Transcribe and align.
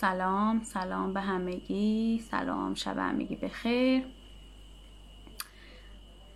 سلام 0.00 0.62
سلام 0.62 1.14
به 1.14 1.20
همگی 1.20 2.24
سلام 2.30 2.74
شب 2.74 2.98
همگی 2.98 3.36
بخیر 3.36 4.06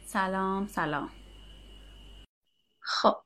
سلام 0.05 0.67
سلام. 0.67 1.11
خب. 2.81 3.17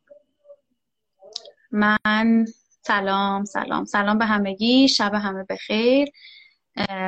من 1.70 2.44
سلام 2.82 3.44
سلام 3.44 3.84
سلام 3.84 4.18
به 4.18 4.26
همگی 4.26 4.88
شب 4.88 5.14
همه 5.14 5.44
بخیر 5.44 6.08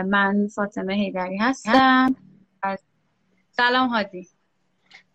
من 0.06 0.48
فاطمه 0.54 0.94
هیدری 0.94 1.36
هستم. 1.36 2.16
سلام 3.50 3.88
هادی. 3.88 4.28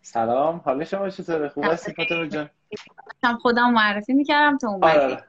سلام 0.02 0.62
حال 0.64 0.84
شما 0.84 1.10
چطوره؟ 1.10 1.48
خوب 1.48 1.64
هستی؟ 1.64 1.92
فاطمه 1.92 2.28
جان. 2.28 2.50
خودم 3.42 3.72
معرفی 3.72 4.12
می‌کردم 4.12 4.58
تو 4.58 4.66
اومدی 4.66 4.98
آره. 4.98 5.24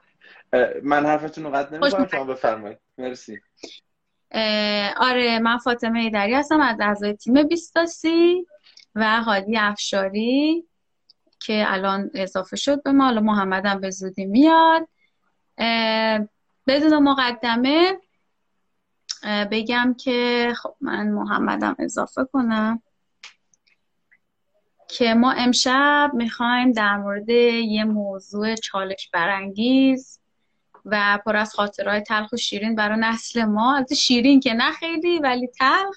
من 0.82 1.06
حرفتون 1.06 1.44
رو 1.44 1.50
قطع 1.50 1.76
نمی‌کنم 1.76 2.06
شما 2.06 2.24
بفرمایید. 2.24 2.78
مرسی. 2.98 3.40
آره 4.96 5.38
من 5.38 5.58
فاطمه 5.58 6.00
ایدری 6.00 6.34
هستم 6.34 6.60
از 6.60 6.76
اعضای 6.80 7.14
تیم 7.14 7.42
بیستاسی 7.42 8.46
و 8.94 9.22
هادی 9.22 9.56
افشاری 9.58 10.64
که 11.40 11.64
الان 11.66 12.10
اضافه 12.14 12.56
شد 12.56 12.82
به 12.82 12.92
ما. 12.92 13.04
حالا 13.04 13.20
محمد 13.20 13.66
هم 13.66 13.80
به 13.80 13.90
زودی 13.90 14.24
میاد. 14.24 14.88
بدون 16.66 17.02
مقدمه 17.02 17.98
بگم 19.50 19.94
که 19.98 20.52
خب 20.56 20.76
من 20.80 21.08
محمدم 21.08 21.76
اضافه 21.78 22.24
کنم 22.32 22.82
که 24.88 25.14
ما 25.14 25.32
امشب 25.32 26.10
می‌خوایم 26.14 26.72
در 26.72 26.96
مورد 26.96 27.28
یه 27.28 27.84
موضوع 27.84 28.54
چالش 28.54 29.10
برانگیز 29.12 30.15
و 30.86 31.18
پر 31.26 31.36
از 31.36 31.54
خاطرهای 31.54 32.00
تلخ 32.00 32.32
و 32.32 32.36
شیرین 32.36 32.74
برای 32.74 33.00
نسل 33.00 33.44
ما. 33.44 33.76
از 33.76 33.92
شیرین 33.92 34.40
که 34.40 34.54
نه 34.54 34.72
خیلی 34.72 35.18
ولی 35.18 35.46
تلخ 35.46 35.96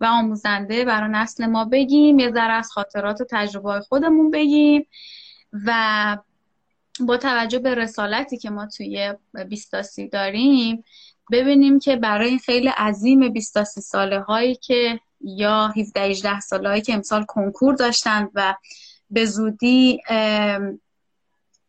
و 0.00 0.04
آموزنده 0.04 0.84
برای 0.84 1.10
نسل 1.10 1.46
ما 1.46 1.64
بگیم. 1.64 2.18
یه 2.18 2.30
ذره 2.30 2.52
از 2.52 2.70
خاطرات 2.70 3.20
و 3.20 3.24
تجربه 3.30 3.80
خودمون 3.80 4.30
بگیم 4.30 4.86
و 5.66 6.18
با 7.00 7.16
توجه 7.16 7.58
به 7.58 7.74
رسالتی 7.74 8.38
که 8.38 8.50
ما 8.50 8.66
توی 8.66 9.14
بیستاسی 9.48 10.08
داریم 10.08 10.84
ببینیم 11.32 11.78
که 11.78 11.96
برای 11.96 12.28
این 12.28 12.38
خیلی 12.38 12.68
عظیم 12.68 13.32
بیستاسی 13.32 13.80
ساله 13.80 14.20
هایی 14.20 14.54
که 14.54 15.00
یا 15.20 15.68
17 15.68 16.00
18 16.00 16.40
ساله 16.40 16.68
هایی 16.68 16.82
که 16.82 16.94
امسال 16.94 17.24
کنکور 17.24 17.74
داشتند 17.74 18.30
و 18.34 18.54
به 19.10 19.24
زودی 19.24 20.00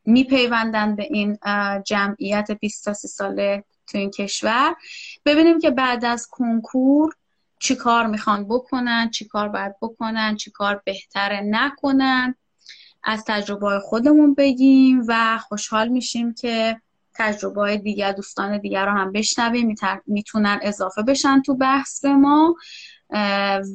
میپیوندن 0.09 0.95
به 0.95 1.03
این 1.03 1.37
جمعیت 1.85 2.51
20 2.51 2.93
ساله 2.93 3.63
تو 3.87 3.97
این 3.97 4.11
کشور. 4.11 4.75
ببینیم 5.25 5.59
که 5.59 5.71
بعد 5.71 6.05
از 6.05 6.27
کنکور 6.31 7.13
چی 7.59 7.75
کار 7.75 8.07
می‌خوان 8.07 8.47
بکنن 8.47 9.09
چی 9.09 9.25
کار 9.25 9.49
باید 9.49 9.75
بکنن 9.81 10.35
چی 10.35 10.51
کار 10.51 10.81
بهتره 10.85 11.41
نکنن. 11.41 12.35
از 13.03 13.23
تجربه 13.27 13.79
خودمون 13.79 14.33
بگیم 14.33 15.03
و 15.07 15.37
خوشحال 15.37 15.87
میشیم 15.87 16.33
که 16.33 16.81
تجربه 17.13 17.77
دیگر 17.77 18.11
دوستان 18.11 18.57
دیگر 18.57 18.85
رو 18.85 18.91
هم 18.91 19.11
بشنویم. 19.11 19.75
می‌تونن 20.05 20.59
اضافه 20.61 21.01
بشن 21.01 21.41
تو 21.41 21.55
بحث 21.55 22.05
ما. 22.05 22.55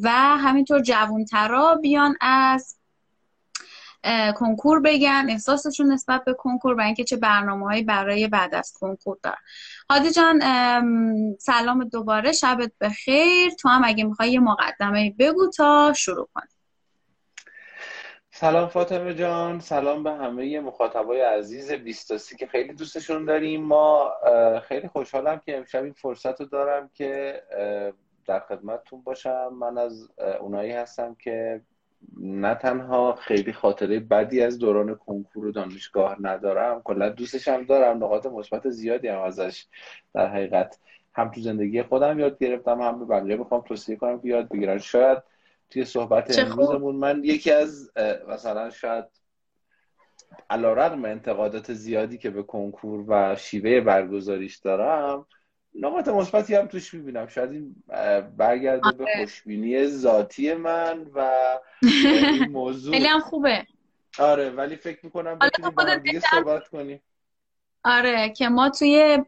و 0.03 0.11
همینطور 0.13 0.81
جوانترا 0.83 1.75
بیان 1.75 2.17
از 2.21 2.77
کنکور 4.37 4.81
بگن 4.81 5.27
احساسشون 5.29 5.93
نسبت 5.93 6.25
به 6.25 6.35
کنکور 6.35 6.75
و 6.75 6.81
اینکه 6.81 7.05
چه 7.05 7.17
برنامه 7.17 7.83
برای 7.83 8.29
بعد 8.29 8.55
از 8.55 8.73
کنکور 8.81 9.19
دار. 9.23 9.37
هادی 9.91 10.11
جان 10.11 10.41
سلام 11.39 11.85
دوباره 11.85 12.33
شبت 12.33 12.73
بخیر. 12.81 13.51
تو 13.51 13.69
هم 13.69 13.83
اگه 13.85 14.05
می‌خوای 14.05 14.33
یه 14.33 14.41
مقدمه 14.41 15.15
بگو 15.19 15.51
تا 15.51 15.93
شروع 15.97 16.29
کنیم. 16.35 16.49
سلام 18.31 18.69
فاطمه 18.69 19.15
جان 19.15 19.61
سلام 19.61 20.03
به 20.03 20.11
همه 20.11 20.61
مخاطبای 20.61 21.21
عزیز 21.21 21.73
بیستاسی 21.73 22.37
که 22.37 22.47
خیلی 22.47 22.73
دوستشون 22.73 23.25
داریم. 23.25 23.63
ما 23.65 24.13
خیلی 24.69 24.89
خوشحالم 24.89 25.41
که 25.47 25.57
امشب 25.57 25.85
این 25.85 25.93
فرصت 25.93 26.41
رو 26.41 26.47
دارم 26.47 26.91
که 26.95 27.43
در 28.27 28.41
خدمتتون 28.41 29.03
باشم. 29.03 29.49
من 29.53 29.79
از 29.79 30.09
اونایی 30.41 30.73
هستم 30.73 31.15
که 31.15 31.61
نه 32.21 32.55
تنها 32.55 33.15
خیلی 33.15 33.53
خاطره 33.53 34.01
بدی 34.01 34.41
از 34.43 34.59
دوران 34.59 34.95
کنکور 34.95 35.47
و 35.47 35.53
دانشگاه 35.53 36.17
ندارم 36.21 36.83
کلا 36.83 37.09
دوستش 37.09 37.49
هم 37.49 37.65
دارم 37.65 37.97
نقاط 37.97 38.27
مثبت 38.27 38.71
زیادی 38.71 39.09
هم 39.09 39.21
ازش 39.21 39.67
در 40.15 40.27
حقیقت. 40.27 40.79
هم 41.13 41.31
تو 41.31 41.41
زندگی 41.41 41.83
خودم 41.83 42.19
یاد 42.19 42.39
گرفتم 42.39 42.81
هم 42.81 42.99
به 42.99 43.05
بقیه 43.05 43.37
می‌خوام 43.37 43.61
توصیه 43.61 43.97
کنم 43.97 44.21
که 44.21 44.29
یاد 44.29 44.49
بگیرن. 44.49 44.79
شاید 44.79 45.19
توی 45.71 45.85
صحبت 45.85 46.39
امروزمون 46.39 46.97
من 46.97 47.25
یکی 47.25 47.53
از 47.53 47.91
مثلا 48.29 48.71
شاید 48.71 49.05
علیرغم 50.51 51.05
انتقادات 51.05 51.73
زیادی 51.73 52.19
که 52.19 52.31
به 52.31 52.43
کنکور 52.43 53.05
و 53.09 53.37
شیوه 53.37 53.81
برگزاریش 53.81 54.57
دارم 54.57 55.27
نقاط 55.75 56.09
مثبتی 56.09 56.55
هم 56.55 56.67
توش 56.67 56.95
می‌بینم. 56.95 57.27
شاید 57.27 57.51
این 57.51 57.77
برگرده 58.37 58.93
به 58.93 59.05
آره. 59.05 59.17
خوشبینی 59.17 59.87
ذاتی 59.87 60.55
من 60.55 61.07
و 61.15 61.31
این 61.83 62.51
موضوع. 62.59 62.93
خیلی 62.93 63.07
هم 63.07 63.21
خوبه. 63.21 63.67
آره 64.19 64.51
ولی 64.51 64.77
فکر 64.77 64.99
می‌کنم 65.03 65.39
بتونیم 65.39 65.71
با 65.71 65.95
دیگه 65.95 66.21
صحبت 66.21 66.69
کنیم. 66.69 67.01
آره 67.85 68.31
که 68.31 68.49
ما 68.49 68.71
توی 68.71 69.19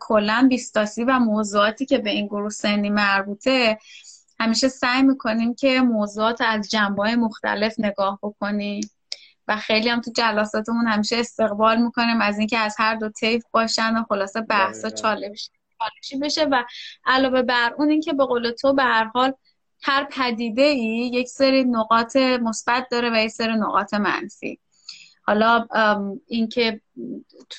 کلا 0.00 0.46
بیستاسی 0.48 1.04
و 1.04 1.18
موضوعاتی 1.18 1.86
که 1.86 1.98
به 1.98 2.10
این 2.10 2.26
گروه 2.26 2.50
سنی 2.50 2.90
مربوطه 2.90 3.78
همیشه 4.40 4.68
سعی 4.68 5.02
می‌کنیم 5.02 5.54
که 5.54 5.80
موضوعات 5.80 6.40
از 6.40 6.70
جنبه 6.70 7.16
مختلف 7.16 7.74
نگاه 7.78 8.18
بکنیم 8.22 8.90
و 9.48 9.56
خیلی 9.56 9.88
هم 9.88 10.00
تو 10.00 10.10
جلساتمون 10.16 10.86
همیشه 10.86 11.16
استقبال 11.16 11.82
می‌کنیم 11.82 12.20
از 12.20 12.38
اینکه 12.38 12.58
از 12.58 12.74
هر 12.78 12.94
دو 12.94 13.08
طیف 13.08 13.44
باشن 13.50 13.96
و 13.96 14.02
خلاصه 14.02 14.40
بحثا 14.40 14.90
چالش 14.90 15.50
چالشی 15.80 16.18
بشه 16.18 16.44
و 16.44 16.64
علاوه 17.04 17.42
بر 17.42 17.74
اون 17.78 17.90
اینکه 17.90 18.12
به 18.12 18.24
قول 18.24 18.50
تو 18.50 18.72
به 18.72 18.82
هر 18.82 19.04
حال 19.04 19.32
هر 19.82 20.04
پدیده 20.04 20.62
ای 20.62 21.10
یک 21.14 21.28
سری 21.28 21.64
نقاط 21.64 22.16
مثبت 22.16 22.86
داره 22.90 23.10
و 23.10 23.24
یک 23.24 23.30
سری 23.30 23.52
نقاط 23.52 23.94
منفی. 23.94 24.60
حالا 25.22 25.66
اینکه 26.26 26.80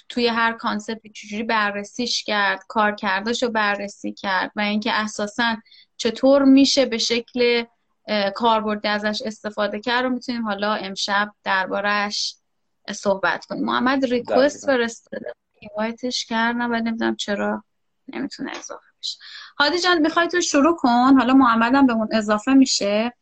توی 0.09 0.27
هر 0.27 0.53
کانسپت 0.53 1.11
چجوری 1.13 1.43
بررسیش 1.43 2.23
کرد 2.23 2.59
کار 2.67 2.95
کردش 2.95 3.43
رو 3.43 3.49
بررسی 3.49 4.13
کرد 4.13 4.51
و 4.55 4.61
اینکه 4.61 4.91
اساسا 4.93 5.55
چطور 5.97 6.43
میشه 6.43 6.85
به 6.85 6.97
شکل 6.97 7.63
کاربردی 8.35 8.87
ازش 8.87 9.21
استفاده 9.25 9.79
کرد 9.79 10.03
رو 10.03 10.09
می‌تونیم 10.09 10.45
حالا 10.45 10.73
امشب 10.73 11.31
دربارهش 11.43 12.35
صحبت 12.91 13.45
کنیم. 13.45 13.65
محمد 13.65 14.05
ریکوست 14.05 14.65
فرستاده 14.65 15.33
اینوایتش 15.59 16.25
کردم 16.25 16.71
و 16.71 16.75
نمی‌دونم 16.75 17.15
چرا 17.15 17.63
نمی‌تونه 18.07 18.51
اضافه 18.51 18.85
بشه. 19.01 19.17
هادی 19.59 19.79
جان 19.79 19.99
می‌خوای 19.99 20.27
تو 20.27 20.41
شروع 20.41 20.75
کن؟ 20.75 21.15
حالا 21.19 21.33
محمدم 21.33 21.87
به 21.87 21.93
اون 21.93 22.07
اضافه 22.11 22.53
میشه. 22.53 23.13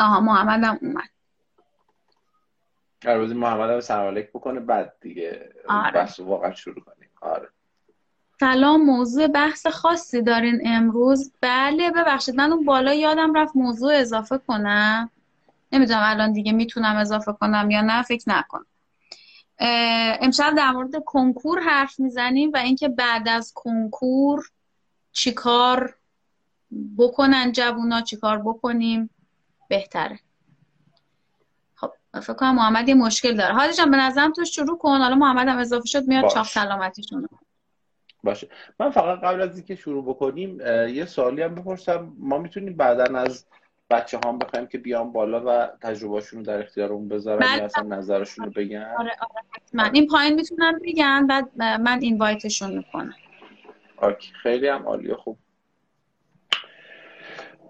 آها 0.00 0.20
محمدم 0.20 0.78
اومد. 0.82 1.08
هر 3.04 3.14
روزی 3.14 3.34
محمد 3.34 3.70
سلام 3.80 4.30
بکنه 4.34 4.60
بعد 4.60 4.96
دیگه 5.00 5.52
آره. 5.68 5.90
بحث 5.90 6.20
واقعا 6.20 6.54
شروع 6.54 6.84
کنیم. 6.84 7.10
آره. 7.20 7.48
سلام 8.40 8.84
موضوع 8.84 9.26
بحث 9.26 9.66
خاصی 9.66 10.22
دارین 10.22 10.60
امروز. 10.64 11.32
بله 11.40 11.90
ببخشید 11.90 12.36
من 12.36 12.52
اون 12.52 12.64
بالا 12.64 12.94
یادم 12.94 13.34
رفت 13.34 13.56
موضوع 13.56 13.94
اضافه 13.94 14.38
کنم. 14.38 15.10
نمی‌دونم 15.72 16.02
الان 16.02 16.32
دیگه 16.32 16.52
می‌تونم 16.52 16.96
اضافه 16.96 17.32
کنم 17.32 17.70
یا 17.70 17.80
نه 17.80 18.02
فکر 18.02 18.24
نکنم. 18.26 18.66
امشب 19.58 20.54
در 20.56 20.70
مورد 20.70 21.04
کنکور 21.04 21.60
حرف 21.60 22.00
می‌زنیم 22.00 22.50
و 22.54 22.56
اینکه 22.56 22.88
بعد 22.88 23.28
از 23.28 23.52
کنکور 23.54 24.50
چیکار 25.12 25.96
بکنن 26.98 27.52
جوونا 27.52 28.00
چیکار 28.00 28.38
بکنیم 28.38 29.10
بهتره. 29.68 30.18
خب 31.74 31.92
فکر 32.20 32.34
کنم 32.34 32.54
محمد 32.54 32.88
یه 32.88 32.94
مشکل 32.94 33.36
داره. 33.36 33.54
حالا 33.54 33.72
جان 33.72 33.90
به 33.90 33.96
نظرم 33.96 34.32
تو 34.32 34.44
شروع 34.44 34.78
کن. 34.78 34.98
حالا 34.98 35.14
محمد 35.14 35.48
هم 35.48 35.58
اضافه 35.58 35.86
شد 35.86 36.08
میاد 36.08 36.28
چاق 36.28 36.46
سلامتیشون 36.46 37.28
باشه. 38.22 38.48
من 38.80 38.90
فقط 38.90 39.20
قبل 39.20 39.40
از 39.40 39.56
اینکه 39.56 39.74
شروع 39.74 40.04
بکنیم 40.04 40.60
یه 40.88 41.04
سوالی 41.06 41.42
هم 41.42 41.54
بپرسم. 41.54 42.12
ما 42.18 42.38
می‌تونیم 42.38 42.76
بعدا 42.76 43.18
از 43.18 43.46
بچه 43.90 44.18
هم 44.24 44.38
بخوایم 44.38 44.66
که 44.66 44.78
بیان 44.78 45.12
بالا 45.12 45.42
و 45.46 45.68
تجربهشون 45.82 46.38
رو 46.38 46.44
در 46.46 46.62
اختیارمون 46.62 47.08
بذارن 47.08 47.58
یا. 47.58 47.64
اصلا 47.64 47.82
نظرشون 47.82 48.44
رو 48.44 48.50
بگن؟ 48.50 48.94
آره 48.98 49.10
آره 49.78 49.90
این 49.92 50.06
پایین 50.06 50.34
می‌تونن 50.34 50.80
بگن 50.84 51.26
بعد 51.26 51.62
من 51.62 51.98
اینوایتشون 52.00 52.76
می‌کنم. 52.76 53.14
آکی 53.96 54.32
خیلی 54.42 54.68
هم 54.68 54.82
عالی 54.82 55.14
خوب. 55.14 55.38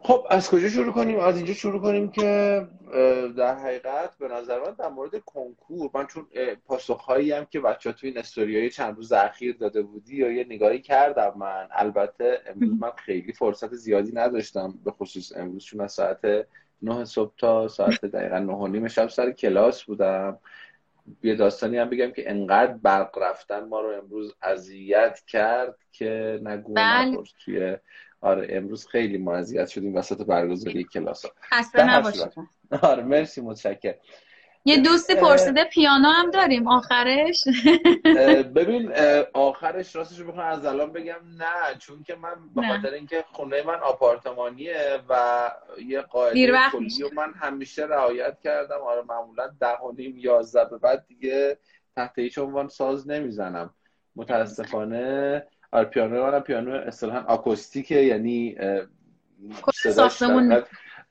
خب 0.03 0.27
از 0.31 0.51
کجا 0.51 0.69
شروع 0.69 0.93
کنیم؟ 0.93 1.19
از 1.19 1.37
اینجا 1.37 1.55
شروع 1.55 1.83
کنیم 1.83 2.11
که 2.11 2.61
در 3.37 3.55
حقیقت 3.55 4.19
به 4.19 4.29
نظر 4.29 4.61
من 4.61 4.75
در 4.79 4.89
مورد 4.89 5.19
کنکور 5.19 5.91
من 5.95 6.07
چون 6.07 6.27
پاسخهایی 6.67 7.33
هم 7.33 7.45
که 7.45 7.61
بچه 7.61 7.93
توی 7.93 8.09
این 8.09 8.19
استوریای 8.19 8.71
چند 8.71 8.97
روز 8.97 9.13
اخیر 9.13 9.57
داده 9.57 9.83
بودی 9.83 10.17
یا 10.17 10.33
یه 10.33 10.45
نگاهی 10.45 10.81
کردم 10.81 11.33
من. 11.37 11.69
البته 11.71 12.41
امروز 12.47 12.81
من 12.81 12.91
خیلی 12.91 13.33
فرصت 13.33 13.75
زیادی 13.75 14.13
نداشتم 14.13 14.75
به 14.85 14.91
خصوص 14.91 15.33
امروز 15.37 15.65
چون 15.65 15.81
از 15.81 15.93
ساعت 15.93 16.47
نه 16.83 17.05
صبح 17.05 17.33
تا 17.39 17.69
ساعت 17.69 18.05
دقیقا 18.05 18.39
نه 18.39 18.53
و 18.53 18.67
نیم 18.67 18.89
شب 18.89 19.09
سر 19.09 19.31
کلاس 19.31 19.85
بودم. 19.85 20.39
یه 21.23 21.35
داستانی 21.35 21.79
هم 21.79 21.91
بگم 21.91 22.11
که 22.11 22.31
انقدر 22.31 22.73
برق 22.73 23.19
رفتن 23.19 23.65
ما 23.65 23.81
رو 23.81 23.89
امروز 23.89 24.35
اذیت 24.43 25.21
کرد 25.27 25.79
که 25.93 26.41
نگو 26.43 26.75
بله. 26.75 27.19
توی 27.45 27.77
آره 28.21 28.47
امروز 28.51 28.87
خیلی 28.87 29.19
ما 29.19 29.35
اذیت 29.35 29.69
شدیم 29.69 29.95
وسط 29.95 30.27
برگزاری 30.27 30.85
کلاس 30.85 31.25
ها. 31.25 31.31
خسته 31.53 31.97
نباشید. 31.97 32.33
آره 32.83 33.03
مرسی 33.03 33.41
متشکرم. 33.41 33.95
یه 34.67 34.77
دوستی 34.83 35.15
پرسیده 35.15 35.65
پیانو 35.65 36.09
هم 36.09 36.31
داریم 36.31 36.69
آخرش؟ 36.69 37.45
ببین 38.57 38.93
آخرش 39.35 39.97
راستش 39.97 40.19
رو 40.19 40.27
بخوام 40.27 40.47
از 40.47 40.67
الان 40.67 40.93
بگم 40.93 41.15
نه 41.39 41.79
چون 41.79 42.03
که 42.03 42.15
من 42.15 42.35
به 42.55 42.63
خاطر 42.63 42.95
اینکه 42.95 43.25
خونه 43.33 43.63
من 43.63 43.75
آپارتمانیه 43.75 44.99
و 45.09 45.51
یه 45.87 46.01
قاعده 46.01 46.53
کلی 46.73 47.03
و 47.03 47.11
من 47.15 47.33
همیشه 47.35 47.83
رعایت 47.87 48.41
کردم 48.41 48.81
آره 48.81 49.03
معمولا 49.03 49.47
ده 49.61 49.77
و 49.79 49.93
نیم 49.93 50.19
یازده 50.19 50.65
به 50.65 50.79
بعد 50.79 51.07
دیگه 51.09 51.59
تحت 51.97 52.19
هیچ 52.19 52.39
عنوان 52.39 52.69
ساز 52.69 53.09
نمی‌زنم. 53.09 53.75
متاسفانه 54.17 55.47
آره 55.73 55.85
پیانو 55.85 56.31
من 56.31 56.41
پیانو 56.41 56.73
اصطلاحا 56.73 57.21
آکوستیکه 57.21 57.95
یعنی 57.97 58.57
ساختمون 59.95 60.63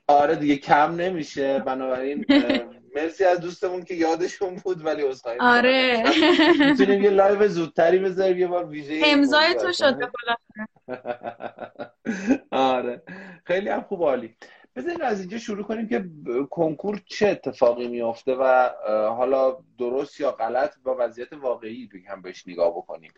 آره 0.07 0.35
دیگه 0.35 0.55
کم 0.55 0.95
نمیشه 0.95 1.59
بنابراین 1.59 2.25
مرسی 2.95 3.25
از 3.25 3.39
دوستمون 3.39 3.83
که 3.83 3.93
یادشون 3.93 4.55
بود 4.55 4.85
ولی 4.85 5.01
عذرخواهی 5.01 5.37
آره. 5.39 6.03
می‌تونیم 6.69 7.03
یه 7.03 7.09
لایو 7.09 7.47
زودتری 7.47 7.99
بذاریم 7.99 8.37
یه 8.37 8.47
بار 8.47 8.65
ویژه 8.65 9.01
امضای 9.05 9.53
تو 9.53 9.73
شده 9.73 10.11
آره. 12.51 13.01
خیلی 13.45 13.69
هم 13.69 13.81
خوب 13.81 14.03
عالی. 14.03 14.35
بذاریم 14.75 15.01
از 15.01 15.19
اینجا 15.19 15.37
شروع 15.37 15.63
کنیم 15.63 15.87
که 15.87 16.05
کنکور 16.49 17.01
چه 17.05 17.27
اتفاقی 17.27 17.87
میافته 17.87 18.35
و 18.35 18.69
حالا 19.09 19.57
درست 19.79 20.19
یا 20.19 20.31
غلط 20.31 20.75
با 20.83 20.95
وضعیت 20.99 21.33
واقعی 21.33 21.89
هم 22.07 22.21
بهش 22.21 22.47
نگاه 22.47 22.71
بکنیم. 22.71 23.11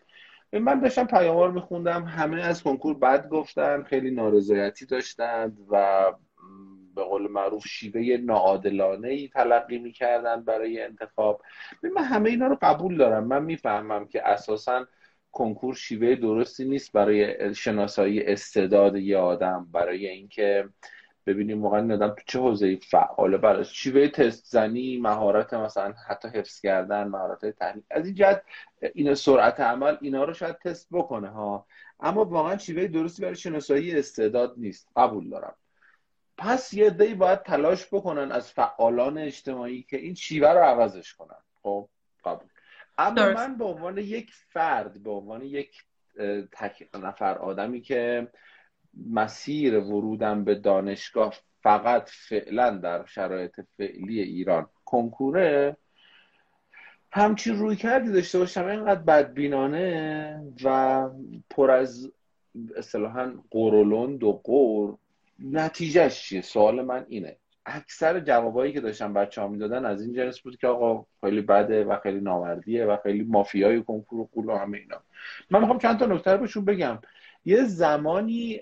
من 0.52 0.80
داشتم 0.80 1.06
پیاموار 1.06 1.50
میخوندم 1.50 2.04
همه 2.04 2.42
از 2.42 2.62
کنکور 2.62 2.98
بد 2.98 3.28
گفتن 3.28 3.82
خیلی 3.82 4.10
نارضایتی 4.10 4.86
داشتند 4.86 5.58
و 5.70 6.04
به 6.96 7.04
قول 7.04 7.30
معروف 7.30 7.66
شیوه 7.66 8.16
ناعادلانه 8.16 9.08
ای 9.08 9.28
تلقی 9.28 9.78
می‌کردن 9.78 10.44
برای 10.44 10.82
انتخاب. 10.82 11.42
من 11.82 12.04
همه 12.04 12.30
اینا 12.30 12.46
رو 12.46 12.58
قبول 12.62 12.96
دارم. 12.96 13.24
من 13.26 13.44
می‌فهمم 13.44 14.08
که 14.08 14.28
اساسا 14.28 14.86
کنکور 15.32 15.74
شیوه 15.74 16.14
درستی 16.14 16.64
نیست 16.64 16.92
برای 16.92 17.54
شناسایی 17.54 18.22
استعداد 18.22 18.96
یه 18.96 19.18
آدم 19.18 19.68
برای 19.72 20.08
اینکه 20.08 20.68
ببینیم 21.26 21.62
واقعا 21.62 21.80
این 21.80 21.92
آدم 21.92 22.08
تو 22.08 22.22
چه 22.26 22.38
حوزه 22.38 22.76
فعاله. 22.76 23.36
برای 23.36 23.64
شیوه 23.64 24.08
تست 24.08 24.44
زنی 24.46 24.96
مهارت 24.96 25.54
مثلا 25.54 25.94
حتی 26.08 26.28
حفظ 26.28 26.60
کردن 26.60 27.04
مهارت 27.08 27.46
تحلیل. 27.46 27.82
از 27.90 28.06
این 28.06 28.14
جهت 28.14 28.42
این 28.94 29.14
سرعت 29.14 29.60
عمل 29.60 29.96
اینا 30.00 30.24
رو 30.24 30.34
شاید 30.34 30.58
تست 30.58 30.88
بکنه 30.92 31.28
ها. 31.28 31.66
اما 32.00 32.24
واقعا 32.24 32.58
شیوه 32.58 32.86
درستی 32.86 33.22
برای 33.22 33.36
شناسایی 33.36 33.98
استعداد 33.98 34.54
نیست. 34.56 34.88
قبول 34.96 35.30
دارم. 35.30 35.54
پس 36.38 36.74
یه 36.74 36.90
دی 36.90 37.14
باید 37.14 37.42
تلاش 37.42 37.86
بکنن 37.86 38.32
از 38.32 38.52
فعالان 38.52 39.18
اجتماعی 39.18 39.82
که 39.82 39.96
این 39.96 40.14
شیوه 40.14 40.48
رو 40.48 40.60
عوضش 40.60 41.14
کنن. 41.14 41.38
خب 41.62 41.88
قبول. 42.24 42.48
اما 42.98 43.32
من 43.32 43.58
به 43.58 43.64
عنوان 43.64 43.98
یک 43.98 44.32
فرد 44.32 45.02
به 45.02 45.10
عنوان 45.10 45.42
یک 45.42 45.84
تک 46.52 46.88
نفر 46.94 47.38
آدمی 47.38 47.80
که 47.80 48.28
مسیر 49.10 49.78
ورودم 49.78 50.44
به 50.44 50.54
دانشگاه 50.54 51.34
فقط 51.62 52.08
فعلا 52.08 52.70
در 52.70 53.06
شرایط 53.06 53.60
فعلی 53.76 54.20
ایران 54.20 54.66
کنکوره 54.84 55.76
همچین 57.12 57.58
روی 57.58 57.76
کردی 57.76 58.12
داشته 58.12 58.38
باشم. 58.38 58.66
اینقدر 58.66 59.00
بدبینانه 59.00 60.42
و 60.64 61.08
پر 61.50 61.70
از 61.70 62.12
اصطلاحا 62.76 63.34
قرولند 63.50 64.24
و 64.24 64.32
قور 64.32 64.98
نتیجهش 65.38 66.22
چیه؟ 66.22 66.40
سوال 66.40 66.84
من 66.84 67.06
اینه. 67.08 67.36
اکثر 67.66 68.20
جوابایی 68.20 68.72
که 68.72 68.80
داشتن 68.80 69.12
بچه 69.12 69.40
ها 69.40 69.48
می‌دادن 69.48 69.84
از 69.84 70.02
این 70.02 70.14
جنس 70.14 70.40
بود 70.40 70.56
که 70.56 70.66
آقا 70.66 71.06
خیلی 71.20 71.40
بده 71.40 71.84
و 71.84 71.98
خیلی 72.02 72.20
نامردیه 72.20 72.84
و 72.84 72.96
خیلی 73.02 73.22
مافیای 73.22 73.82
کنکور 73.82 74.20
و 74.20 74.28
قول 74.34 74.46
و 74.46 74.56
همه 74.56 74.78
اینا. 74.78 75.02
من 75.50 75.60
می‌خوام 75.60 75.78
چند 75.78 75.98
تا 75.98 76.06
نکته 76.06 76.36
بهشون 76.36 76.64
بگم. 76.64 76.98
یه 77.48 77.64
زمانی 77.64 78.60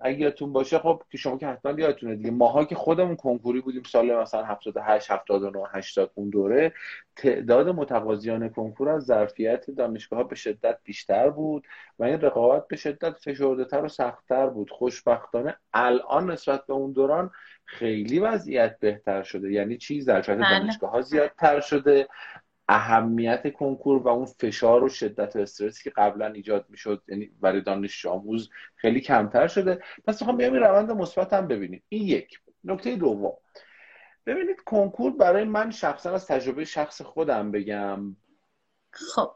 اگه 0.00 0.18
یادتون 0.18 0.52
باشه 0.52 0.78
خب 0.78 1.02
که 1.10 1.18
شما 1.18 1.38
که 1.38 1.46
حتما 1.46 1.80
یادتونه 1.80 2.16
دیگه 2.16 2.30
ماها 2.30 2.64
که 2.64 2.74
خودمون 2.74 3.16
کنکوری 3.16 3.60
بودیم 3.60 3.82
سال 3.82 4.14
مثلا 4.14 4.44
78 4.44 5.10
79 5.10 5.64
80 5.72 6.10
اون 6.14 6.30
دوره 6.30 6.72
تعداد 7.16 7.68
متقاضیان 7.68 8.48
کنکور 8.48 8.88
از 8.88 9.04
ظرفیت 9.04 9.70
دانشگاه 9.70 10.18
ها 10.18 10.24
به 10.24 10.34
شدت 10.34 10.78
بیشتر 10.84 11.30
بود 11.30 11.66
و 11.98 12.04
این 12.04 12.20
رقابت 12.20 12.68
به 12.68 12.76
شدت 12.76 13.18
فشرده 13.18 13.64
تر 13.64 13.84
و 13.84 13.88
سختتر 13.88 14.46
بود. 14.46 14.70
خوشبختانه 14.70 15.56
الان 15.72 16.30
نسبت 16.30 16.66
به 16.66 16.72
اون 16.72 16.92
دوران 16.92 17.30
خیلی 17.64 18.18
وضعیت 18.18 18.78
بهتر 18.80 19.22
شده. 19.22 19.52
یعنی 19.52 19.76
چی 19.76 20.02
ظرفیت 20.02 20.36
بله. 20.38 20.58
دانشگاه 20.58 20.90
ها 20.90 21.00
زیادتر 21.00 21.60
شده. 21.60 22.08
اهمیت 22.68 23.52
کنکور 23.52 23.98
و 23.98 24.08
اون 24.08 24.24
فشار 24.24 24.84
و 24.84 24.88
شدت 24.88 25.36
و 25.36 25.38
استرسی 25.38 25.84
که 25.84 25.90
قبلا 25.90 26.26
ایجاد 26.26 26.66
می‌شد 26.68 27.02
یعنی 27.08 27.30
برای 27.40 27.60
دانش 27.60 28.06
آموز 28.06 28.50
خیلی 28.76 29.00
کمتر 29.00 29.48
شده. 29.48 29.82
پس 30.04 30.22
می‌خوام 30.22 30.36
بیام 30.36 30.52
این 30.52 30.62
روند 30.62 30.90
مثبت 30.90 31.32
هم 31.32 31.48
ببینیم. 31.48 31.82
این 31.88 32.02
یک. 32.02 32.40
نکته 32.64 32.96
دوم. 32.96 33.32
ببینید 34.26 34.60
کنکور 34.66 35.16
برای 35.16 35.44
من 35.44 35.70
شخصا 35.70 36.14
از 36.14 36.26
تجربه 36.26 36.64
شخص 36.64 37.02
خودم 37.02 37.50
بگم. 37.50 38.16
خب. 38.90 39.30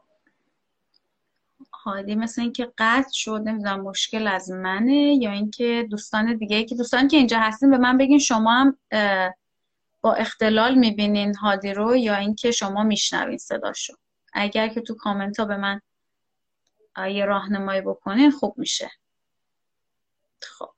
حالی 1.71 2.15
مثل 2.15 2.41
اینکه 2.41 2.71
قطع 2.77 3.11
شد 3.13 3.41
نمی‌دونم 3.45 3.81
مشکل 3.81 4.27
از 4.27 4.51
منه 4.51 5.17
یا 5.21 5.31
اینکه 5.31 5.87
دوستان 5.89 6.37
دیگه 6.37 6.63
که 6.63 6.75
دوستان 6.75 7.07
که 7.07 7.17
اینجا 7.17 7.39
هستین 7.39 7.71
به 7.71 7.77
من 7.77 7.97
بگین 7.97 8.19
شما 8.19 8.51
هم 8.51 8.77
با 10.03 10.13
اختلال 10.13 10.75
می‌بینین 10.75 11.35
هادی 11.35 11.73
رو 11.73 11.95
یا 11.95 12.15
اینکه 12.15 12.51
شما 12.51 12.83
میشنوین 12.83 13.37
صداشو. 13.37 13.93
اگر 14.33 14.67
که 14.67 14.81
تو 14.81 14.95
کامنت 14.95 15.39
ها 15.39 15.45
به 15.45 15.57
من 15.57 15.81
یه 17.11 17.25
راهنمایی 17.25 17.81
بکنین 17.81 18.31
خوب 18.31 18.57
میشه. 18.57 18.91
خب. 20.41 20.69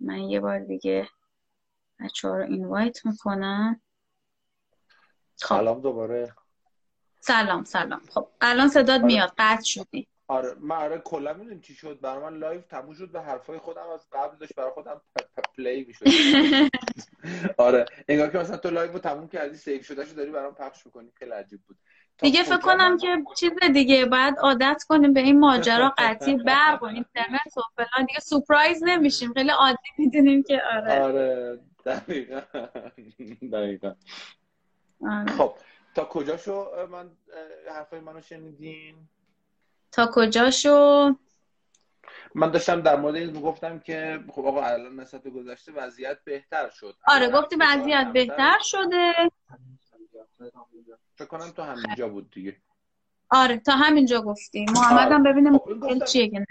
من 0.00 0.18
یه 0.18 0.40
بار 0.40 0.58
دیگه 0.58 1.08
بچه 2.00 2.28
ها 2.28 2.36
رو 2.36 2.44
invite 2.44 3.06
می‌کنم. 3.06 3.80
خب. 5.42 5.46
سلام 5.46 5.80
دوباره. 5.80 6.34
سلام 7.20 7.64
سلام. 7.64 8.02
خب 8.10 8.28
الان 8.40 8.68
صداد 8.68 8.90
آره. 8.90 9.04
میاد. 9.04 9.32
قطع 9.38 9.64
شدی. 9.64 10.08
آره. 10.28 10.54
من 10.60 10.76
آره 10.76 10.98
کلا 10.98 11.32
می‌دونیم 11.32 11.60
چی 11.60 11.74
شد؟ 11.74 12.00
برای 12.00 12.22
من 12.22 12.38
لایو 12.38 12.60
تموم 12.60 12.94
شد. 12.94 13.12
به 13.12 13.22
حرفای 13.22 13.58
خودم 13.58 13.88
از 13.88 14.10
قبل 14.12 14.36
داشت 14.36 14.54
برای 14.54 14.70
خودم 14.70 15.00
play 15.56 15.84
می‌شد. 15.84 16.04
آره. 17.66 17.84
انگار 18.08 18.30
که 18.30 18.38
مثلا 18.38 18.56
تو 18.56 18.70
لایو 18.70 18.92
رو 18.92 18.98
تموم 18.98 19.28
کردی 19.28 19.56
save 19.56 19.82
شده 19.82 20.04
شو 20.04 20.14
داری 20.14 20.30
برام 20.30 20.54
پخش 20.54 20.86
می‌کنی. 20.86 21.10
خیلی 21.14 21.30
عجیب 21.30 21.60
بود. 21.68 21.76
دیگه 22.18 22.42
فکر 22.42 22.58
کنم 22.58 22.96
که 22.96 23.22
چیز 23.36 23.50
دیگه 23.72 24.06
بعد 24.06 24.38
عادت 24.38 24.84
کنیم 24.88 25.12
به 25.12 25.20
این 25.20 25.40
ماجرا 25.40 25.94
قطعی 25.98 26.36
برق 26.46 26.82
و 26.82 26.86
اینترنت 26.86 27.56
و 27.56 27.60
فلان. 27.76 28.06
دیگه 28.06 28.20
سورپرایز 28.20 28.82
نمیشیم. 28.82 29.32
خیلی 29.32 29.50
عادی 29.50 29.88
می‌دونیم 29.98 30.42
که 30.42 30.62
آره. 30.72 31.00
آره. 31.02 31.60
دقیقا. 31.86 32.40
دقیقا. 33.52 33.94
آره. 35.10 35.32
خب. 35.32 35.54
تا 35.94 36.04
کجا 36.04 36.36
شو 36.36 36.66
من 36.90 37.10
حرفای 37.74 38.00
منو 38.00 38.20
شنیدین؟ 38.20 38.96
تا 39.92 40.10
کجا 40.14 40.50
شو 40.50 41.14
من 42.34 42.50
داشتم 42.50 42.80
در 42.80 42.96
مورد 42.96 43.14
این 43.14 43.40
گفتم 43.40 43.78
که 43.78 44.20
خب 44.28 44.46
آقا 44.46 44.62
الان 44.64 45.00
نسبت 45.00 45.22
به 45.22 45.30
گذشته 45.30 45.72
وضعیت 45.72 46.18
بهتر 46.24 46.70
شد. 46.70 46.96
آره 47.06 47.28
گفتی 47.28 47.56
وضعیت 47.56 48.06
بهتر 48.12 48.58
شده. 48.62 49.12
فکر 51.14 51.28
کنم 51.28 51.50
تو 51.50 51.62
همینجا 51.62 52.08
بود 52.08 52.30
دیگه. 52.30 52.56
آره 53.30 53.58
تا 53.58 53.72
همینجا 53.72 54.22
گفتی 54.22 54.66
محمد 54.74 55.12
هم 55.12 55.22
ببینیم 55.22 55.58
خب 55.58 56.04
چیه 56.04 56.28
که 56.28 56.46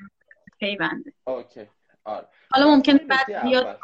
پیونده. 0.60 1.14
اوکی. 1.24 1.66
آره. 2.04 2.28
حالا 2.52 2.76
ممکنه 2.76 2.98
بعد 2.98 3.44
بیاد. 3.44 3.80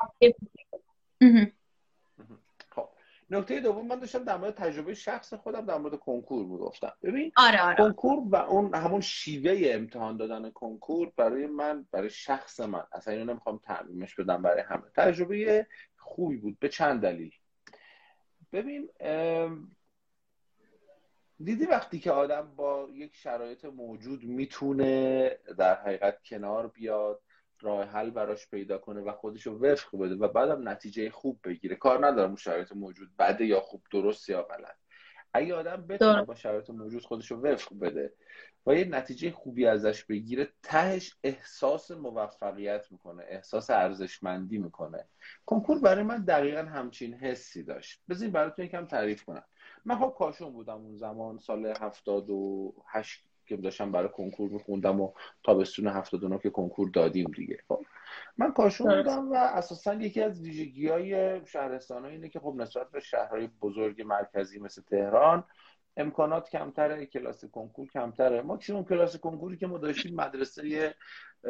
نکته 3.30 3.60
دوم 3.60 3.88
من 3.88 4.00
داشتم 4.00 4.24
در 4.24 4.38
مورد 4.38 4.54
تجربه 4.54 4.94
شخص 4.94 5.34
خودم 5.34 5.66
در 5.66 5.78
مورد 5.78 5.96
کنکور 5.96 6.46
می‌گفتم. 6.46 6.94
ببین 7.04 7.32
آره 7.38 7.62
آره. 7.62 7.76
کنکور 7.76 8.24
و 8.30 8.36
اون 8.36 8.76
همون 8.76 9.02
شیوه 9.02 9.62
امتحان 9.64 10.18
دادن 10.18 10.50
کنکور 10.50 11.12
برای 11.16 11.48
من 11.48 11.88
برای 11.92 12.10
شخص 12.10 12.60
من 12.60 12.84
اصلا 12.92 13.14
اینو 13.14 13.26
نمی‌خوام 13.26 13.58
تعمیمش 13.64 14.16
بدم 14.16 14.42
برای 14.42 14.62
همه. 14.62 14.84
تجربه 14.96 15.68
خوبی 15.98 16.38
بود 16.38 16.60
به 16.60 16.70
چند 16.70 17.02
دلیل. 17.02 17.32
ببین 18.52 18.90
دیدی 21.44 21.66
وقتی 21.66 22.00
که 22.00 22.12
آدم 22.12 22.56
با 22.56 22.90
یک 22.94 23.16
شرایط 23.16 23.66
موجود 23.66 24.24
می‌تونه 24.24 25.30
در 25.58 25.82
حقیقت 25.82 26.24
کنار 26.24 26.68
بیاد 26.68 27.22
راه 27.64 27.86
حل 27.86 28.10
براش 28.10 28.50
پیدا 28.50 28.78
کنه 28.78 29.02
و 29.02 29.12
خودش 29.12 29.48
رو 29.48 29.60
وفق 29.66 29.98
بده 29.98 30.16
و 30.16 30.28
بعدم 30.28 30.70
نتیجه 30.70 31.10
خوب 31.10 31.40
بگیره. 31.44 31.76
کار 31.76 32.08
ندارم 32.08 32.28
اون 32.28 32.36
شرایط 32.36 32.72
موجود 32.72 33.10
بده 33.20 33.46
یا 33.46 33.60
خوب 33.60 33.82
درست 33.92 34.30
یا 34.30 34.42
غلط 34.42 34.76
اگه 35.34 35.56
آدم 35.56 35.88
بتونه 35.88 36.24
با 36.24 36.36
شرایط 36.36 36.70
موجود 36.70 37.04
خودش 37.04 37.32
رو 37.32 37.42
وفق 37.42 37.80
بده 37.80 38.14
و 38.66 38.76
یه 38.76 38.86
نتیجه 38.86 39.32
خوبی 39.32 39.66
ازش 39.66 40.04
بگیره 40.04 40.50
تهش 40.64 41.16
احساس 41.24 41.92
موفقیت 41.92 42.92
می‌کنه 42.92 43.24
احساس 43.28 43.70
ارزشمندی 43.70 44.58
می‌کنه. 44.58 45.08
کنکور 45.46 45.80
برای 45.80 46.04
من 46.04 46.24
دقیقا 46.24 46.62
همچین 46.62 47.14
حسی 47.14 47.64
داشت. 47.64 48.02
بذین 48.10 48.32
براتون 48.32 48.66
یکم 48.66 48.86
تعریف 48.86 49.24
کنم. 49.24 49.44
من 49.86 49.96
خب 49.96 50.16
کاشون 50.18 50.54
بودم 50.54 50.78
اون 50.78 50.98
زمان 50.98 51.38
سال 51.38 51.66
هفتاد 51.66 52.30
و 52.30 52.74
هشت 52.88 53.33
که 53.48 53.58
داشتم 53.58 53.92
برای 53.92 54.10
کنکور 54.10 54.50
میخوندم 54.50 55.02
و 55.02 55.14
تابستون 55.44 55.88
79 55.88 56.40
که 56.40 56.50
کنکور 56.50 56.90
دادیم 56.90 57.32
دیگه. 57.36 57.60
خب 57.68 57.86
من 58.38 58.52
کاشون 58.52 58.96
بودم 58.96 59.32
و 59.32 59.36
اساسا 59.36 59.94
یکی 59.94 60.22
از 60.22 60.42
ویژگی 60.42 60.88
های 60.88 61.42
شهرستان 61.46 62.06
اینه 62.06 62.30
که 62.30 62.40
خب 62.40 62.54
نسبت 62.58 62.92
به 62.92 63.00
شهرهای 63.00 63.48
بزرگ 63.48 64.02
مرکزی 64.02 64.60
مثل 64.60 64.82
تهران 64.82 65.44
امکانات 65.98 66.50
کمتره 66.50 67.06
کلاس 67.06 67.46
کنکور 67.46 67.90
کمتره. 67.90 68.42
ماکسیموم 68.42 68.86
کلاس 68.86 69.18
کنکوری 69.18 69.58
که 69.58 69.68
ما 69.68 69.78
داشتیم 69.78 70.16
مدرسه 70.16 70.96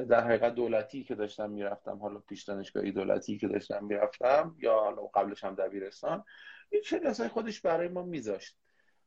در 0.09 0.23
حقیقت 0.27 0.55
دولتی 0.55 1.03
که 1.03 1.15
داشتم 1.15 1.49
می‌رفتم 1.49 1.97
حالا 1.97 2.19
پیش 2.19 2.43
دانشگاهی 2.43 2.91
دولتی 2.91 3.37
که 3.37 3.47
داشتم 3.47 3.85
می‌رفتم 3.85 4.55
یا 4.59 4.79
حالا 4.79 5.01
قبلش 5.01 5.43
هم 5.43 5.55
دبیرستان 5.55 6.23
این 6.69 6.81
کلاس 6.81 7.21
خودش 7.21 7.61
برای 7.61 7.87
ما 7.87 8.03
میذاشت. 8.03 8.57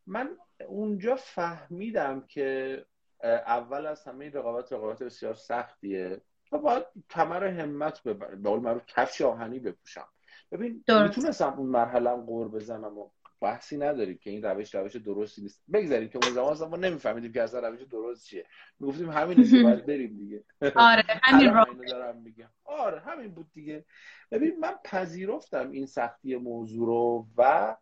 من 0.07 0.37
اونجا 0.69 1.17
فهمیدم 1.17 2.21
که 2.21 2.85
اول 3.25 3.87
از 3.87 4.05
همه 4.05 4.31
رقابت 4.31 4.73
رقابت 4.73 5.03
بسیار 5.03 5.35
سختیه. 5.35 6.21
و 6.53 6.59
باید 6.59 6.85
کمر 7.11 7.45
همت 7.45 8.03
به 8.03 8.15
قول 8.45 8.61
معروف 8.61 8.83
کفش 8.87 9.21
آهنی 9.21 9.59
بپوشم. 9.59 10.09
ببین 10.53 10.85
می‌تونستم 10.89 11.55
اون 11.59 11.69
مرحله 11.69 12.11
هم 12.11 12.27
قور 12.27 12.49
بزنم 12.49 12.99
و 12.99 13.11
بحثی 13.41 13.79
نداریم 13.79 14.19
که 14.19 14.31
این 14.31 14.43
روش 14.43 14.75
روش 14.75 14.97
درستی 14.97 15.43
نیست. 15.43 15.63
بگذاریم 15.73 16.09
که 16.09 16.19
اون 16.23 16.55
زمان 16.55 16.71
ما 16.71 16.77
نمیفهمیدیم 16.77 17.33
که 17.33 17.43
اصلا 17.43 17.69
روش 17.69 17.83
درست 17.83 18.25
چیه. 18.25 18.47
می‌گفتیم 18.81 19.11
همین 19.11 19.51
که 19.51 19.63
باید 19.63 19.87
بریم 19.87 20.17
دیگه. 20.17 20.45
آره 20.77 21.05
همین 21.23 21.55
رو 21.55 21.85
دارم 21.85 22.17
میگم. 22.17 22.51
آره 22.65 23.01
همین 23.01 23.35
بود 23.35 23.53
دیگه. 23.53 23.85
ببین 24.31 24.59
من 24.61 24.75
پذیرفتم 24.85 25.71
این 25.71 25.87
سختی 25.87 26.37
موضوع 26.37 26.87
رو 26.87 27.27
و 27.37 27.77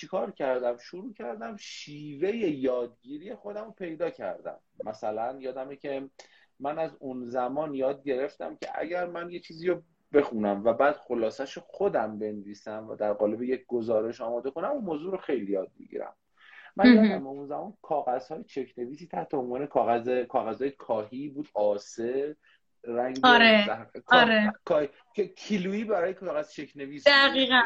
چیکار 0.00 0.30
کردم؟ 0.30 0.76
شروع 0.76 1.12
کردم 1.12 1.56
شیوه 1.56 2.36
یادگیری 2.36 3.34
خودم 3.34 3.64
رو 3.64 3.70
پیدا 3.70 4.10
کردم. 4.10 4.58
مثلا 4.84 5.36
یادمه 5.40 5.76
که 5.76 6.08
من 6.60 6.78
از 6.78 6.96
اون 6.98 7.24
زمان 7.24 7.74
یاد 7.74 8.02
گرفتم 8.04 8.56
که 8.56 8.68
اگر 8.74 9.06
من 9.06 9.30
یه 9.30 9.40
چیزی 9.40 9.68
رو 9.68 9.82
بخونم 10.12 10.64
و 10.64 10.72
بعد 10.72 10.96
خلاصش 10.96 11.58
خودم 11.58 12.18
بنویسم 12.18 12.88
و 12.88 12.96
در 12.96 13.12
قالب 13.12 13.42
یک 13.42 13.66
گزارش 13.66 14.20
آماده 14.20 14.50
کنم 14.50 14.68
اون 14.68 14.84
موضوع 14.84 15.12
رو 15.12 15.18
خیلی 15.18 15.52
یاد 15.52 15.70
می‌گیرم. 15.78 16.14
من 16.76 16.94
یادم 16.94 17.26
اون 17.26 17.46
زمان 17.46 17.74
کاغذ 17.82 18.28
های 18.28 18.44
چک 18.44 18.78
نویسی 18.78 19.06
تحت 19.06 19.34
عنوان 19.34 19.66
کاغذ 19.66 20.24
کاغذ 20.28 20.62
کاهی 20.62 21.28
بود 21.28 21.48
آسه 21.54 22.36
رنگ 22.84 23.18
آره 23.22 23.86
آره. 24.06 24.52
که 25.14 25.28
کیلویی 25.28 25.84
برای 25.84 26.14
کاغذ 26.14 26.50
چک 26.50 26.76
نویس 26.76 27.08
دقیقا. 27.08 27.62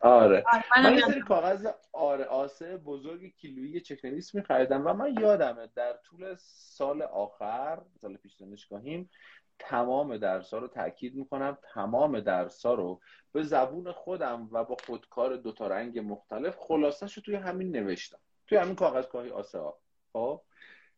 آره, 0.00 0.44
آره. 0.52 0.64
من 0.82 0.94
یه 0.94 1.00
سری 1.00 1.20
کاغذ 1.20 1.66
آره 1.92 2.24
آسه 2.24 2.76
بزرگ 2.76 3.34
کیلویی 3.36 3.80
چک 3.80 4.04
نویس 4.04 4.34
میخریدم 4.34 4.86
و 4.86 4.92
من 4.92 5.14
یادمه 5.20 5.68
در 5.74 5.92
طول 5.92 6.34
سال 6.38 7.02
آخر 7.02 7.82
سال 8.00 8.16
پیش 8.16 8.34
دانشگاهیم 8.34 9.10
تمام 9.58 10.16
درس 10.16 10.54
ها 10.54 10.60
رو 10.60 10.68
تاکید 10.68 11.14
می‌کنم. 11.14 11.58
تمام 11.74 12.20
درس 12.20 12.66
ها 12.66 12.74
رو 12.74 13.00
به 13.32 13.42
زبون 13.42 13.92
خودم 13.92 14.48
و 14.52 14.64
با 14.64 14.76
خودکار 14.86 15.36
دوتا 15.36 15.66
رنگ 15.66 15.98
مختلف 15.98 16.56
خلاصش 16.58 17.14
رو 17.14 17.22
توی 17.22 17.34
همین 17.34 17.76
نوشتم. 17.76 18.18
توی 18.46 18.58
همین 18.58 18.74
کاغذ 18.74 19.06
کاهی 19.06 19.30
آسه 19.30 19.58
ها 19.58 19.78
خب؟ 20.12 20.42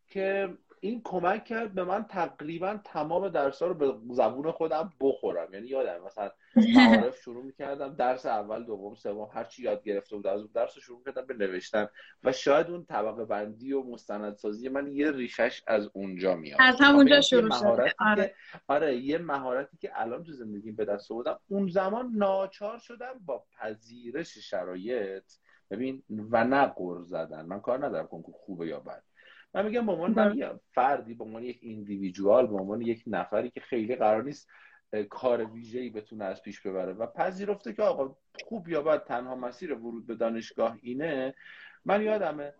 که 0.06 0.58
این 0.80 1.00
کمک 1.04 1.44
کرد 1.44 1.75
به 1.75 1.85
من 1.85 2.04
تقریبا 2.04 2.78
تمام 2.85 3.28
درس 3.28 3.62
رو 3.62 3.75
به 3.75 3.94
زبون 4.11 4.50
خودم 4.50 4.92
بخورم. 5.00 5.54
یعنی 5.54 5.68
یادم 5.68 6.04
مثلا 6.04 6.30
معارف 6.56 7.20
شروع 7.20 7.44
می‌کردم 7.44 7.94
درس 7.94 8.26
اول 8.26 8.64
دوم 8.64 8.94
سوم 8.94 9.30
هر 9.35 9.44
چی 9.44 9.62
یاد 9.62 9.82
گرفته 9.82 10.16
بود 10.16 10.26
از 10.26 10.40
اون 10.40 10.50
درس 10.54 10.78
شروع 10.78 11.02
کردم 11.04 11.26
به 11.26 11.35
نوشتن 11.35 11.88
و 12.25 12.32
شاید 12.32 12.70
اون 12.70 12.85
طبقه 12.85 13.25
بندی 13.25 13.73
و 13.73 13.82
مستندسازی 13.82 14.68
من 14.68 14.92
یه 14.92 15.11
ریشش 15.11 15.62
از 15.66 15.90
اونجا 15.92 16.35
میاد. 16.35 16.58
از 16.61 16.76
همونجا 16.80 17.20
شروع 17.20 17.50
شده. 17.50 17.94
آره. 17.99 18.35
آره 18.68 18.97
یه 18.97 19.18
مهارتی 19.18 19.76
که 19.76 19.90
الان 19.94 20.25
تو 20.25 20.32
زندگیم 20.32 20.76
به 20.76 20.85
دست 20.85 21.12
آوردم 21.12 21.40
اون 21.49 21.68
زمان 21.68 22.12
ناچار 22.14 22.78
شدم 22.78 23.20
با 23.26 23.44
پذیرش 23.58 24.38
شرایط 24.38 25.25
ببین 25.70 26.02
و 26.30 26.44
نه 26.44 26.75
زدن. 27.02 27.47
من 27.47 27.61
کار 27.61 27.87
ندارم 27.87 28.06
کنکور 28.06 28.35
خوبه 28.38 28.66
یا 28.66 28.80
بد. 28.80 29.02
من 29.55 29.67
میگم 29.67 29.87
به 29.87 29.93
عنوان 29.93 30.11
من 30.11 30.28
بله. 30.28 30.61
فردی 30.75 31.14
به 31.14 31.25
عنوان 31.25 31.43
یک 31.43 31.59
ایندیویدوال 31.62 32.47
به 32.47 32.57
عنوان 32.57 32.81
یک 32.81 33.02
نفری 33.07 33.50
که 33.50 33.61
خیلی 33.61 33.97
قرار 33.97 34.23
نیست 34.25 34.49
کار 35.11 35.45
ویژه‌ای 35.45 35.90
بتونه 35.90 36.25
از 36.25 36.43
پیش 36.43 36.61
ببره 36.61 36.93
و 36.93 37.07
پذیرفته 37.07 37.73
که 37.73 37.83
آقا 37.83 38.17
خوب 38.45 38.69
یا 38.69 38.83
باید 38.83 39.05
تنها 39.05 39.35
مسیر 39.35 39.75
ورود 39.75 40.07
به 40.07 40.14
دانشگاه 40.14 40.78
اینه. 40.83 41.35
من 41.85 42.02
یادمه 42.02 42.55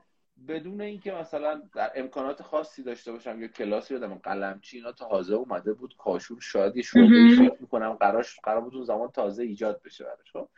بدون 0.49 0.80
اینکه 0.80 1.12
مثلا 1.12 1.62
در 1.75 1.92
امکانات 1.95 2.42
خاصی 2.42 2.83
داشته 2.83 3.12
باشم 3.12 3.42
یا 3.42 3.49
کلاسی 3.49 3.95
یادم 3.95 4.14
قلمچی 4.14 4.76
اینا 4.76 4.92
تازه 4.92 5.35
اومده 5.35 5.73
بود 5.73 5.97
کاشور 5.99 6.40
شاید 6.40 6.76
یه 6.76 6.83
شغلی 6.83 7.37
فکر 7.37 7.57
می‌کنم 7.61 7.92
قراش 7.92 8.40
قرار 8.40 8.61
بود 8.61 8.75
اون 8.75 8.85
زمان 8.85 9.11
تازه 9.11 9.42
ایجاد 9.42 9.83
بشه 9.83 10.04
براش 10.04 10.33
خب؟ 10.33 10.49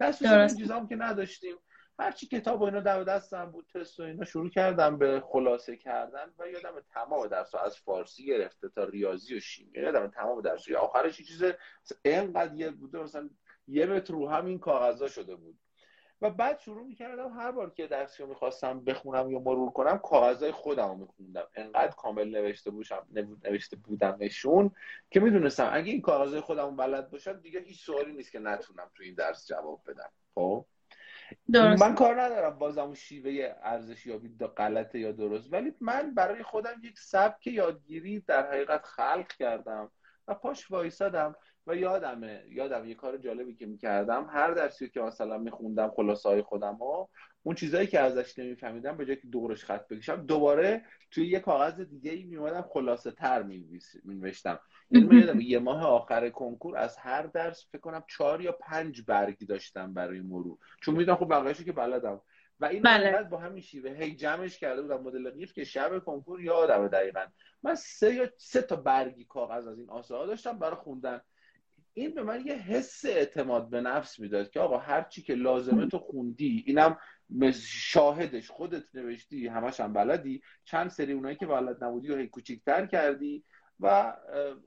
دست 0.00 0.22
این 0.22 0.86
که 0.86 0.96
نداشتیم. 0.96 1.56
هرچی 2.00 2.26
کتاب 2.26 2.60
و 2.60 2.64
اینا 2.64 2.80
در 2.80 3.04
دستم 3.04 3.50
بود 3.50 3.66
تست 3.74 4.00
و 4.00 4.02
اینا 4.02 4.24
شروع 4.24 4.50
کردم 4.50 4.98
به 4.98 5.22
خلاصه 5.26 5.76
کردن 5.76 6.32
و 6.38 6.48
یادم 6.48 6.80
تمام 6.90 7.26
درس 7.26 7.54
از 7.54 7.76
فارسی 7.76 8.26
گرفته 8.26 8.68
تا 8.68 8.84
ریاضی 8.84 9.36
و 9.36 9.40
شیمی. 9.40 9.70
یادم 9.74 10.06
تمام 10.06 10.40
درس 10.40 10.70
آخرش 10.70 11.20
یه 11.20 11.26
چیز 11.26 11.42
اینقدر 12.02 12.54
یه 12.54 12.70
بوده 12.70 12.98
مثلا 12.98 13.30
یه 13.68 13.86
متر 13.86 14.14
رو 14.14 14.28
همین 14.28 14.58
کاغذا 14.58 15.08
شده 15.08 15.36
بود. 15.36 15.58
و 16.22 16.30
بعد 16.30 16.58
شروع 16.58 16.86
می‌کردم 16.86 17.32
هر 17.32 17.52
بار 17.52 17.70
که 17.70 17.86
درسی 17.86 18.22
رو 18.22 18.28
می‌خواستم 18.28 18.84
بخونم 18.84 19.30
یا 19.30 19.38
مرور 19.38 19.70
کنم 19.70 19.98
کاغذهای 19.98 20.52
خودم 20.52 20.88
رو 20.88 20.96
میخوندم. 20.96 21.46
انقدر 21.54 21.94
کامل 21.94 22.28
نوشته 22.28 22.70
بودم 22.70 23.06
نوشته 23.44 23.76
بودمشون 23.76 24.70
که 25.10 25.20
می‌دونستم 25.20 25.70
اگه 25.72 25.92
این 25.92 26.00
کاغذهای 26.00 26.40
خودم 26.40 26.76
بلد 26.76 27.10
باشم 27.10 27.32
دیگه 27.32 27.60
هیچ 27.60 27.84
سوالی 27.84 28.12
نیست 28.12 28.32
که 28.32 28.38
نتونم 28.38 28.90
تو 28.94 29.02
این 29.02 29.14
درس 29.14 29.48
جواب 29.48 29.82
بدم. 29.86 30.10
خب؟ 30.34 30.66
درست. 31.52 31.82
من 31.82 31.94
کار 31.94 32.22
ندارم 32.22 32.58
بازم 32.58 32.82
اون 32.82 32.94
شیوه 32.94 33.54
ارزشیابی 33.62 34.28
غلطه 34.56 34.98
یا 34.98 35.12
درست 35.12 35.52
ولی 35.52 35.74
من 35.80 36.14
برای 36.14 36.42
خودم 36.42 36.80
یک 36.82 36.98
سبک 36.98 37.46
یادگیری 37.46 38.20
در 38.20 38.52
حقیقت 38.52 38.84
خلق 38.84 39.26
کردم 39.26 39.90
و 40.28 40.34
پاش 40.34 40.70
وایسادم 40.70 41.36
و 41.70 41.74
یادمه 41.74 42.44
یادم 42.48 42.88
یه 42.88 42.94
کار 42.94 43.16
جالبی 43.16 43.54
که 43.54 43.66
می‌کردم. 43.66 44.30
هر 44.32 44.50
درسی 44.50 44.88
که 44.88 45.00
مثلا 45.00 45.38
میخوندم 45.38 45.90
خلاصه 45.96 46.28
های 46.28 46.42
خودم 46.42 46.74
ها 46.74 47.08
اون 47.42 47.54
چیزایی 47.54 47.86
که 47.86 48.00
ازش 48.00 48.38
نمیفهمیدم 48.38 48.96
به 48.96 49.06
جای 49.06 49.16
که 49.16 49.28
دورش 49.28 49.64
خط 49.64 49.88
بکشم 49.88 50.26
دوباره 50.26 50.84
توی 51.10 51.26
یه 51.26 51.40
کاغذ 51.40 51.80
دیگه 51.80 52.10
ای 52.10 52.22
میومدم 52.22 52.68
خلاصه 52.72 53.10
تر 53.10 53.42
مینوشتم. 54.04 54.60
یعنی 54.90 55.16
یادم 55.16 55.40
یه 55.40 55.58
ماه 55.58 55.86
آخر 55.86 56.30
کنکور 56.30 56.76
از 56.76 56.96
هر 56.96 57.22
درس 57.22 57.66
فکر 57.72 57.80
کنم 57.80 58.04
چهار 58.08 58.40
یا 58.40 58.52
پنج 58.52 59.02
برگی 59.06 59.46
داشتم 59.46 59.94
برای 59.94 60.20
مرور. 60.20 60.58
چون 60.82 60.96
می‌دونم 60.96 61.18
خب 61.18 61.28
بقیه‌شو 61.28 61.64
که 61.64 61.72
بلدم. 61.72 62.20
و 62.60 62.64
این 62.64 62.82
بله. 62.82 63.22
با 63.22 63.38
همین 63.38 63.62
شیوه 63.62 63.90
هی 63.90 64.16
جمعش 64.16 64.58
کرده 64.58 64.82
بودم. 64.82 65.02
مدل 65.02 65.30
قیف 65.30 65.52
که 65.52 65.64
شب 65.64 65.98
کنکور 65.98 66.40
یادم 66.42 66.88
دقیقا. 66.88 67.26
من 67.62 67.74
سه 67.74 68.14
یا 68.14 68.30
سه 68.36 68.62
تا 68.62 68.76
برگی 68.76 69.24
کاغذ 69.24 69.66
از 69.66 69.78
این 69.78 69.90
آسه 69.90 70.16
ها 70.16 70.26
داشتم 70.26 70.58
برای 70.58 70.76
خوندن. 70.76 71.20
این 71.94 72.14
به 72.14 72.22
من 72.22 72.46
یه 72.46 72.54
حس 72.54 73.04
اعتماد 73.04 73.70
به 73.70 73.80
نفس 73.80 74.20
می‌داد 74.20 74.50
که 74.50 74.60
آقا 74.60 74.78
هر 74.78 75.02
چی 75.02 75.22
که 75.22 75.34
لازمه 75.34 75.86
تو 75.86 75.98
خوندی. 75.98 76.64
اینم 76.66 76.98
شاهدش 77.64 78.50
خودت 78.50 78.94
نوشتی 78.94 79.46
همش 79.46 79.80
هم 79.80 79.92
بلدی. 79.92 80.42
چند 80.64 80.90
سری 80.90 81.12
اونایی 81.12 81.36
که 81.36 81.46
بلد 81.46 81.84
نبودی 81.84 82.10
و 82.10 82.26
کوچیکتر 82.26 82.86
کردی. 82.86 83.44
و 83.82 84.16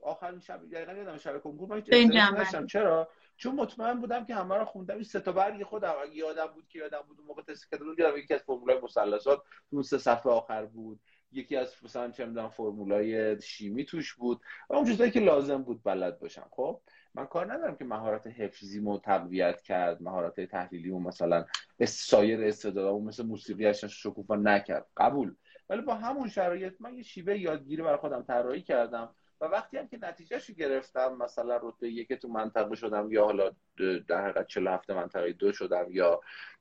آخرین 0.02 0.40
شب 0.40 0.60
دقیقا 0.72 0.92
یادم 0.92 1.16
شب 1.16 1.42
کنکور 1.42 1.68
من 1.68 2.66
چرا؟ 2.66 3.08
چون 3.36 3.54
مطمئن 3.54 4.00
بودم 4.00 4.24
که 4.24 4.34
همه 4.34 4.56
رو 4.56 4.64
خوندم. 4.64 4.94
این 4.94 5.04
سه 5.04 5.20
تا 5.20 5.32
برگ 5.32 5.62
خودم. 5.62 5.94
اگه 6.02 6.14
یادم 6.14 6.46
بود 6.46 6.68
که 6.68 6.78
یادم 6.78 7.02
بود 7.08 7.18
اون 7.18 7.26
موقع 7.28 7.42
تست 7.42 7.70
کردم. 7.70 7.84
یادم 7.98 8.18
یکی 8.18 8.34
از 8.34 8.40
فرمولای 8.40 8.80
مثلثات 8.80 9.42
اون 9.70 9.82
سه 9.82 9.98
صفحه 9.98 10.32
آخر 10.32 10.66
بود. 10.66 11.00
یکی 11.32 11.56
از 11.56 11.74
مثلا 11.82 12.10
چه 12.10 12.26
می‌دونم 12.26 12.48
فرمولای 12.48 13.40
شیمی 13.40 13.84
توش 13.84 14.14
بود. 14.14 14.40
و 14.70 14.74
اون 14.74 14.86
چیزایی 14.86 15.10
که 15.10 15.20
لازم 15.20 15.62
بود 15.62 15.82
بلد 15.84 16.18
باشم. 16.18 16.46
خب؟ 16.50 16.80
من 17.14 17.26
کار 17.26 17.52
ندارم 17.52 17.76
که 17.76 17.84
مهارت 17.84 18.26
حفظی 18.26 18.80
مو 18.80 18.98
تقویت 18.98 19.60
کرد 19.60 20.02
مهارت 20.02 20.40
تحلیلی 20.40 20.90
و 20.90 20.98
مثلا 20.98 21.44
سایر 21.84 22.44
استعدادامو 22.44 23.04
مثل 23.04 23.26
موسیقی 23.26 23.74
شکوفا 23.74 24.36
نکرد. 24.36 24.86
قبول. 24.96 25.34
ولی 25.68 25.82
با 25.82 25.94
همون 25.94 26.28
شرایط 26.28 26.74
من 26.80 26.94
یه 26.94 27.02
شیوه 27.02 27.38
یادگیری 27.38 27.82
برای 27.82 27.96
خودم 27.96 28.22
طراحی 28.22 28.62
کردم 28.62 29.14
و 29.40 29.44
وقتی 29.44 29.76
هم 29.76 29.88
که 29.88 29.98
نتیجهش 30.02 30.50
گرفتم 30.50 31.16
مثلا 31.16 31.60
رتبه 31.62 31.88
یک 31.88 32.12
تو 32.12 32.28
منطقه 32.28 32.74
شدم 32.74 33.12
یا 33.12 33.24
حالا 33.24 33.50
در 34.08 34.24
حقیقت 34.24 34.46
47 34.46 34.90
منطقه 34.90 35.32
دو 35.32 35.52
شدم 35.52 35.86
یا 35.90 36.20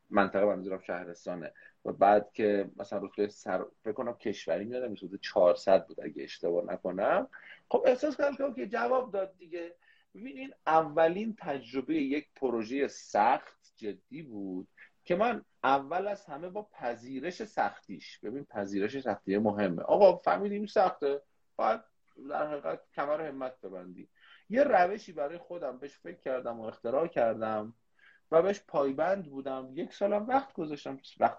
منطقه 0.10 0.45
منظورم 0.45 0.79
شهرستانه. 0.79 1.53
و 1.86 1.91
بعد 1.91 2.31
که 2.33 2.69
مثلا 2.77 3.00
رتبه 3.00 3.27
سر 3.27 3.65
بکنم 3.86 4.13
کشوری 4.13 4.65
میادم 4.65 4.93
حدود 4.93 5.22
400 5.22 5.88
بود 5.88 6.01
اگه 6.03 6.24
اشتباه 6.24 6.65
نکنم. 6.65 7.27
خب 7.69 7.83
احساس 7.86 8.17
کردم 8.17 8.53
که 8.53 8.67
جواب 8.67 9.12
داد 9.12 9.38
دیگه. 9.38 9.75
ببینین 10.15 10.53
اولین 10.67 11.36
تجربه 11.39 11.96
یک 11.96 12.27
پروژه 12.36 12.88
سخت 12.88 13.74
جدی 13.75 14.22
بود 14.22 14.67
که 15.05 15.15
من 15.15 15.46
اول 15.63 16.08
از 16.08 16.25
همه 16.25 16.50
با 16.50 16.70
پذیرش 16.72 17.43
سختیش 17.43 18.20
ببین 18.20 18.46
پذیرش 18.46 19.00
سختی 19.00 19.38
مهمه. 19.38 19.82
آقا 19.82 20.17
فهمیدیم 20.17 20.65
سخته؟ 20.65 21.22
باید 21.55 21.82
در 22.29 22.48
حقیقت 22.48 22.79
کمر 22.96 23.22
همت 23.22 23.62
ببندی. 23.62 24.10
یه 24.50 24.63
روشی 24.63 25.12
برای 25.12 25.38
خودم 25.38 25.77
بهش 25.77 25.98
فکر 25.98 26.20
کردم 26.20 26.60
و 26.60 26.63
اختراع 26.63 27.08
کردم 27.08 27.74
و 28.32 28.41
بهش 28.41 28.62
پایبند 28.67 29.25
بودم. 29.25 29.70
یک 29.74 29.93
سالم 29.93 30.27
وقت 30.27 30.53
گذاشتم. 30.53 31.00
وقت 31.20 31.38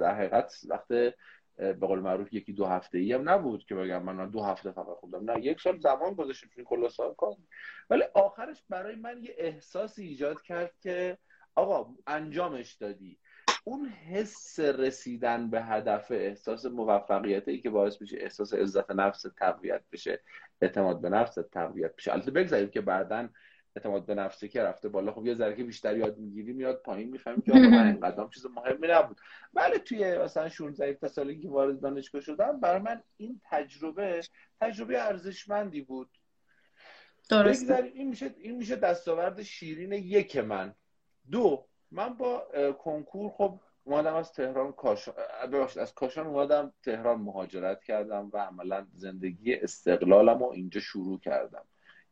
در 0.00 0.14
حقیقت 0.14 0.54
وقت 0.68 1.14
به 1.58 1.86
قول 1.86 2.00
معروف 2.00 2.32
یکی 2.32 2.52
دو 2.52 2.64
هفته 2.64 2.98
ای 2.98 3.12
هم 3.12 3.28
نبود 3.28 3.64
که 3.64 3.74
بگم 3.74 4.02
من 4.02 4.30
دو 4.30 4.42
هفته 4.42 4.72
فقط 4.72 4.86
خوندم. 4.86 5.30
نه 5.30 5.44
یک 5.44 5.60
سال 5.60 5.78
زمان 5.78 6.14
گذاشتم 6.14 6.48
چون 6.54 6.64
کلا 6.64 6.88
سال 6.88 7.14
کار. 7.14 7.34
ولی 7.90 8.02
آخرش 8.14 8.64
برای 8.68 8.96
من 8.96 9.22
یه 9.22 9.34
احساسی 9.38 10.02
ایجاد 10.02 10.42
کرد 10.42 10.72
که 10.80 11.18
آقا 11.54 11.94
انجامش 12.06 12.72
دادی. 12.72 13.18
اون 13.64 13.88
حس 13.88 14.60
رسیدن 14.60 15.50
به 15.50 15.62
هدف 15.62 16.10
احساس 16.10 16.66
موفقیتی 16.66 17.60
که 17.60 17.70
باعث 17.70 18.00
میشه 18.00 18.16
احساس 18.20 18.54
عزت 18.54 18.90
نفس 18.90 19.26
تقویت 19.36 19.82
بشه 19.92 20.20
اعتماد 20.60 21.00
به 21.00 21.08
نفس 21.08 21.38
تقویت 21.52 21.96
بشه. 21.96 22.12
البته 22.12 22.30
بگذاریم 22.30 22.68
که 22.68 22.80
بعدا 22.80 23.28
اعتماد 23.76 24.06
به 24.06 24.14
نفسی 24.14 24.48
که 24.48 24.62
رفته 24.62 24.88
بالا. 24.88 25.12
خب 25.12 25.26
یه 25.26 25.34
ذره 25.34 25.56
که 25.56 25.64
بیشتر 25.64 25.96
یاد 25.96 26.18
می‌گیری 26.18 26.52
میاد 26.52 26.82
پایین 26.82 27.10
می‌فهمی 27.10 27.42
که 27.42 27.52
آقا 27.58 27.60
من 27.60 28.30
چیز 28.34 28.46
مهمی 28.46 28.88
نبود. 28.88 29.16
ولی 29.54 29.78
توی 29.78 30.18
مثلا 30.18 30.48
16 30.48 31.08
سالی 31.08 31.40
که 31.40 31.48
وارد 31.48 31.80
دانشگاه 31.80 32.20
شدم 32.20 32.60
برای 32.60 32.80
من 32.80 33.02
این 33.16 33.40
تجربه 33.44 34.20
تجربه 34.60 35.02
ارزشمندی 35.02 35.80
بود. 35.80 36.10
درست 37.30 37.70
این 37.70 38.08
میشه 38.08 38.34
این 38.38 38.56
میشه 38.56 38.76
دستاورد 38.76 39.42
شیرین 39.42 39.92
یک 39.92 40.36
من. 40.36 40.74
دو 41.30 41.66
من 41.90 42.14
با 42.14 42.46
کنکور 42.78 43.30
خب 43.30 43.60
اومدم 43.84 44.14
از 44.14 44.32
تهران 44.32 44.72
کاشان 44.72 45.14
از 45.80 45.94
کاشان 45.94 46.26
اومدم 46.26 46.72
تهران 46.82 47.20
مهاجرت 47.20 47.84
کردم 47.84 48.30
و 48.32 48.38
عملا 48.38 48.86
زندگی 48.94 49.54
استقلالم 49.54 50.38
رو 50.38 50.46
اینجا 50.46 50.80
شروع 50.80 51.20
کردم. 51.20 51.64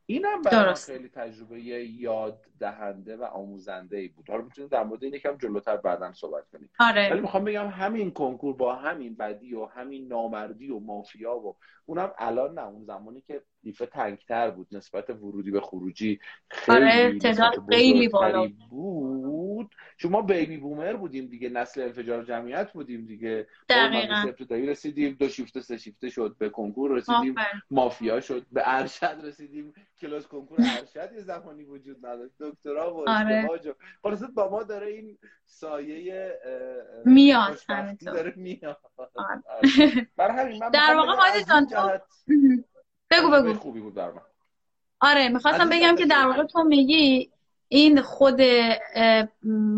اینم 0.06 0.42
برای 0.42 0.74
خیلی 0.74 1.08
تجربه 1.08 1.60
یاد 1.60 2.46
دهنده 2.60 3.16
و 3.16 3.24
آموزنده 3.24 3.96
ای 3.96 4.08
بود. 4.08 4.30
حالا 4.30 4.42
می‌تونید 4.42 4.70
در 4.70 4.84
مورد 4.84 5.04
این 5.04 5.14
یکم 5.14 5.36
جلوتر 5.36 5.76
بعدا 5.76 6.12
صحبت 6.12 6.48
کنیم. 6.52 6.70
آره. 6.80 7.10
ولی 7.10 7.20
می‌خوام 7.20 7.44
بگم 7.44 7.68
همین 7.68 8.10
کنکور 8.10 8.56
با 8.56 8.74
همین 8.74 9.16
بدی 9.16 9.54
و 9.54 9.64
همین 9.64 10.08
نامردی 10.08 10.70
و 10.70 10.78
مافیا 10.78 11.36
و 11.36 11.56
اونم 11.86 12.12
الان 12.18 12.58
نه 12.58 12.66
اون 12.66 12.84
زمانی 12.84 13.20
که 13.20 13.42
دیفه 13.66 13.86
تنگتر 13.86 14.50
بود 14.50 14.66
نسبت 14.72 15.10
ورودی 15.10 15.50
به 15.50 15.60
خروجی. 15.60 16.20
خیلی 16.50 16.78
آره 16.78 17.18
تعداد 17.18 17.54
خیلی 17.70 18.08
بالا 18.08 18.48
بود. 18.70 19.74
چون 19.96 20.12
ما 20.12 20.22
بیبی 20.22 20.56
بومر 20.56 20.92
بودیم 20.92 21.26
دیگه 21.26 21.48
نسل 21.48 21.82
انفجار 21.82 22.24
جمعیت 22.24 22.72
بودیم 22.72 23.06
دیگه. 23.06 23.46
دقیقاً. 23.68 24.14
ابتدایی 24.14 24.66
رسیدیم 24.66 25.16
دو 25.20 25.28
شیفته 25.28 25.60
سه 25.60 25.76
شیفته 25.76 26.10
شد 26.10 26.36
به 26.38 26.48
کنکور 26.48 26.90
رسیدیم. 26.90 27.34
مافیا 27.70 28.20
شد 28.20 28.46
به 28.52 28.62
ارشد 28.64 29.20
رسیدیم. 29.24 29.72
کلاس 30.00 30.26
کنکور 30.26 30.58
ارشد 30.60 31.12
یه 31.12 31.20
زمانی 31.20 31.64
وجود 31.64 32.06
نداشت. 32.06 32.34
دکترا 32.40 32.94
و 32.94 33.08
آره. 33.10 33.48
خلاص 34.02 34.22
با 34.34 34.50
ما 34.50 34.62
داره 34.62 34.86
این 34.86 35.18
سایه 35.44 36.38
میاد 37.04 37.58
داره 38.06 38.32
میاد. 38.36 38.78
آره. 39.14 40.08
همین 40.18 40.58
من 40.58 40.70
در 40.70 40.94
واقع 40.94 41.42
جان 41.48 42.00
بگو 43.10 43.30
بگو. 43.30 43.54
خوبی 43.54 43.80
بود 43.80 43.94
در 43.94 44.10
من 44.10 44.20
آره 45.00 45.28
می‌خواستم 45.28 45.68
بگم 45.68 45.96
که 45.96 46.06
در 46.06 46.26
واقع 46.26 46.44
تو 46.44 46.62
میگی 46.62 47.30
این 47.68 48.02
خود 48.02 48.40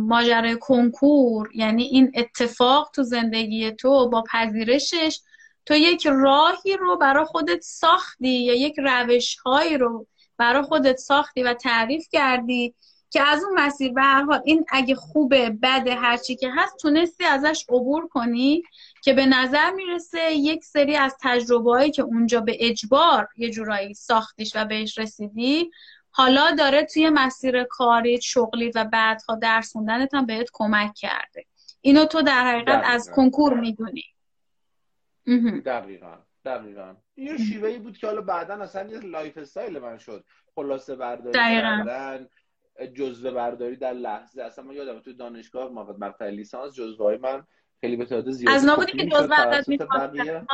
ماجرای 0.07 0.57
کنکور 0.61 1.51
یعنی 1.55 1.83
این 1.83 2.13
اتفاق 2.15 2.91
تو 2.95 3.03
زندگی 3.03 3.73
تو 3.73 4.09
با 4.09 4.25
پذیرشش 4.33 5.21
تو 5.67 5.75
یک 5.75 6.07
راهی 6.07 6.77
رو 6.77 6.97
برای 6.97 7.25
خودت 7.25 7.61
ساختی 7.61 8.45
یا 8.45 8.55
یک 8.55 8.75
روش 8.79 9.37
هایی 9.37 9.79
رو 9.79 10.07
برای 10.37 10.63
خودت 10.63 10.97
ساختی 10.97 11.43
و 11.43 11.55
تعریف 11.55 12.07
کردی 12.13 12.75
که 13.11 13.23
از 13.23 13.45
اون 13.45 13.61
مسیر 13.61 13.93
به 13.93 14.03
هر 14.03 14.23
حال 14.23 14.41
این 14.45 14.65
اگه 14.69 14.95
خوبه 14.95 15.51
بده 15.51 15.95
هرچی 15.95 16.37
که 16.37 16.51
هست 16.57 16.77
تونستی 16.77 17.25
ازش 17.25 17.65
عبور 17.69 18.09
کنی. 18.09 18.63
که 19.03 19.13
به 19.13 19.27
نظر 19.27 19.71
می‌رسه 19.71 20.33
یک 20.33 20.65
سری 20.65 20.97
از 20.97 21.17
تجربه 21.21 21.71
هایی 21.71 21.91
که 21.91 22.03
اونجا 22.03 22.41
به 22.41 22.57
اجبار 22.61 23.29
یه 23.37 23.51
جورایی 23.51 23.95
ساختیش 23.95 24.53
و 24.57 24.65
بهش 24.65 24.99
رسیدی 24.99 25.71
حالا 26.11 26.55
داره 26.59 26.85
توی 26.85 27.11
مسیر 27.11 27.65
کاری 27.65 28.23
شغلی 28.23 28.73
و 28.75 28.85
بعدها 28.85 29.37
درس 29.37 29.73
خوندنت 29.73 30.15
هم 30.15 30.27
بهت 30.27 30.51
کمک 30.53 30.95
کرده. 30.95 31.45
اینو 31.81 32.05
تو 32.05 32.23
در 32.23 32.47
حقیقت 32.47 32.83
از 32.85 33.11
کنکور 33.11 33.61
می‌دونی. 33.61 34.05
دقیقا. 35.65 36.15
دقیقا. 36.45 36.95
یه 37.17 37.37
شیوه‌ای 37.37 37.79
بود 37.79 37.99
که 37.99 38.07
حالا 38.07 38.21
بعدا 38.21 38.55
اصلا 38.55 38.91
یه 38.91 38.99
lifestyle 38.99 39.79
من 39.79 39.99
شد. 39.99 40.25
خلاصه 40.55 40.97
برداری 40.97 41.39
کردن 41.39 42.29
جزوه 42.95 43.31
برداری 43.31 43.77
در 43.77 43.93
لحظه. 43.93 44.43
اصلا 44.43 44.65
من 44.65 44.75
یادم 44.75 45.01
تو 45.01 45.13
دانشگاه 45.13 45.71
ما 45.73 45.97
مقطع 45.99 46.31
لیسانس 46.31 46.75
جزوه 46.75 47.19
من 47.23 47.45
خیلی 47.81 47.97
به 47.97 48.05
تعداد 48.05 48.31
زیادی 48.31 48.57
از 48.57 48.65
نبودی 48.65 48.93
که 48.93 49.07
جزوه 49.07 49.41
ازت 49.41 49.83
آره 49.83 50.47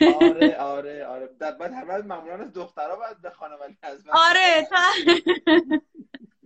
آره 0.76 1.06
آره. 1.06 1.26
بعد 1.40 1.72
همه 1.72 1.98
معمولا 1.98 2.34
از 2.34 2.52
دخترها 2.52 2.96
باید 2.96 3.22
بخوانه 3.22 3.54
ولی 3.56 3.76
از 3.82 4.06
من 4.06 4.12
آره 4.12 4.68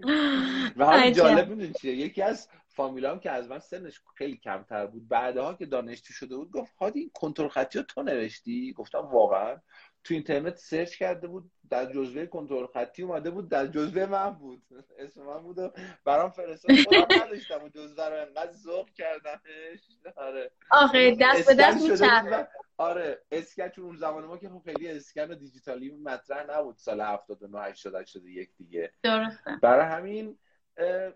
و 0.76 0.84
حالا 0.84 1.10
جالب 1.10 1.48
می‌دونی 1.48 1.72
چیه؟ 1.72 1.96
یکی 1.96 2.22
از 2.22 2.48
فامیلام 2.68 3.20
که 3.20 3.30
از 3.30 3.48
من 3.48 3.58
سنش 3.58 4.00
خیلی 4.16 4.36
کمتر 4.36 4.86
بود 4.86 5.08
بعدها 5.08 5.54
که 5.54 5.66
دانشجو 5.66 6.14
شده 6.14 6.36
بود 6.36 6.50
گفت 6.50 6.72
هادی 6.80 7.00
این 7.00 7.10
کنترل 7.14 7.48
خطی 7.48 7.82
تو 7.88 8.02
نوشتی؟ 8.02 8.72
گفتم 8.72 8.98
واقعا. 8.98 9.56
تو 10.04 10.14
اینترنت 10.14 10.56
سرچ 10.56 10.96
کرده 10.96 11.28
بود 11.28 11.50
در 11.72 11.92
جزوه 11.92 12.26
کنترل 12.26 12.66
خطی 12.66 13.02
اومده 13.02 13.30
بود 13.30 13.48
در 13.48 13.66
جزوه 13.66 14.06
من 14.06 14.30
بود. 14.30 14.62
اسم 14.98 15.22
من 15.22 15.42
بود 15.42 15.58
و 15.58 15.70
برام 16.04 16.30
فرستاد. 16.30 16.76
خودم 16.84 17.06
نداشتم 17.24 17.64
و 17.64 17.68
جزوه 17.68 18.08
رو 18.08 18.26
انقدر 18.26 18.52
ذوق 18.52 18.90
کردمش. 18.90 19.80
آره. 20.16 20.50
آخه 20.70 21.16
دست 21.20 21.46
به 21.46 21.54
دست 21.54 21.90
میچرد 21.90 22.48
آره 22.76 23.22
اسکچ 23.32 23.78
اون 23.78 23.96
زمان 23.96 24.24
ما 24.24 24.36
که 24.38 24.48
خب 24.48 24.62
خیلی 24.64 24.88
اسکن 24.88 25.30
و 25.30 25.34
دیجیتالی 25.34 25.90
مطرح 25.90 26.58
نبود 26.58 26.76
سال 26.76 27.00
79 27.00 27.60
80 27.60 27.94
81 27.94 28.50
دیگه. 28.58 28.92
درسته. 29.02 29.56
برای 29.62 29.86
همین 29.86 30.38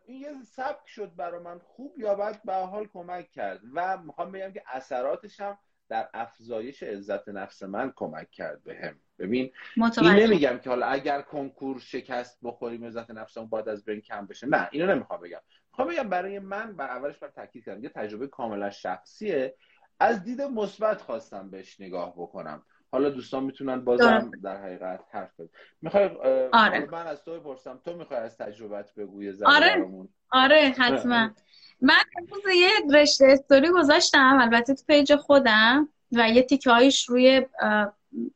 این 0.04 0.20
یه 0.20 0.32
سبک 0.42 0.88
شد 0.88 1.16
برای 1.16 1.40
من 1.40 1.58
خوب 1.58 1.98
یا 1.98 2.14
بد 2.14 2.42
به 2.44 2.54
حال 2.54 2.86
کمک 2.86 3.30
کرد. 3.30 3.60
و 3.74 3.98
می‌خوام 3.98 4.32
بگم 4.32 4.52
که 4.52 4.62
اثراتش 4.66 5.40
هم 5.40 5.58
در 5.88 6.08
افزایش 6.14 6.82
عزت 6.82 7.28
نفس 7.28 7.62
من 7.62 7.92
کمک 7.96 8.30
کرد 8.30 8.64
به 8.64 8.74
هم. 8.74 9.00
ببین 9.18 9.52
این 9.98 10.12
نمیگم 10.12 10.58
که 10.58 10.70
حالا 10.70 10.86
اگر 10.86 11.22
کنکور 11.22 11.80
شکست 11.80 12.38
بخوریم 12.42 12.84
عزت 12.84 13.10
نفسمون 13.10 13.48
باید 13.48 13.68
از 13.68 13.84
بین 13.84 14.00
کم 14.00 14.26
بشه. 14.26 14.46
نه 14.46 14.68
اینو 14.72 14.94
نمی‌خوام 14.94 15.20
بگم. 15.20 15.40
می‌خوام 15.70 15.88
بگم 15.88 16.08
برای 16.08 16.38
من 16.38 16.76
بر 16.76 16.88
اولش 16.88 17.18
بر 17.18 17.28
تاکید 17.28 17.64
کردم 17.64 17.82
یه 17.82 17.88
تجربه 17.88 18.26
کاملا 18.26 18.70
شخصیه. 18.70 19.54
از 20.00 20.24
دید 20.24 20.42
مثبت 20.42 21.00
خواستم 21.00 21.50
بهش 21.50 21.80
نگاه 21.80 22.12
بکنم. 22.12 22.62
حالا 22.92 23.10
دوستان 23.10 23.44
می‌تونن 23.44 23.84
بازم 23.84 24.30
در 24.42 24.62
حقیقت 24.62 25.04
حرف 25.10 25.40
بزنن. 25.40 25.48
می‌خوای 25.82 26.04
آره. 26.52 26.90
من 26.92 27.06
از 27.06 27.24
تو 27.24 27.40
بپرسم. 27.40 27.80
تو 27.84 27.96
می‌خوای 27.96 28.20
از 28.20 28.36
تجربت 28.36 28.94
بگوی 28.94 29.34
آره. 29.44 29.86
آره 30.30 30.74
حتما. 30.78 31.30
من 31.80 31.94
امروز 32.18 32.42
یه 32.56 32.70
رشته 33.00 33.26
استوری 33.30 33.68
گذاشتم. 33.68 34.38
البته 34.40 34.74
تو 34.74 34.82
پیج 34.86 35.16
خودم 35.16 35.88
و 36.12 36.30
یه 36.30 36.42
تیکه 36.42 36.70
هایش 36.70 37.08
روی 37.08 37.46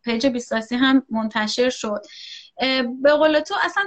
پیج 0.02 0.26
بیستاسی 0.26 0.76
هم 0.76 1.02
منتشر 1.10 1.70
شد. 1.70 2.02
به 3.02 3.12
قول 3.12 3.40
تو 3.40 3.54
اصلا 3.62 3.84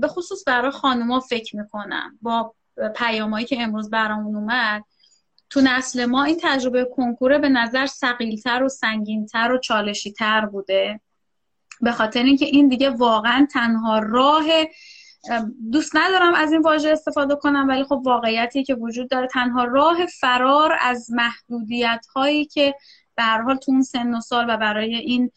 به 0.00 0.08
خصوص 0.08 0.44
برای 0.46 0.70
خانوما 0.70 1.20
فکر 1.20 1.56
می‌کنم. 1.56 2.18
با 2.22 2.54
پیامایی 2.96 3.46
که 3.46 3.62
امروز 3.62 3.90
برامون 3.90 4.36
اومد 4.36 4.84
تو 5.50 5.60
نسل 5.60 6.04
ما 6.04 6.24
این 6.24 6.38
تجربه 6.42 6.84
کنکوره 6.96 7.38
به 7.38 7.48
نظر 7.48 7.86
ثقیل‌تر 7.86 8.62
و 8.62 8.68
سنگینتر 8.68 9.52
و 9.52 9.58
چالشیتر 9.58 10.46
بوده. 10.46 11.00
به 11.80 11.92
خاطر 11.92 12.22
اینکه 12.22 12.44
این 12.44 12.68
دیگه 12.68 12.90
واقعا 12.90 13.46
تنها 13.52 13.98
راه 13.98 14.44
دوست 15.72 15.96
ندارم 15.96 16.34
از 16.34 16.52
این 16.52 16.62
واژه 16.62 16.88
استفاده 16.88 17.34
کنم 17.34 17.68
ولی 17.68 17.84
خب 17.84 18.02
واقعیتی 18.04 18.64
که 18.64 18.74
وجود 18.74 19.10
داره. 19.10 19.26
تنها 19.26 19.64
راه 19.64 20.06
فرار 20.06 20.76
از 20.80 21.10
محدودیت 21.10 22.06
هایی 22.14 22.44
که 22.44 22.74
به 23.14 23.22
هر 23.22 23.42
حال 23.42 23.56
تو 23.56 23.72
اون 23.72 23.82
سن 23.82 24.14
و 24.14 24.20
سال 24.20 24.46
و 24.48 24.56
برای 24.56 24.94
این 24.94 25.30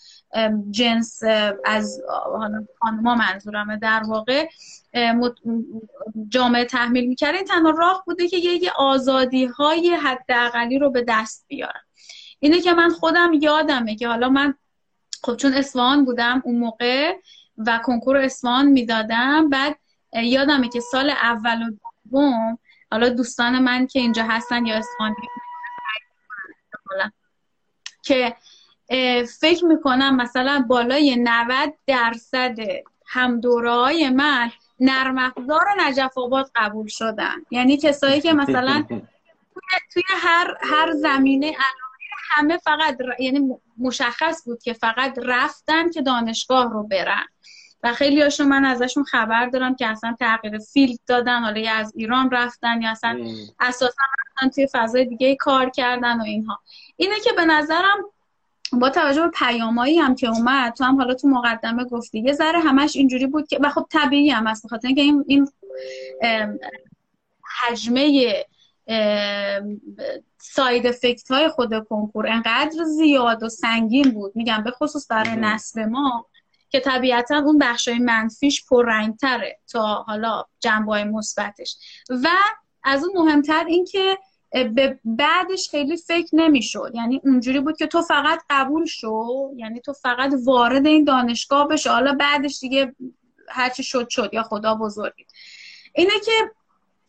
جنس 0.72 1.20
از 1.66 2.02
خانما 2.80 3.16
منظورمه 3.16 3.78
در 3.78 4.04
واقع 4.08 4.48
جامعه 6.30 6.66
تحمیل 6.66 7.08
می‌کرده 7.08 7.38
این 7.38 7.46
تنها 7.46 7.70
راه 7.70 8.04
بوده 8.06 8.28
که 8.28 8.38
یه 8.38 8.72
آزادی 8.78 9.46
های 9.46 9.90
حداقلی 9.90 10.80
رو 10.80 10.92
به 10.92 11.06
دست 11.08 11.46
بیارم 11.48 11.82
اینه 12.40 12.62
که 12.62 12.74
من 12.74 12.90
خودم 12.90 13.32
یادمه 13.34 13.96
که 13.96 14.08
حالا 14.08 14.30
من 14.30 14.54
خب 15.24 15.36
چون 15.36 15.54
اسوان 15.54 16.06
بودم 16.06 16.42
اون 16.46 16.60
موقع 16.60 17.14
و 17.58 17.80
کنکور 17.84 18.18
اسوان 18.18 18.66
می‌دادم. 18.66 19.50
بعد 19.50 19.80
یادمه 20.14 20.70
که 20.70 20.80
سال 20.80 21.10
اول 21.10 21.64
و 21.64 21.72
دوم 22.10 22.58
حالا 22.92 23.10
دوستان 23.10 23.60
من 23.60 23.88
که 23.88 24.00
اینجا 24.00 24.24
هستن 24.24 24.66
یا 24.66 24.76
اسوانی 24.76 25.16
که 28.04 28.36
فکر 29.40 29.66
می‌کنم 29.66 30.16
مثلا 30.16 30.66
بالای 30.68 31.16
90 31.16 31.74
درصد 31.88 32.56
هم 33.08 33.42
های 33.66 34.10
من 34.10 34.52
نرم 34.80 35.18
افزار 35.18 35.66
نجف 35.78 36.18
آباد 36.18 36.52
قبول 36.56 36.88
شدن. 36.88 37.36
یعنی 37.52 37.78
کسایی 37.78 38.22
که 38.22 38.34
مثلا 38.34 38.86
توی 39.94 40.04
هر 40.10 40.58
هر 40.62 40.92
زمینه 40.92 41.54
همه 42.30 42.58
فقط 42.58 42.98
یعنی 43.20 43.56
مشخص 43.78 44.44
بود 44.46 44.64
که 44.64 44.74
فقط 44.74 45.20
رفتن 45.24 45.90
که 45.92 46.02
دانشگاه 46.02 46.72
رو 46.74 46.84
برن. 46.84 47.26
و 47.84 47.94
خیلی 47.94 48.22
هاشون 48.22 48.48
من 48.48 48.66
ازشون 48.66 49.04
خبر 49.04 49.46
دارم 49.46 49.76
که 49.76 49.88
اصلا 49.88 50.16
تغییر 50.20 50.58
field 50.58 51.00
دادن 51.08 51.44
حالا 51.44 51.60
یا 51.60 51.74
از 51.74 51.94
ایران 51.96 52.30
رفتن 52.32 52.82
یا 52.82 52.92
اصلا 52.92 53.20
اساسا 53.60 54.04
رفتن 54.28 54.50
توی 54.50 54.68
فضای 54.74 55.06
دیگه 55.06 55.36
کار 55.36 55.70
کردن 55.70 56.20
و 56.20 56.24
اینها. 56.24 56.60
اینه 56.96 57.20
که 57.20 57.34
به 57.34 57.46
نظرم 57.46 57.98
با 58.72 58.90
توجه 58.90 59.22
به 59.22 59.30
پیامایی 59.30 60.00
هم 60.00 60.16
که 60.16 60.28
اومد 60.28 60.74
تو 60.74 60.84
هم 60.84 60.96
حالا 60.98 61.14
تو 61.14 61.28
مقدمه 61.28 61.84
گفتی 61.86 62.20
یه 62.20 62.34
ذره 62.34 62.60
همش 62.60 62.96
اینجوری 62.96 63.28
بود 63.28 63.48
که 63.48 63.60
و 63.62 63.70
خب 63.70 63.86
طبیعی 63.92 64.30
هم 64.30 64.48
هست 64.48 64.66
بخاطر 64.66 64.88
اینکه 64.88 65.02
این 65.02 65.24
این 65.28 65.48
حجمه 67.62 68.34
side 70.38 70.88
effect 70.88 71.32
های 71.32 71.48
خود 71.48 71.88
کنکور 71.88 72.28
انقدر 72.28 72.84
زیاد 72.84 73.44
و 73.44 73.50
سنگین 73.50 74.12
بود. 74.12 74.32
میگم 74.36 74.64
به 74.64 74.72
خصوص 74.72 75.12
برای 75.12 75.36
نسل 75.36 75.86
ما 75.86 76.26
که 76.70 76.80
طبیعتا 76.80 77.38
اون 77.38 77.58
بخشای 77.58 78.00
منفیش 78.00 78.66
پررنگتره 78.66 79.60
تا 79.72 80.04
حالا 80.08 80.44
جنبه 80.60 81.04
مثبتش. 81.04 81.78
و 82.10 82.28
از 82.84 83.04
اون 83.04 83.26
مهمتر 83.26 83.66
اینکه 83.68 84.18
به 84.52 85.00
بعدش 85.06 85.70
خیلی 85.70 85.98
فکر 85.98 86.36
نمی‌شد. 86.36 86.92
یعنی 86.94 87.22
اونجوری 87.24 87.60
بود 87.60 87.78
که 87.78 87.88
تو 87.88 88.02
فقط 88.02 88.42
قبول 88.50 88.86
شو 88.86 89.52
یعنی 89.56 89.80
تو 89.82 89.94
فقط 89.94 90.34
وارد 90.46 90.88
این 90.88 91.04
دانشگاه 91.04 91.68
بشه 91.68 91.90
حالا 91.90 92.14
بعدش 92.14 92.60
دیگه 92.60 92.96
هرچی 93.50 93.84
شد 93.84 94.10
شد 94.10 94.30
یا 94.34 94.44
خدا 94.44 94.76
بزرگی. 94.76 95.26
اینه 95.96 96.14
که 96.26 96.32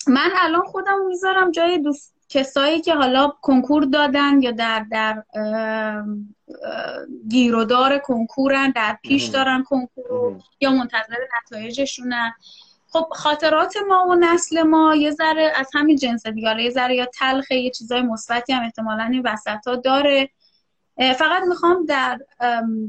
من 0.09 0.31
الان 0.37 0.63
خودم 0.63 1.07
می‌ذارم 1.07 1.51
جای 1.51 1.79
دوست 1.79 2.15
کسایی 2.29 2.81
که 2.81 2.95
حالا 2.95 3.33
کنکور 3.43 3.85
دادن 3.85 4.43
یا 4.43 4.51
در 4.51 4.87
در 4.91 5.23
گیرودار 7.29 7.99
کنکورن 7.99 8.71
در 8.71 8.99
پیش 9.03 9.25
دارن 9.25 9.63
کنکور 9.63 10.43
یا 10.61 10.71
منتظر 10.71 11.17
نتایجشونن. 11.43 12.33
خب 12.93 13.07
خاطرات 13.13 13.75
ما 13.89 14.07
و 14.07 14.15
نسل 14.15 14.63
ما 14.63 14.97
یه 14.97 15.11
ذره 15.11 15.53
از 15.57 15.71
همین 15.75 15.97
جنس 15.97 16.27
دیگه. 16.27 16.63
یه 16.63 16.71
ذره 16.71 16.95
یا 16.95 17.07
تلخه 17.07 17.55
یه 17.55 17.71
چیزای 17.71 18.03
مثبتی 18.03 18.53
هم 18.53 18.63
احتمالا 18.63 19.03
این 19.03 19.23
وسط 19.25 19.67
ها 19.67 19.77
داره. 19.77 20.31
فقط 20.99 21.43
می‌خوام 21.49 21.87
در 21.87 22.19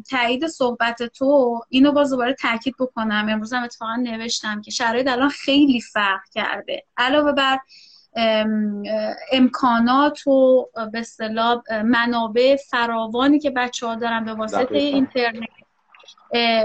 تایید 0.09 0.47
صحبت 0.47 1.03
تو 1.03 1.59
اینو 1.69 1.91
باز 1.91 2.09
دوباره 2.09 2.33
تاکید 2.33 2.75
بکنم. 2.79 3.27
امروز 3.29 3.53
هم 3.53 3.63
اتفاقا 3.63 3.95
نوشتم 3.95 4.61
که 4.61 4.71
شرایط 4.71 5.07
الان 5.07 5.29
خیلی 5.29 5.81
فرق 5.81 6.21
کرده. 6.33 6.83
علاوه 6.97 7.31
بر 7.31 7.59
امکانات 9.31 10.27
و 10.27 10.65
به 10.91 11.03
منابع 11.83 12.55
فراوانی 12.55 13.39
که 13.39 13.49
بچه 13.49 13.87
ها 13.87 13.95
دارن 13.95 14.25
به 14.25 14.33
واسطه 14.33 14.77
اینترنت 14.77 15.49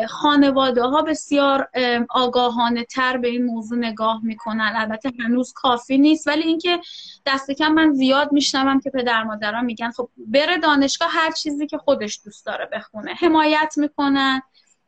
خانواده 0.08 0.82
ها 0.82 1.02
بسیار 1.02 1.68
آگاهانه 2.10 2.84
تر 2.84 3.16
به 3.16 3.28
این 3.28 3.44
موضوع 3.44 3.78
نگاه 3.78 4.20
می‌کنن. 4.24 4.72
البته 4.76 5.12
هنوز 5.20 5.52
کافی 5.52 5.98
نیست 5.98 6.28
ولی 6.28 6.42
اینکه 6.42 6.80
دست 7.26 7.50
کم 7.50 7.72
من 7.72 7.92
زیاد 7.92 8.32
میشنوم 8.32 8.80
که 8.80 8.90
پدر 8.90 9.22
مادران 9.24 9.64
میگن 9.64 9.90
خب 9.90 10.08
بره 10.16 10.58
دانشگاه 10.58 11.08
هر 11.12 11.30
چیزی 11.30 11.66
که 11.66 11.78
خودش 11.78 12.20
دوست 12.24 12.46
داره 12.46 12.68
بخونه. 12.72 13.14
حمایت 13.14 13.74
می‌کنن 13.76 14.42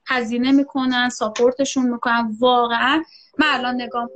هزینه 0.06 0.52
می‌کنن 0.52 1.08
ساپورتشون 1.08 1.86
می‌کنن. 1.90 2.36
واقعا 2.40 3.02
من 3.38 3.46
الان 3.50 3.74
نگاه 3.82 4.08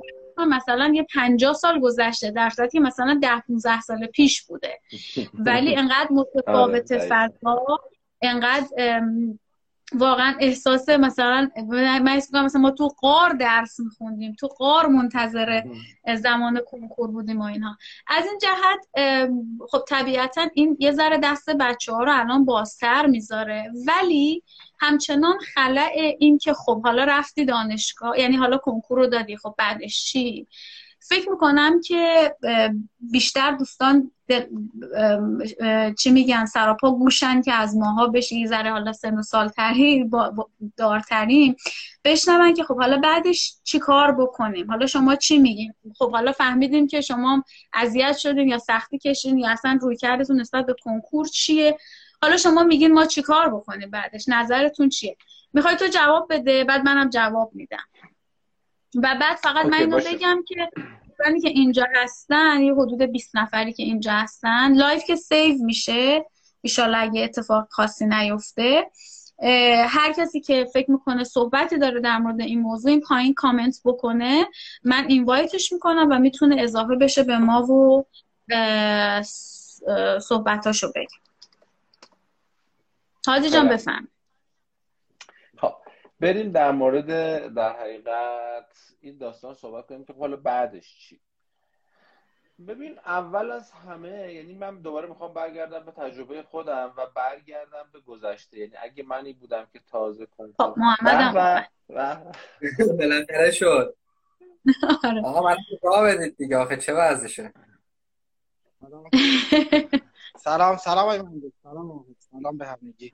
مثلا 0.47 0.91
یه 0.95 1.05
پنجاه 1.13 1.53
سال 1.53 1.79
گذشته 1.79 2.31
در 2.31 2.49
صورتی 2.49 2.71
که 2.71 2.79
مثلا 2.79 3.19
ده 3.21 3.39
15 3.47 3.81
سال 3.81 4.05
پیش 4.05 4.41
بوده. 4.41 4.79
ولی 5.45 5.75
انقدر 5.75 6.07
متفاوت 6.11 6.91
آره، 6.91 7.07
فضا 7.09 7.79
انقدر 8.21 9.01
واقعا 9.93 10.35
احساس 10.39 10.89
مثلا 10.89 11.49
من 11.67 12.15
مثلا 12.33 12.61
ما 12.61 12.71
تو 12.71 12.87
قار 12.87 13.33
درس 13.33 13.79
میخوندیم 13.79 14.35
تو 14.39 14.47
قار 14.47 14.87
منتظر 14.87 15.61
زمان 16.15 16.59
کنکور 16.67 17.11
بودیم 17.11 17.39
و 17.39 17.43
اینها 17.43 17.77
از 18.07 18.25
این 18.25 18.39
جهت 18.41 18.87
خب 19.69 19.83
طبیعتا 19.87 20.47
این 20.53 20.77
یه 20.79 20.91
ذره 20.91 21.17
دست 21.23 21.49
بچه 21.49 21.91
ها 21.91 22.03
رو 22.03 22.11
الان 22.19 22.45
بازتر 22.45 23.05
می‌ذاره. 23.05 23.71
ولی 23.87 24.43
همچنان 24.79 25.37
خلع 25.53 26.15
این 26.19 26.37
که 26.37 26.53
خب 26.53 26.83
حالا 26.83 27.03
رفتی 27.03 27.45
دانشگاه 27.45 28.19
یعنی 28.19 28.35
حالا 28.35 28.57
کنکور 28.57 28.97
رو 28.97 29.07
دادی 29.07 29.37
خب 29.37 29.55
بعدش 29.57 30.05
چی؟ 30.05 30.47
فکر 30.99 31.29
می‌کنم 31.29 31.81
که 31.81 32.35
بیشتر 32.99 33.51
دوستان 33.51 34.11
چی 35.99 36.11
میگن 36.11 36.45
سراپا 36.45 36.91
گوشن 36.91 37.41
که 37.41 37.53
از 37.53 37.77
ماها 37.77 38.07
بشه 38.07 38.35
یه 38.35 38.47
ذره 38.47 38.71
حالا 38.71 38.93
سن 38.93 39.17
و 39.17 39.21
سالتری 39.21 40.09
دارتریم 40.77 41.55
بشنون 42.03 42.53
که 42.53 42.63
خب 42.63 42.77
حالا 42.77 42.97
بعدش 42.97 43.53
چی 43.63 43.79
کار 43.79 44.11
بکنیم؟ 44.11 44.71
حالا 44.71 44.85
شما 44.85 45.15
چی 45.15 45.39
میگین؟ 45.39 45.73
خب 45.97 46.11
حالا 46.11 46.31
فهمیدیم 46.31 46.87
که 46.87 47.01
شما 47.01 47.43
اذیت 47.73 48.17
شدین 48.17 48.47
یا 48.47 48.57
سختی 48.57 48.97
کشین 48.97 49.37
یا 49.37 49.49
اصلا 49.49 49.79
روی 49.81 49.95
کردتون 49.95 50.39
نسبت 50.39 50.65
به 50.65 50.75
کنکور 50.83 51.27
چیه؟ 51.27 51.77
حالا 52.21 52.37
شما 52.37 52.63
میگین 52.63 52.93
ما 52.93 53.05
چی 53.05 53.21
کار 53.21 53.49
بکنیم 53.49 53.89
بعدش؟ 53.89 54.25
نظرتون 54.27 54.89
چیه؟ 54.89 55.17
می‌خوای 55.53 55.75
تو 55.75 55.87
جواب 55.87 56.27
بده 56.29 56.63
بعد 56.63 56.85
منم 56.85 57.09
جواب 57.09 57.51
میدم. 57.53 57.83
و 58.95 59.17
بعد 59.21 59.37
فقط 59.37 59.65
من 59.65 59.73
اینو 59.73 59.99
بگم 59.99 60.43
که 60.47 60.69
دوستانی 61.19 61.41
که 61.41 61.49
اینجا 61.49 61.87
هستن 61.95 62.63
یه 62.63 62.73
حدود 62.73 63.01
20 63.01 63.35
نفری 63.35 63.73
که 63.73 63.83
اینجا 63.83 64.11
هستن. 64.11 64.73
لایو 64.73 65.03
که 65.03 65.15
save 65.15 65.63
میشه. 65.63 66.25
ایشالا 66.61 66.97
اگه 66.97 67.23
اتفاق 67.23 67.67
خاصی 67.71 68.05
نیفته. 68.05 68.91
هر 69.87 70.13
کسی 70.17 70.41
که 70.41 70.65
فکر 70.73 70.91
می‌کنه 70.91 71.23
صحبتی 71.23 71.77
داره 71.77 71.99
در 71.99 72.17
مورد 72.17 72.41
این 72.41 72.59
موضوع 72.61 72.91
این 72.91 73.01
پایین 73.01 73.33
کامنت 73.33 73.81
بکنه. 73.85 74.47
من 74.83 75.05
invite 75.07 75.57
ش 75.57 75.73
می‌کنم 75.73 76.07
و 76.11 76.19
می‌تونه 76.19 76.61
اضافه 76.61 76.95
بشه 76.95 77.23
به 77.23 77.37
ما 77.37 77.61
و 77.63 78.05
صحبتاشو 80.19 80.91
بگیم 80.95 81.19
حاجی 83.27 83.49
جان 83.49 83.69
بفهم 83.69 84.03
خب 84.03 84.18
بریم 86.19 86.51
در 86.51 86.71
مورد 86.71 87.07
در 87.53 87.79
حقیقت 87.79 88.77
این 89.01 89.17
داستان 89.17 89.55
صحبت 89.55 89.87
کنیم 89.87 90.05
که 90.05 90.13
حالا 90.13 90.35
بعدش 90.35 90.97
چی؟ 90.99 91.21
ببین 92.67 92.99
اول 93.05 93.51
از 93.51 93.71
همه 93.71 94.33
یعنی 94.33 94.53
من 94.53 94.81
دوباره 94.81 95.07
می‌خوام 95.07 95.33
برگردم 95.33 95.85
به 95.85 95.91
تجربه 95.91 96.43
خودم 96.43 96.93
و 96.97 97.05
برگردم 97.15 97.89
به 97.93 97.99
گذشته. 97.99 98.57
یعنی 98.57 98.73
اگه 98.83 99.03
منی 99.03 99.33
بودم 99.33 99.67
که 99.73 99.79
تازه 99.87 100.25
کنکور 100.25 100.65
خب 100.67 100.75
محمد 100.77 101.33
بالاخره 102.99 103.51
شد. 103.51 103.95
آره. 105.03 105.21
آقا 105.25 105.49
من 105.49 105.57
جواب 105.83 106.07
بدید 106.07 106.37
دیگه. 106.37 106.57
آخه 106.57 106.77
چه 106.77 106.93
وضعشه؟ 106.93 107.53
سلام 110.37 110.77
سلام 110.77 110.77
سلام. 110.77 112.05
سلام 112.19 112.57
به 112.57 112.67
همگی. 112.67 113.13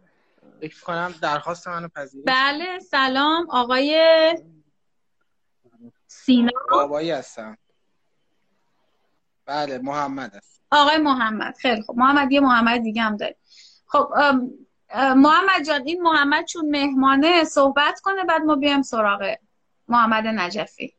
فکر 0.68 0.80
کنم 0.86 1.14
درخواست 1.22 1.68
منو 1.68 1.88
پذیرش 1.88 2.24
بله 2.28 2.80
سلام 2.80 3.48
آقای 3.50 4.34
سینا. 6.08 6.52
بابایی 6.72 7.12
هستم. 7.12 7.58
بله 9.46 9.78
محمد 9.78 10.36
است 10.36 10.62
آقای 10.72 10.98
محمد 10.98 11.58
خیلی 11.58 11.82
خب 11.82 11.94
محمد 11.98 12.32
یه 12.32 12.40
محمد 12.40 12.82
دیگه 12.82 13.02
هم 13.02 13.18
داریم. 13.18 13.36
خب 13.86 14.14
محمد 15.16 15.64
جان 15.68 15.82
این 15.86 16.02
محمد 16.02 16.46
چون 16.46 16.70
مهمانه 16.70 17.44
صحبت 17.44 18.00
کنه 18.00 18.24
بعد 18.24 18.42
ما 18.42 18.56
بیایم 18.56 18.82
سراغ 18.82 19.36
محمد 19.88 20.28
نجفی. 20.28 20.94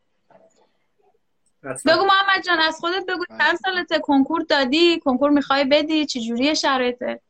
بگو 1.63 2.05
محمد 2.05 2.43
جان 2.45 2.59
از 2.59 2.77
خودت 2.81 3.07
بگو 3.09 3.25
بله. 3.29 3.39
چند 3.39 3.57
سالته؟ 3.57 3.99
کنکور 3.99 4.43
دادی؟ 4.43 5.01
کنکور 5.01 5.31
می‌خوای 5.31 5.65
بدی؟ 5.65 6.07
چجوری 6.07 6.57
شرایطه 6.57 7.21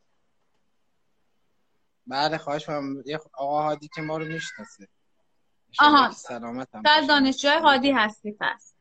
بله 2.07 2.37
خواهش 2.37 2.69
من 2.69 3.03
یه 3.05 3.19
آقا 3.33 3.63
هادی 3.63 3.89
که 3.95 4.01
ما 4.01 4.17
رو 4.17 4.25
می‌شناسه. 4.25 4.87
آها 5.79 6.11
سلامت 6.11 6.67
هم 6.75 6.83
دانشجوی 7.07 7.51
هادی 7.51 7.91
هستی 7.91 8.37
پس. 8.39 8.73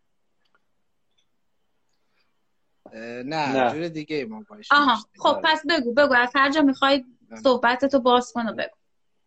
نه, 2.94 3.22
نه. 3.24 3.70
جور 3.72 3.88
دیگه 3.88 4.24
ما 4.24 4.44
باش 4.48 4.68
آها 4.72 4.96
خب 5.18 5.26
آره. 5.26 5.42
پس 5.44 5.62
بگو 5.68 5.92
بگو. 5.94 6.14
از 6.14 6.32
هر 6.34 6.50
جا 6.50 6.62
می‌خوای 6.62 7.04
صحبتتو 7.42 8.00
باز 8.00 8.32
کن 8.32 8.48
و 8.48 8.52
بگو. 8.54 8.76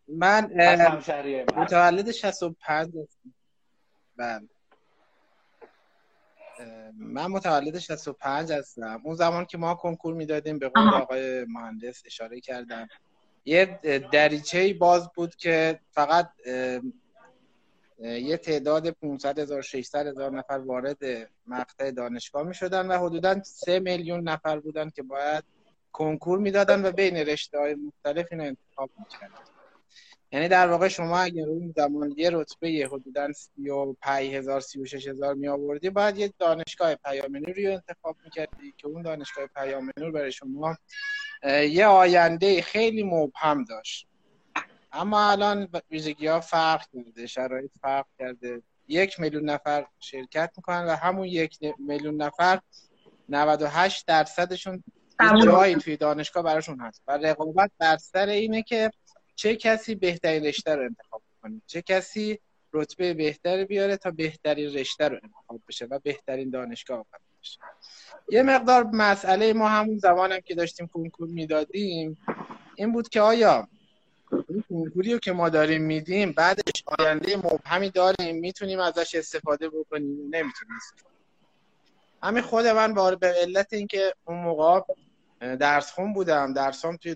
من 0.08 0.46
متولد 1.58 2.12
65 2.12 2.88
هستم 2.98 3.34
بله. 4.16 4.50
من 6.96 7.28
متولد 7.28 7.80
65 7.80 8.52
هستم. 8.52 9.02
اون 9.04 9.16
زمان 9.16 9.46
که 9.46 9.58
ما 9.58 9.76
کنکور 9.76 10.14
می‌دادیم 10.14 10.60
به 10.60 10.70
قول 10.70 10.94
آقای 10.94 11.46
مهندس 11.46 12.02
اشاره 12.06 12.40
کردم 12.40 12.88
یه 13.50 13.80
دریچه 14.12 14.74
باز 14.74 15.10
بود 15.16 15.36
که 15.36 15.80
فقط 15.92 16.30
یه 18.04 18.38
تعداد 18.38 18.90
500 18.90 19.40
هزار 19.40 19.62
600 19.62 20.08
هزار 20.08 20.32
نفر 20.32 20.58
وارد 20.58 20.98
مقطع 21.48 21.92
دانشگاه 21.92 22.44
می 22.44 22.54
شدن 22.54 22.88
و 22.88 23.06
حدودا 23.06 23.44
3 23.44 23.80
میلیون 23.80 24.30
نفر 24.30 24.60
بودن 24.60 24.90
که 24.90 25.04
باید 25.04 25.44
کنکور 25.92 26.40
می‌دادن 26.40 26.86
و 26.86 26.92
بین 26.92 27.18
رشته 27.18 27.60
های 27.60 27.76
مختلف 27.76 28.28
اینو 28.32 28.44
انتخاب 28.44 28.90
می‌کردن. 29.00 29.44
یعنی 30.32 30.48
در 30.48 30.68
واقع 30.68 30.88
شما 30.88 31.20
اگر 31.20 31.46
اون 31.46 31.74
زمان 31.78 32.14
یه 32.18 32.30
رتبه 32.30 32.90
حدودا 32.92 33.34
35 33.34 34.34
هزار 34.34 34.62
36 34.62 35.08
هزار 35.08 35.34
می 35.34 35.48
آوردی 35.48 35.90
باید 35.90 36.18
یه 36.18 36.34
دانشگاه 36.40 36.96
پیام 36.96 37.38
نور 37.38 37.54
رو 37.66 37.72
انتخاب 37.72 38.16
می‌کردی 38.24 38.74
که 38.78 38.88
اون 38.88 39.02
دانشگاه 39.02 39.48
پیام 39.56 39.92
نور 39.98 40.12
برای 40.12 40.32
شما 40.32 40.78
یه 41.44 41.86
آینده 41.86 42.62
خیلی 42.62 43.04
مبهم 43.04 43.64
داشت. 43.64 44.08
اما 44.92 45.32
الان 45.32 45.70
ویژگی 45.92 46.28
ها 46.28 46.40
فرق 46.40 46.86
کرده 46.94 47.28
شرایط 47.28 47.72
فرق 47.82 48.06
کرده. 48.20 48.62
یک 48.88 49.20
میلیون 49.20 49.50
نفر 49.50 49.86
شرکت 50.00 50.52
می‌کنن 50.58 50.86
و 50.86 50.96
همون 50.96 51.28
یک 51.28 51.60
میلیون 51.80 52.22
نفر 52.22 52.60
98 53.30 54.08
درصدشون 54.08 54.84
جایی 55.46 55.76
توی 55.76 55.98
دانشگاه 55.98 56.44
براشون 56.44 56.80
هست. 56.80 57.04
و 57.08 57.12
رقابت 57.12 57.72
بر 57.78 57.98
سر 57.98 58.30
اینه 58.30 58.64
که 58.64 58.92
چه 59.36 59.56
کسی 59.56 59.96
بهترین 59.96 60.46
رشته 60.46 60.76
رو 60.76 60.84
انتخاب 60.84 61.22
کنه. 61.42 61.62
چه 61.68 61.82
کسی 61.82 62.40
رتبه 62.74 63.14
بهتری 63.14 63.66
بیاره 63.66 63.98
تا 63.98 64.12
بهترین 64.12 64.74
رشته 64.74 65.08
رو 65.08 65.20
انتخاب 65.24 65.62
بشه 65.68 65.86
و 65.86 66.00
بهترین 66.00 66.50
دانشگاه 66.50 67.06
بشه 67.14 67.29
یه 68.32 68.44
مقدار 68.44 68.84
مسئله 68.84 69.54
ما 69.54 69.70
همون 69.70 69.98
زمانم 69.98 70.40
که 70.40 70.56
داشتیم 70.56 70.88
کنکور 70.88 71.28
می‌دادیم 71.28 72.18
این 72.76 72.92
بود 72.92 73.10
که 73.10 73.22
آیا 73.22 73.68
این 74.50 74.64
کنکوری 74.70 75.14
رو 75.14 75.20
که 75.20 75.32
ما 75.32 75.50
داریم 75.50 75.82
میدیم 75.82 76.32
بعدش 76.32 76.84
آینده 77.00 77.38
مبهمی 77.38 77.90
داریم 77.90 78.40
می‌تونیم 78.40 78.80
ازش 78.80 79.16
استفاده 79.16 79.70
بکنیم 79.70 80.22
نمی‌تونیم 80.22 80.80
همین 82.24 82.44
خود 82.44 82.66
من 82.68 82.94
به 83.16 83.28
علت 83.28 83.74
اینکه 83.74 84.14
اون 84.26 84.38
موقع 84.38 84.82
درس 85.40 85.92
خون 85.92 86.14
بودم 86.14 86.54
درسام 86.54 86.98
توی 86.98 87.16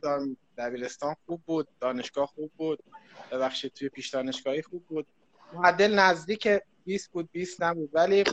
دبیرستان 0.57 1.15
خوب 1.25 1.41
بود 1.45 1.67
دانشگاه 1.79 2.25
خوب 2.25 2.51
بود 2.57 2.83
ببخشید 3.31 3.73
توی 3.73 3.89
پیش 3.89 4.09
دانشگاهی 4.09 4.61
خوب 4.61 4.85
بود. 4.87 5.07
معدل 5.53 5.99
نزدیک 5.99 6.47
20 6.85 7.11
بود 7.11 7.29
20 7.31 7.63
نبود 7.63 7.89
ولی 7.93 8.23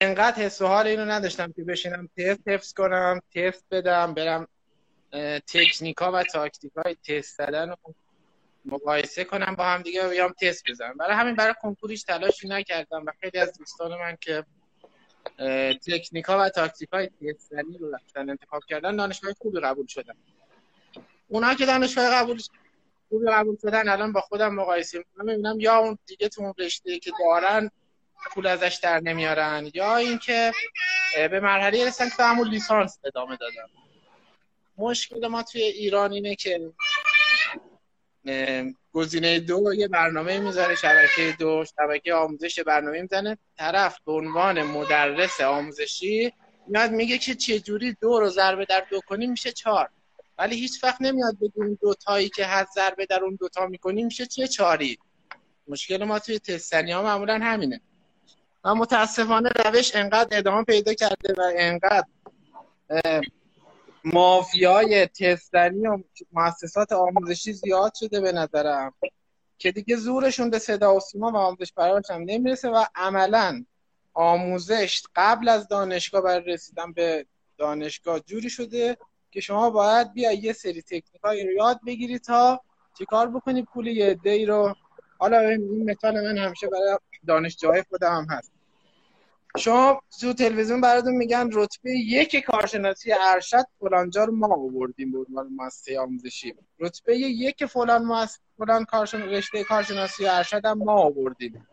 انقدر 0.00 0.42
حس 0.42 0.62
و 0.62 0.66
حال 0.66 0.86
اینو 0.86 1.04
نداشتم 1.04 1.52
که 1.52 1.64
بشینم 1.64 2.08
تست 2.16 2.48
حفظ 2.48 2.72
کنم 2.72 3.20
تست 3.34 3.64
بدم 3.70 4.14
برم 4.14 4.48
تکنیکا 5.46 6.12
و 6.12 6.22
تاکتیک 6.22 6.72
های 6.72 6.94
تست 6.94 7.36
زدن 7.36 7.68
رو 7.68 7.94
مقایسه 8.64 9.24
کنم 9.24 9.54
با 9.54 9.64
هم 9.64 9.82
دیگه 9.82 10.06
و 10.06 10.10
بیام 10.10 10.34
تست 10.40 10.70
بزنم. 10.70 10.96
برای 10.96 11.16
همین 11.16 11.34
برای 11.34 11.54
کنکوریش 11.62 12.02
تلاشی 12.02 12.48
نکردم 12.48 13.04
و 13.06 13.12
خیلی 13.20 13.38
از 13.38 13.58
دوستان 13.58 13.98
من 13.98 14.16
که 14.20 14.44
تکنیکا 15.86 16.38
و 16.38 16.48
تاکتیک 16.48 16.88
های 16.92 17.06
تست 17.06 17.52
رو 17.52 17.94
رفتن 17.94 18.30
انتخاب 18.30 18.62
کردن 18.68 18.96
دانشگاه 18.96 19.32
خوبی 19.32 19.60
قبول 19.60 19.86
شدن. 19.86 20.14
اونا 21.28 21.54
که 21.54 21.66
دانشگاه 21.66 22.10
قبول 22.10 22.40
خوبی 23.08 23.26
قبول 23.26 23.56
شدن 23.62 23.88
الان 23.88 24.12
با 24.12 24.20
خودم 24.20 24.54
مقایسه 24.54 24.98
می‌کنم 24.98 25.26
می‌بینم 25.26 25.60
یا 25.60 25.76
اون 25.76 25.98
دیگه 26.06 26.28
تو 26.28 26.42
اون 26.42 26.54
رشته 26.58 26.98
که 26.98 27.12
دارن 27.18 27.70
پول 28.32 28.46
ازش 28.46 28.78
در 28.82 29.00
نمیارن 29.00 29.70
یا 29.74 29.96
اینکه 29.96 30.52
به 31.14 31.40
مرحله 31.40 31.86
رسن 31.86 32.08
که 32.16 32.22
همون 32.22 32.48
لیسانس 32.48 32.98
ادامه 33.04 33.36
دادن. 33.36 33.66
مشکل 34.78 35.26
ما 35.26 35.42
توی 35.42 35.62
ایران 35.62 36.12
اینه 36.12 36.34
که 36.34 36.72
گزینه 38.92 39.40
دو 39.40 39.74
یه 39.74 39.88
برنامه 39.88 40.38
می‌ذاره 40.38 40.74
شبکه 40.74 41.36
دو 41.38 41.64
شبکه 41.64 42.14
آموزش 42.14 42.58
برنامه 42.58 43.02
می‌زنه. 43.02 43.38
طرف 43.58 43.98
به 44.06 44.12
عنوان 44.12 44.62
مدرس 44.62 45.40
آموزشی 45.40 46.32
میاد 46.66 46.90
میگه 46.90 47.18
که 47.18 47.34
چه 47.34 47.60
جوری 47.60 47.96
دو 48.00 48.20
رو 48.20 48.28
ضربه 48.28 48.64
در 48.64 48.86
دو 48.90 49.00
کنیم 49.00 49.30
میشه 49.30 49.52
چهار. 49.52 49.90
ولی 50.38 50.56
هیچ 50.56 50.84
وقت 50.84 51.00
نمیاد 51.00 51.36
بگه 51.36 51.52
اون 51.54 51.78
دو 51.82 51.94
تایی 51.94 52.28
که 52.28 52.46
هست 52.46 52.72
ضربه 52.74 53.06
در 53.06 53.24
اون 53.24 53.36
دوتا 53.40 53.66
می‌کنیم 53.66 54.06
میشه 54.06 54.26
چه 54.26 54.48
چاری 54.48 54.98
مشکل 55.68 56.04
ما 56.04 56.18
توی 56.18 56.38
تستنی 56.38 56.92
ها 56.92 57.02
معمولا 57.02 57.38
همینه. 57.42 57.80
و 58.64 58.74
متاسفانه 58.74 59.48
روش 59.64 59.96
انقدر 59.96 60.38
ادامه 60.38 60.64
پیدا 60.64 60.94
کرده 60.94 61.34
و 61.38 61.52
انقدر 61.56 62.04
مافیای 64.04 65.06
تستنی 65.06 65.86
و 65.86 65.98
مؤسسات 66.32 66.92
آموزشی 66.92 67.52
زیاد 67.52 67.94
شده 67.94 68.20
به 68.20 68.32
نظرم 68.32 68.94
که 69.58 69.72
دیگه 69.72 69.96
زورشون 69.96 70.50
به 70.50 70.58
صدا 70.58 70.94
و 70.94 71.00
سیما 71.00 71.32
و 71.32 71.36
آموزش 71.36 71.72
پرورش 71.72 72.10
هم 72.10 72.22
نمی‌رسه 72.22 72.68
و 72.68 72.84
عملا 72.94 73.64
آموزش 74.14 75.02
قبل 75.16 75.48
از 75.48 75.68
دانشگاه 75.68 76.22
برای 76.22 76.44
رسیدن 76.44 76.92
به 76.92 77.26
دانشگاه 77.58 78.20
جوری 78.20 78.50
شده 78.50 78.96
که 79.30 79.40
شما 79.40 79.70
باید 79.70 80.12
بیا 80.12 80.32
یه 80.32 80.52
سری 80.52 80.82
تکنیک 80.82 81.22
رو 81.24 81.52
یاد 81.52 81.80
بگیری 81.86 82.18
تا 82.18 82.60
چیکار 82.98 83.30
بکنی 83.30 83.62
پول 83.62 83.86
یه 83.86 84.14
دی 84.14 84.46
رو. 84.46 84.74
حالا 85.18 85.40
این 85.40 85.90
مثال 85.90 86.24
من 86.24 86.38
همیشه 86.38 86.66
برای 86.66 86.98
دانشجوهای 87.26 87.82
خودم 87.82 88.12
هم 88.12 88.26
هست. 88.30 88.52
شما 89.58 90.02
تو 90.20 90.32
تلویزیون 90.32 90.80
براتون 90.80 91.12
میگن 91.12 91.48
رتبه 91.52 91.90
یک 91.90 92.36
کارشناسی 92.36 93.12
ارشد 93.12 93.64
فلانجا 93.80 94.24
رو 94.24 94.36
ما 94.36 94.54
آوردیم 94.54 95.12
به 95.12 95.18
عنوان 95.18 95.46
مؤسسه 95.46 96.00
آموزشی. 96.00 96.54
رتبه 96.78 97.18
یک 97.18 97.64
فلان 97.64 98.04
مؤسسه 98.04 98.40
فلان 98.58 98.84
کارشن... 98.84 99.22
رشته 99.22 99.64
کارشناسی 99.64 100.26
ارشد 100.26 100.66
هم 100.66 100.78
ما 100.78 100.92
آوردیم. 100.92 101.66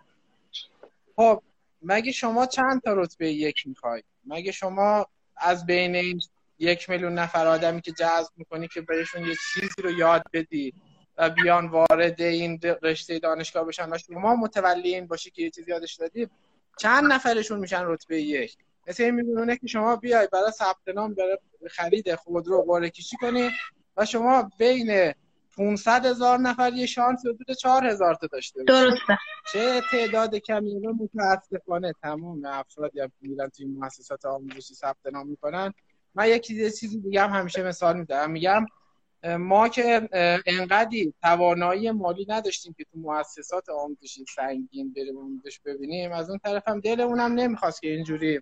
خب 1.15 1.41
مگه 1.81 2.11
شما 2.11 2.45
چند 2.45 2.81
تا 2.81 2.93
رتبه 2.93 3.31
یک 3.31 3.67
می‌خوای؟ 3.67 4.03
مگه 4.25 4.51
شما 4.51 5.05
از 5.37 5.65
بین 5.65 5.95
این 5.95 6.19
یک 6.59 6.89
میلیون 6.89 7.13
نفر 7.13 7.47
آدمی 7.47 7.81
که 7.81 7.91
جذب 7.91 8.31
می‌کنی 8.37 8.67
که 8.67 8.81
بهشون 8.81 9.25
یه 9.25 9.35
چیزی 9.53 9.81
رو 9.83 9.91
یاد 9.91 10.23
بدی؟ 10.33 10.73
بیان 11.17 11.67
وارد 11.67 12.21
این 12.21 12.59
رشته 12.81 13.19
دانشگاه 13.19 13.65
بشن 13.65 13.93
و 13.93 13.97
شما 13.97 14.35
متولی 14.35 14.95
این 14.95 15.07
باشی 15.07 15.31
که 15.31 15.41
یه 15.41 15.49
چیزی 15.49 15.71
یادش 15.71 15.95
دادی 15.95 16.29
چند 16.77 17.13
نفرشون 17.13 17.59
میشن 17.59 17.81
رتبه 17.85 18.21
یک؟ 18.21 18.57
مثل 18.87 19.03
این 19.03 19.15
میمونه 19.15 19.57
که 19.57 19.67
شما 19.67 19.95
بیای 19.95 20.27
برای 20.31 20.51
ثبت 20.51 20.95
نام 20.95 21.13
برای 21.13 21.37
خرید 21.69 22.15
خودرو 22.15 22.63
قرعه 22.63 22.89
کشی 22.89 23.17
کنی 23.17 23.49
و 23.97 24.05
شما 24.05 24.51
بین 24.57 25.13
500 25.57 26.05
هزار 26.05 26.37
نفر 26.37 26.73
یه 26.73 26.85
شانس 26.85 27.19
حدود 27.25 27.51
4 27.51 27.87
هزار 27.87 28.15
تا 28.15 28.27
داشته 28.27 28.63
درسته. 28.63 29.17
چه 29.53 29.81
تعداد 29.91 30.35
کمی 30.35 30.79
رو 30.79 30.93
متاسفانه 30.93 31.93
تمام 32.01 32.45
افرادی 32.45 32.99
که 32.99 33.11
میرن 33.21 33.49
توی 33.49 33.65
مؤسسات 33.65 34.25
آموزشی 34.25 34.73
ثبت 34.73 35.05
نام 35.11 35.27
می‌کنن. 35.27 35.73
من 36.15 36.29
یکی 36.29 36.71
چیزی 36.71 36.99
دیگه 36.99 37.21
هم 37.21 37.29
همیشه 37.29 37.63
مثال 37.63 37.97
میدم 37.97 38.31
میگم 38.31 38.65
ما 39.23 39.69
که 39.69 40.09
انقدی 40.45 41.13
توانایی 41.21 41.91
مالی 41.91 42.25
نداشتیم 42.29 42.75
که 42.77 42.83
تو 42.83 42.99
مؤسسات 42.99 43.69
آموزشی 43.69 44.25
سنگین 44.35 44.93
بریم 44.93 45.17
آموزش 45.17 45.59
ببینیم. 45.65 46.11
از 46.11 46.29
اون 46.29 46.39
طرف 46.39 46.67
هم 46.67 46.79
دلمون 46.79 47.19
هم 47.19 47.33
نمی‌خواست 47.33 47.81
که 47.81 47.87
اینجوری 47.87 48.41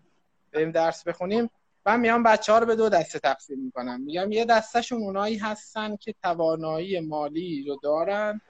بریم 0.51 0.71
درس 0.71 1.03
بخونیم. 1.03 1.49
من 1.85 1.99
میام 1.99 2.23
بچه 2.23 2.53
ها 2.53 2.59
رو 2.59 2.65
به 2.65 2.75
دو 2.75 2.89
دسته 2.89 3.19
تقسیم 3.19 3.59
می‌کنم. 3.59 4.01
میگم 4.01 4.31
یه 4.31 4.45
دستهشون 4.45 5.01
اونایی 5.01 5.37
هستن 5.37 5.95
که 5.95 6.15
توانایی 6.23 6.99
مالی 6.99 7.65
رو 7.67 7.79
دارن 7.83 8.41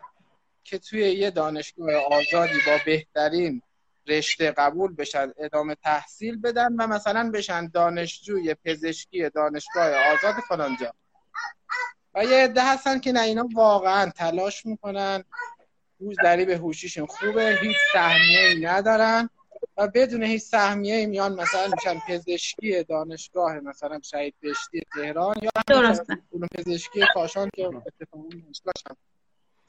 که 0.63 0.77
توی 0.77 0.99
یه 0.99 1.31
دانشگاه 1.31 1.93
آزادی 1.95 2.59
با 2.67 2.77
بهترین 2.85 3.61
رشته 4.07 4.51
قبول 4.51 4.95
بشن 4.95 5.33
ادامه 5.37 5.75
تحصیل 5.75 6.41
بدن 6.41 6.75
و 6.75 6.87
مثلا 6.87 7.31
بشن 7.33 7.67
دانشجوی 7.67 8.55
پزشکی 8.65 9.29
دانشگاه 9.29 9.87
آزاد 10.13 10.35
فلانجا. 10.49 10.93
و 12.15 12.23
یه 12.23 12.43
عده 12.43 12.73
هستن 12.73 12.99
که 12.99 13.11
نه 13.11 13.21
اینا 13.21 13.49
واقعا 13.53 14.09
تلاش 14.09 14.65
می‌کنن. 14.65 15.23
در 16.23 16.45
به 16.45 16.57
هوشیشون 16.57 17.05
خوبه 17.05 17.57
هیچ 17.61 17.77
سهمیه 17.93 18.39
ای 18.39 18.65
ندارن 18.65 19.29
و 19.77 19.87
بدون 19.87 20.23
هیچ 20.23 20.41
سهمیه 20.41 20.95
ای 20.95 21.05
میان 21.05 21.33
مثلا 21.41 21.71
میشن 21.75 21.99
پزشکی 22.07 22.83
دانشگاه 22.83 23.59
مثلا 23.59 23.99
شهید 24.03 24.35
بهشتی 24.39 24.81
تهران 24.93 25.35
یا 25.41 25.51
درسته. 25.67 26.17
پزشکی 26.57 26.99
کاشان 27.13 27.49
که 27.55 27.65
اتفاقا 27.65 28.29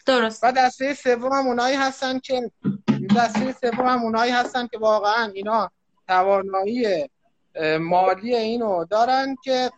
درست 0.06 0.44
و 0.44 0.52
دسته 0.52 0.94
سوم 0.94 1.32
هم 1.32 1.46
اونایی 1.46 1.76
هستن 1.76 2.18
که 2.18 2.50
دسته 3.16 3.52
سوم 3.52 3.86
هم 3.86 4.02
اونایی 4.02 4.32
هستن 4.32 4.66
که 4.66 4.78
واقعا 4.78 5.32
اینا 5.34 5.70
توانایی 6.08 7.08
مالی 7.80 8.36
اینو 8.36 8.84
دارن 8.84 9.36
که 9.44 9.70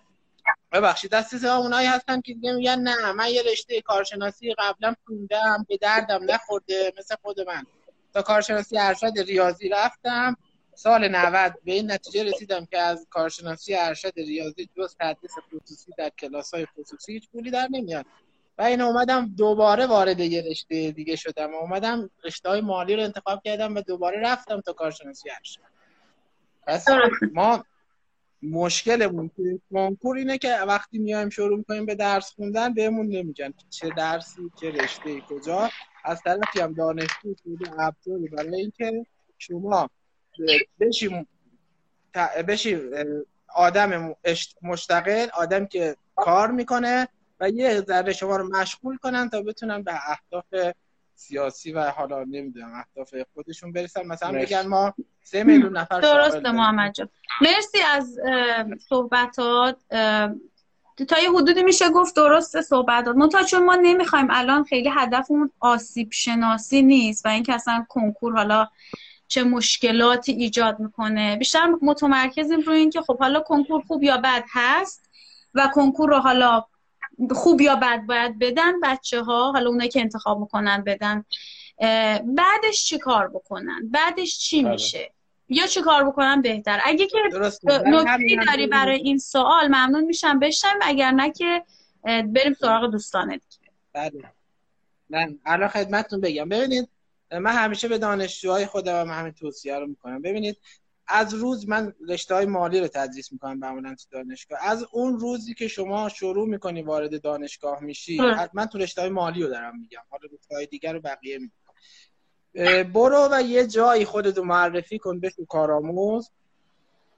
ببخشید 0.75 1.21
سوم 1.21 1.51
اونایی 1.51 1.87
هستن 1.87 2.21
که 2.21 2.35
دیگه 2.35 2.53
میگن 2.53 2.79
نه 2.79 3.13
من 3.13 3.29
یه 3.29 3.43
رشته 3.43 3.81
کارشناسی 3.81 4.55
قبلا 4.59 4.95
خوندم 5.07 5.67
به 5.69 5.77
دردم 5.77 6.21
نخورده 6.31 6.93
مثل 6.99 7.15
خود 7.23 7.41
من. 7.41 7.67
تا 8.15 8.23
کارشناسی 8.23 8.79
ارشد 8.79 9.13
ریاضی 9.27 9.69
رفتم. 9.69 10.37
سال 10.75 11.09
90 11.09 11.55
به 11.65 11.73
این 11.73 11.93
نتیجه 11.93 12.25
رسیدم 12.25 12.67
که 12.67 12.79
از 12.79 13.07
کارشناسی 13.11 13.75
ارشد 13.75 14.13
ریاضی 14.17 14.69
جز 14.77 14.97
تدریس 15.01 15.33
خصوصی 15.53 15.93
در 15.99 16.11
کلاس 16.19 16.55
های 16.55 16.67
خصوصی 16.79 17.13
هیچ 17.13 17.29
پولی 17.31 17.51
در 17.51 17.69
نمیاد. 17.71 18.07
و 18.59 18.63
این 18.63 18.81
اومدم 18.81 19.35
دوباره 19.37 19.87
وارد 19.87 20.21
یه 20.21 20.43
رشته 20.51 20.91
دیگه 20.91 21.17
شدم. 21.17 21.55
و 21.55 21.57
اومدم 21.57 22.11
رشته 22.25 22.49
های 22.49 22.61
مالی 22.61 22.97
رو 22.97 23.03
انتخاب 23.03 23.43
کردم 23.45 23.75
و 23.75 23.81
دوباره 23.81 24.21
رفتم 24.21 24.61
تا 24.61 24.73
کارشناسی 24.73 25.31
ارشد. 25.31 25.61
پس 26.67 26.87
ما 27.33 27.65
مشکلمون 28.51 29.29
توی 29.37 29.61
کنکور 29.73 30.17
اینه 30.17 30.39
که 30.39 30.57
وقتی 30.69 30.99
میایم 30.99 31.29
شروع 31.31 31.59
می‌کنیم 31.59 31.87
به 31.87 31.95
درس 31.95 32.33
خوندن 32.33 32.75
بهمون 32.75 33.07
نمیگن 33.07 33.55
چه 33.71 33.91
درسی 33.97 34.51
چه 34.61 34.71
رشته 34.71 35.21
کجا. 35.21 35.71
از 36.05 36.23
طرفی 36.23 36.61
هم 36.61 36.73
دانشجو 36.73 37.35
شده 37.45 37.81
ابزاری 37.81 38.29
برای 38.29 38.61
اینکه 38.61 39.07
شما 39.39 39.91
بشی 40.81 41.27
بشی 42.49 42.81
آدم 43.55 44.15
مشتقل 44.63 45.27
آدم 45.35 45.67
که 45.67 45.97
کار 46.17 46.51
می‌کنه 46.51 47.09
و 47.41 47.51
یه 47.51 47.81
ذره 47.81 48.13
شما 48.13 48.37
رو 48.37 48.49
مشغول 48.57 48.97
کنن 48.97 49.29
تا 49.29 49.43
بتونن 49.43 49.83
به 49.83 49.93
اهداف 50.11 50.75
سیاسی 51.15 51.73
و 51.73 51.91
حالا 51.91 52.25
نمی‌دونم 52.25 52.73
اهداف 52.75 53.15
خودشون 53.35 53.73
برسن. 53.73 54.07
مثلا 54.07 54.39
بگن 54.39 54.67
ما 54.67 54.95
سه 55.25 55.45
میلیون 55.45 55.77
نفر 55.77 56.01
درسته 56.01 56.53
محمد 56.53 56.95
جان. 56.95 57.09
مرسی 57.41 57.79
از 57.95 58.19
صحبتات. 58.89 59.77
تا 61.09 61.19
یه 61.23 61.31
حدودی 61.37 61.63
میشه 61.63 61.91
گفت 61.91 62.17
درست 62.17 62.61
صحبتات. 62.61 63.17
منتها 63.17 63.43
چون 63.43 63.65
ما 63.65 63.75
نمی‌خوایم 63.75 64.29
الان 64.31 64.65
خیلی 64.65 64.91
هدفمون 64.95 65.51
آسیب 65.61 66.13
شناسی 66.13 66.83
نیست 66.83 67.27
و 67.27 67.29
اینکه 67.29 67.55
اصلا 67.55 67.87
کنکور 67.89 68.37
حالا 68.37 68.69
چه 69.29 69.45
مشکلاتی 69.45 70.33
ایجاد 70.33 70.81
می‌کنه. 70.81 71.37
بیشتر 71.37 71.67
متمرکزیم 71.83 72.61
روی 72.61 72.79
اینکه 72.79 73.01
خب 73.01 73.19
حالا 73.19 73.41
کنکور 73.41 73.83
خوب 73.83 74.03
یا 74.03 74.17
بد 74.17 74.45
هست 74.53 75.11
و 75.55 75.71
کنکور 75.75 76.11
رو 76.11 76.19
حالا 76.19 76.65
خوب 77.31 77.61
یا 77.61 77.77
بد 77.77 78.01
باید 78.07 78.39
بدن. 78.39 78.81
بچه 78.81 79.23
ها 79.23 79.53
حالا 79.53 79.71
اونایی 79.71 79.91
که 79.91 80.01
انتخاب 80.01 80.41
می‌کنن 80.41 80.85
بدن. 80.85 81.25
بعدش 82.25 82.85
چی 82.85 82.99
کار 82.99 83.29
بکنن؟ 83.29 83.91
بعدش 83.91 84.39
چی 84.39 84.63
بله. 84.63 84.73
میشه؟ 84.73 85.13
یا 85.49 85.67
چی 85.67 85.83
کار 85.83 86.05
بکنن 86.05 86.43
بهتر؟ 86.43 86.81
اگه 86.85 87.07
که 87.07 87.19
نکتی 87.87 88.37
داری 88.47 88.67
برای 88.67 88.97
این 88.97 89.19
سوال 89.19 89.67
ممنون 89.67 90.05
میشم. 90.05 90.39
بشم 90.39 90.79
اگر 90.83 91.11
نه 91.11 91.33
که 91.33 91.65
بریم 92.05 92.55
سراغ 92.61 92.91
دوستانه 92.91 93.33
دیگه. 93.33 93.73
بله. 93.93 94.33
من 95.11 95.39
الان 95.47 95.69
خدمتتون 95.69 96.21
بگم. 96.21 96.49
ببینید 96.49 96.89
من 97.33 97.53
همیشه 97.53 97.89
به 97.89 97.99
دانشجوهای 97.99 98.67
خودم 98.67 99.11
همین 99.11 99.33
توصیه 99.33 99.79
رو 99.79 99.87
می‌کنم. 99.87 100.23
ببینید 100.23 100.57
از 101.07 101.35
روز 101.35 101.69
من 101.69 101.95
رشته 102.09 102.35
های 102.35 102.47
مالی 102.47 102.81
رو 102.81 102.89
تدریس 102.89 103.33
می‌کنم 103.33 103.59
معمولا 103.59 103.95
تو 103.95 104.05
دانشگاه. 104.11 104.59
از 104.63 104.87
اون 104.93 105.19
روزی 105.19 105.55
که 105.55 105.69
شما 105.69 106.09
شروع 106.09 106.49
می‌کنی 106.49 106.83
وارد 106.83 107.23
دانشگاه 107.23 107.81
میشی 107.81 108.21
من 108.53 108.67
تو 108.67 108.79
رشته 108.79 109.01
های 109.01 109.11
مالی 109.11 109.43
رو 109.43 109.49
دارم 109.49 109.79
میگم. 109.79 110.03
حالا 110.11 110.23
رشته 110.33 110.55
های 110.55 110.67
دیگر 110.67 110.93
رو 110.93 111.01
بقیه 111.01 111.39
میگم. 111.39 111.53
برو 112.95 113.29
و 113.33 113.43
یه 113.43 113.67
جایی 113.67 114.05
خودتو 114.05 114.45
معرفی 114.45 114.99
کن 114.99 115.21
به 115.21 115.33
کارآموز. 115.49 116.31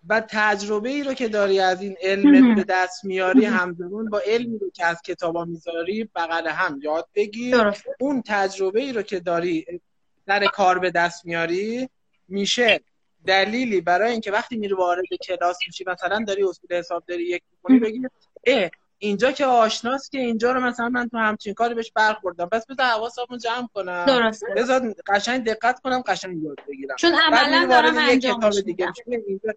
و 0.08 0.22
تجربه 0.30 0.88
ای 0.88 1.02
رو 1.02 1.14
که 1.14 1.28
داری 1.28 1.60
از 1.60 1.82
این 1.82 1.96
علم 2.02 2.54
به 2.54 2.64
دست 2.68 3.04
میاری 3.04 3.44
همزمان 3.44 4.10
با 4.10 4.20
علمی 4.26 4.58
رو 4.58 4.70
که 4.70 4.84
از 4.84 5.02
کتابا 5.02 5.44
می‌ذاری 5.44 6.10
بغل 6.14 6.48
هم 6.48 6.80
یاد 6.82 7.08
بگیر. 7.14 7.56
اون 8.00 8.22
تجربه 8.26 8.80
ای 8.80 8.92
رو 8.92 9.02
که 9.02 9.20
داری 9.20 9.80
در 10.26 10.46
کار 10.46 10.78
به 10.78 10.90
دست 10.90 11.26
میاری 11.26 11.88
میشه 12.28 12.80
دلیلی 13.26 13.80
برای 13.80 14.12
اینکه 14.12 14.32
وقتی 14.32 14.56
میری 14.56 14.74
وارد 14.74 15.04
کلاس 15.26 15.58
میشی 15.66 15.84
مثلا 15.86 16.24
داری 16.26 16.42
اصول 16.44 16.72
حساب 16.78 17.04
داری 17.06 17.22
یک 17.24 17.42
می‌کنی 17.52 17.78
بگی 17.78 18.00
اه 18.46 18.70
اینجا 18.98 19.32
که 19.32 19.46
آشناست 19.46 20.12
که 20.12 20.18
اینجا 20.18 20.52
رو 20.52 20.60
مثلا 20.60 20.88
من 20.88 21.08
تو 21.08 21.18
همچین 21.18 21.54
کاری 21.54 21.74
بهش 21.74 21.92
برخوردم. 21.94 22.46
پس 22.46 22.66
بذار 22.66 22.86
حواسمو 22.86 23.36
جمع 23.36 23.68
کنم. 23.74 24.04
درسته. 24.06 24.46
بذار 24.56 24.94
قشنگ 25.06 25.44
دقت 25.44 25.80
کنم 25.80 26.00
قشنگ 26.00 26.42
یاد 26.42 26.58
بگیرم. 26.68 26.96
چون 26.96 27.14
عملا 27.14 27.66
دارم 27.66 27.96
انجام 27.98 28.38
کتاب 28.38 28.60
دیگه 28.60 28.92
اینجا. 29.26 29.54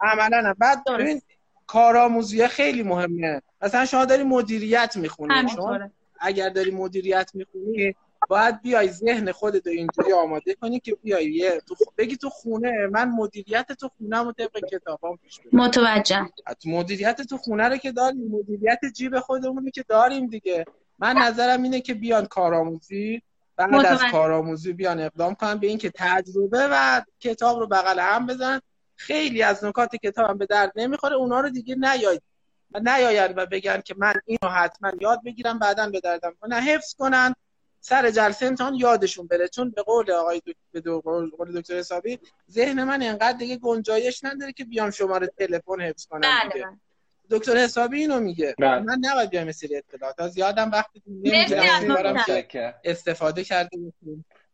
عملا. 0.00 0.54
بعد 0.58 0.84
ببین 0.84 1.22
کارآموزی 1.66 2.48
خیلی 2.48 2.82
مهمه. 2.82 3.42
مثلا 3.62 3.84
شما 3.86 4.04
داری 4.04 4.22
مدیریت 4.22 4.96
می‌خونی 4.96 5.48
شما 5.48 5.78
اگر 6.20 6.48
داری 6.48 6.70
مدیریت 6.70 7.30
می‌خونی 7.34 7.94
باید 8.28 8.62
بیای 8.62 8.88
ذهن 8.88 9.32
خودت 9.32 9.66
اینجوری 9.66 10.12
آماده 10.12 10.54
کنی 10.54 10.80
که 10.80 10.96
بیای 11.02 11.32
یه 11.32 11.60
تو 11.68 11.74
بگی 11.98 12.16
تو 12.16 12.30
خونه 12.30 12.86
من 12.86 13.08
مدیریت 13.08 13.72
تو 13.72 13.90
خونه 13.98 14.22
رو 14.22 14.32
طبق 14.32 14.64
کتابام 14.70 15.16
پیش 15.16 15.40
متوجه 15.52 16.28
مدیریت 16.66 17.22
تو 17.22 17.36
خونه 17.36 17.68
رو 17.68 17.76
که 17.76 17.92
داریم 17.92 18.28
مدیریت 18.30 18.80
جیب 18.94 19.20
خودمونی 19.20 19.70
که 19.70 19.84
داریم 19.88 20.26
دیگه. 20.26 20.64
من 20.98 21.16
نظرم 21.16 21.62
اینه 21.62 21.80
که 21.80 21.94
بیان 21.94 22.26
کارآموزی 22.26 23.22
بعد 23.56 23.70
متوجه. 23.70 24.04
از 24.04 24.12
کارآموزی 24.12 24.72
بیان 24.72 25.00
اقدام 25.00 25.34
کنن 25.34 25.58
به 25.58 25.66
اینکه 25.66 25.90
تجربه 25.94 26.68
و 26.70 27.02
کتاب 27.20 27.58
رو 27.58 27.66
بغل 27.66 27.98
هم 27.98 28.26
بزن 28.26 28.60
خیلی 28.96 29.42
از 29.42 29.64
نکات 29.64 29.96
کتاب 29.96 30.30
هم 30.30 30.38
به 30.38 30.46
درد 30.46 30.72
نمی‌خوره 30.76 31.14
اونا 31.14 31.40
رو 31.40 31.50
دیگه 31.50 31.74
نیاید 31.74 32.22
و 32.74 32.80
نیاین 32.80 33.32
و 33.36 33.46
بگن 33.46 33.80
که 33.80 33.94
من 33.98 34.14
اینو 34.26 34.54
حتما 34.54 34.92
یاد 35.00 35.20
بگیرم 35.24 35.58
بعدا 35.58 35.88
به 35.88 36.00
دردم 36.00 36.34
نه 36.48 36.60
حفظ 36.60 36.94
کنن. 36.94 37.34
سر 37.86 38.10
جلسه 38.10 38.46
امتحان 38.46 38.74
یادشون 38.74 39.26
بره. 39.26 39.48
چون 39.48 39.70
به 39.70 39.82
قول 39.82 40.10
آقای 40.10 40.42
دکتر 40.74 40.90
قول 41.36 41.60
دکتر 41.60 41.74
حسابی 41.74 42.18
ذهن 42.50 42.84
من 42.84 43.02
انقدر 43.02 43.38
دیگه 43.38 43.56
گنجایش 43.56 44.24
نداره 44.24 44.52
که 44.52 44.64
بیام 44.64 44.90
شماره 44.90 45.26
تلفن 45.26 45.80
حفظ 45.80 46.06
کنم 46.06 46.20
بله. 46.20 46.66
دکتر 47.30 47.56
حسابی 47.56 48.00
اینو 48.00 48.20
میگه. 48.20 48.54
بله. 48.58 48.80
من 48.80 48.96
نباید 49.00 49.30
بیام 49.30 49.48
مثل 49.48 49.68
اطلاعات. 49.70 50.20
از 50.20 50.38
یادم 50.38 50.70
وقتی 50.70 51.02
نمی‌دونم 51.06 52.24
استفاده 52.84 53.44
کرده 53.44 53.78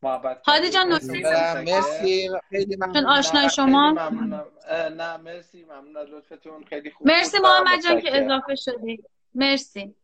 محبت 0.03 0.41
هادی 0.47 0.71
جان 0.71 0.89
مرسی 0.89 2.31
خیلی 2.51 2.77
ممنون. 2.77 3.07
آشنای 3.07 3.51
شما. 3.51 4.11
نه 4.91 5.17
مرسی. 5.17 5.65
ممنون. 5.65 5.97
از 5.97 6.09
لطفتون. 6.09 6.65
خیلی 6.65 6.91
خوب 6.91 7.07
مرسی 7.07 7.39
محمد 7.39 7.83
جان 7.85 8.01
که 8.01 8.25
اضافه 8.25 8.55
شدی. 8.55 9.03
مرسی. 9.35 9.95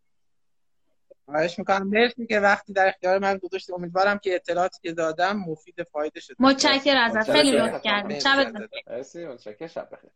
خواهش 1.27 1.59
می‌کنم. 1.59 1.89
مرسی 1.89 2.27
که 2.27 2.41
وقتی 2.41 2.73
در 2.73 2.89
اختیار 2.89 3.19
من 3.19 3.39
گذاشتی. 3.39 3.73
امیدوارم 3.73 4.19
که 4.19 4.35
اطلاعاتی 4.35 4.79
که 4.83 4.93
دادم 4.93 5.37
مفید 5.37 5.83
فایده 5.83 6.21
شده 6.21 6.37
متشکرم 6.39 7.11
ازت. 7.11 7.33
خیلی 7.33 7.51
لطف 7.51 7.83
کردی. 7.83 8.21
شبت 8.21 8.53
مرسی. 8.87 9.27
متشکرم. 9.27 9.69
شب 9.69 9.89
بخیر. 9.93 10.11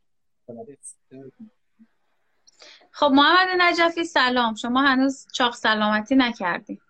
خب 2.91 3.11
محمد 3.15 3.49
نجفی 3.59 4.05
سلام. 4.05 4.55
شما 4.55 4.83
هنوز 4.83 5.27
چاق 5.33 5.55
سلامتی 5.55 6.17
نکردی. 6.17 6.81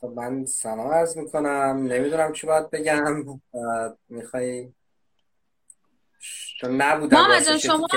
خب 0.00 0.06
من 0.06 0.44
سلام 0.44 0.92
عرض 0.92 1.16
می‌کنم. 1.16 1.86
نمی‌دونم 1.86 2.32
چی 2.32 2.46
باید 2.46 2.70
بگم. 2.70 3.40
می‌خوای؟ 4.08 4.72
چون 6.60 6.82
نبودم 6.82 7.16
محمد 7.16 7.56
شما 7.56 7.88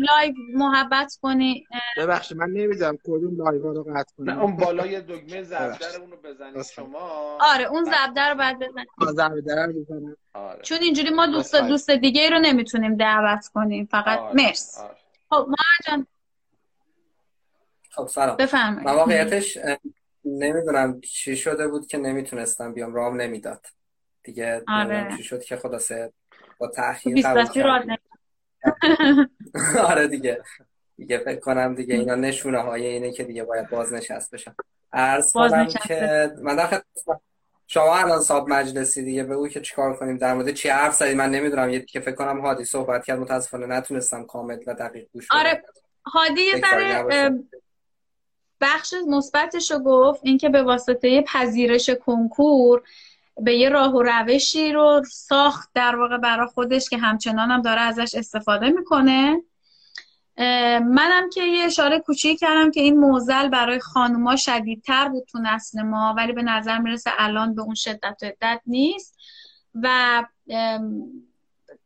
لایو 0.00 0.34
محبت 0.54 1.18
کنی. 1.22 1.66
ببخشید 1.96 2.36
من 2.36 2.50
نمی‌دونم 2.50 2.98
کدوم 3.04 3.36
لایو 3.36 3.72
رو 3.72 3.82
قطع 3.82 4.14
کنم 4.18 4.30
نه 4.30 4.42
اون 4.42 4.56
بالای 4.56 5.00
دکمه 5.00 5.42
ضربدر 5.42 6.00
اونو 6.00 6.16
بزنید 6.16 6.62
شما. 6.62 7.38
آره 7.40 7.64
اون 7.64 7.84
ضربدر 7.84 8.30
رو 8.30 8.38
باید 8.38 8.58
بزنید. 8.58 8.88
ضربدر 9.00 9.66
رو 9.66 9.72
بزنم 9.72 10.16
آره. 10.34 10.62
چون 10.62 10.78
اینجوری 10.78 11.10
ما 11.10 11.26
دوست 11.26 11.56
دوست 11.56 11.90
دیگه 11.90 12.30
رو 12.30 12.38
نمی‌تونیم 12.38 12.96
دعوت 12.96 13.48
کنیم. 13.54 13.88
فقط 13.90 14.18
آره. 14.18 14.34
مرسی 14.36 14.78
آره. 14.78 14.96
خب 15.30 15.46
ما 15.48 15.56
جان. 15.86 16.06
خب 17.90 18.06
سلام. 18.06 18.36
بفرمایید. 18.36 18.88
من 18.88 18.94
واقعیتش 18.94 19.58
نمی‌دونم 20.24 21.00
چی 21.00 21.36
شده 21.36 21.68
بود 21.68 21.86
که 21.86 21.98
نمی‌تونستم 21.98 22.72
بیام 22.72 22.94
رام 22.94 23.20
نمی‌داد. 23.20 23.66
دیگه 24.22 24.62
آره. 24.68 25.08
چی 25.16 25.22
شد 25.22 25.42
که 25.42 25.56
خلاصه 25.56 26.12
با 26.58 26.68
تأخیر 26.68 27.14
بیست 27.14 27.26
قبول 27.26 27.96
آره 29.90 30.08
دیگه. 30.08 30.42
دیگه 30.96 31.18
فکر 31.18 31.40
کنم 31.40 31.74
دیگه 31.74 31.94
اینا 31.94 32.14
نشونه 32.14 32.58
های 32.58 32.86
اینه 32.86 33.12
که 33.12 33.24
دیگه 33.24 33.44
باید 33.44 33.70
بازنشست 33.70 34.34
بشم 34.34 34.54
عرض 34.92 35.32
کنم. 35.32 35.66
که 35.66 36.30
من 36.42 36.56
در 36.56 36.82
شما 37.66 37.96
الان 37.96 38.20
صاحب 38.20 38.48
مجلسی 38.48 39.04
دیگه 39.04 39.24
به 39.24 39.34
او 39.34 39.48
که 39.48 39.60
چیکار 39.60 39.96
کنیم 39.96 40.16
در 40.16 40.34
مورد 40.34 40.50
چی 40.50 40.68
حرف 40.68 40.94
زدید 40.94 41.16
من 41.16 41.30
نمی‌دونم 41.30 41.70
یه 41.70 41.80
که 41.80 42.00
فکر 42.00 42.14
کنم 42.14 42.40
هادی 42.40 42.64
صحبت 42.64 43.04
کرد 43.04 43.18
متاسفانه 43.18 43.66
نتونستم 43.66 44.24
کامل 44.24 44.58
و 44.66 44.74
دقیق 44.74 45.06
گوش 45.12 45.28
بدم. 45.28 45.38
آره 45.38 45.62
هادی 46.06 46.42
یه 46.42 46.60
ذره 46.60 47.30
بخش 48.60 48.94
مثبتش 49.08 49.70
رو 49.70 49.78
گفت 49.78 50.20
اینکه 50.22 50.48
به 50.48 50.62
واسطه 50.62 51.22
پذیرش 51.22 51.90
کنکور 51.90 52.82
به 53.44 53.54
یه 53.54 53.68
راه 53.68 53.94
و 53.94 54.02
روشی 54.02 54.72
رو 54.72 55.02
ساخت 55.10 55.70
در 55.74 55.96
واقع 55.96 56.18
برای 56.18 56.46
خودش 56.46 56.88
که 56.88 56.98
همچنان 56.98 57.50
هم 57.50 57.62
داره 57.62 57.80
ازش 57.80 58.14
استفاده 58.14 58.70
می‌کنه. 58.70 59.42
منم 60.80 61.30
که 61.34 61.42
یه 61.42 61.64
اشاره 61.64 62.00
کوچیک 62.00 62.38
کردم 62.40 62.70
که 62.70 62.80
این 62.80 62.98
موزل 62.98 63.48
برای 63.48 63.80
خانوما 63.80 64.36
شدیدتر 64.36 65.08
بود 65.08 65.24
تو 65.24 65.38
نسل 65.38 65.82
ما 65.82 66.14
ولی 66.16 66.32
به 66.32 66.42
نظر 66.42 66.78
می‌رسه 66.78 67.10
الان 67.18 67.54
به 67.54 67.62
اون 67.62 67.74
شدت 67.74 68.16
و 68.22 68.26
عدت 68.26 68.60
نیست. 68.66 69.16
و 69.74 70.24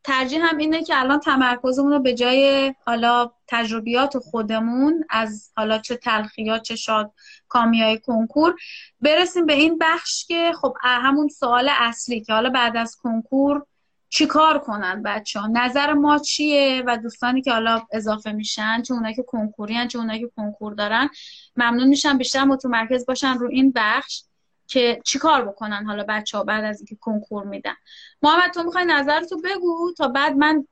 ترجیح 0.03 0.49
هم 0.49 0.57
اینه 0.57 0.83
که 0.83 0.99
الان 0.99 1.19
تمرکزمون 1.19 1.91
رو 1.91 1.99
به 1.99 2.13
جای 2.13 2.73
حالا 2.85 3.31
تجربیات 3.47 4.17
خودمون 4.17 5.05
از 5.09 5.51
حالا 5.57 5.77
چه 5.77 5.95
تلخیات 5.95 6.61
چه 6.61 6.75
شاد 6.75 7.11
کامیای 7.55 7.99
کنکور. 7.99 8.55
برسیم 9.01 9.45
به 9.45 9.53
این 9.53 9.77
بخش 9.81 10.25
که 10.25 10.51
خب 10.61 10.73
همون 10.81 11.27
سوال 11.27 11.69
اصلی 11.71 12.21
که 12.21 12.33
حالا 12.33 12.49
بعد 12.49 12.77
از 12.77 12.95
کنکور 12.95 13.65
چی 14.09 14.25
کار 14.25 14.59
کنن 14.59 15.03
بچه 15.03 15.39
ها 15.39 15.47
نظر 15.47 15.93
ما 15.93 16.17
چیه 16.17 16.83
و 16.87 16.97
دوستانی 16.97 17.41
که 17.41 17.51
حالا 17.51 17.81
اضافه 17.91 18.31
میشن 18.31 18.81
چه 18.81 18.93
اونایی 18.93 19.15
که 19.15 19.23
کنکوری 19.23 19.87
چه 19.87 19.99
اونایی 19.99 20.19
که 20.19 20.31
کنکور 20.35 20.73
دارن 20.73 21.09
ممنون 21.55 21.87
میشن 21.87 22.17
بیشتر 22.17 22.43
متمرکز 22.43 23.05
باشن 23.05 23.37
رو 23.37 23.49
این 23.51 23.73
بخش 23.75 24.23
که 24.67 25.01
چی 25.05 25.19
کار 25.19 25.45
بکنن 25.45 25.85
حالا 25.85 26.05
بچه 26.09 26.37
ها 26.37 26.43
بعد 26.43 26.63
از 26.63 26.79
اینکه 26.79 26.95
کنکور 26.95 27.43
میدن. 27.43 27.75
محمد 28.21 28.51
تو 28.53 28.63
می‌خوای 28.63 28.85
نظرتو 28.85 29.41
بگو 29.43 29.93
تا 29.97 30.07
بعد 30.07 30.35
من 30.35 30.67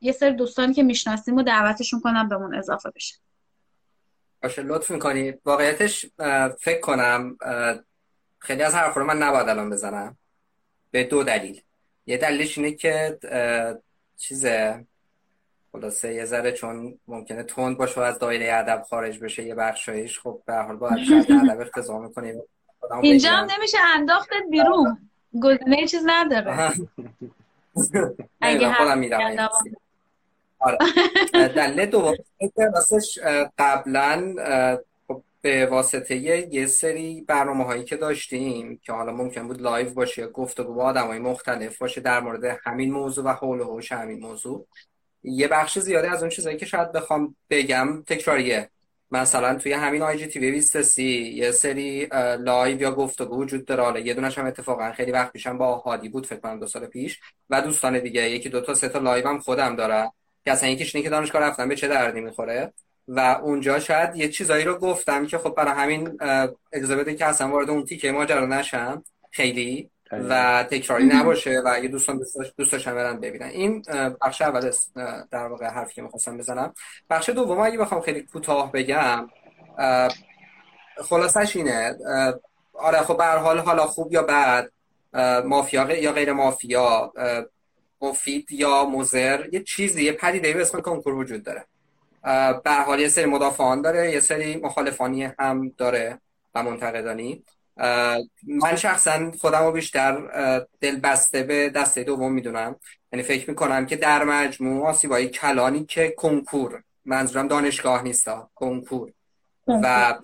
یه 0.00 0.12
سری 0.12 0.32
دوستانی 0.32 0.74
که 0.74 0.82
می‌شناسیم 0.82 1.36
و 1.36 1.42
دعوتشون 1.42 2.00
کنم 2.00 2.28
بهمون 2.28 2.54
اضافه 2.54 2.90
بشن 2.90 3.16
باشه 4.42 4.62
لطف 4.62 4.90
می‌کنی. 4.90 5.34
واقعیتش 5.44 6.06
فکر 6.60 6.80
کنم 6.80 7.36
خیلی 8.38 8.62
از 8.62 8.74
حرفا 8.74 9.00
رو 9.00 9.06
من 9.06 9.22
نباید 9.22 9.48
الان 9.48 9.70
بزنم. 9.70 10.16
به 10.90 11.04
دو 11.04 11.22
دلیل. 11.22 11.62
یه 12.06 12.16
دلیلش 12.16 12.58
اینه 12.58 12.72
که 12.72 13.18
چیزه 14.16 14.84
خلاصه 15.72 16.14
یه 16.14 16.24
ذره 16.24 16.52
چون 16.52 16.98
ممکنه 17.08 17.42
تند 17.42 17.78
باشه 17.78 18.00
و 18.00 18.02
از 18.02 18.18
دایره 18.18 18.54
ادب 18.54 18.82
خارج 18.90 19.18
بشه 19.18 19.42
یه 19.42 19.54
بخشایش 19.54 20.18
خب 20.20 20.42
به 20.46 20.52
هر 20.52 20.62
حال 20.62 20.76
باید 20.76 21.04
شاید 21.08 21.32
ادب 21.32 21.60
اقتضا 21.60 21.98
می‌کنه 21.98 22.42
اینجا 23.02 23.30
هم. 23.30 23.48
نمیشه 23.58 23.78
انداختت 23.94 24.42
بیرون. 24.50 25.10
گزینه 25.42 25.86
چیز 25.86 26.02
نداره. 26.06 26.72
اگه 28.40 28.72
خودم 28.72 28.88
حرف 28.88 28.98
میرم. 28.98 29.48
آره. 30.62 30.78
دلیل 31.56 31.86
دوم 31.86 32.14
راستش 32.74 33.18
قبلا 33.58 34.34
خب 35.08 35.22
به 35.42 35.66
واسطه 35.66 36.16
یه 36.16 36.66
سری 36.66 37.24
برنامه 37.28 37.64
هایی 37.64 37.84
که 37.84 37.96
داشتیم 37.96 38.80
که 38.82 38.92
حالا 38.92 39.12
ممکن 39.12 39.48
بود 39.48 39.60
لایو 39.62 39.94
باشه 39.94 40.22
یا 40.22 40.28
گفتگو 40.28 40.74
با 40.74 40.84
آدم 40.84 41.06
های 41.06 41.18
مختلف 41.18 41.78
باشه 41.78 42.00
در 42.00 42.20
مورد 42.20 42.58
همین 42.64 42.92
موضوع 42.92 43.24
و 43.24 43.28
حول 43.28 43.60
و 43.60 43.64
حوش 43.64 43.92
همین 43.92 44.20
موضوع 44.20 44.66
یه 45.22 45.48
بخش 45.48 45.78
زیاده 45.78 46.10
از 46.10 46.20
اون 46.20 46.30
چیزایی 46.30 46.56
که 46.56 46.66
شاید 46.66 46.92
بخوام 46.92 47.36
بگم 47.50 48.02
تکراریه. 48.02 48.70
مثلا 49.10 49.54
توی 49.54 49.72
همین 49.72 50.02
IGTV 50.02 50.50
20 50.50 50.98
یه 50.98 51.50
سری 51.50 52.08
لایو 52.40 52.80
یا 52.80 52.92
گفتگو 52.92 53.36
وجود 53.42 53.64
داره. 53.64 53.82
حالا 53.82 54.00
یه 54.00 54.14
دونش 54.14 54.38
هم 54.38 54.46
اتفاقا 54.46 54.92
خیلی 54.92 55.12
وقت 55.12 55.32
پیشم 55.32 55.58
با 55.58 55.76
هادی 55.76 56.08
بود 56.08 56.26
فکر 56.26 56.40
کنم 56.40 56.60
دو 56.60 56.66
سال 56.66 56.86
پیش 56.86 57.20
و 57.50 57.60
دوستان 57.62 57.98
دیگه 57.98 58.30
یکی 58.30 58.48
دو 58.48 58.60
تا 58.60 58.74
سه 58.74 58.88
تا 58.88 58.98
لایو 58.98 59.28
هم 59.28 59.38
خودم 59.38 59.76
دارم. 59.76 60.12
که 60.44 60.52
اصلا 60.52 60.68
یکیش 60.68 60.94
اینه 60.96 61.04
که 61.04 61.10
دانشگاه 61.10 61.42
رفتم 61.42 61.68
به 61.68 61.76
چه 61.76 61.88
دردی 61.88 62.20
می‌خوره. 62.20 62.72
و 63.08 63.20
اونجا 63.42 63.80
شاید 63.80 64.16
یه 64.16 64.28
چیزایی 64.28 64.64
رو 64.64 64.78
گفتم 64.78 65.26
که 65.26 65.38
خب 65.38 65.54
برای 65.54 65.72
همین 65.74 66.18
اگزابیت 66.72 67.16
که 67.18 67.26
اصلا 67.26 67.48
وارد 67.48 67.70
اون 67.70 67.84
تیکه 67.84 68.12
ماجرا 68.12 68.46
نشم. 68.46 69.04
خیلی. 69.30 69.90
و 70.28 70.64
تکراری 70.70 71.04
نباشه 71.04 71.62
و 71.64 71.70
اگه 71.74 71.88
دوستان 71.88 72.18
دوست 72.18 72.36
داشت- 72.36 72.54
دوست 72.56 72.72
داشتن 72.72 72.94
برن 72.94 73.20
ببینن. 73.20 73.46
این 73.46 73.82
بخش 74.22 74.42
اول 74.42 74.70
در 75.30 75.46
واقع 75.46 75.66
حرفی 75.66 75.94
که 75.94 76.02
می‌خواستم 76.02 76.38
بزنم. 76.38 76.74
بخش 77.10 77.28
دوم 77.28 77.58
اگه 77.60 77.78
بخوام 77.78 78.00
خیلی 78.00 78.22
کوتاه 78.22 78.72
بگم 78.72 79.28
خلاصش 81.04 81.56
اینه 81.56 81.94
آره 82.74 82.98
خب 82.98 83.16
به 83.16 83.24
حال 83.24 83.58
حالا 83.58 83.86
خوب 83.86 84.12
یا 84.12 84.22
بد 84.22 84.68
مافیا 85.44 85.92
یا 85.98 86.12
غیر 86.12 86.32
مافیا 86.32 87.12
مفید 88.02 88.52
یا 88.52 88.84
مضر 88.84 89.46
یه 89.52 89.62
چیزی 89.62 90.04
یه 90.04 90.12
پدیده 90.12 90.52
به 90.52 90.60
اسم 90.60 90.80
کنکور 90.80 91.14
وجود 91.14 91.42
داره. 91.42 91.64
به 92.64 92.72
حال 92.86 93.00
یه 93.00 93.08
سری 93.08 93.24
مدافعان 93.24 93.82
داره 93.82 94.12
یه 94.12 94.20
سری 94.20 94.56
مخالفانی 94.56 95.22
هم 95.22 95.72
داره 95.78 96.20
و 96.54 96.62
منتقدانی. 96.62 97.44
من 98.46 98.76
شخصا 98.76 99.30
خودم 99.40 99.64
رو 99.64 99.72
بیشتر 99.72 100.18
دل 100.80 100.96
بسته 100.96 101.42
به 101.42 101.68
دسته 101.68 102.04
دوم 102.04 102.32
می‌دونم. 102.32 102.76
یعنی 103.12 103.22
فکر 103.22 103.50
می‌کنم 103.50 103.86
که 103.86 103.96
در 103.96 104.24
مجموع 104.24 104.86
آسیبای 104.86 105.28
کلانی 105.28 105.84
که 105.84 106.14
کنکور 106.16 106.82
منظورم 107.04 107.48
دانشگاه 107.48 108.02
نیست 108.02 108.28
کنکور. 108.54 109.12
و 109.66 110.14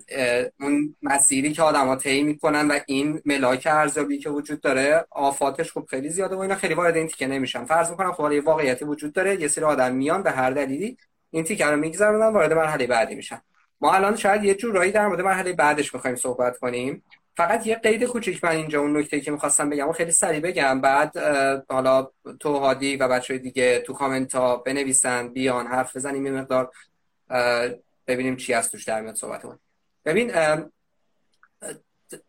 اون 0.59 0.95
مسیری 1.01 1.53
که 1.53 1.61
آدما 1.61 1.95
طی 1.95 2.23
می‌کنن 2.23 2.67
و 2.67 2.79
این 2.87 3.21
ملاک 3.25 3.67
ارزیابی 3.71 4.17
که 4.17 4.29
وجود 4.29 4.61
داره 4.61 5.05
آفاتش 5.09 5.71
خب 5.71 5.85
خیلی 5.89 6.09
زیاده 6.09 6.35
و 6.35 6.39
اینا 6.39 6.55
خیلی 6.55 6.73
وارد 6.73 6.95
این 6.97 7.07
تیکه 7.07 7.27
نمیشم 7.27 7.65
فرض 7.65 7.89
می‌کنم 7.89 8.11
خب 8.11 8.31
یه 8.31 8.41
واقعیتی 8.41 8.85
وجود 8.85 9.13
داره 9.13 9.41
یه 9.41 9.47
سری 9.47 9.65
آدم 9.65 9.95
میان 9.95 10.23
به 10.23 10.31
هر 10.31 10.51
دلیلی 10.51 10.97
این 11.31 11.43
تیکه 11.43 11.65
رو 11.65 11.77
میگذرونن 11.77 12.33
وارد 12.33 12.53
مرحله 12.53 12.87
بعدی 12.87 13.15
میشن. 13.15 13.41
ما 13.81 13.93
الان 13.93 14.15
شاید 14.15 14.43
یه 14.43 14.55
جورایی 14.55 14.91
در 14.91 15.07
مورد 15.07 15.21
مرحله 15.21 15.53
بعدش 15.53 15.93
می‌خوایم 15.93 16.15
صحبت 16.15 16.57
کنیم. 16.57 17.03
فقط 17.37 17.67
یه 17.67 17.75
قید 17.75 18.03
کوچیک 18.03 18.43
من 18.43 18.51
اینجا 18.51 18.81
اون 18.81 18.97
نکته 18.97 19.19
که 19.19 19.31
می‌خواستم 19.31 19.69
بگم 19.69 19.89
و 19.89 19.91
خیلی 19.91 20.11
سریع 20.11 20.39
بگم. 20.39 20.81
بعد 20.81 21.17
حالا 21.69 22.07
تو 22.39 22.57
هادی 22.57 22.95
و 22.95 23.07
بچه 23.07 23.37
دیگه 23.37 23.79
تو 23.79 23.93
کامنت 23.93 24.35
ها 24.35 24.57
بنویسن 24.57 25.27
بیان 25.27 25.67
حرف 25.67 25.95
بزنیم 25.95 26.25
یه 26.25 26.31
مقدار. 26.31 26.71
ببینیم 28.09 28.35
چی 28.35 28.53
از 28.53 28.71
توش 28.71 28.83
در 28.83 29.01
میاد 29.01 29.15
صحبتمون 29.15 29.59
ببین 30.05 30.31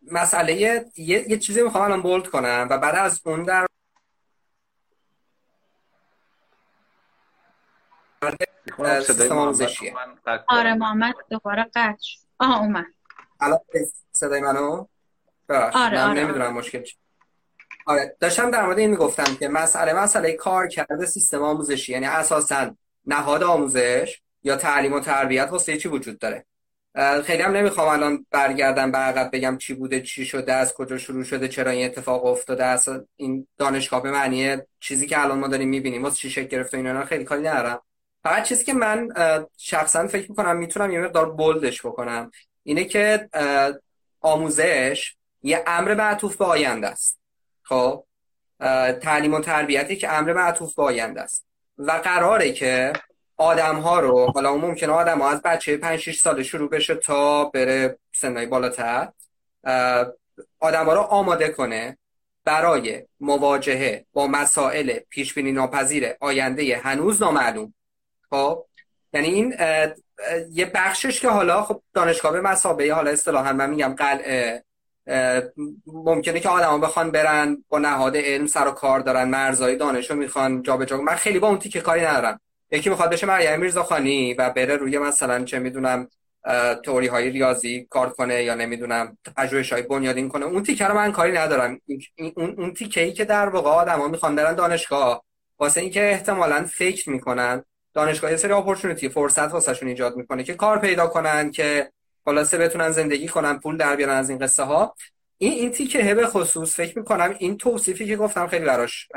مسئله 0.02 0.54
یه, 0.54 0.84
یه 0.96 1.38
چیزی 1.38 1.62
می‌خوام 1.62 1.84
الان 1.84 2.02
بولد 2.02 2.26
کنم 2.26 2.68
و 2.70 2.78
بعد 2.78 2.94
از 2.94 3.20
اون 3.24 3.42
در 3.42 3.66
سیستم 9.00 9.38
آموزشیه. 9.38 9.94
قطع 10.26 10.44
آره. 10.48 10.74
محمد 10.74 11.14
دوباره 11.30 11.70
قطع. 11.74 12.08
آها 12.38 12.58
اومد 12.60 12.86
الان 13.40 13.60
صدای 14.12 14.40
منو 14.40 14.86
آره، 15.48 15.94
من 15.94 16.10
آره، 16.10 16.20
نمی‌دونم 16.20 16.54
مشکل 16.54 16.82
چیه 16.82 16.98
آره 17.86 18.16
داشتم 18.20 18.50
در 18.50 18.66
مورد 18.66 18.78
این 18.78 18.90
می‌گفتم 18.90 19.34
که 19.34 19.48
مسئله 19.48 19.92
مسئله 19.92 20.32
کار 20.32 20.68
کرده 20.68 21.06
سیستم 21.06 21.42
آموزشی 21.42 21.92
یعنی 21.92 22.06
اساسا 22.06 22.76
نهاد 23.06 23.42
آموزش 23.42 24.20
یا 24.42 24.56
تعلیم 24.56 24.92
و 24.92 25.00
تربیت 25.00 25.48
واسه 25.50 25.76
چی 25.76 25.88
وجود 25.88 26.18
داره؟ 26.18 26.44
خیلی 27.24 27.42
هم 27.42 27.52
نمی‌خوام 27.52 27.88
الان 27.88 28.26
برگردم 28.30 28.92
به 28.92 28.98
عقب 28.98 29.30
بگم 29.32 29.58
چی 29.58 29.74
بوده 29.74 30.00
چی 30.00 30.26
شده 30.26 30.52
از 30.52 30.74
کجا 30.74 30.98
شروع 30.98 31.24
شده 31.24 31.48
چرا 31.48 31.70
این 31.70 31.86
اتفاق 31.86 32.24
افتاده 32.24 32.64
اصلا 32.64 33.04
این 33.16 33.46
دانشگاه 33.58 34.02
به 34.02 34.10
معنی 34.10 34.56
چیزی 34.80 35.06
که 35.06 35.22
الان 35.22 35.38
ما 35.38 35.48
داریم 35.48 35.68
می‌بینیم 35.68 36.02
واسه 36.02 36.16
چی 36.16 36.30
شکل 36.30 36.46
گرفته 36.46 36.76
اینا 36.76 37.04
خیلی 37.04 37.24
کاری 37.24 37.42
ندارم. 37.42 37.82
فقط 38.22 38.42
چیزی 38.44 38.64
که 38.64 38.72
من 38.72 39.08
شخصا 39.56 40.06
فکر 40.06 40.30
می‌کنم 40.30 40.56
می‌تونم 40.56 40.92
یه 40.92 41.00
مقدار 41.00 41.30
بولدش 41.30 41.86
بکنم 41.86 42.30
اینه 42.62 42.84
که 42.84 43.28
آموزش 44.20 45.14
یه 45.42 45.64
امر 45.66 45.94
معطوف 45.94 46.36
به 46.36 46.44
آینده 46.44 46.88
است. 46.88 47.20
خب؟ 47.62 48.04
تعلیم 49.02 49.34
و 49.34 49.40
تربیتی 49.40 49.96
که 49.96 50.12
امر 50.12 50.32
معطوف 50.32 50.74
به 50.74 50.82
آینده 50.82 51.20
است. 51.20 51.46
و 51.78 51.92
قراره 51.92 52.52
که 52.52 52.92
آدم 53.40 53.76
ها 53.76 54.00
رو 54.00 54.32
حالا 54.34 54.56
ممکنه 54.56 54.92
آدم 54.92 55.18
ها 55.18 55.30
از 55.30 55.42
بچه 55.42 55.76
5 55.76 55.98
6 55.98 56.20
ساله 56.20 56.42
شروع 56.42 56.70
بشه 56.70 56.94
تا 56.94 57.44
بره 57.44 57.98
سنهای 58.12 58.46
بالاتر 58.46 59.08
آدم 60.60 60.86
ها 60.86 60.92
رو 60.94 61.00
آماده 61.00 61.48
کنه 61.48 61.98
برای 62.44 63.02
مواجهه 63.20 64.04
با 64.12 64.26
مسائل 64.26 64.98
پیش 65.08 65.34
بینی 65.34 65.52
ناپذیر 65.52 66.14
آینده 66.20 66.76
هنوز 66.76 67.22
نامعلوم. 67.22 67.74
خب؟ 68.30 68.66
یعنی 69.12 69.28
این 69.28 69.54
یه 70.52 70.70
بخشش 70.74 71.20
که 71.20 71.28
حالا 71.28 71.62
خب 71.62 71.82
دانشگاه 71.94 72.32
به 72.32 72.40
مسابقه 72.40 72.92
حالا 72.92 73.10
اصطلاحا 73.10 73.52
من 73.52 73.70
میگم 73.70 73.94
قلعه 73.98 74.64
ممکنه 75.86 76.40
که 76.40 76.48
آدما 76.48 76.78
بخوان 76.78 77.10
برن 77.10 77.64
با 77.68 77.78
نهاد 77.78 78.16
علم 78.16 78.46
سر 78.46 78.68
و 78.68 78.70
کار 78.70 79.00
دارن 79.00 79.28
مرزای 79.28 79.76
دانشو 79.76 80.14
می‌خوان 80.14 80.62
جابجا 80.62 80.96
من 80.96 81.14
خیلی 81.14 81.38
با 81.38 81.48
اون 81.48 81.58
تیکه 81.58 81.80
کاری 81.80 82.00
ندارم. 82.00 82.40
یکی 82.70 82.90
می‌خواد 82.90 83.10
بشه 83.10 83.26
مریم 83.26 83.60
میرزاخانی 83.60 84.34
و 84.34 84.50
بره 84.50 84.76
روی 84.76 84.98
مثلا 84.98 85.44
چه 85.44 85.58
می‌دونم 85.58 86.08
توری 86.82 87.06
های 87.06 87.30
ریاضی 87.30 87.86
کار 87.90 88.10
کنه 88.10 88.42
یا 88.42 88.54
نمی‌دونم 88.54 89.18
پژوهش 89.36 89.72
های 89.72 89.82
بنیادین 89.82 90.28
کنه. 90.28 90.46
اون 90.46 90.62
تیکه 90.62 90.84
رو 90.84 90.94
من 90.94 91.12
کاری 91.12 91.32
ندارم. 91.32 91.80
اون 92.36 92.54
اون 92.58 92.74
تیکه 92.74 93.00
ای 93.00 93.12
که 93.12 93.24
در 93.24 93.48
واقع 93.48 93.70
آدما 93.70 94.08
می‌خوان 94.08 94.36
برن 94.36 94.54
دانشگاه 94.54 95.24
واسه 95.58 95.80
اینکه 95.80 96.10
احتمالا 96.10 96.66
فکر 96.72 97.10
می‌کنن 97.10 97.64
دانشگاه 97.94 98.30
یه 98.30 98.36
سری 98.36 98.52
اپورتونتی 98.52 99.08
فرصت 99.08 99.52
واسهشون 99.52 99.88
ایجاد 99.88 100.16
می‌کنه 100.16 100.42
که 100.42 100.54
کار 100.54 100.78
پیدا 100.78 101.06
کنن 101.06 101.50
که 101.50 101.92
خلاصه 102.24 102.58
بتونن 102.58 102.90
زندگی 102.90 103.28
کنن 103.28 103.58
پول 103.58 103.76
در 103.76 103.96
بیارن 103.96 104.14
از 104.14 104.30
این 104.30 104.38
قصه 104.38 104.62
ها 104.62 104.94
این 105.38 105.52
این 105.52 105.70
تیکه 105.70 106.14
به 106.14 106.26
خصوص 106.26 106.76
فکر 106.76 106.98
می‌کنم 106.98 107.34
این 107.38 107.56
توصیفی 107.56 108.06
که 108.06 108.16
گفتم 108.16 108.46
خیلی 108.46 108.64
براش 108.64 109.08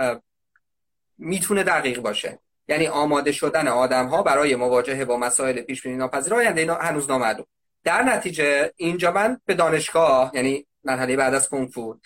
می‌تونه 1.17 1.63
دقیق 1.63 1.99
باشه. 1.99 2.39
یعنی 2.68 2.88
آماده 2.88 3.32
شدن 3.32 3.68
آدم 3.68 4.07
ها 4.07 4.24
برای 4.24 4.55
مواجهه 4.55 5.05
با 5.05 5.18
مسائل 5.18 5.61
پیش 5.61 5.82
بینی 5.82 5.95
ناپذیر 5.95 6.34
آینده 6.34 6.61
اینا 6.61 6.76
هنوز 6.76 7.09
نامعلوم. 7.09 7.45
در 7.84 8.03
نتیجه 8.03 8.72
اینجا 8.76 9.11
من 9.11 9.41
به 9.45 9.53
دانشگاه 9.53 10.32
یعنی 10.34 10.66
مرحله 10.84 11.16
بعد 11.16 11.34
از 11.34 11.49
کنکور 11.49 11.97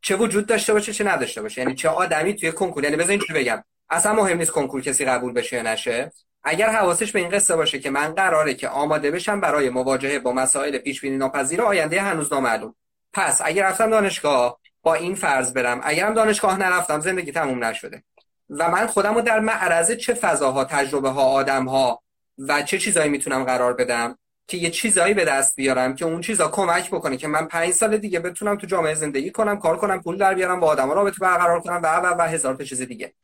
چه 0.00 0.16
وجود 0.16 0.46
داشته 0.46 0.72
باشه 0.72 0.92
چه 0.92 1.04
نداشته 1.04 1.42
باشه. 1.42 1.60
یعنی 1.60 1.74
چه 1.74 1.88
آدمی 1.88 2.34
توی 2.34 2.52
کنکور 2.52 2.84
یعنی 2.84 2.96
بذارین 2.96 3.20
چی 3.26 3.32
بگم. 3.32 3.64
اصلا 3.90 4.12
مهم 4.12 4.38
نیست 4.38 4.50
کنکور 4.50 4.80
کسی 4.82 5.04
قبول 5.04 5.32
بشه 5.32 5.56
یا 5.56 5.62
نشه. 5.62 6.12
اگر 6.42 6.70
حواسش 6.70 7.12
به 7.12 7.18
این 7.18 7.28
قصه 7.28 7.56
باشه 7.56 7.78
که 7.78 7.90
من 7.90 8.14
قراره 8.14 8.54
که 8.54 8.68
آماده 8.68 9.10
بشم 9.10 9.40
برای 9.40 9.70
مواجهه 9.70 10.18
با 10.18 10.32
مسائل 10.32 10.78
پیش 10.78 11.00
بینی 11.00 11.16
ناپذیر 11.16 11.62
آینده 11.62 12.00
هنوز 12.00 12.32
نامعلوم. 12.32 12.74
پس 13.12 13.40
اگر 13.44 13.64
رفتم 13.68 13.90
دانشگاه 13.90 14.60
با 14.82 14.94
این 14.94 15.14
فرض 15.14 15.52
برم. 15.52 15.80
اگرم 15.82 16.14
دانشگاه 16.14 16.58
نرفتم 16.58 17.00
زندگی 17.00 17.32
تموم 17.32 17.64
نشده. 17.64 18.02
و 18.50 18.70
من 18.70 18.86
خودم 18.86 19.14
رو 19.14 19.20
در 19.20 19.40
معرض 19.40 19.92
چه 19.92 20.14
فضاها 20.14 20.64
تجربه 20.64 21.08
ها 21.08 21.22
آدم 21.22 21.64
ها 21.68 22.02
و 22.38 22.62
چه 22.62 22.78
چیزایی 22.78 23.10
می‌تونم 23.10 23.44
قرار 23.44 23.74
بدم 23.74 24.18
که 24.46 24.56
یه 24.56 24.70
چیزایی 24.70 25.14
به 25.14 25.24
دست 25.24 25.56
بیارم 25.56 25.94
که 25.94 26.04
اون 26.04 26.20
چیزا 26.20 26.48
کمک 26.48 26.90
بکنه 26.90 27.16
که 27.16 27.28
من 27.28 27.46
پنج 27.46 27.70
سال 27.70 27.96
دیگه 27.96 28.20
بتونم 28.20 28.56
تو 28.56 28.66
جامعه 28.66 28.94
زندگی 28.94 29.30
کنم 29.30 29.58
کار 29.58 29.76
کنم 29.76 30.02
پول 30.02 30.18
در 30.18 30.34
بیارم 30.34 30.60
با 30.60 30.66
آدما 30.66 30.92
رابطه 30.92 31.18
برقرار 31.20 31.60
کنم 31.60 31.80
و 31.82 31.96
و 31.96 32.14
و 32.18 32.22
هزار 32.22 32.54
تا 32.54 32.64
چیز 32.64 32.82
دیگه. 32.82 33.14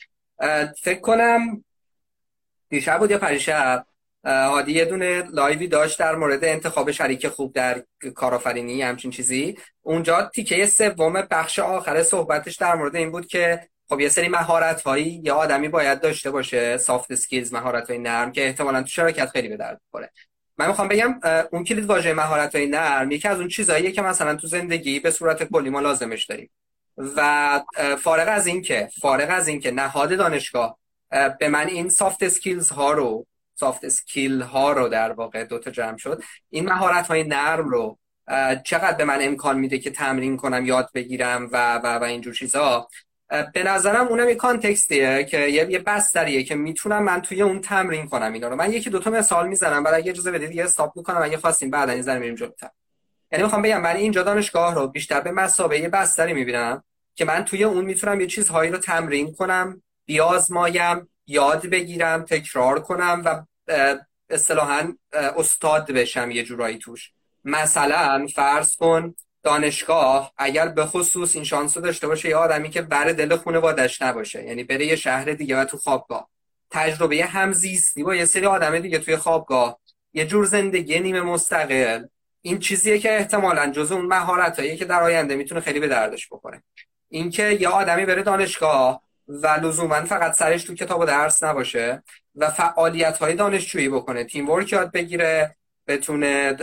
فکر 0.82 1.00
کنم 1.00 1.64
دیشب 2.68 2.98
بود 2.98 3.10
یا 3.10 3.18
پریشب 3.18 3.86
هادی 4.24 4.72
یه 4.72 4.84
دونه 4.84 5.22
لایوی 5.22 5.66
داشت 5.66 5.98
در 5.98 6.14
مورد 6.14 6.44
انتخاب 6.44 6.90
شریک 6.90 7.28
خوب 7.28 7.52
در 7.54 7.82
کارآفرینی 8.14 8.82
همچین 8.82 9.10
چیزی. 9.10 9.58
اونجا 9.82 10.30
تیکه 10.34 10.66
سوم 10.66 11.12
بخش 11.30 11.58
آخر 11.58 12.02
صحبتش 12.02 12.56
در 12.56 12.74
مورد 12.74 12.96
این 12.96 13.10
بود 13.10 13.26
که 13.26 13.68
خب 13.88 14.00
یه 14.00 14.08
سری 14.08 14.28
مهارت 14.28 14.82
هایی 14.82 15.20
یه 15.24 15.32
آدمی 15.32 15.68
باید 15.68 16.00
داشته 16.00 16.30
باشه 16.30 16.76
soft 16.76 17.10
skills 17.10 17.52
مهارت 17.52 17.90
های 17.90 17.98
نرم 17.98 18.32
که 18.32 18.46
احتمالا 18.46 18.82
تو 18.82 18.88
شرکت 18.88 19.30
خیلی 19.30 19.48
به 19.48 19.56
درد 19.56 19.80
بخوره 19.88 20.10
من 20.58 20.68
می‌خوام 20.68 20.88
بگم 20.88 21.20
اون 21.52 21.64
کلید 21.64 21.84
واژه 21.84 22.12
مهارت 22.12 22.54
های 22.54 22.66
نرم 22.66 23.10
یکی 23.10 23.28
از 23.28 23.38
اون 23.38 23.48
چیزاییه 23.48 23.92
که 23.92 24.02
مثلا 24.02 24.34
تو 24.34 24.46
زندگی 24.46 25.00
به 25.00 25.10
صورت 25.10 25.42
کلی 25.42 25.70
ما 25.70 25.80
لازمش 25.80 26.24
داریم. 26.24 26.50
و 27.16 27.60
فارغ 28.02 28.28
از 28.28 28.46
این 28.46 28.62
که 28.62 28.88
فارغ 29.00 29.28
از 29.30 29.48
این 29.48 29.60
که 29.60 29.70
نهاد 29.70 30.16
دانشگاه 30.16 30.78
به 31.40 31.48
من 31.48 31.68
این 31.68 31.88
soft 31.88 32.22
skills 32.22 32.70
ها 32.70 32.92
رو 32.92 33.26
soft 33.54 33.84
skill 33.84 34.40
ها 34.40 34.72
رو 34.72 34.88
در 34.88 35.12
واقع 35.12 35.44
دوتا 35.44 35.70
جمع 35.70 35.96
شد 35.96 36.22
این 36.50 36.64
مهارت 36.64 37.06
های 37.06 37.24
نرم 37.24 37.68
رو 37.68 37.98
چقدر 38.64 38.96
به 38.96 39.04
من 39.04 39.18
امکان 39.20 39.58
میده 39.58 39.78
که 39.78 39.90
تمرین 39.90 40.36
کنم 40.36 40.66
یاد 40.66 40.90
بگیرم 40.94 41.48
و 41.52 41.78
و 41.78 41.98
و 41.98 42.04
اینجور 42.04 42.34
چیزا 42.34 42.88
به 43.28 43.62
نظرم 43.62 44.08
اونم 44.08 44.28
یه 44.28 44.34
context 44.34 45.04
یه 45.04 45.24
که 45.24 45.38
یه 45.48 45.78
بستریه 45.78 46.42
که 46.42 46.54
می‌تونم 46.54 47.02
من 47.02 47.22
توی 47.22 47.42
اون 47.42 47.60
تمرین 47.60 48.08
کنم 48.08 48.32
اینا 48.32 48.48
رو. 48.48 48.56
من 48.56 48.72
یکی 48.72 48.90
دوتا 48.90 49.10
مثال 49.10 49.48
می‌زنم 49.48 49.82
بعد 49.82 49.94
اگه 49.94 50.10
اجازه 50.10 50.30
بدید 50.30 50.52
یه 50.52 50.64
stop 50.64 50.96
می‌کنم 50.96 51.22
اگه 51.22 51.36
خواستیم 51.36 51.70
بعد 51.70 51.90
این 51.90 52.18
میریم 52.18 52.34
جلوتر. 52.34 52.70
یعنی 53.32 53.44
می‌خوام 53.44 53.62
بگم 53.62 53.80
من 53.80 53.96
اینجا 53.96 54.22
دانشگاه 54.22 54.74
رو 54.74 54.86
بیشتر 54.86 55.20
به 55.20 55.30
مسابقه 55.30 55.78
یه 55.78 55.88
بستری 55.88 56.32
می‌بینم 56.32 56.84
که 57.14 57.24
من 57.24 57.44
توی 57.44 57.64
اون 57.64 57.84
می‌تونم 57.84 58.20
یه 58.20 58.26
چیزهایی 58.26 58.70
رو 58.70 58.78
تمرین 58.78 59.34
کنم 59.34 59.82
بیازمایم 60.04 61.08
یاد 61.26 61.66
بگیرم 61.66 62.22
تکرار 62.22 62.80
کنم 62.80 63.22
و 63.24 63.44
اصطلاحا 64.30 64.92
استاد 65.12 65.90
بشم 65.90 66.30
یه 66.30 66.42
جورایی 66.42 66.78
توش. 66.78 67.12
مثلا 67.44 68.26
فرض 68.34 68.76
کن 68.76 69.14
دانشگاه 69.42 70.32
اگر 70.36 70.68
به 70.68 70.86
خصوص 70.86 71.34
این 71.34 71.44
شانس 71.44 71.76
رو 71.76 71.82
داشته 71.82 72.06
باشه 72.06 72.28
یه 72.28 72.36
آدمی 72.36 72.70
که 72.70 72.82
بر 72.82 73.12
دل 73.12 73.36
خانوادش 73.36 74.02
نباشه. 74.02 74.44
یعنی 74.44 74.64
بره 74.64 74.86
یه 74.86 74.96
شهر 74.96 75.24
دیگه 75.24 75.56
و 75.56 75.64
تو 75.64 75.76
خوابگاه. 75.76 76.28
تجربه 76.70 77.24
همزیستی 77.24 78.02
با 78.02 78.14
یه 78.14 78.24
سری 78.24 78.46
آدم 78.46 78.78
دیگه 78.78 78.98
توی 78.98 79.16
خوابگاه. 79.16 79.80
یه 80.12 80.26
جور 80.26 80.44
زندگی 80.44 81.00
نیمه 81.00 81.20
مستقل. 81.20 82.04
این 82.42 82.58
چیزیه 82.58 82.98
که 82.98 83.16
احتمالا 83.16 83.70
جز 83.70 83.92
اون 83.92 84.06
مهارتاییه 84.06 84.76
که 84.76 84.84
در 84.84 85.02
آینده 85.02 85.36
می‌تونه 85.36 85.60
خیلی 85.60 85.80
به 85.80 85.88
دردش 85.88 86.28
بخوره. 86.28 86.62
اینکه 87.08 87.50
یه 87.60 87.68
آدمی 87.68 88.06
بره 88.06 88.22
دانشگاه 88.22 89.02
و 89.28 89.46
لزوما 89.46 90.04
فقط 90.04 90.32
سرش 90.32 90.64
تو 90.64 90.74
کتاب 90.74 91.00
و 91.00 91.04
درس 91.04 91.42
نباشه 91.42 92.02
و 92.34 92.50
فعالیت 92.50 93.18
های 93.18 93.34
دانشجویی 93.34 93.88
بکنه. 93.88 94.24
تیم 94.24 94.50
ورک 94.50 94.72
یاد 94.72 94.92
بگیره 94.92 95.56
بتونه 95.86 96.56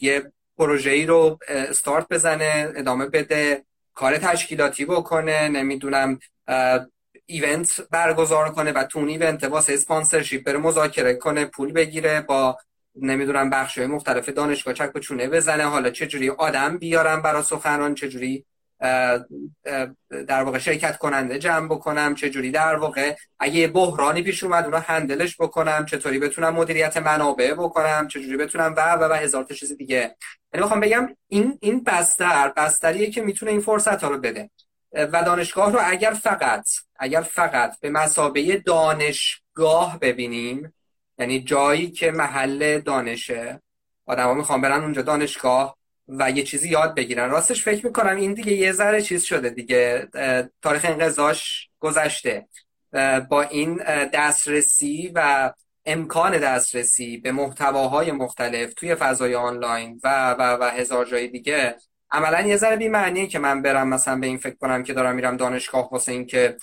یه 0.00 0.32
پروژه 0.60 0.90
ای 0.90 1.06
رو 1.06 1.38
استارت 1.48 2.08
بزنه 2.08 2.72
ادامه 2.76 3.06
بده 3.06 3.64
کار 3.94 4.18
تشکیلاتی 4.18 4.84
بکنه 4.84 5.48
نمی‌دونم 5.48 6.18
ایونت 7.26 7.80
برگزار 7.90 8.50
کنه 8.50 8.72
و 8.72 8.84
تون 8.84 9.08
ایونت 9.08 9.44
واسه 9.44 9.72
اسپانسرشیپ 9.72 10.44
بره 10.44 10.58
مذاکره 10.58 11.14
کنه 11.14 11.44
پول 11.44 11.72
بگیره 11.72 12.20
با 12.20 12.58
نمی‌دونم 12.94 13.50
بخش 13.50 13.78
های 13.78 13.86
مختلف 13.86 14.28
دانشگاه 14.28 14.74
چک 14.74 14.98
چونه 14.98 15.28
بزنه 15.28 15.64
حالا 15.64 15.90
چجوری 15.90 16.30
آدم 16.30 16.78
بیارم 16.78 17.22
برای 17.22 17.42
سخنران 17.42 17.94
چجوری 17.94 18.44
در 18.80 20.42
واقع 20.42 20.58
شرکت 20.58 20.98
کننده 20.98 21.38
جمع 21.38 21.66
بکنم 21.66 22.14
چجوری 22.14 22.50
در 22.50 22.76
واقع 22.76 23.16
اگه 23.38 23.68
بحرانی 23.68 24.22
پیش 24.22 24.42
اومد 24.44 24.64
اون 24.64 24.72
رو 24.72 24.78
هندلش 24.78 25.36
بکنم 25.40 25.86
چطوری 25.86 26.18
بتونم 26.18 26.54
مدیریت 26.54 26.96
منابع 26.96 27.54
بکنم 27.54 28.08
چجوری 28.08 28.36
بتونم 28.36 28.74
و 28.76 28.94
و 28.94 29.12
و 29.12 29.12
هزار 29.12 29.44
تا 29.44 29.54
چیز 29.54 29.76
دیگه. 29.76 30.16
یعنی 30.54 30.64
می‌خوام 30.64 30.80
بگم 30.80 31.08
این 31.28 31.58
این 31.60 31.84
بستر 31.84 32.52
بستریه 32.56 33.10
که 33.10 33.22
می‌تونه 33.22 33.52
این 33.52 33.60
فرصت 33.60 34.04
ها 34.04 34.10
رو 34.10 34.18
بده. 34.18 34.50
و 34.92 35.22
دانشگاه 35.22 35.72
رو 35.72 35.78
اگر 35.84 36.12
فقط 36.12 36.70
اگر 36.98 37.20
فقط 37.20 37.80
به 37.80 37.90
مسابه 37.90 38.56
دانشگاه 38.56 39.98
ببینیم 39.98 40.74
یعنی 41.18 41.40
جایی 41.40 41.90
که 41.90 42.10
محل 42.10 42.80
دانشه 42.80 43.62
آدما 44.06 44.34
می‌خوام 44.34 44.60
برن 44.60 44.82
اونجا 44.82 45.02
دانشگاه 45.02 45.76
و 46.18 46.30
یه 46.30 46.42
چیزی 46.42 46.68
یاد 46.68 46.94
بگیرن. 46.94 47.30
راستش 47.30 47.64
فکر 47.64 47.86
می‌کنم 47.86 48.16
این 48.16 48.34
دیگه 48.34 48.52
یه 48.52 48.72
ذره 48.72 49.02
چیز 49.02 49.22
شده 49.22 49.50
دیگه 49.50 50.08
تاریخ 50.62 50.84
انقضاش 50.84 51.68
گذشته. 51.80 52.46
با 53.28 53.42
این 53.42 53.76
دسترسی 54.12 55.12
و 55.14 55.52
امکان 55.86 56.38
دسترسی 56.38 57.16
به 57.16 57.32
محتواهای 57.32 58.12
مختلف 58.12 58.74
توی 58.74 58.94
فضای 58.94 59.34
آنلاین 59.34 60.00
و 60.04 60.30
و 60.30 60.56
و 60.60 60.64
هزار 60.64 61.04
جای 61.04 61.28
دیگه 61.28 61.76
عملا 62.10 62.40
یه 62.40 62.56
ذره 62.56 62.76
بی 62.76 63.26
که 63.26 63.38
من 63.38 63.62
برم 63.62 63.88
مثلا 63.88 64.16
به 64.16 64.26
این 64.26 64.38
فکر 64.38 64.56
کنم 64.56 64.82
که 64.82 64.92
دارم 64.92 65.14
میرم 65.14 65.36
دانشگاه 65.36 65.90
واسه 65.90 66.12
این 66.12 66.26
که 66.26 66.56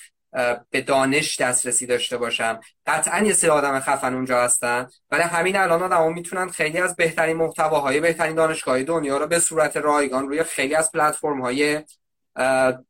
به 0.70 0.82
دانش 0.82 1.42
دسترسی 1.42 1.86
داشته 1.86 2.18
باشم. 2.18 2.60
قطعا 2.86 3.24
یه 3.24 3.34
سری 3.34 3.50
آدم 3.50 3.80
خفن 3.80 4.14
اونجا 4.14 4.44
هستن. 4.44 4.88
ولی 5.12 5.22
همین 5.22 5.56
الان 5.56 5.84
آدم 5.84 6.14
می‌تونن 6.14 6.48
خیلی 6.48 6.78
از 6.78 6.96
بهترین 6.96 7.38
محتواهای 7.38 8.00
بهترین 8.00 8.36
دانشگاه 8.36 8.84
دنیا 8.84 9.18
رو 9.18 9.28
به 9.28 9.40
صورت 9.40 9.78
رایگان 9.78 10.28
روی 10.28 10.44
خیلی 10.44 10.76
از 10.76 10.92
پلتفرم 10.92 11.42
های 11.42 11.84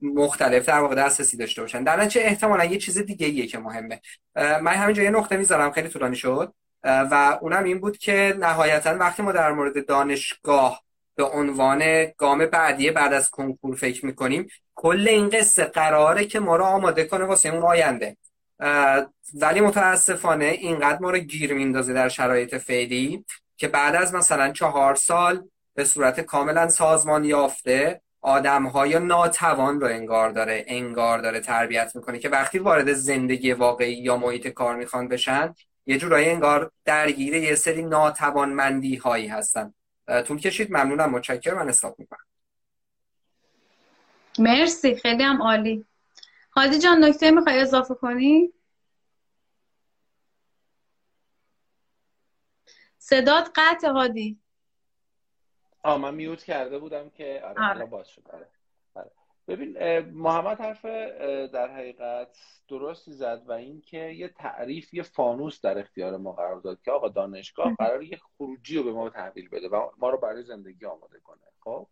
مختلف 0.02 0.66
در 0.66 0.80
واقع 0.80 0.96
دسترسی 0.96 1.38
داشته 1.38 1.62
باشن. 1.62 1.84
در 1.84 2.02
نتیجه 2.02 2.26
احتمالا 2.26 2.66
یه 2.66 2.78
چیز 2.78 2.98
دیگه 2.98 3.28
ایه 3.28 3.48
که 3.48 3.60
مهمه. 3.60 4.02
من 4.36 4.74
همینجا 4.74 5.04
یه 5.04 5.10
نقطه 5.10 5.38
می‌ذارم. 5.38 5.72
خیلی 5.72 5.90
طولانی 5.90 6.16
شد. 6.16 6.54
و 6.84 7.38
اونم 7.42 7.64
این 7.64 7.80
بود 7.80 7.98
که 7.98 8.36
نهایتا 8.40 8.98
وقتی 8.98 9.24
ما 9.24 9.32
در 9.32 9.52
مورد 9.52 9.86
دانشگاه 9.86 10.84
به 11.16 11.24
عنوان 11.24 12.06
گام 12.18 12.46
بعدی 12.46 12.92
بعد 12.92 13.14
از 13.14 13.30
کنکور 13.30 13.76
فکر 13.76 14.06
می‌کنیم 14.06 14.48
کل 14.80 15.08
این 15.08 15.30
قصه 15.30 15.64
قراره 15.66 16.26
که 16.26 16.40
ما 16.40 16.56
رو 16.56 16.64
آماده 16.64 17.04
کنه 17.04 17.26
واسه 17.26 17.50
اون 17.50 17.64
آینده. 17.64 18.18
ولی 19.34 19.62
متاسفانه 19.62 20.46
اینقدر 20.46 21.00
ما 21.02 21.10
رو 21.10 21.18
گیر 21.18 21.54
میندازه 21.54 21.94
در 21.94 22.10
شرایط 22.10 22.56
فعلی 22.56 23.26
که 23.58 23.68
بعد 23.68 23.96
از 23.96 24.14
مثلا 24.16 24.52
چهار 24.52 24.96
سال 24.96 25.50
به 25.74 25.84
صورت 25.84 26.20
کاملا 26.20 26.70
سازمان 26.70 27.26
یافته 27.26 28.02
آدم 28.22 28.66
های 28.66 29.00
ناتوان 29.00 29.82
رو 29.82 29.88
انگار 29.88 30.30
داره 30.30 30.66
انگار 30.68 31.20
داره 31.20 31.40
تربیت 31.40 31.92
می‌کنه 31.96 32.20
که 32.20 32.30
وقتی 32.30 32.60
وارد 32.60 32.94
زندگی 32.94 33.52
واقعی 33.52 33.94
یا 33.94 34.18
محیط 34.18 34.48
کار 34.48 34.76
می‌خوان 34.76 35.08
بشن 35.08 35.56
یه 35.86 35.98
جورایی 35.98 36.30
انگار 36.30 36.72
درگیر 36.86 37.34
یه 37.34 37.56
سری 37.56 37.82
ناتوانمندی 37.82 38.96
هایی 38.96 39.28
هستن 39.28 39.74
طول 40.26 40.40
کشید. 40.40 40.72
ممنونم. 40.72 41.10
متشکرم. 41.10 41.58
من 41.58 41.70
استاپ 41.70 42.00
می‌کنم. 42.00 42.27
مرسی 44.40 44.96
خیلی 44.96 45.24
هم 45.24 45.42
عالی 45.42 45.86
هادی 46.56 46.80
جان 46.80 47.04
نکته 47.04 47.32
می‌خوای 47.32 47.60
اضافه 47.60 47.96
کنی 47.96 48.54
صدات 52.98 53.50
قطع 53.56 53.90
هادی 53.90 54.40
آه 55.84 55.98
من 55.98 56.16
میوت 56.16 56.44
کرده 56.44 56.80
بودم 56.80 57.10
که 57.10 57.42
آره, 57.46 57.70
آره. 57.70 57.86
باز 57.86 58.08
شد 58.08 58.24
آره. 58.34 58.50
آره. 58.96 59.12
ببین 59.48 60.00
محمد 60.00 60.62
حرف 60.62 60.86
در 61.54 61.76
حقیقت 61.76 62.38
درستی 62.68 63.14
زد 63.14 63.44
و 63.46 63.52
اینکه 63.52 63.98
یه 63.98 64.28
تعریف 64.28 64.94
یه 64.94 65.04
فانوس 65.04 65.62
در 65.62 65.80
اختیار 65.80 66.18
ما 66.18 66.32
قرار 66.32 66.62
داد 66.62 66.82
که 66.82 66.92
آقا 66.92 67.10
دانشگاه 67.10 67.76
قرار 67.76 68.04
یه 68.04 68.18
خروجی 68.18 68.78
رو 68.78 68.84
به 68.84 68.92
ما 68.92 69.10
تحویل 69.10 69.50
بده 69.50 69.70
و 69.70 69.90
ما 69.98 70.10
رو 70.10 70.18
برای 70.18 70.44
زندگی 70.44 70.86
آماده 70.86 71.20
کنه 71.20 71.42
خب 71.60 71.88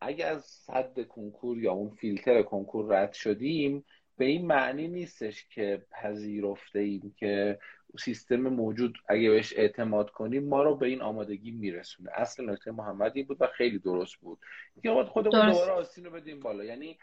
اگه 0.00 0.26
از 0.26 0.44
صد 0.44 1.06
کنکور 1.06 1.58
یا 1.58 1.72
اون 1.72 1.90
فیلتر 1.90 2.42
کنکور 2.42 2.98
رد 2.98 3.12
شدیم 3.12 3.84
به 4.18 4.24
این 4.24 4.46
معنی 4.46 4.88
نیستش 4.88 5.48
که 5.48 5.82
پذیرفته 5.90 6.78
ایم 6.78 7.14
که 7.18 7.58
سیستم 7.98 8.36
موجود 8.36 8.94
اگه 9.08 9.30
بهش 9.30 9.52
اعتماد 9.56 10.10
کنیم 10.10 10.48
ما 10.48 10.62
رو 10.62 10.76
به 10.76 10.86
این 10.86 11.02
آمادگی 11.02 11.50
میرسونه. 11.50 12.10
اصل 12.14 12.50
نکته 12.50 12.70
محمدی 12.70 13.22
بود 13.22 13.36
و 13.40 13.46
خیلی 13.46 13.78
درست 13.78 14.16
بود. 14.16 14.38
که 14.82 15.04
خودمون 15.08 15.50
دوباره 15.50 15.72
آسین 15.72 16.04
رو 16.04 16.10
بدیم 16.10 16.40
بالا. 16.40 16.64
یعنی 16.64 16.98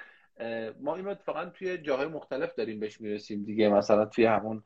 ما 0.79 0.95
این 0.95 1.07
اتفاقا 1.07 1.45
توی 1.45 1.77
جاهای 1.77 2.07
مختلف 2.07 2.55
داریم 2.55 2.79
بهش 2.79 3.01
می‌رسیم 3.01 3.43
دیگه. 3.43 3.69
مثلا 3.69 4.05
توی 4.05 4.25
همون 4.25 4.63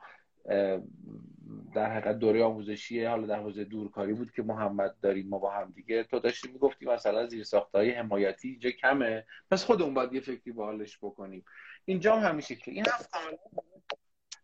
در 1.75 1.91
حقیقت 1.91 2.19
دوره 2.19 2.43
آموزشی 2.43 3.03
حالا 3.03 3.27
در 3.27 3.39
حوزه 3.39 3.63
دورکاری 3.63 4.13
بود 4.13 4.31
که 4.31 4.43
محمد 4.43 4.95
داریم 5.01 5.27
ما 5.27 5.39
با 5.39 5.51
هم 5.51 5.71
دیگه. 5.75 6.03
تو 6.03 6.19
داشتی 6.19 6.51
می‌گفتی 6.51 6.85
مثلا 6.85 7.27
زیر 7.27 7.45
های 7.73 7.91
حمایتی 7.91 8.49
اینجا 8.49 8.69
کمه. 8.69 9.25
پس 9.51 9.65
خودمون 9.65 9.93
باید 9.93 10.13
یه 10.13 10.21
فکری 10.21 10.51
با 10.51 10.65
حالش 10.65 10.97
بکنیم. 11.01 11.45
اینجا 11.85 12.15
هم 12.15 12.29
همین 12.29 12.41
شکلی 12.41 12.75
این 12.75 12.85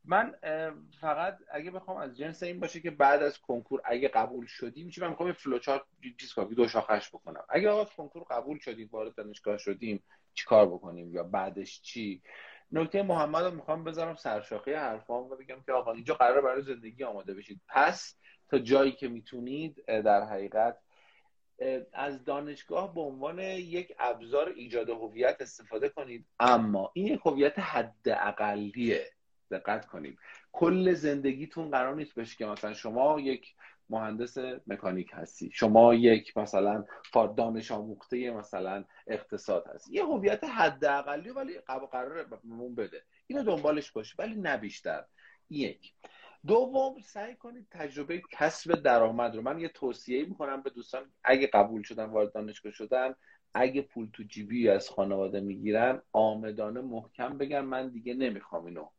من 0.06 0.34
فقط 1.02 1.38
اگه 1.52 1.72
بخوام 1.72 1.98
از 1.98 2.18
جنس 2.18 2.44
این 2.44 2.60
باشه 2.60 2.80
که 2.80 2.92
بعد 2.92 3.24
از 3.24 3.40
کنکور 3.40 3.82
اگه 3.86 4.08
قبول 4.08 4.46
شدیم 4.46 4.90
چی 4.90 5.02
من 5.02 5.10
می‌خوام؟ 5.10 5.34
فلوچارت 5.34 5.82
چیز 6.20 6.34
کنم 6.34 6.54
دو 6.54 6.68
شاخش 6.68 7.10
بکنم. 7.10 7.44
اگه 7.50 7.70
آقا 7.70 7.86
کنکور 7.86 8.24
قبول 8.24 8.60
شدیم 8.60 8.90
وارد 8.92 9.16
دانشگاه 9.16 9.58
شدیم 9.58 10.04
چیکار 10.34 10.68
بکنیم؟ 10.68 11.14
یا 11.14 11.24
بعدش 11.24 11.82
چی؟ 11.82 12.22
نکته 12.72 13.04
محمد 13.04 13.44
رو 13.44 13.52
می‌خوام 13.52 13.84
بذارم 13.84 14.16
سرشاخه 14.16 14.78
حرفام 14.80 15.32
و 15.32 15.36
بگم 15.36 15.62
که 15.66 15.72
آقا 15.72 15.92
اینجا 15.92 16.14
قرار 16.14 16.42
برای 16.42 16.62
زندگی 16.62 17.04
آماده 17.04 17.34
بشید. 17.34 17.62
پس 17.68 18.16
تا 18.50 18.60
جایی 18.60 18.92
که 18.92 19.08
می‌تونید 19.08 19.86
در 19.86 20.24
حقیقت 20.24 20.78
از 21.94 22.26
دانشگاه 22.26 22.94
به 22.94 23.02
عنوان 23.02 23.40
یک 23.40 23.96
ابزار 24.00 24.50
ایجاد 24.50 24.90
هویت 24.90 25.38
استفاده 25.40 25.90
کنید. 25.90 26.26
اما 26.40 26.92
این 26.94 27.08
یک 27.08 27.20
هویت 27.26 27.60
حد 27.60 27.96
اقلیه 28.06 29.06
دقت 29.52 29.86
کنید. 29.86 30.20
کل 30.52 30.94
زندگیتون 30.94 31.72
قرار 31.72 31.96
نیست 31.96 32.16
بشه 32.16 32.38
که 32.38 32.46
مثلا 32.46 32.74
شما 32.74 33.20
یک 33.20 33.56
مهندس 33.90 34.38
مکانیک 34.68 35.12
هستی. 35.14 35.52
شما 35.54 35.94
یک 35.94 36.38
مثلا 36.38 36.86
دانش 37.38 37.72
آموخته 37.72 38.32
مثلا 38.32 38.84
اقتصاد 39.08 39.68
هستی. 39.68 39.94
یه 39.94 40.06
هویت 40.06 40.44
حداقلی 40.44 41.30
ولی 41.30 41.60
قرار 41.92 42.24
بهمون 42.24 42.76
بده. 42.76 43.04
اینو 43.28 43.44
دنبالش 43.44 43.92
باشه 43.92 44.16
ولی 44.20 44.36
نه 44.36 44.58
بیشتر. 44.58 45.06
یک. 45.50 45.94
دوم 46.48 47.02
سعی 47.02 47.36
کنید 47.36 47.68
تجربه 47.72 48.22
کسب 48.32 48.76
درآمد 48.76 49.36
رو. 49.36 49.42
من 49.42 49.60
یه 49.60 49.68
توصیه 49.68 50.26
می‌کنم 50.26 50.62
به 50.62 50.70
دوستان. 50.70 51.12
اگه 51.24 51.48
قبول 51.48 51.84
شدن 51.84 52.06
وارد 52.06 52.34
دانشگاه 52.34 52.72
شدن 52.72 53.16
اگه 53.54 53.82
پول 53.82 54.10
تو 54.14 54.24
جیبی 54.24 54.70
از 54.70 54.90
خانواده 54.90 55.40
می‌گیرن 55.40 56.02
آمدانه 56.12 56.82
محکم 56.82 57.38
بگن 57.38 57.62
من 57.62 57.90
دیگه 57.90 58.14
نمی‌خوام 58.14 58.66
اینو 58.66 58.90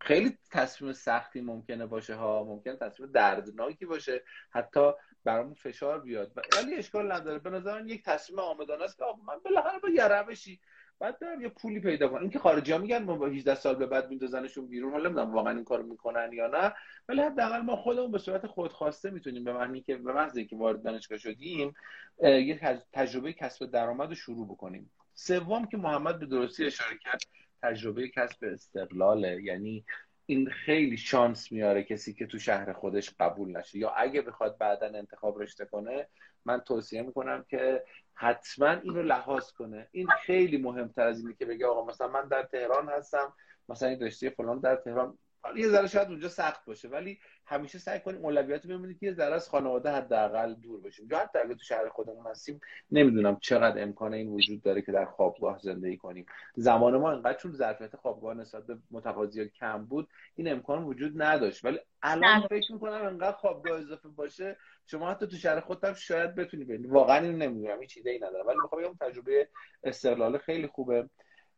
خیلی 0.00 0.38
تصمیم 0.50 0.92
سختی 0.92 1.40
ممکنه 1.40 1.86
باشه 1.86 2.14
ها 2.14 2.44
ممکنه 2.44 2.76
تصمیم 2.76 3.12
دردناکی 3.12 3.86
باشه 3.86 4.22
حتی 4.50 4.90
برامون 5.24 5.54
فشار 5.54 6.00
بیاد. 6.00 6.32
ولی 6.56 6.74
اشکال 6.74 7.12
نداره. 7.12 7.38
به 7.38 7.50
نظر 7.50 7.86
یک 7.86 8.04
تصمیم 8.04 8.38
آمدانه 8.38 8.84
است 8.84 8.98
که 8.98 9.04
من 9.26 9.38
بالاخره 9.44 9.78
با 9.78 9.88
یه 9.88 10.08
روشی 10.08 10.60
بعد 10.98 11.18
برم 11.18 11.40
یه 11.40 11.48
پولی 11.48 11.80
پیدا 11.80 12.08
کنم. 12.08 12.20
اینکه 12.20 12.38
خارجی 12.38 12.72
ها 12.72 12.78
میگن 12.78 13.02
ما 13.02 13.16
با 13.16 13.26
18 13.26 13.54
سال 13.54 13.74
به 13.74 13.86
بعد 13.86 14.08
میندازنشون 14.08 14.66
بیرون 14.66 14.92
حالا 14.92 15.08
نمی‌دونم 15.08 15.34
واقعا 15.34 15.54
این 15.54 15.64
کارو 15.64 15.86
می‌کنن 15.86 16.30
یا 16.32 16.46
نه. 16.46 16.74
ولی 17.08 17.20
حداقل 17.20 17.60
ما 17.60 17.76
خودمون 17.76 18.10
به 18.10 18.18
صورت 18.18 18.46
خودخواسته 18.46 19.10
می‌تونیم 19.10 19.44
به 19.44 19.52
معنی 19.52 19.80
که 19.80 19.96
به 19.96 20.12
محض 20.12 20.36
اینکه 20.36 20.56
وارد 20.56 20.82
دانشگاه 20.82 21.18
شدیم 21.18 21.74
یه 22.22 22.82
تجربه 22.92 23.32
کسب 23.32 23.66
درآمد 23.66 24.08
رو 24.08 24.14
شروع 24.14 24.48
بکنیم. 24.48 24.90
سوم 25.14 25.66
که 25.66 25.76
محمد 25.76 26.18
به 26.18 26.26
درستی 26.26 26.66
اشاره 26.66 26.98
کرد 26.98 27.22
تجربه 27.62 28.08
کسب 28.08 28.44
استقلاله. 28.44 29.42
یعنی 29.42 29.84
این 30.26 30.50
خیلی 30.50 30.96
شانس 30.96 31.52
میاره 31.52 31.82
کسی 31.82 32.14
که 32.14 32.26
تو 32.26 32.38
شهر 32.38 32.72
خودش 32.72 33.10
قبول 33.20 33.56
نشه. 33.56 33.78
یا 33.78 33.90
اگه 33.90 34.22
بخواد 34.22 34.58
بعدا 34.58 34.86
انتخاب 34.86 35.42
رشته 35.42 35.64
کنه 35.64 36.08
من 36.44 36.60
توصیه 36.60 37.02
می‌کنم 37.02 37.44
که 37.48 37.84
حتما 38.14 38.70
اینو 38.70 39.02
لحاظ 39.02 39.52
کنه. 39.52 39.88
این 39.92 40.06
خیلی 40.06 40.58
مهمتر 40.58 41.06
از 41.06 41.20
اینه 41.20 41.34
که 41.34 41.44
بگه 41.44 41.66
آقا 41.66 41.84
مثلا 41.84 42.08
من 42.08 42.28
در 42.28 42.42
تهران 42.42 42.88
هستم 42.88 43.32
مثلا 43.68 43.88
این 43.88 44.00
رشته 44.00 44.30
فلان 44.30 44.60
در 44.60 44.76
تهران 44.76 45.18
یه 45.56 45.68
ذره 45.68 45.86
شاید 45.86 46.08
اونجا 46.08 46.28
سخت 46.28 46.64
باشه 46.64 46.88
ولی 46.88 47.18
همیشه 47.46 47.78
سعی 47.78 48.00
کنیم 48.00 48.24
اولویت 48.24 48.66
ببینید 48.66 48.98
که 48.98 49.06
یه 49.06 49.12
ذره 49.12 49.34
از 49.34 49.48
خانواده 49.48 49.90
حداقل 49.90 50.54
دور 50.54 50.80
بشیم 50.80 51.08
یا 51.10 51.18
حتی 51.18 51.38
اگه 51.38 51.54
تو 51.54 51.64
شهر 51.64 51.88
خودمون 51.88 52.26
هستیم 52.26 52.60
نمی‌دونم 52.90 53.36
چقدر 53.40 53.82
امکان 53.82 54.14
این 54.14 54.28
وجود 54.28 54.62
داره 54.62 54.82
که 54.82 54.92
در 54.92 55.04
خوابگاه 55.04 55.58
زندگی 55.58 55.96
کنیم. 55.96 56.26
زمان 56.54 56.96
ما 56.96 57.10
انقدر 57.10 57.38
چون 57.38 57.52
ظرفیت 57.52 57.96
خوابگاه 57.96 58.34
نسبت 58.34 58.66
به 58.66 58.78
متقاضی 58.90 59.48
کم 59.48 59.84
بود 59.84 60.08
این 60.36 60.52
امکان 60.52 60.84
وجود 60.84 61.22
نداشت. 61.22 61.64
ولی 61.64 61.78
الان 62.02 62.40
فکر 62.40 62.72
می‌کنم 62.72 63.04
انقدر 63.04 63.36
خوابگاه 63.36 63.80
اضافه 63.80 64.08
باشه 64.08 64.56
شما 64.86 65.10
حتی 65.10 65.26
تو 65.26 65.36
شهر 65.36 65.60
خودت 65.60 65.96
شاید 65.96 66.34
بتونی 66.34 66.64
برید. 66.64 66.90
واقعا 66.90 67.18
اینو 67.18 67.36
نمی‌دونم 67.36 67.80
هیچ 67.80 67.96
ایده 67.96 68.10
ای 68.10 68.18
ندارم. 68.18 68.46
ولی 68.46 68.58
می‌خوام 68.62 68.96
تجربه 69.00 69.48
استقلال 69.84 70.38
خیلی 70.38 70.66
خوبه. 70.66 71.08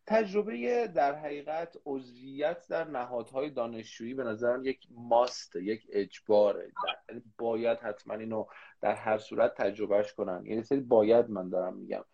تجربه 0.06 0.86
در 0.86 1.14
حقیقت 1.14 1.76
عضویت 1.86 2.68
در 2.68 2.84
نهادهای 2.84 3.50
دانشجویی 3.50 4.14
به 4.14 4.24
نظرم 4.24 4.64
یک 4.64 4.86
ماست 4.90 5.56
یک 5.56 5.86
اجباره. 5.92 6.72
یعنی 7.08 7.22
باید 7.38 7.78
حتما 7.78 8.14
اینو 8.14 8.46
در 8.80 8.94
هر 8.94 9.18
صورت 9.18 9.54
تجربهش 9.54 10.12
کنن. 10.12 10.46
یعنی 10.46 10.62
سری 10.62 10.80
باید 10.80 11.30
من 11.30 11.48
دارم 11.48 11.76
میگم. 11.76 12.04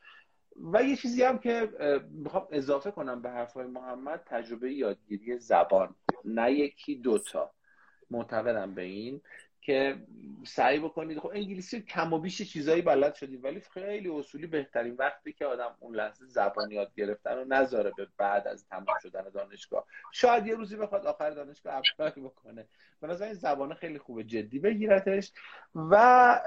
و 0.72 0.82
یه 0.82 0.96
چیزی 0.96 1.22
هم 1.22 1.38
که 1.38 1.68
می‌خوام 2.10 2.48
اضافه 2.50 2.90
کنم 2.90 3.22
به 3.22 3.30
حرفهای 3.30 3.66
محمد 3.66 4.22
تجربه 4.26 4.72
یادگیری 4.72 5.38
زبان. 5.38 5.94
نه 6.24 6.52
یکی 6.52 6.96
دوتا. 6.96 7.52
معتقدم 8.10 8.74
به 8.74 8.82
این. 8.82 9.20
که 9.68 9.96
سعی 10.44 10.78
بکنید. 10.78 11.18
خب 11.18 11.30
انگلیسی 11.34 11.82
کم 11.82 12.12
و 12.12 12.18
بیش 12.18 12.42
چیزایی 12.42 12.82
بلد 12.82 13.14
شدید 13.14 13.44
ولی 13.44 13.60
خیلی 13.60 14.08
اصولی 14.08 14.46
بهترین 14.46 14.94
وقتی 14.94 15.32
که 15.32 15.46
آدم 15.46 15.76
اون 15.80 15.94
لحظه 15.94 16.24
زبان 16.26 16.70
یاد 16.70 16.94
گرفتن 16.96 17.36
رو 17.36 17.44
نذاره 17.44 17.92
به 17.96 18.08
بعد 18.16 18.48
از 18.48 18.66
تمام 18.68 18.98
شدن 19.02 19.28
دانشگاه. 19.34 19.86
شاید 20.12 20.46
یه 20.46 20.54
روزی 20.54 20.76
بخواد 20.76 21.06
آخر 21.06 21.30
دانشگاه 21.30 21.74
apply 21.74 22.24
بکنه. 22.26 22.66
به 23.00 23.22
این 23.22 23.34
زبان 23.34 23.74
خیلی 23.74 23.98
خوبه 23.98 24.24
جدی 24.24 24.58
بگیرتش. 24.58 25.32
و 25.74 26.40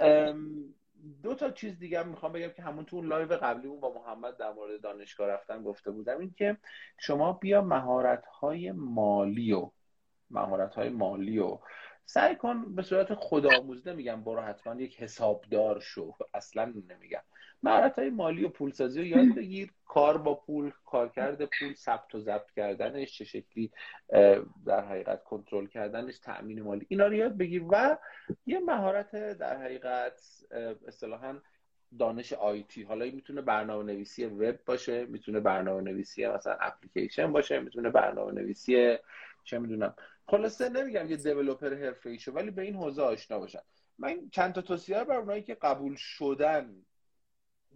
دو 1.23 1.35
تا 1.35 1.51
چیز 1.51 1.79
دیگه 1.79 2.03
می‌خوام 2.03 2.31
بگم 2.31 2.49
که 2.49 2.61
همون 2.61 2.85
تو 2.85 2.95
اون 2.95 3.07
لایو 3.07 3.27
قبلیمون 3.27 3.79
با 3.79 3.93
محمد 3.93 4.37
در 4.37 4.51
مورد 4.51 4.81
دانشگاه 4.81 5.27
رفتن 5.27 5.63
گفته 5.63 5.91
بودم. 5.91 6.19
این 6.19 6.33
که 6.37 6.57
شما 6.97 7.33
بیا 7.33 7.61
مهارت 7.61 8.25
های 8.25 8.71
مالی 8.71 9.53
و 9.53 9.71
مهارت 10.29 10.75
های 10.75 10.89
مالی 10.89 11.39
و 11.39 11.59
سعی 12.05 12.35
کن 12.35 12.75
به 12.75 12.81
صورت 12.81 13.13
خودآموز 13.13 13.87
میگم 13.87 14.23
برو 14.23 14.41
حتما 14.41 14.81
یک 14.81 15.01
حسابدار 15.01 15.79
شو. 15.79 16.15
اصلا 16.33 16.73
نمیگم. 16.89 17.21
مهارت 17.63 17.99
های 17.99 18.09
مالی 18.09 18.45
و 18.45 18.49
پولسازی 18.49 18.99
رو 18.99 19.05
یاد 19.05 19.35
بگیر. 19.35 19.71
کار 19.85 20.17
با 20.17 20.35
پول 20.35 20.71
کارکرد 20.85 21.45
پول 21.45 21.73
ثبت 21.73 22.15
و 22.15 22.19
ضبط 22.19 22.51
کردنش 22.55 23.17
چه 23.17 23.25
شکلی 23.25 23.71
در 24.65 24.85
حقیقت 24.85 25.23
کنترل 25.23 25.67
کردنش 25.67 26.19
تأمین 26.19 26.61
مالی 26.61 26.85
اینا 26.89 27.07
رو 27.07 27.13
یاد 27.13 27.37
بگیر 27.37 27.63
و 27.69 27.97
یه 28.45 28.59
مهارت 28.59 29.15
در 29.37 29.57
حقیقت 29.57 30.21
اصطلاحا 30.87 31.39
دانش 31.99 32.33
آیتی 32.33 32.83
حالا 32.83 33.05
می‌تونه 33.05 33.41
برنامه 33.41 33.93
نویسی 33.93 34.25
وب 34.25 34.59
باشه 34.65 35.05
می‌تونه 35.05 35.39
برنامه 35.39 35.81
نویسی 35.81 36.27
مثلا 36.27 36.57
اپلیکیشن 36.61 37.31
باشه 37.31 37.59
می‌تونه 37.59 37.89
برنامه 37.89 38.31
نویسی 38.31 38.97
چه 39.43 39.59
می‌دونم. 39.59 39.95
خلاصه 40.27 40.69
نمیگم 40.69 41.09
یه 41.09 41.17
دیولپر 41.17 41.73
حرفه‌ای 41.73 42.19
شو 42.19 42.31
ولی 42.31 42.51
به 42.51 42.61
این 42.61 42.75
حوزه 42.75 43.01
آشنا 43.01 43.39
باشن. 43.39 43.59
من 43.97 44.29
چند 44.31 44.53
تا 44.53 44.61
توصیه 44.61 45.03
بر 45.03 45.15
اونایی 45.15 45.41
که 45.41 45.55
قبول 45.55 45.95
شدن 45.95 46.75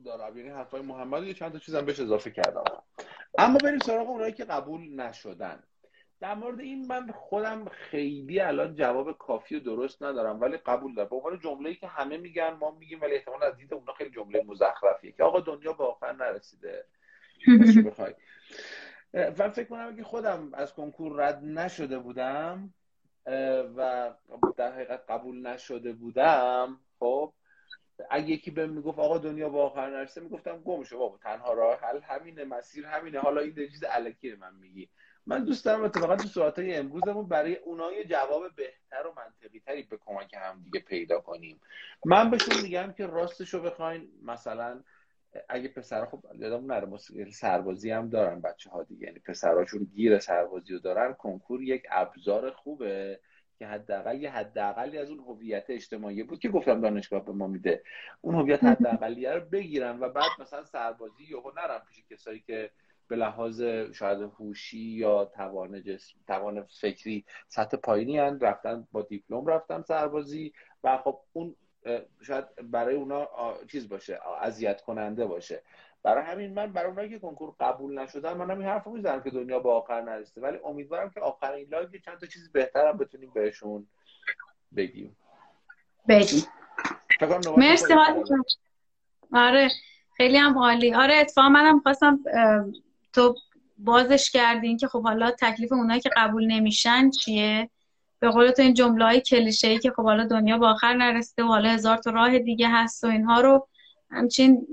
دارم. 0.06 0.38
یعنی 0.38 0.50
حرفای 0.50 0.82
محمد 0.82 1.24
یه 1.24 1.34
چند 1.34 1.52
تا 1.52 1.60
چیزم 1.60 1.86
بهش 1.86 2.00
اضافه 2.00 2.32
کردم. 2.32 2.64
اما 3.38 3.58
بریم 3.58 3.80
سراغ 3.80 4.10
اونایی 4.10 4.34
که 4.34 4.46
قبول 4.46 4.96
نشدن. 4.96 5.64
در 6.20 6.36
مورد 6.36 6.60
این 6.60 6.88
من 6.88 7.12
خودم 7.12 7.66
خیلی 7.66 8.40
الان 8.40 8.76
جواب 8.76 9.18
کافی 9.18 9.56
و 9.56 9.60
درست 9.60 10.04
ندارم 10.04 10.42
ولی 10.42 10.58
قبول 10.58 10.96
دارم. 10.96 11.10
به 11.10 11.16
عنوان 11.16 11.40
جمله‌ای 11.40 11.76
که 11.76 11.88
همه 11.88 12.18
میگن 12.18 12.50
ما 12.50 12.72
میگیم 12.72 13.02
ولی 13.02 13.16
احتمال 13.16 13.44
از 13.44 13.58
دید 13.58 13.74
اونا 13.74 13.94
خیلی 13.94 14.10
جمله 14.10 14.44
مزخرفیه 14.44 15.12
که 15.12 15.24
آقا 15.24 15.40
دنیا 15.40 15.74
به 15.74 15.84
آخر 15.84 16.12
نرسیده. 16.12 16.86
بخوای. 17.88 18.14
و 19.16 19.50
فکر 19.50 19.68
کنم 19.70 19.88
اگه 19.88 20.04
خودم 20.04 20.54
از 20.54 20.74
کنکور 20.74 21.26
رد 21.26 21.44
نشده 21.44 22.00
بودم 22.00 22.74
و 23.76 24.14
در 24.58 24.72
حقیقت 24.72 25.04
قبول 25.10 25.48
نشده 25.48 25.94
بودم 25.94 26.80
خب 27.00 27.34
اگه 28.10 28.30
یکی 28.30 28.52
بهم 28.52 28.70
می‌گفت 28.70 29.00
آقا 29.00 29.18
دنیا 29.18 29.50
با 29.50 29.66
آخر 29.66 29.90
نرسه 29.90 30.22
می‌گفتم 30.22 30.58
گم 30.58 30.84
شو 30.84 30.98
بابا 30.98 31.18
تنها 31.18 31.54
راه 31.54 31.80
حل 31.80 32.02
همینه 32.02 32.44
مسیر 32.44 32.86
همینه. 32.86 33.20
حالا 33.20 33.42
این 33.42 33.56
چیز 33.56 33.84
الکی 33.90 34.36
من 34.36 34.56
میگی. 34.56 34.90
من 35.26 35.44
دوست 35.44 35.66
دارم 35.66 35.84
اتفاقا 35.84 36.16
تو 36.16 36.28
صورت 36.28 36.60
امروزمون 36.60 37.28
برای 37.28 37.56
اونای 37.56 38.06
جواب 38.06 38.44
بهتر 38.56 39.08
و 39.08 39.14
منطقی 39.18 39.60
تری 39.60 39.84
به 39.84 39.98
کمک 39.98 40.34
هم 40.34 40.62
دیگه 40.64 40.80
پیدا 40.80 41.20
کنیم. 41.20 41.62
من 42.06 42.30
بهشون 42.30 42.62
میگم 42.62 42.94
که 42.98 43.08
راستشو 43.08 43.62
بخواین 43.62 44.10
مثلا 44.24 44.84
اگه 45.50 45.68
پسر 45.68 46.06
خب 46.06 46.26
یادم 46.34 46.74
نره 46.74 46.98
سربازی 47.32 47.92
هم 47.92 48.10
دارن 48.10 48.42
بچه 48.42 48.70
ها 48.70 48.84
دیگه. 48.84 49.06
یعنی 49.08 49.20
پسراشون 49.20 49.84
گیر 49.84 50.20
سربازی 50.20 50.74
رو 50.74 50.80
دارن 50.80 51.14
کنکور 51.14 51.64
یک 51.64 51.84
ابزار 51.92 52.52
خوبه 52.52 53.20
که 53.60 53.68
حداقل 53.68 54.22
یه 54.22 54.32
حداقلی 54.32 54.98
از 54.98 55.10
اون 55.10 55.20
هویت 55.20 55.66
اجتماعی 55.70 56.24
بود 56.24 56.40
که 56.40 56.50
گفتم 56.50 56.82
دانشگاه 56.82 57.26
به 57.26 57.32
ما 57.32 57.48
میده. 57.48 57.84
اون 58.22 58.36
هویت 58.36 58.64
حداقلیه 58.64 59.32
رو 59.32 59.42
بگیرن 59.50 60.00
و 60.00 60.10
بعد 60.10 60.32
مثلا 60.40 60.64
سربازی 60.64 61.24
یهو 61.24 61.52
نرم 61.58 61.82
پیش 61.90 62.06
کسایی 62.12 62.40
که 62.40 62.72
به 63.08 63.16
لحاظ 63.16 63.62
شاید 63.94 64.22
هوشی 64.22 64.78
یا 64.78 65.26
توان 65.26 65.84
جسم 65.84 66.20
توان 66.28 66.64
فکری 66.82 67.26
سطح 67.48 67.78
پایینی 67.78 68.18
هستن. 68.18 68.40
رفتن 68.40 68.88
با 68.92 69.02
دیپلم 69.02 69.46
رفتن 69.46 69.82
سربازی 69.82 70.54
و 70.84 70.98
خب 70.98 71.20
اون 71.34 71.56
شاید 72.22 72.46
برای 72.72 72.96
اونا 72.96 73.28
چیز 73.72 73.90
باشه 73.90 74.20
اذیت 74.42 74.82
کننده 74.82 75.26
باشه. 75.26 75.64
برای 76.04 76.24
همین 76.24 76.54
من 76.54 76.74
برای 76.74 76.90
اونایی 76.90 77.10
که 77.10 77.20
کنکور 77.20 77.56
قبول 77.60 78.00
نشدن 78.00 78.34
من 78.34 78.52
این 78.52 78.62
حرفو 78.62 78.92
می‌زنم 78.92 79.24
که 79.24 79.30
دنیا 79.30 79.60
به 79.60 79.78
آخر 79.78 80.02
نرسیده. 80.02 80.42
ولی 80.42 80.60
امیدوارم 80.66 81.10
که 81.10 81.20
آخرین 81.20 81.68
لایو 81.70 81.90
چند 82.06 82.20
تا 82.20 82.26
چیز 82.26 82.52
بهترم 82.52 82.98
بتونیم 82.98 83.32
بهشون 83.34 83.88
بگیم. 84.76 85.18
بگیم. 86.10 86.44
مرسی 87.58 87.94
آره 89.34 89.70
خیلی 90.18 90.38
هم 90.38 90.58
عالی. 90.58 90.94
آره 90.94 91.16
اتفاقا 91.16 91.50
منم 91.50 91.80
خواستم 91.80 92.20
تو 93.14 93.36
بازش 93.78 94.32
کردین 94.32 94.78
که 94.78 94.88
خب 94.88 95.04
حالا 95.04 95.32
تکلیف 95.32 95.72
اونایی 95.72 96.02
که 96.02 96.10
قبول 96.18 96.48
نمیشن 96.48 97.10
چیه؟ 97.10 97.70
به 98.26 98.32
قول 98.32 98.52
تو 98.52 98.62
این 98.62 98.74
جمله 98.74 99.06
های 99.06 99.22
کلیشه 99.22 99.68
ای 99.68 99.80
که 99.80 99.92
خب 99.92 100.04
حالا 100.04 100.28
دنیا 100.28 100.58
با 100.58 100.70
آخر 100.70 100.94
نرسیده 100.94 101.44
و 101.44 101.48
حالا 101.48 101.70
هزار 101.70 101.98
تا 101.98 102.12
راه 102.12 102.40
دیگه 102.40 102.70
هست 102.70 103.04
و 103.04 103.08
اینها 103.08 103.42
رو 103.42 103.68
همچین 104.12 104.68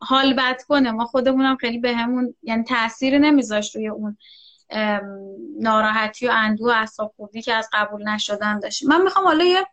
حال 0.00 0.34
بد 0.34 0.62
کنه. 0.68 0.90
ما 0.90 1.06
خودمونم 1.06 1.56
خیلی 1.56 1.78
به 1.78 1.94
همون 1.94 2.34
یعنی 2.42 2.64
تاثیر 2.64 3.18
نمیذاشت 3.18 3.76
روی 3.76 3.88
اون 3.88 4.16
ناراحتی 5.60 6.28
و 6.28 6.30
اندو 6.34 6.66
و 6.66 6.70
اعصاب 6.70 7.14
که 7.44 7.54
از 7.54 7.68
قبول 7.72 8.08
نشدن 8.08 8.58
داشتیم. 8.58 8.88
من 8.88 9.02
می‌خوام 9.02 9.24
حالا 9.24 9.44
یه 9.44 9.66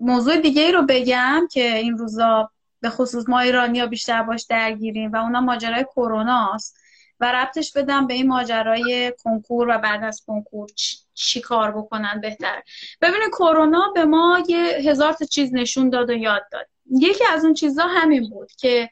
موضوع 0.00 0.36
دیگه 0.36 0.62
ای 0.62 0.72
رو 0.72 0.82
بگم 0.88 1.48
که 1.52 1.76
این 1.76 1.98
روزا 1.98 2.50
به 2.80 2.90
خصوص 2.90 3.28
ما 3.28 3.40
ایرانی 3.40 3.80
ها 3.80 3.86
بیشتر 3.86 4.22
باش 4.22 4.46
درگیریم 4.48 5.12
و 5.12 5.16
اونا 5.16 5.40
ماجرای 5.40 5.84
کرونا 5.84 6.54
است 6.54 6.76
و 7.20 7.32
ربطش 7.32 7.72
بدم 7.72 8.06
به 8.06 8.14
این 8.14 8.28
ماجرای 8.28 9.12
کنکور 9.24 9.68
و 9.68 9.78
بعد 9.78 10.04
از 10.04 10.22
کنکور 10.26 10.68
چی 11.18 11.40
کار 11.40 11.70
بکنن 11.70 12.20
بهتر. 12.20 12.62
ببینید 13.00 13.30
کرونا 13.32 13.92
به 13.94 14.04
ما 14.04 14.42
یه 14.48 14.58
هزار 14.58 15.12
تا 15.12 15.24
چیز 15.24 15.54
نشون 15.54 15.90
داد 15.90 16.10
و 16.10 16.12
یاد 16.12 16.42
داد. 16.52 16.66
یکی 16.90 17.24
از 17.32 17.44
اون 17.44 17.54
چیزها 17.54 17.88
همین 17.88 18.30
بود 18.30 18.52
که 18.52 18.90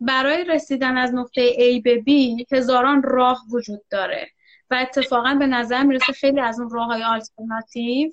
برای 0.00 0.44
رسیدن 0.44 0.96
از 0.96 1.14
نقطه 1.14 1.52
A 1.52 1.82
به 1.82 2.04
B 2.08 2.10
هزاران 2.52 3.02
راه 3.02 3.42
وجود 3.50 3.82
داره 3.90 4.28
و 4.70 4.74
اتفاقا 4.74 5.34
به 5.34 5.46
نظر 5.46 5.82
می‌رسه 5.82 6.12
خیلی 6.12 6.40
از 6.40 6.60
اون 6.60 6.70
راه 6.70 6.86
های 6.86 7.02
آلترناتیو 7.02 8.10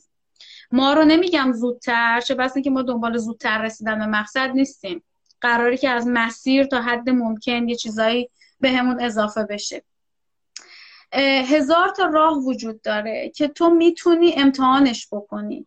ما 0.71 0.93
رو 0.93 1.03
نمیگم 1.03 1.51
زودتر 1.51 2.21
چه 2.21 2.35
بس 2.35 2.57
که 2.57 2.69
ما 2.69 2.81
دنبال 2.81 3.17
زودتر 3.17 3.61
رسیدن 3.61 3.99
به 3.99 4.05
مقصد 4.05 4.51
نیستیم. 4.55 5.03
قراری 5.41 5.77
که 5.77 5.89
از 5.89 6.07
مسیر 6.07 6.65
تا 6.65 6.81
حد 6.81 7.09
ممکن 7.09 7.69
یه 7.69 7.75
چیزایی 7.75 8.29
به 8.59 8.71
همون 8.71 9.01
اضافه 9.01 9.43
بشه. 9.43 9.83
هزار 11.21 11.89
تا 11.89 12.05
راه 12.05 12.37
وجود 12.37 12.81
داره 12.81 13.31
که 13.35 13.47
تو 13.47 13.69
می‌تونی 13.69 14.33
امتحانش 14.37 15.07
بکنی. 15.11 15.65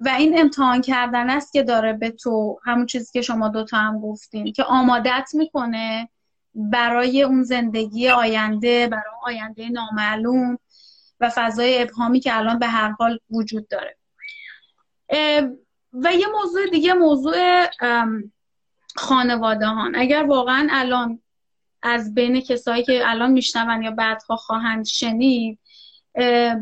و 0.00 0.08
این 0.08 0.40
امتحان 0.40 0.80
کردن 0.80 1.30
است 1.30 1.52
که 1.52 1.62
داره 1.62 1.92
به 1.92 2.10
تو 2.10 2.60
همون 2.64 2.86
چیزی 2.86 3.12
که 3.12 3.22
شما 3.22 3.48
دوتا 3.48 3.76
هم 3.78 4.00
گفتین 4.00 4.52
که 4.52 4.64
آمادت 4.64 5.30
می‌کنه 5.34 6.08
برای 6.54 7.22
اون 7.22 7.42
زندگی 7.42 8.08
آینده 8.08 8.86
برای 8.86 9.14
آینده 9.24 9.68
نامعلوم 9.68 10.58
و 11.20 11.30
فضای 11.34 11.82
ابهامی 11.82 12.20
که 12.20 12.36
الان 12.36 12.58
به 12.58 12.66
هر 12.66 12.90
حال 12.90 13.18
وجود 13.30 13.68
داره. 13.68 13.96
و 15.92 16.14
یه 16.14 16.26
موضوع 16.40 16.66
دیگه 16.70 16.94
موضوع 16.94 17.66
خانواده 18.96 19.66
هان 19.66 19.96
اگر 19.96 20.22
واقعا 20.22 20.68
الان 20.70 21.22
از 21.84 22.14
بین 22.14 22.40
کسایی 22.40 22.82
که 22.84 23.02
الان 23.04 23.30
میشنون 23.30 23.82
یا 23.82 23.90
بعدها 23.90 24.36
خواهند 24.36 24.86
شنید 24.86 25.58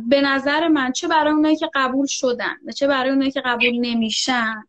به 0.08 0.20
نظر 0.22 0.68
من 0.68 0.92
چه 0.92 1.08
برای 1.08 1.32
اونایی 1.32 1.56
که 1.56 1.70
قبول 1.74 2.06
شدن 2.06 2.56
و 2.66 2.72
چه 2.72 2.86
برای 2.86 3.10
اونایی 3.10 3.30
که 3.30 3.40
قبول 3.40 3.78
نمیشن 3.80 4.64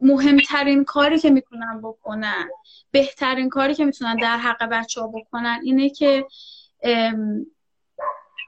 مهمترین 0.00 0.84
کاری 0.84 1.18
که 1.18 1.30
می‌تونن 1.30 1.80
بکنن 1.82 2.48
بهترین 2.90 3.48
کاری 3.48 3.74
که 3.74 3.84
می‌تونن 3.84 4.16
در 4.16 4.36
حق 4.36 4.62
بچه 4.68 5.00
ها 5.00 5.06
بکنن 5.06 5.60
اینه 5.64 5.90
که 5.90 6.26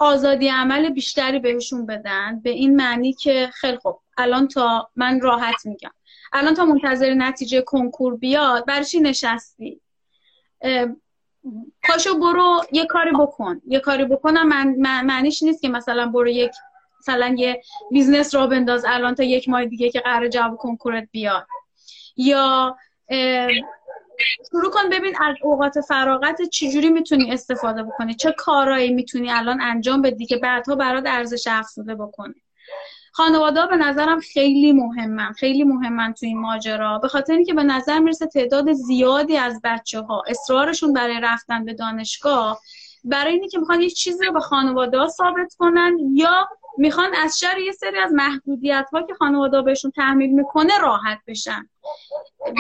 آزادی 0.01 0.49
عمل 0.49 0.91
بیشتری 0.91 1.39
بهشون 1.39 1.87
بدن 1.87 2.41
به 2.41 2.51
این 2.51 2.77
معنی 2.77 3.13
که 3.13 3.51
خیلی 3.55 3.77
خوب 3.77 4.01
الان 4.19 4.49
تا 4.49 4.91
من 4.97 5.21
راحت 5.21 5.67
میگم. 5.67 5.91
الان 6.33 6.55
تا 6.55 6.65
منتظر 6.65 7.15
نتیجه 7.15 7.61
کنکور 7.63 8.17
بیاد 8.17 8.67
برای 8.67 8.85
چی 8.85 9.01
نشستی؟ 9.01 9.81
پاشو 11.83 12.19
برو 12.19 12.61
یه 12.73 12.87
کاری 12.87 13.11
بکن. 13.11 13.61
یه 13.67 13.81
کاری 13.81 14.05
بکنم 14.05 14.49
من 14.49 15.05
معنیش 15.05 15.43
نیست 15.43 15.63
که 15.63 15.69
مثلا 15.69 16.07
برو 16.07 16.29
یک 16.29 16.53
مثلا 17.01 17.35
یه 17.39 17.63
business 17.91 18.35
راه 18.35 18.47
بنداز 18.47 18.85
الان 18.89 19.15
تا 19.15 19.23
یک 19.23 19.49
ماه 19.49 19.65
دیگه 19.65 19.91
که 19.91 20.01
قرار 20.01 20.29
جواب 20.29 20.57
کنکورت 20.57 21.09
بیاد. 21.13 21.47
یا 22.17 22.77
شروع 24.51 24.71
کن 24.71 24.89
ببین 24.93 25.15
از 25.21 25.37
اوقات 25.43 25.81
فراغت 25.81 26.43
چجوری 26.43 26.91
می‌تونی 26.91 27.33
استفاده 27.33 27.83
بکنی؟ 27.83 28.15
چه 28.15 28.33
کارایی 28.33 28.93
می‌تونی 28.93 29.31
الان 29.31 29.61
انجام 29.61 30.03
بدی 30.03 30.27
که 30.27 30.37
بعدها 30.37 30.75
برات 30.75 31.05
ارزش 31.07 31.47
افزوده 31.51 31.95
بکنی 31.95 32.43
خانواده 33.17 33.67
به 33.67 33.77
نظرم 33.77 34.21
خیلی 34.21 34.73
مهمن 34.73 35.33
خیلی 35.33 35.65
مهمن 35.65 36.13
تو 36.13 36.27
این 36.27 36.39
ماجرا. 36.39 36.99
به 36.99 37.09
خاطر 37.09 37.33
اینکه 37.33 37.55
به 37.55 37.63
نظر 37.63 37.99
می‌رسه 37.99 38.27
تعداد 38.27 38.73
زیادی 38.73 39.37
از 39.37 39.61
بچه 39.65 40.01
ها 40.01 40.23
اصرارشون 40.29 40.93
برای 40.93 41.21
رفتن 41.23 41.65
به 41.65 41.75
دانشگاه 41.75 42.61
برای 43.05 43.33
اینکه 43.33 43.49
که 43.49 43.59
می‌خوان 43.59 43.81
یه 43.81 43.91
چیزی 43.91 44.25
رو 44.25 44.33
به 44.33 44.41
خانواده 44.41 45.09
ثابت 45.09 45.55
کنن 45.59 45.97
یا 46.15 46.49
می‌خوان 46.79 47.15
از 47.15 47.39
شر 47.39 47.59
یه 47.59 47.73
سری 47.73 47.99
از 47.99 48.13
محدودیت 48.13 48.89
ها 48.93 49.03
که 49.03 49.15
خانواده 49.15 49.63
بهشون 49.63 49.91
تحمیل 49.91 50.31
می‌کنه 50.31 50.79
راحت 50.79 51.19
بشن. 51.27 51.69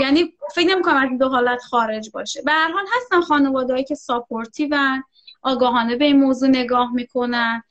یعنی 0.00 0.32
فکر 0.54 0.68
نمی‌کنم 0.68 0.96
از 0.96 1.08
این 1.08 1.18
دو 1.18 1.28
حالت 1.28 1.62
خارج 1.62 2.10
باشه. 2.10 2.42
به 2.42 2.52
هر 2.52 2.72
حال 2.72 2.84
هستن 2.96 3.20
خانوادهایی 3.20 3.84
که 3.84 3.94
ساپورتیون 3.94 5.04
آگاهانه 5.42 5.96
به 5.96 6.04
این 6.04 6.20
موضوع 6.20 6.48
نگاه 6.48 6.92
می‌کنن. 6.92 7.62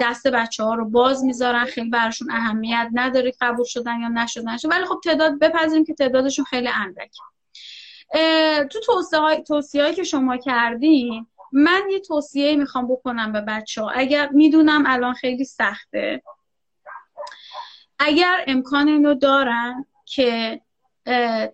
دست 0.00 0.26
بچه 0.26 0.64
ها 0.64 0.74
رو 0.74 0.84
باز 0.84 1.24
می‌ذارن. 1.24 1.64
خیلی 1.64 1.90
براشون 1.90 2.30
اهمیت 2.30 2.88
نداره 2.92 3.32
قبول 3.40 3.64
شدن 3.64 4.00
یا 4.00 4.08
نشدن. 4.08 4.56
ولی 4.70 4.84
خب 4.84 5.00
تعداد 5.04 5.38
بپذیریم 5.38 5.84
که 5.84 5.94
تعدادشون 5.94 6.44
خیلی 6.44 6.68
اندک. 6.68 7.10
تو 8.70 8.80
توصیه 9.46 9.82
هایی 9.82 9.94
که 9.94 10.04
شما 10.04 10.36
کردین 10.36 11.26
من 11.52 11.82
یه 11.90 12.00
توصیه 12.00 12.56
می‌خوام 12.56 12.88
بکنم 12.88 13.32
به 13.32 13.40
بچه 13.40 13.82
ها 13.82 13.90
اگر 13.90 14.28
می‌دونم 14.28 14.84
الان 14.86 15.14
خیلی 15.14 15.44
سخته. 15.44 16.22
اگر 17.98 18.44
امکان 18.46 18.88
اینو 18.88 19.14
دارن 19.14 19.86
که 20.04 20.60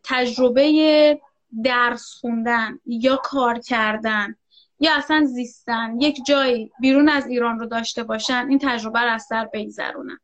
تجربه 0.05 1.21
درس 1.65 2.15
خوندن 2.21 2.79
یا 2.87 3.17
کار 3.17 3.59
کردن 3.59 4.37
یا 4.81 4.97
اصلا 4.97 5.25
زیستن. 5.25 6.01
یک 6.01 6.25
جایی 6.27 6.71
بیرون 6.81 7.09
از 7.09 7.27
ایران 7.27 7.59
رو 7.59 7.67
داشته 7.67 8.03
باشن 8.03 8.47
این 8.49 8.59
تجربه 8.63 9.01
رو 9.01 9.11
از 9.11 9.23
سر 9.23 9.49
بگذرونن. 9.53 10.19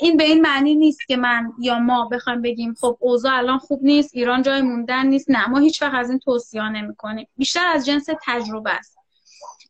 این 0.00 0.16
به 0.16 0.24
این 0.24 0.40
معنی 0.40 0.74
نیست 0.74 1.06
که 1.06 1.16
من 1.16 1.52
یا 1.58 1.78
ما 1.78 2.08
بخوایم 2.08 2.42
بگیم 2.42 2.74
خب 2.80 2.96
اوضاع 3.00 3.36
الان 3.36 3.58
خوب 3.58 3.80
نیست 3.82 4.10
ایران 4.14 4.42
جای 4.42 4.62
موندن 4.62 5.06
نیست. 5.06 5.30
نه 5.30 5.48
ما 5.48 5.58
هیچ 5.58 5.82
وقت 5.82 5.94
از 5.94 6.10
این 6.10 6.18
توصیه 6.18 6.68
نمی 6.68 6.94
کنیم 6.94 7.28
بیشتر 7.36 7.66
از 7.66 7.86
جنس 7.86 8.06
تجربه 8.26 8.70
است. 8.70 8.98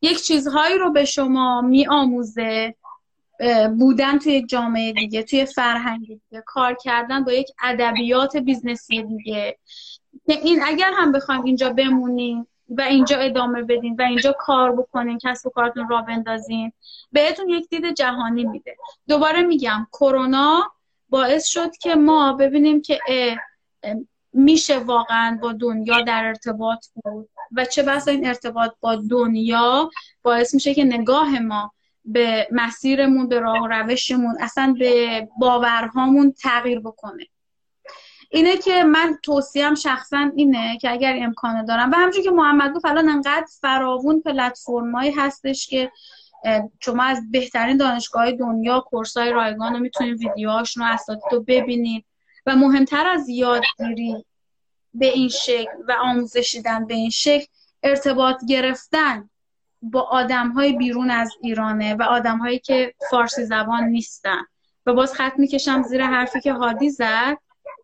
یک 0.03 0.22
چیزهایی 0.22 0.78
رو 0.78 0.93
به 0.93 1.05
شما 1.05 1.61
میاموزه 1.61 2.75
بودن 3.78 4.18
توی 4.18 4.47
جامعه 4.47 4.93
دیگه 4.93 5.22
توی 5.22 5.45
فرهنگ 5.45 6.07
دیگه 6.07 6.43
کار 6.47 6.74
کردن 6.74 7.24
با 7.24 7.32
یک 7.32 7.49
ادبیات 7.62 8.37
business 8.37 8.95
ی 8.95 9.03
دیگه. 9.03 9.59
این 10.26 10.61
اگر 10.64 10.93
هم 10.97 11.12
بخوایم 11.12 11.43
اینجا 11.45 11.70
بمونیم 11.70 12.47
و 12.69 12.81
اینجا 12.81 13.19
ادامه 13.19 13.62
بدین 13.62 13.97
و 13.99 14.03
اینجا 14.03 14.33
کار 14.39 14.77
بکنین 14.77 15.19
کسب 15.23 15.47
و 15.47 15.51
کارتون 15.51 15.89
را 15.89 16.03
بندازین. 16.03 16.73
بهتون 17.12 17.49
یک 17.49 17.69
دید 17.69 17.95
جهانی 17.95 18.45
میده. 18.45 18.77
دوباره 19.09 19.43
میگم 19.43 19.87
کرونا 19.93 20.73
باعث 21.09 21.47
شد 21.47 21.77
که 21.77 21.95
ما 21.95 22.33
ببینیم 22.33 22.83
که 22.83 22.99
میشه 24.33 24.79
واقعا 24.79 25.39
با 25.43 25.53
دنیا 25.53 26.01
در 26.01 26.25
ارتباط 26.25 26.87
بود 26.95 27.29
و 27.53 27.64
چه 27.64 27.83
بسا 27.83 28.11
این 28.11 28.27
ارتباط 28.27 28.73
با 28.81 28.97
دنیا 28.97 29.91
باعث 30.23 30.55
میشه 30.55 30.75
که 30.75 30.85
نگاه 30.85 31.39
ما 31.39 31.73
به 32.05 32.49
مسیرمون 32.53 33.29
به 33.29 33.41
راه 33.41 33.62
و 33.62 33.67
روشمون 33.67 34.37
اصلا 34.41 34.77
به 34.79 35.29
باورهامون 35.39 36.33
تغییر 36.33 36.81
بکنه. 36.81 37.27
اینه 38.31 38.57
که 38.57 38.85
من 38.85 39.18
توصیم 39.22 39.74
شخصا 39.74 40.31
اینه 40.37 40.79
که 40.79 40.91
اگر 40.91 41.18
امکانه 41.20 41.64
دارم. 41.64 41.91
و 41.91 41.95
همچون 41.95 42.24
که 42.24 42.31
محمد 42.31 42.72
گفت 42.74 42.85
الان 42.85 43.09
انقدر 43.09 43.47
فراوون 43.61 44.20
پلتفرمایی 44.20 45.11
هستش 45.11 45.66
که 45.66 45.93
شما 46.81 47.03
از 47.03 47.31
بهترین 47.31 47.77
دانشگاه 47.77 48.33
دنیا 48.33 48.81
کورسای 48.81 49.31
رایگان 49.31 49.72
رو 49.72 49.79
می‌تونید 49.79 50.18
ویدیوهاشون 50.18 50.83
رو 50.83 50.93
اساتید 50.93 51.33
رو 51.33 51.41
ببینید 51.41 52.05
و 52.47 52.57
مهمتر 52.57 53.07
از 53.07 53.29
یادگیری 53.29 54.24
به 54.95 55.07
این 55.07 55.29
شکل 55.29 55.72
و 55.89 55.97
آموزش 56.03 56.53
دیدن 56.53 56.87
به 56.87 56.95
این 56.95 57.11
شکل 57.11 57.47
ارتباط 57.83 58.37
گرفتن 58.49 59.31
با 59.83 60.01
آدم 60.01 60.51
های 60.51 60.72
بیرون 60.72 61.11
از 61.11 61.33
ایرانه 61.43 61.95
و 61.95 62.03
آدم 62.03 62.39
هایی 62.39 62.59
که 62.59 62.95
فارسی 63.11 63.45
زبان 63.45 63.85
نیستن. 63.85 64.43
و 64.87 64.93
باز 64.93 65.14
خط 65.14 65.33
می‌کشم 65.39 65.83
زیر 65.83 66.07
حرفی 66.07 66.41
که 66.41 66.53
هادی 66.53 66.91
زد. 66.91 67.39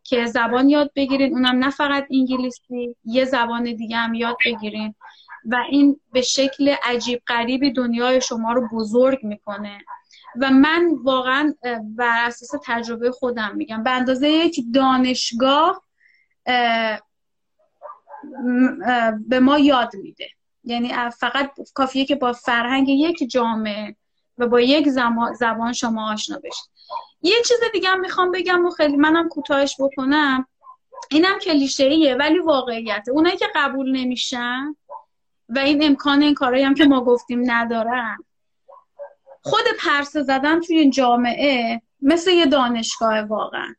که 0.04 0.26
زبان 0.26 0.68
یاد 0.68 0.90
بگیرین. 0.96 1.32
اونم 1.32 1.64
نه 1.64 1.70
فقط 1.70 2.06
انگلیسی 2.10 2.96
یه 3.04 3.24
زبان 3.24 3.64
دیگه 3.64 3.96
هم 3.96 4.14
یاد 4.14 4.36
بگیرین. 4.44 4.94
و 5.44 5.56
این 5.70 6.00
به 6.12 6.22
شکل 6.22 6.74
عجیب 6.84 7.22
غریبی 7.26 7.72
دنیای 7.72 8.20
شما 8.20 8.52
رو 8.52 8.68
بزرگ 8.72 9.18
می‌کنه. 9.22 9.78
و 10.40 10.50
من 10.50 10.90
واقعا 11.02 11.54
بر 11.96 12.26
اساس 12.26 12.60
تجربه 12.64 13.10
خودم 13.10 13.56
میگم. 13.56 13.82
به 13.82 13.90
اندازه 13.90 14.28
یک 14.28 14.60
دانشگاه 14.74 15.84
به 19.28 19.40
ما 19.40 19.58
یاد 19.58 19.96
میده. 19.96 20.28
یعنی 20.64 20.92
فقط 21.18 21.52
کافیه 21.74 22.04
که 22.04 22.14
با 22.14 22.32
فرهنگ 22.32 22.88
یک 22.88 23.30
جامعه 23.30 23.96
و 24.38 24.48
با 24.48 24.60
یک 24.60 24.88
زبان 25.34 25.72
شما 25.72 26.12
آشنا 26.12 26.38
بشید. 26.38 26.71
یه 27.22 27.36
چیز 27.48 27.58
دیگه 27.72 27.88
هم 27.88 28.00
می‌خوام 28.00 28.30
بگم 28.30 28.66
و 28.66 28.70
خیلی 28.70 28.96
منم 28.96 29.28
کوتاهش 29.28 29.76
بکنم. 29.80 30.46
اینم 31.10 31.38
کلیشه 31.38 31.84
ایه 31.84 32.14
ولی 32.14 32.38
واقعیته. 32.38 33.12
اونایی 33.12 33.36
که 33.36 33.46
قبول 33.54 33.96
نمیشن 33.96 34.76
و 35.48 35.58
این 35.58 35.84
امکان 35.84 36.22
این 36.22 36.34
کارهایی 36.34 36.64
هم 36.64 36.74
که 36.74 36.84
ما 36.84 37.04
گفتیم 37.04 37.50
ندارن. 37.50 38.24
خود 39.42 39.64
پرسه 39.80 40.22
زدن 40.22 40.60
توی 40.60 40.90
جامعه 40.90 41.82
مثل 42.02 42.30
یه 42.30 42.46
دانشگاه 42.46 43.20
واقعا. 43.20 43.74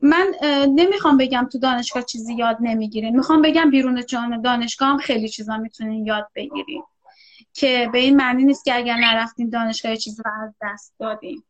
من 0.00 0.34
نمی‌خوام 0.74 1.16
بگم 1.16 1.48
تو 1.52 1.58
دانشگاه 1.58 2.02
چیزی 2.02 2.34
یاد 2.34 2.56
نمی‌گیرین. 2.60 3.16
می‌خوام 3.16 3.42
بگم 3.42 3.70
بیرون 3.70 4.06
جان 4.06 4.42
دانشگاه 4.42 4.88
هم 4.88 4.98
خیلی 4.98 5.28
چیزا 5.28 5.56
می‌تونین 5.56 6.06
یاد 6.06 6.28
بگیرین. 6.34 6.82
که 7.52 7.90
به 7.92 7.98
این 7.98 8.16
معنی 8.16 8.44
نیست 8.44 8.64
که 8.64 8.76
اگر 8.76 8.96
نرفتین 8.96 9.50
دانشگاه 9.50 9.96
چیزی 9.96 10.22
رو 10.24 10.30
از 10.42 10.54
دست 10.62 10.94
دادین. 10.98 11.42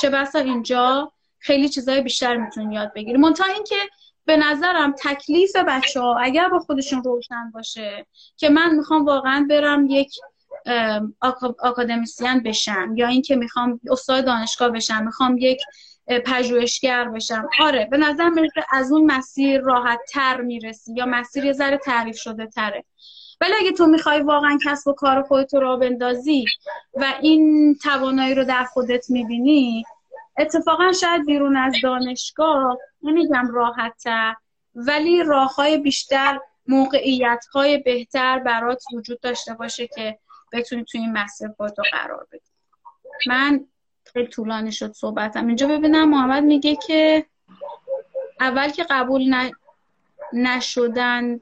چه 0.00 0.10
بسا 0.10 0.38
اینجا 0.38 1.12
خیلی 1.38 1.68
چیزای 1.68 2.00
بیشتر 2.00 2.36
می‌تونین 2.36 2.72
یاد 2.72 2.92
بگیرین 2.94 3.20
منتها 3.20 3.46
اینکه 3.46 3.76
به 4.24 4.36
نظرم 4.36 4.92
تکلیف 4.92 5.56
بچه 5.56 6.00
ها 6.00 6.18
اگر 6.18 6.48
با 6.48 6.58
خودشون 6.58 7.02
روشن 7.04 7.50
باشه 7.54 8.06
که 8.36 8.48
من 8.48 8.74
می‌خوام 8.74 9.04
واقعا 9.04 9.46
برم 9.50 9.86
یک 9.90 10.12
آکادمیسیان 11.58 12.42
بشم 12.42 12.94
یا 12.96 13.06
اینکه 13.06 13.36
می‌خوام 13.36 13.80
استاد 13.90 14.24
دانشگاه 14.24 14.68
بشم 14.68 15.04
می‌خوام 15.04 15.38
یک 15.38 15.60
پژوهشگر 16.26 17.08
بشم. 17.08 17.48
آره 17.60 17.88
به 17.90 17.96
نظر 17.96 18.30
از 18.72 18.92
اون 18.92 19.04
مسیر 19.04 19.60
راحت 19.60 20.00
تر 20.12 20.40
می‌رسی 20.40 20.94
یا 20.94 21.06
مسیر 21.06 21.44
یه 21.44 21.52
ذره 21.52 21.76
تعریف 21.76 22.16
شده 22.16 22.46
تره. 22.46 22.84
ولی 23.42 23.52
اگه 23.60 23.72
تو 23.72 23.86
می‌خوای 23.86 24.20
واقعا 24.20 24.58
کسب 24.64 24.88
و 24.88 24.92
کار 24.92 25.22
خودت 25.22 25.54
رو 25.54 25.76
بندازی 25.76 26.44
و 26.94 27.04
این 27.20 27.74
توانایی 27.82 28.34
رو 28.34 28.44
در 28.44 28.64
خودت 28.64 29.10
می‌بینی 29.10 29.84
اتفاقا 30.38 30.92
شاید 30.92 31.26
بیرون 31.26 31.56
از 31.56 31.74
دانشگاه 31.82 32.78
نمیگم 33.02 33.48
راحت 33.52 33.96
تر 34.02 34.34
ولی 34.74 35.22
راه 35.22 35.54
های 35.54 35.78
بیشتر 35.78 36.40
موقعیت 36.66 37.44
های 37.54 37.78
بهتر 37.78 38.38
برات 38.38 38.82
وجود 38.94 39.20
داشته 39.20 39.54
باشه 39.54 39.86
که 39.86 40.18
بتونی 40.52 40.84
تو 40.84 40.98
این 40.98 41.12
مسیر 41.12 41.48
خودتو 41.56 41.82
قرار 41.92 42.26
بدی. 42.32 42.40
من 43.26 43.64
خیلی 44.12 44.26
طولانی 44.26 44.72
شد 44.72 44.92
صحبتم. 44.92 45.46
اینجا 45.46 45.68
ببینم 45.68 46.08
محمد 46.08 46.42
میگه 46.42 46.76
که 46.76 47.26
اول 48.40 48.68
که 48.68 48.86
قبول 48.90 49.34
ن... 49.34 49.50
نشدند 50.32 51.40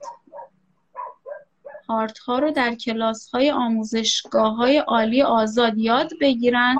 هارت 1.90 2.18
ها 2.18 2.38
رو 2.38 2.50
در 2.50 2.74
کلاس 2.74 3.28
های 3.28 3.50
آموزشگاه 3.50 4.56
های 4.56 4.78
عالی 4.78 5.22
آزاد 5.22 5.78
یاد 5.78 6.10
بگیرن 6.20 6.76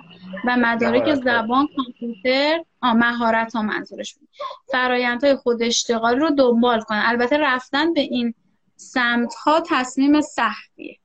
و 0.47 0.57
مدارک 0.57 1.15
زبان 1.15 1.69
کامپیوتر 1.77 2.65
مهارت 2.83 3.57
ها 3.57 3.63
منظورش 3.63 4.15
بود. 4.15 4.29
فرایند 4.73 5.25
های 5.25 5.37
خود 5.37 5.63
اشتغالی 5.63 6.21
رو 6.21 6.31
دنبال 6.31 6.81
کنن. 6.81 7.03
البته 7.05 7.39
رفتن 7.39 7.93
به 7.93 8.01
این 8.01 8.35
سمت 8.77 9.35
ها 9.35 9.63
تصمیم 9.67 10.21
سختیه. 10.21 10.97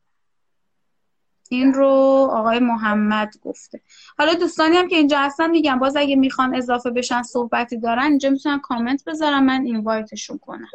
این 1.49 1.73
رو 1.73 1.87
آقای 2.31 2.59
محمد 2.59 3.33
گفته. 3.41 3.81
حالا 4.17 4.33
دوستانی 4.33 4.77
هم 4.77 4.87
که 4.87 4.95
اینجا 4.95 5.19
هستن 5.19 5.49
میگم 5.49 5.79
باز 5.79 5.95
اگه 5.95 6.15
می‌خوان 6.15 6.55
اضافه 6.55 6.89
بشن 6.89 7.23
صحبتی 7.23 7.77
دارن 7.77 8.03
اینجا 8.03 8.29
می‌تونن 8.29 8.59
کامنت 8.59 9.03
بذارم 9.05 9.43
من 9.43 9.61
اینوایتشون 9.65 10.37
کنم. 10.37 10.69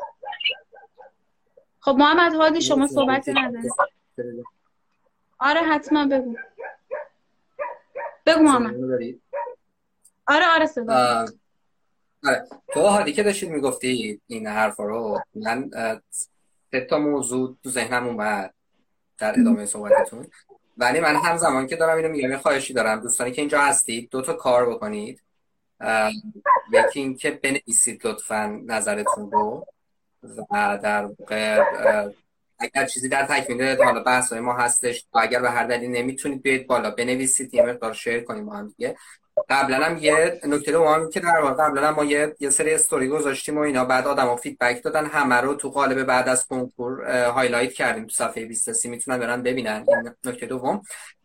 خب 1.80 1.96
محمد 1.98 2.34
هادی 2.34 2.60
شما 2.60 2.86
صحبتی 2.86 3.32
نداری 3.32 3.68
آره 5.38 5.60
حتما 5.60 6.06
بگو. 6.06 6.36
بگو 8.26 8.40
محمد 8.40 8.74
آره 10.26 10.44
آره 10.54 10.66
صدا. 10.66 11.26
آره. 12.26 12.44
تو 12.72 12.80
هادی 12.80 13.12
که 13.12 13.22
داشتید 13.22 13.50
می‌گفتی 13.50 14.20
این 14.26 14.46
حرف 14.46 14.76
رو 14.80 15.20
من 15.34 15.70
سه 16.70 16.80
تا 16.80 16.98
موضوع 16.98 17.56
تو 17.62 17.70
ذهنم 17.70 18.06
اومد 18.06 18.54
در 19.18 19.40
ادامه 19.40 19.66
صحبتتون. 19.66 20.26
ولی 20.76 21.00
من 21.00 21.16
همزمان 21.16 21.66
که 21.66 21.76
دارم 21.76 21.96
اینو 21.96 22.08
میگم 22.08 22.36
خواهشی 22.36 22.72
دارم. 22.72 23.00
دوستانی 23.00 23.32
که 23.32 23.42
اینجا 23.42 23.60
هستید 23.60 24.10
دو 24.10 24.22
تا 24.22 24.32
کار 24.32 24.70
بکنید. 24.70 25.22
یکی 26.72 27.00
اینکه 27.00 27.30
بنویسید 27.30 28.06
لطفا 28.06 28.60
نظرتون 28.66 29.30
رو. 29.30 29.66
و 30.22 30.78
در 30.82 31.08
اگر 32.58 32.86
چیزی 32.86 33.08
در 33.08 33.26
تکمیل 33.26 33.82
حالا 33.82 34.02
بحث 34.02 34.32
ما 34.32 34.52
هستش. 34.52 35.04
و 35.12 35.18
اگر 35.18 35.40
به 35.40 35.50
هر 35.50 35.66
دلیل 35.66 35.90
نمی‌تونید 35.90 36.42
بیاید 36.42 36.66
بالا 36.66 36.90
بنویسید 36.90 37.54
یه 37.54 37.62
مقدار 37.62 37.92
share 37.92 38.20
کنیم 38.20 38.46
با 38.46 38.52
هم 38.52 38.68
دیگه. 38.68 38.96
قبلا 39.48 39.76
هم 39.76 39.98
یه 39.98 40.40
نکته 40.44 40.72
رو 40.72 41.10
که 41.10 41.20
در 41.20 41.40
واقع 41.42 41.64
قبلا 41.64 41.92
ما 41.92 42.04
یه, 42.04 42.34
یه 42.40 42.50
سری 42.50 42.74
استوری 42.74 43.08
گذاشتیم 43.08 43.58
و 43.58 43.60
اینا. 43.60 43.84
بعد 43.84 44.06
آدما 44.06 44.36
feedback 44.36 44.82
دادن. 44.82 45.06
همه 45.06 45.34
رو 45.34 45.54
تو 45.54 45.70
قالب 45.70 46.02
بعد 46.02 46.28
از 46.28 46.46
کنکور 46.46 47.04
highlight 47.26 47.72
کردیم 47.72 48.06
تو 48.06 48.12
صفحه 48.12 48.44
20 48.44 48.86
می‌تونن 48.86 49.18
برن 49.18 49.42
ببینن. 49.42 49.84
این 49.88 50.10
نکته 50.24 50.46
دوم. 50.46 50.82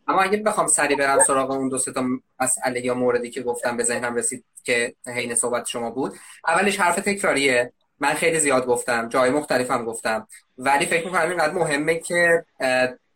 اما 0.08 0.22
اگه 0.22 0.38
بخوام 0.38 0.68
سری 0.68 0.96
برم 0.96 1.24
سراغ 1.24 1.52
اون 1.52 1.70
دو 1.70 1.78
سه 1.78 1.92
تا 1.92 2.04
مسئله 2.40 2.86
یا 2.86 2.94
موردی 2.94 3.30
که 3.30 3.42
گفتم 3.42 3.78
به 3.78 3.84
ذهنم 3.84 4.16
رسید 4.16 4.46
که 4.64 4.96
حین 5.08 5.36
صحبت 5.36 5.66
شما 5.66 5.90
بود. 5.90 6.14
اولش 6.48 6.80
حرف 6.80 6.96
تکراریه. 6.96 7.74
من 8.00 8.14
خیلی 8.14 8.40
زیاد 8.40 8.66
گفتم 8.66 9.10
جای 9.10 9.30
مختلفم 9.30 9.86
گفتم. 9.86 10.28
ولی 10.58 10.86
فکر 10.86 11.06
می‌کنم 11.06 11.30
اینقدر 11.30 11.54
مهمه 11.54 12.00
که 12.00 12.46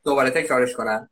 دوباره 0.04 0.30
تکرارش 0.30 0.74
کنم. 0.74 1.10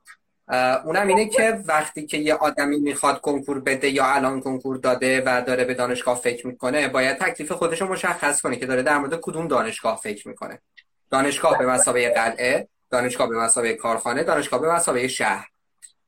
اونم 0.85 1.07
اینه 1.07 1.29
که 1.29 1.59
وقتی 1.65 2.05
که 2.05 2.17
یه 2.17 2.33
آدمی 2.33 2.77
می‌خواد 2.77 3.21
کنکور 3.21 3.59
بده 3.59 3.89
یا 3.89 4.05
الان 4.05 4.41
کنکور 4.41 4.77
داده 4.77 5.23
و 5.25 5.41
داره 5.41 5.63
به 5.63 5.73
دانشگاه 5.73 6.21
فکر 6.21 6.47
می‌کنه 6.47 6.87
باید 6.87 7.17
تکلیف 7.17 7.51
خودش 7.51 7.81
رو 7.81 7.87
مشخص 7.87 8.41
کنه 8.41 8.55
که 8.55 8.65
داره 8.65 8.83
در 8.83 8.97
مورد 8.97 9.19
کدوم 9.21 9.47
دانشگاه 9.47 9.99
فکر 10.03 10.27
می‌کنه. 10.27 10.61
دانشگاه 11.09 11.57
به 11.57 11.65
مسابقه 11.65 12.09
قلعه 12.09 12.67
دانشگاه 12.89 13.29
به 13.29 13.37
مسابقه 13.37 13.73
کارخانه 13.73 14.23
دانشگاه 14.23 14.61
به 14.61 14.73
مسابقه 14.73 15.07
شهر. 15.07 15.47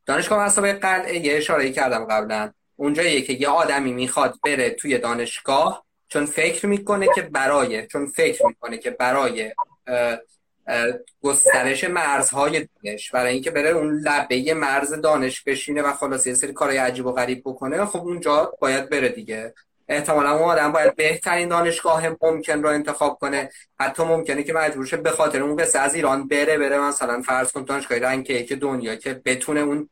دانشگاه 0.06 0.38
به 0.38 0.44
مسابقه 0.44 0.74
قلعه 0.74 1.18
یه 1.18 1.38
اشاره 1.38 1.72
کردم 1.72 2.06
قبلا. 2.06 2.52
اونجاییه 2.76 3.22
که 3.22 3.34
یه 3.34 3.48
آدمی 3.48 3.94
می‌خواد 3.94 4.36
بره 4.44 4.70
توی 4.70 4.98
دانشگاه 4.98 5.86
چون 6.10 6.26
فکر 6.26 6.66
می‌کنه 6.66 7.08
که 7.16 7.22
برای 7.22 7.88
چون 7.88 8.06
فکر 8.06 8.46
می‌کنه 8.46 8.78
که 8.78 8.92
برای 8.92 9.52
گسترش 11.22 11.84
مرزهای 11.84 12.68
دانش 12.84 13.12
برای 13.12 13.34
اینکه 13.34 13.52
بره 13.52 13.70
اون 13.70 14.00
لبه 14.00 14.54
مرز 14.54 14.94
دانش 14.94 15.42
بشینه 15.42 15.82
و 15.82 15.94
خلاص 15.94 16.28
یه 16.28 16.34
سری 16.34 16.54
کارهای 16.54 16.78
عجیب 16.78 17.06
و 17.06 17.12
غریب 17.12 17.42
بکنه 17.46 17.86
خب 17.86 18.00
اونجا 18.00 18.54
باید 18.60 18.90
بره 18.90 19.10
دیگه. 19.10 19.54
احتمالا 19.88 20.32
اون 20.32 20.50
آدم 20.50 20.72
باید 20.72 20.96
بهترین 20.96 21.48
دانشگاه 21.48 22.04
ممکن 22.22 22.64
رو 22.64 22.70
انتخاب 22.70 23.18
کنه. 23.20 23.50
حتی 23.80 24.04
ممکنه 24.04 24.44
که 24.44 24.54
مجبور 24.54 24.86
شه 24.86 24.98
به 24.98 25.12
خاطر 25.12 25.42
اون 25.42 25.56
قصه 25.56 25.80
از 25.80 25.96
ایران 25.96 26.28
بره 26.28 26.58
بره 26.58 26.80
مثلا 26.80 27.22
فرض 27.22 27.52
کن 27.52 27.64
دانشگاه 27.64 28.00
رنک 28.00 28.46
یک 28.46 28.56
دنیا 28.56 28.96
که 28.96 29.22
بتونه 29.26 29.60
اون 29.60 29.90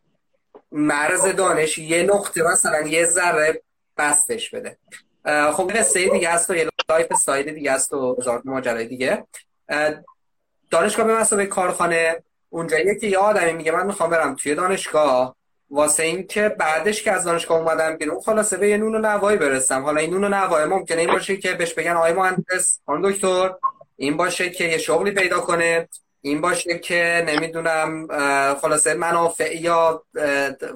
مرز 0.72 1.26
دانش 1.26 1.78
یه 1.78 2.04
نقطه 2.04 2.44
مثلا 2.44 2.82
یه 2.82 3.06
ذره 3.06 3.62
بسطش 3.98 4.50
بده. 4.50 4.78
خب 5.28 5.72
قصه 5.76 6.10
دیگه 6.10 6.30
است 6.30 6.50
و 6.50 6.56
یه 6.56 6.70
lifestyle 6.90 7.54
دیگه 7.54 7.72
است 7.72 7.94
و 7.94 8.16
هزار 8.20 8.42
ماجرای 8.46 8.86
دیگه. 8.86 9.26
دانشگاه 10.72 11.06
به 11.06 11.16
مسابقه 11.16 11.46
کارخانه 11.46 12.24
اونجاییه 12.50 12.96
که 12.96 13.08
یه 13.08 13.18
آدمی 13.18 13.54
میگه 13.54 13.72
من 13.72 13.86
می‌خوام 13.86 14.10
برم 14.10 14.36
توی 14.36 14.56
دانشگاه. 14.56 15.36
واسه 15.70 16.04
این 16.04 16.28
که 16.28 16.50
بعدش 16.50 17.04
که 17.04 17.12
از 17.12 17.24
دانشگاه 17.24 17.58
اومدم 17.58 17.98
بیرون 17.98 18.22
خلاصه 18.22 18.58
به 18.58 18.70
یه 18.70 18.78
نون 18.78 18.96
و 18.96 19.00
نوایی 19.00 19.38
برسم. 19.38 19.82
حالا 19.82 20.02
این 20.02 20.10
نون 20.10 20.24
و 20.24 20.30
نوایی 20.30 20.66
ممکنه 20.66 21.02
این 21.02 21.12
باشه 21.12 21.38
که 21.38 21.54
بهش 21.54 21.74
بگن 21.74 21.92
آقای 21.92 22.14
مهندس 22.14 22.80
آن 22.86 23.02
دکتر. 23.02 23.56
این 23.96 24.18
باشه 24.18 24.50
که 24.50 24.64
یه 24.64 24.78
شغلی 24.78 25.12
پیدا 25.12 25.40
کنه. 25.40 25.90
این 26.22 26.42
باشه 26.42 26.80
که 26.80 27.26
نمی‌دونم 27.28 28.08
خلاصه 28.62 28.94
منافع 28.94 29.58
یا 29.58 30.04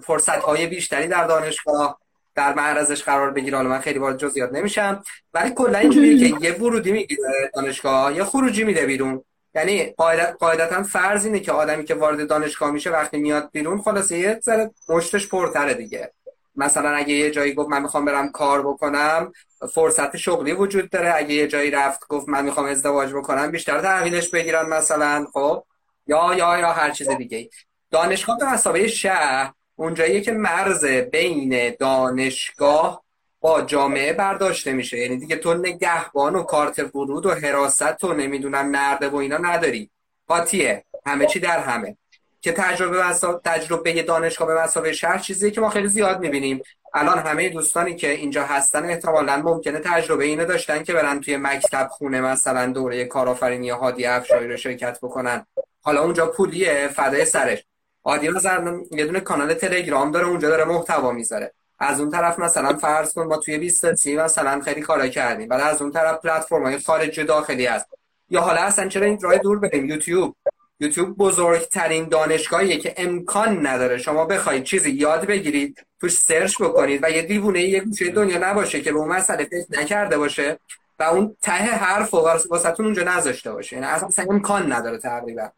فرصت 0.03 0.29
های 0.29 0.67
بیشتری 0.67 1.07
در 1.07 1.27
دانشگاه. 1.27 2.00
در 2.35 2.53
معرضش 2.53 3.03
قرار 3.03 3.31
بگیره. 3.31 3.57
حالا 3.57 3.69
من 3.69 3.79
خیلی 3.79 3.99
وارد 3.99 4.17
جزئیات 4.17 4.53
نمیشم. 4.53 5.03
ولی 5.33 5.53
کلا 5.53 5.77
اینجوریه 5.77 6.17
که 6.39 6.45
یه 6.45 6.53
ورودی 6.53 6.91
می‌گیره 6.91 7.51
دانشگاه 7.55 8.15
یه 8.15 8.23
خروجی 8.23 8.63
میده 8.63 8.85
بیرون. 8.85 9.23
یعنی 9.55 9.95
قاعدتا 10.39 10.83
فرض 10.83 11.25
اینه 11.25 11.39
که 11.39 11.51
آدمی 11.51 11.85
که 11.85 11.95
وارد 11.95 12.27
دانشگاه 12.27 12.71
میشه 12.71 12.89
وقتی 12.89 13.17
میاد 13.17 13.49
بیرون 13.51 13.81
خلاصه 13.81 14.17
یه 14.17 14.39
ذره 14.43 14.71
مشتش 14.89 15.27
پرتره 15.27 15.73
دیگه. 15.73 16.13
مثلا 16.55 16.89
اگه 16.89 17.13
یه 17.13 17.31
جایی 17.31 17.53
گفت 17.53 17.69
من 17.69 17.81
می‌خوام 17.81 18.05
برم 18.05 18.31
کار 18.31 18.61
بکنم 18.67 19.31
فرصت 19.73 20.17
شغلی 20.17 20.51
وجود 20.51 20.89
داره. 20.89 21.13
اگه 21.15 21.33
یه 21.33 21.47
جایی 21.47 21.71
رفت 21.71 22.07
گفت 22.07 22.29
من 22.29 22.45
می‌خوام 22.45 22.65
ازدواج 22.65 23.13
بکنم 23.13 23.51
بیشتر 23.51 23.81
تحویلش 23.81 24.29
بگیرن 24.29 24.69
مثلا 24.69 25.25
خب؟ 25.33 25.63
یا 26.07 26.33
یا 26.37 26.59
یا 26.59 26.71
هر 26.71 26.91
چیز 26.91 27.09
دیگه 27.09 27.49
دانشگاه 27.91 28.37
به 28.37 28.45
مسابقه 28.45 28.87
شهر 28.87 29.53
اونجاییه 29.81 30.21
که 30.21 30.31
مرز 30.31 30.85
بین 30.85 31.75
دانشگاه 31.79 33.03
با 33.39 33.61
جامعه 33.61 34.13
برداشته 34.13 34.73
میشه. 34.73 34.97
یعنی 34.97 35.17
دیگه 35.17 35.35
تو 35.35 35.53
نگهبان 35.53 36.35
و 36.35 36.43
کارت 36.43 36.79
ورود 36.95 37.25
و 37.25 37.31
حراست 37.31 38.03
و 38.03 38.13
نمی‌دونم 38.13 38.75
نرده 38.75 39.09
و 39.09 39.15
اینا 39.15 39.37
نداری. 39.37 39.89
قاطیه. 40.27 40.85
همه 41.05 41.25
چی 41.25 41.39
در 41.39 41.59
همه. 41.59 41.97
که 42.41 42.51
تجربه 42.51 43.03
تجربه 43.45 44.03
دانشگاه 44.03 44.47
به 44.47 44.61
مسابقه 44.61 44.93
شهر 44.93 45.17
چیزی 45.17 45.51
که 45.51 45.61
ما 45.61 45.69
خیلی 45.69 45.87
زیاد 45.87 46.19
می‌بینیم. 46.19 46.61
الان 46.93 47.19
همه 47.19 47.49
دوستانی 47.49 47.95
که 47.95 48.09
اینجا 48.11 48.43
هستن 48.43 48.85
احتمالا 48.85 49.37
ممکنه 49.37 49.79
تجربه 49.79 50.25
اینو 50.25 50.45
داشتن 50.45 50.83
که 50.83 50.93
برن 50.93 51.19
توی 51.21 51.37
مکتب 51.37 51.87
خونه 51.91 52.21
مثلا 52.21 52.65
دوره 52.65 53.05
کارآفرینی 53.05 53.69
هادی 53.69 54.05
افشاری 54.05 54.47
رو 54.47 54.57
شرکت 54.57 54.99
بکنن. 55.01 55.45
حالا 55.81 56.03
اونجا 56.03 56.27
پولیه 56.27 56.87
فدای 56.87 57.25
سرش. 57.25 57.63
مثلا 58.05 58.81
یه 58.91 59.05
دونه 59.05 59.19
کانال 59.19 59.53
تلگرام 59.53 60.11
داره 60.11 60.27
اونجا 60.27 60.49
داره 60.49 60.65
محتوا 60.65 61.11
می‌ذاره. 61.11 61.53
از 61.79 61.99
اون 61.99 62.09
طرف 62.11 62.39
مثلا 62.39 62.77
فرض 62.77 63.13
کن 63.13 63.23
ما 63.27 63.37
توی 63.37 63.57
20 63.57 63.95
سی 63.95 64.15
مثلا 64.15 64.61
خیلی 64.61 64.81
کارا 64.81 65.07
کردیم. 65.07 65.47
بعد 65.47 65.61
از 65.61 65.81
اون 65.81 65.91
طرف 65.91 66.21
پلتفرم 66.21 66.63
های 66.63 66.77
خارج 66.77 67.19
داخلی 67.19 67.65
هست. 67.65 67.85
یا 68.29 68.41
حالا 68.41 68.61
اصلا 68.61 68.87
چرا 68.87 69.05
این 69.05 69.19
راه 69.21 69.37
دور 69.37 69.59
بریم؟ 69.59 69.85
یوتیوب. 69.85 70.35
یوتیوب 70.79 71.17
بزرگترین 71.17 72.09
دانشگاهیه 72.09 72.77
که 72.77 72.93
امکان 72.97 73.67
نداره. 73.67 73.97
شما 73.97 74.25
بخواید 74.25 74.63
چیزی 74.63 74.91
یاد 74.91 75.25
بگیرید 75.25 75.85
توش 75.99 76.13
سرچ 76.13 76.61
بکنید 76.61 76.99
و 77.03 77.09
یه 77.09 77.21
دیوونه 77.21 77.61
یه 77.61 77.79
گوشه 77.79 78.09
دنیا 78.09 78.37
نباشه 78.49 78.81
که 78.81 78.91
به 78.91 78.99
اون 78.99 79.09
مسئله 79.09 79.45
فکر 79.45 79.81
نکرده 79.81 80.17
باشه 80.17 80.59
و 80.99 81.03
اون 81.03 81.35
ته 81.41 81.51
حرف 81.51 82.13
واسهتون 82.13 82.85
اونجا 82.85 83.03
نذاشته 83.03 83.51
باشه. 83.51 83.75
یعنی 83.75 83.87
اصلا 83.87 84.25
امکان 84.29 84.71
نداره 84.71 84.97
تقریبا. 84.97 85.49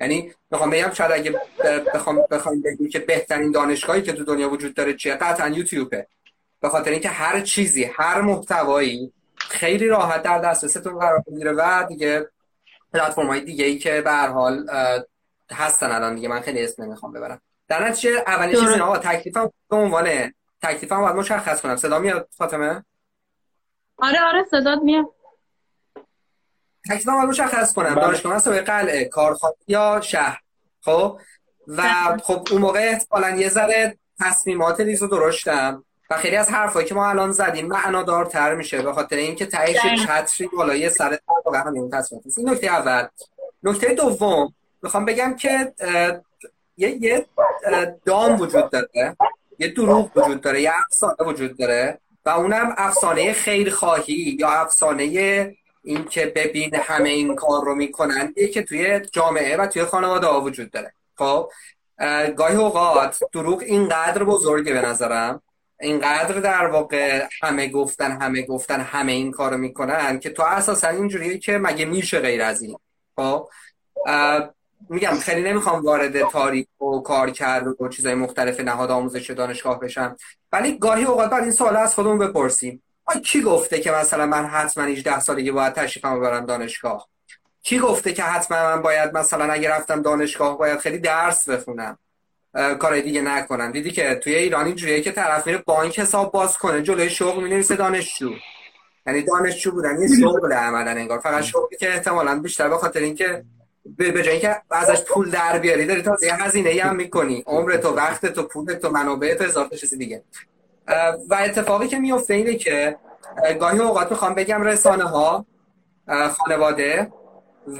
یعنی 0.00 0.32
می‌خوام 0.50 0.70
بگم 0.70 0.90
شاید 0.92 1.12
اگه 1.12 1.40
بخوام 1.94 2.22
بخوام 2.30 2.60
بگیم 2.60 2.88
که 2.88 2.98
بهترین 2.98 3.50
دانشگاهی 3.50 4.02
که 4.02 4.12
تو 4.12 4.24
دنیا 4.24 4.50
وجود 4.50 4.74
داره 4.74 4.94
چیه؟ 4.94 5.14
قطعا 5.14 5.48
یوتیوبه. 5.48 6.06
به 6.60 6.68
خاطر 6.68 6.90
اینکه 6.90 7.08
هر 7.08 7.40
چیزی 7.40 7.84
هر 7.84 8.20
محتوایی 8.20 9.12
خیلی 9.38 9.88
راحت 9.88 10.22
در 10.22 10.38
دسترستون 10.38 10.98
قرار 10.98 11.24
می‌گیره 11.26 11.52
و 11.52 11.84
دیگه 11.88 12.28
پلتفرم 12.92 13.26
های 13.26 13.40
دیگه 13.40 13.64
ای 13.64 13.78
که 13.78 14.00
به 14.00 14.10
هر 14.10 14.28
حال 14.28 14.66
هستن 15.52 15.90
الان 15.90 16.14
دیگه. 16.14 16.28
من 16.28 16.40
خیلی 16.40 16.64
اسم 16.64 16.82
نمی‌خوام 16.82 17.12
ببرم. 17.12 17.40
در 17.68 17.88
نتیجه 17.88 18.24
اولین 18.26 18.60
چیز 18.60 18.68
اینا 18.68 18.96
تکلیفم 18.96 19.50
به 19.68 19.76
عنوان 19.76 20.32
تکلیفم 20.62 21.00
باید 21.00 21.16
مشخص 21.16 21.60
کنم. 21.60 21.76
صدا 21.76 21.98
میاد 21.98 22.28
فاطمه؟ 22.36 22.84
آره 23.98 24.20
آره 24.20 24.44
صدات 24.50 24.78
میاد. 24.82 25.06
تکلیفم 26.90 27.16
باید 27.16 27.28
مشخص 27.28 27.72
کنم. 27.72 27.94
بله. 27.94 28.04
دانشگاه 28.04 28.34
مسابقه 28.34 28.60
قلعه 28.60 29.04
کارخانه 29.04 29.54
یا 29.68 30.00
شهر. 30.00 30.40
خب؟ 30.80 31.18
و 31.68 31.82
خب 32.22 32.48
اون 32.50 32.60
موقع 32.60 32.80
احتمالاً 32.80 33.30
یه 33.30 33.48
ذره 33.48 33.98
تصمیمات 34.20 34.80
ریز 34.80 35.02
رو 35.02 35.08
درشتم. 35.08 35.84
و 36.10 36.16
خیلی 36.16 36.36
از 36.36 36.50
حرفایی 36.50 36.86
که 36.86 36.94
ما 36.94 37.08
الان 37.08 37.32
زدیم 37.32 37.66
معنادارتر 37.66 38.54
میشه. 38.54 38.82
به 38.82 38.92
خاطر 38.92 39.16
اینکه 39.16 39.46
تهش 39.46 39.76
چتری 40.06 40.48
بالای 40.56 40.90
سر 40.90 41.18
واقعا 41.44 41.62
همین 41.62 41.90
تصمیمات 41.90 42.24
این 42.36 42.50
نکته 42.50 42.66
اول. 42.66 43.06
نکته 43.62 43.94
دوم. 43.94 44.54
می‌خوام 44.82 45.04
بگم 45.04 45.36
که 45.36 45.72
یه 46.76 46.90
یه 47.00 47.26
دام 48.04 48.40
وجود 48.40 48.70
داره. 48.70 49.16
یه 49.58 49.68
دروغ 49.68 50.16
وجود 50.16 50.40
داره. 50.40 50.62
یه 50.62 50.72
افسانه 50.84 51.14
وجود 51.20 51.58
داره. 51.58 51.98
و 52.24 52.30
اونم 52.30 52.74
افسانه 52.76 53.32
خیرخواهی 53.32 54.36
یا 54.40 54.48
افسانه 54.48 55.04
این 55.90 56.04
که 56.04 56.26
ببین 56.26 56.74
همه 56.74 57.08
این 57.08 57.36
کار 57.36 57.64
رو 57.64 57.74
می‌کنن 57.74 58.34
که 58.52 58.62
توی 58.62 59.00
جامعه 59.12 59.56
و 59.56 59.66
توی 59.66 59.84
خانواده 59.84 60.26
ها 60.26 60.40
وجود 60.40 60.70
داره. 60.70 60.92
خب 61.16 61.50
گاهی 62.36 62.56
اوقات 62.56 63.18
دروغ 63.32 63.62
اینقدر 63.62 64.24
بزرگه 64.24 64.72
به 64.72 64.80
نظرم 64.80 65.42
اینقدر 65.80 66.40
در 66.40 66.66
واقع 66.66 67.26
همه 67.42 67.68
گفتن 67.68 68.10
همه 68.10 68.42
گفتن 68.42 68.80
همه 68.80 69.12
این 69.12 69.30
کارو 69.30 69.56
می‌کنن 69.56 70.18
که 70.18 70.30
تو 70.30 70.42
اساسا 70.42 70.88
اینجوریه 70.88 71.38
که 71.38 71.58
مگه 71.58 71.84
میشه 71.84 72.20
غیر 72.20 72.42
از 72.42 72.62
این. 72.62 72.76
خب 73.16 73.48
میگم 74.88 75.14
خیلی 75.14 75.42
نمی‌خوام 75.42 75.82
وارد 75.84 76.28
تاریخ 76.28 76.66
و 76.80 76.98
کار 76.98 77.30
کرد 77.30 77.82
و 77.82 77.88
چیزای 77.88 78.14
مختلف 78.14 78.60
نهاد 78.60 78.90
آموزش 78.90 79.30
دانشگاه 79.30 79.80
بشم 79.80 80.16
ولی 80.52 80.78
گاهی 80.78 81.04
اوقات 81.04 81.30
بعد 81.30 81.42
این 81.42 81.52
سوال 81.52 81.76
از 81.76 81.94
خودمون 81.94 82.18
بپرسیم. 82.18 82.82
کی 83.24 83.42
گفته 83.42 83.80
که 83.80 83.90
مثلا 83.90 84.26
من 84.26 84.46
حتما 84.46 84.84
18 84.84 85.20
سالگی 85.20 85.50
باید 85.50 85.72
تشریفم 85.72 86.20
برم 86.20 86.46
دانشگاه؟ 86.46 87.08
کی 87.62 87.78
گفته 87.78 88.12
که 88.12 88.22
حتما 88.22 88.58
من 88.58 88.82
باید 88.82 89.16
مثلا 89.16 89.52
اگه 89.52 89.70
رفتم 89.70 90.02
دانشگاه 90.02 90.58
باید 90.58 90.78
خیلی 90.78 90.98
درس 90.98 91.48
بخونم؟ 91.48 91.98
کارهای 92.54 93.02
دیگه 93.02 93.20
نکنم. 93.20 93.72
دیدی 93.72 93.90
که 93.90 94.14
توی 94.14 94.34
ایران 94.34 94.66
اینجوریه 94.66 95.00
که 95.00 95.12
طرف 95.12 95.46
میره 95.46 95.58
بانک 95.58 95.98
حساب 95.98 96.32
باز 96.32 96.58
کنه 96.58 96.82
جلوی 96.82 97.10
شغل 97.10 97.42
می‌نویسه 97.42 97.76
دانشجو. 97.76 98.32
یعنی 99.06 99.22
دانشجو 99.22 99.70
بودن 99.70 100.02
یه 100.02 100.20
شغل 100.20 100.52
عملا 100.52 100.90
انگار. 100.90 101.18
فقط 101.18 101.44
شغلی 101.44 101.76
که 101.76 101.88
احتمالاً 101.88 102.40
بیشتر 102.40 102.68
به 102.68 102.78
خاطر 102.78 103.00
اینکه 103.00 103.44
به 103.96 104.22
جای 104.22 104.28
اینکه 104.28 104.56
ازش 104.70 105.02
پول 105.02 105.30
در 105.30 105.58
بیاری 105.58 105.86
داری 105.86 106.02
تا 106.02 106.16
یه 106.22 106.42
هزینه 106.42 106.82
هم 106.82 106.96
می‌کنی. 106.96 107.42
عمر 107.46 107.76
تو 107.76 107.88
وقت 107.88 108.26
تو 108.26 108.42
پول 108.42 108.74
تو 108.74 108.90
منابع 108.90 109.34
تو 109.34 109.44
هزار 109.44 109.68
چیز 109.68 109.94
دیگه. 109.94 110.22
و 111.28 111.34
اتفاقی 111.34 111.88
که 111.88 111.98
میفته 111.98 112.34
اینه 112.34 112.54
که 112.54 112.96
گاهی 113.60 113.78
اوقات 113.78 114.10
می‌خوام 114.10 114.34
بگم 114.34 114.62
رسانه 114.62 115.04
ها 115.04 115.46
خانواده 116.08 117.12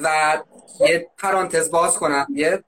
و 0.03 0.39
یه 0.81 1.09
پرانتز 1.19 1.71
باز 1.71 1.99
کنم 1.99 2.27
یه 2.35 2.65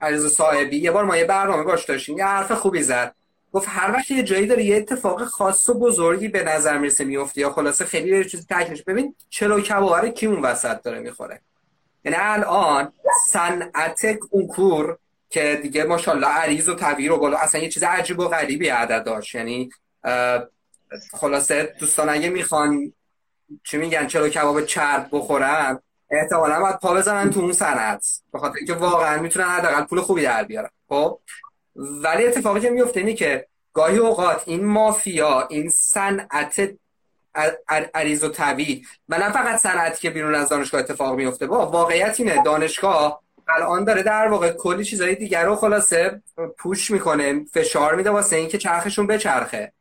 عریض 0.00 0.26
صاحبی. 0.26 0.76
یه 0.76 0.90
بار 0.90 1.04
ما 1.04 1.16
یه 1.16 1.24
برنامه 1.24 1.62
باش 1.62 1.84
داشتیم 1.84 2.18
یه 2.18 2.24
حرف 2.24 2.52
خوبی 2.52 2.82
زد. 2.82 3.14
گفت 3.52 3.66
هر 3.70 3.92
وقت 3.92 4.10
یه 4.10 4.22
جایی 4.22 4.46
داره 4.46 4.64
یه 4.64 4.76
اتفاق 4.76 5.24
خاص 5.24 5.68
و 5.68 5.74
بزرگی 5.74 6.28
به 6.28 6.44
نظر 6.44 6.78
می‌رسه 6.78 7.04
میفته 7.04 7.40
یا 7.40 7.50
خلاصه 7.50 7.84
خیلی 7.84 8.18
یه 8.18 8.24
چیزی 8.24 8.46
تکمیش 8.50 8.82
ببین 8.82 9.14
چلو 9.30 9.60
کبوهر 9.60 10.08
کی 10.08 10.26
اون 10.26 10.42
وسط 10.42 10.82
داره 10.82 10.98
می‌خوره؟ 10.98 11.40
یعنی 12.04 12.16
الان 12.20 12.92
صنعت 13.26 14.18
کنکور 14.18 14.98
که 15.30 15.58
دیگه 15.62 15.84
ماشاءالله 15.84 16.26
عریض 16.26 16.68
و 16.68 16.74
طویل 16.74 17.10
و 17.10 17.18
بالا. 17.18 17.38
اصلا 17.38 17.60
یه 17.60 17.68
چیز 17.68 17.82
عجیب 17.82 18.18
و 18.18 18.28
غریبی 18.28 18.68
عدد 18.68 19.04
داشت. 19.04 19.34
یعنی 19.34 19.70
خلاصه 21.12 21.74
دوستان 21.78 22.08
اگه 22.08 22.28
می‌خوان 22.28 22.92
چی 23.64 23.76
میگن 23.76 24.06
چلو 24.06 24.28
کباب 24.28 24.64
چرب 24.64 25.08
بخورن 25.12 25.78
احتمالا 26.10 26.60
باید 26.60 26.78
پا 26.78 26.94
بزنن 26.94 27.30
تو 27.30 27.40
اون 27.40 27.52
صنعت. 27.52 28.06
به 28.32 28.38
خاطر 28.38 28.56
اینکه 28.56 28.74
واقعا 28.74 29.22
می‌تونن 29.22 29.46
حداقل 29.46 29.82
پول 29.82 30.00
خوبی 30.00 30.22
در 30.22 30.44
بیارن. 30.44 30.70
خب؟ 30.88 31.20
ولی 31.76 32.26
اتفاقی 32.26 32.60
که 32.60 32.70
میفته 32.70 33.00
اینه 33.00 33.14
که 33.14 33.46
گاهی 33.72 33.98
اوقات 33.98 34.42
این 34.46 34.64
مافیا 34.64 35.46
این 35.50 35.68
صنعت 35.70 36.70
عریض 37.94 38.24
و 38.24 38.28
طویل 38.28 38.86
و 39.08 39.18
نه 39.18 39.32
فقط 39.32 39.60
صنعتی 39.60 40.00
که 40.00 40.10
بیرون 40.10 40.34
از 40.34 40.48
دانشگاه 40.48 40.80
اتفاق 40.80 41.14
میفته 41.14 41.46
با 41.46 41.70
واقعیت 41.70 42.20
اینه. 42.20 42.42
دانشگاه 42.42 43.22
الان 43.48 43.84
داره 43.84 44.02
در 44.02 44.28
واقع 44.28 44.50
کلی 44.50 44.84
چیزای 44.84 45.14
دیگر 45.14 45.44
رو 45.44 45.56
خلاصه 45.56 46.22
پوش 46.58 46.90
می‌کنه 46.90 47.44
فشار 47.44 47.94
میده 47.94 48.10
واسه 48.10 48.36
اینکه 48.36 48.58
چرخشون 48.58 49.06
بچرخه. 49.06 49.72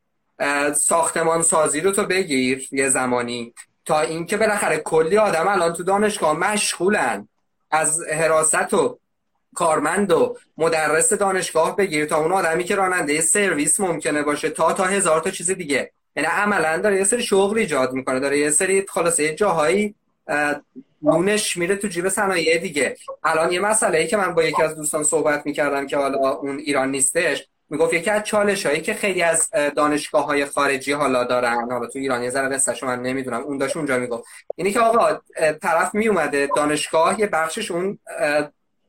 ساختمان 0.76 1.42
سازی 1.42 1.82
رو 1.82 1.92
تو 1.92 2.04
بگیر 2.04 2.68
یه 2.72 2.90
زمانی 2.90 3.54
تا 3.86 4.02
اینکه 4.02 4.38
بالاخره 4.38 4.78
کلی 4.78 5.18
آدم 5.18 5.48
الان 5.48 5.74
تو 5.74 5.84
دانشگاه 5.84 6.38
مشغولن. 6.38 7.28
از 7.72 8.04
حراست 8.04 8.74
و 8.74 9.00
کارمند 9.56 10.12
و 10.12 10.38
مدرس 10.58 11.14
دانشگاه 11.14 11.76
بگیر 11.76 12.06
تا 12.06 12.18
اون 12.18 12.32
آدمی 12.32 12.64
که 12.64 12.76
راننده 12.76 13.22
سرویس 13.22 13.80
ممکنه 13.80 14.24
باشه 14.24 14.50
تا 14.50 14.74
تا 14.74 14.84
هزار 14.84 15.22
تا 15.22 15.32
چیز 15.32 15.52
دیگه. 15.52 15.92
یعنی 16.16 16.30
عملا 16.30 16.78
داره 16.78 16.98
یه 16.98 17.04
سری 17.04 17.24
شغل 17.24 17.58
ایجاد 17.58 17.94
می‌کنه 17.94 18.20
داره 18.20 18.40
یه 18.40 18.50
سری 18.50 18.86
خلاصه 18.90 19.36
جاهایی 19.36 19.96
نونش 21.02 21.58
میره 21.58 21.76
تو 21.76 21.88
جیب 21.88 22.10
صنایع 22.10 22.58
دیگه. 22.58 22.98
الان 23.24 23.52
یه 23.52 23.60
مسئله 23.60 23.98
ای 23.98 24.08
که 24.08 24.18
من 24.18 24.34
با 24.36 24.44
یکی 24.44 24.62
از 24.62 24.76
دوستان 24.76 25.04
صحبت 25.04 25.46
می‌کردم 25.46 25.88
که 25.88 25.98
حالا 25.98 26.30
اون 26.30 26.58
ایران 26.58 26.92
نیستش 26.92 27.48
می‌گفت 27.70 27.94
یکی 27.94 28.10
از 28.10 28.24
چالش 28.24 28.66
هایی 28.66 28.82
که 28.82 28.94
خیلی 28.94 29.22
از 29.22 29.50
دانشگاه 29.76 30.26
های 30.26 30.46
خارجی 30.46 30.92
حالا 30.92 31.24
دارن 31.24 31.72
حالا 31.72 31.88
تو 31.88 32.00
ایران 32.00 32.24
یه 32.24 32.30
ذره 32.30 32.56
قصهشو 32.56 32.86
من 32.86 33.02
نمی‌دونم 33.02 33.42
اون 33.42 33.58
داشت 33.58 33.78
اونجا 33.78 33.98
می‌گفت. 33.98 34.24
اینی 34.56 34.72
که 34.72 34.80
آقا 34.80 35.20
طرف 35.62 35.96
میومده 35.96 36.50
دانشگاه 36.56 37.20
یه 37.20 37.28
بخشش 37.28 37.72
اون 37.72 38.00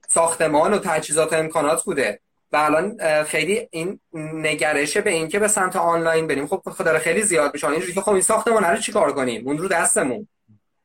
ساختمان 0.08 0.74
و 0.74 0.78
تجهیزات 0.78 1.32
امکانات 1.32 1.84
بوده 1.84 2.20
و 2.52 2.56
الان 2.56 2.96
خیلی 3.24 3.68
این 3.70 4.00
نگرشه 4.14 5.00
به 5.00 5.10
اینکه 5.10 5.38
به 5.38 5.48
سمت 5.48 5.76
آنلاین 5.76 6.26
بریم. 6.26 6.46
خب 6.46 6.62
خدا 6.70 6.98
خیلی 6.98 7.22
زیاد 7.22 7.50
میشه. 7.54 7.68
اینجوری 7.68 7.92
که 7.92 8.00
خب 8.00 8.12
این 8.12 8.20
ساختمان 8.20 8.64
رو 8.64 8.76
چیکار 8.76 9.12
کنیم؟ 9.12 9.48
اون 9.48 9.58
رو 9.58 9.68
دستمون. 9.68 10.28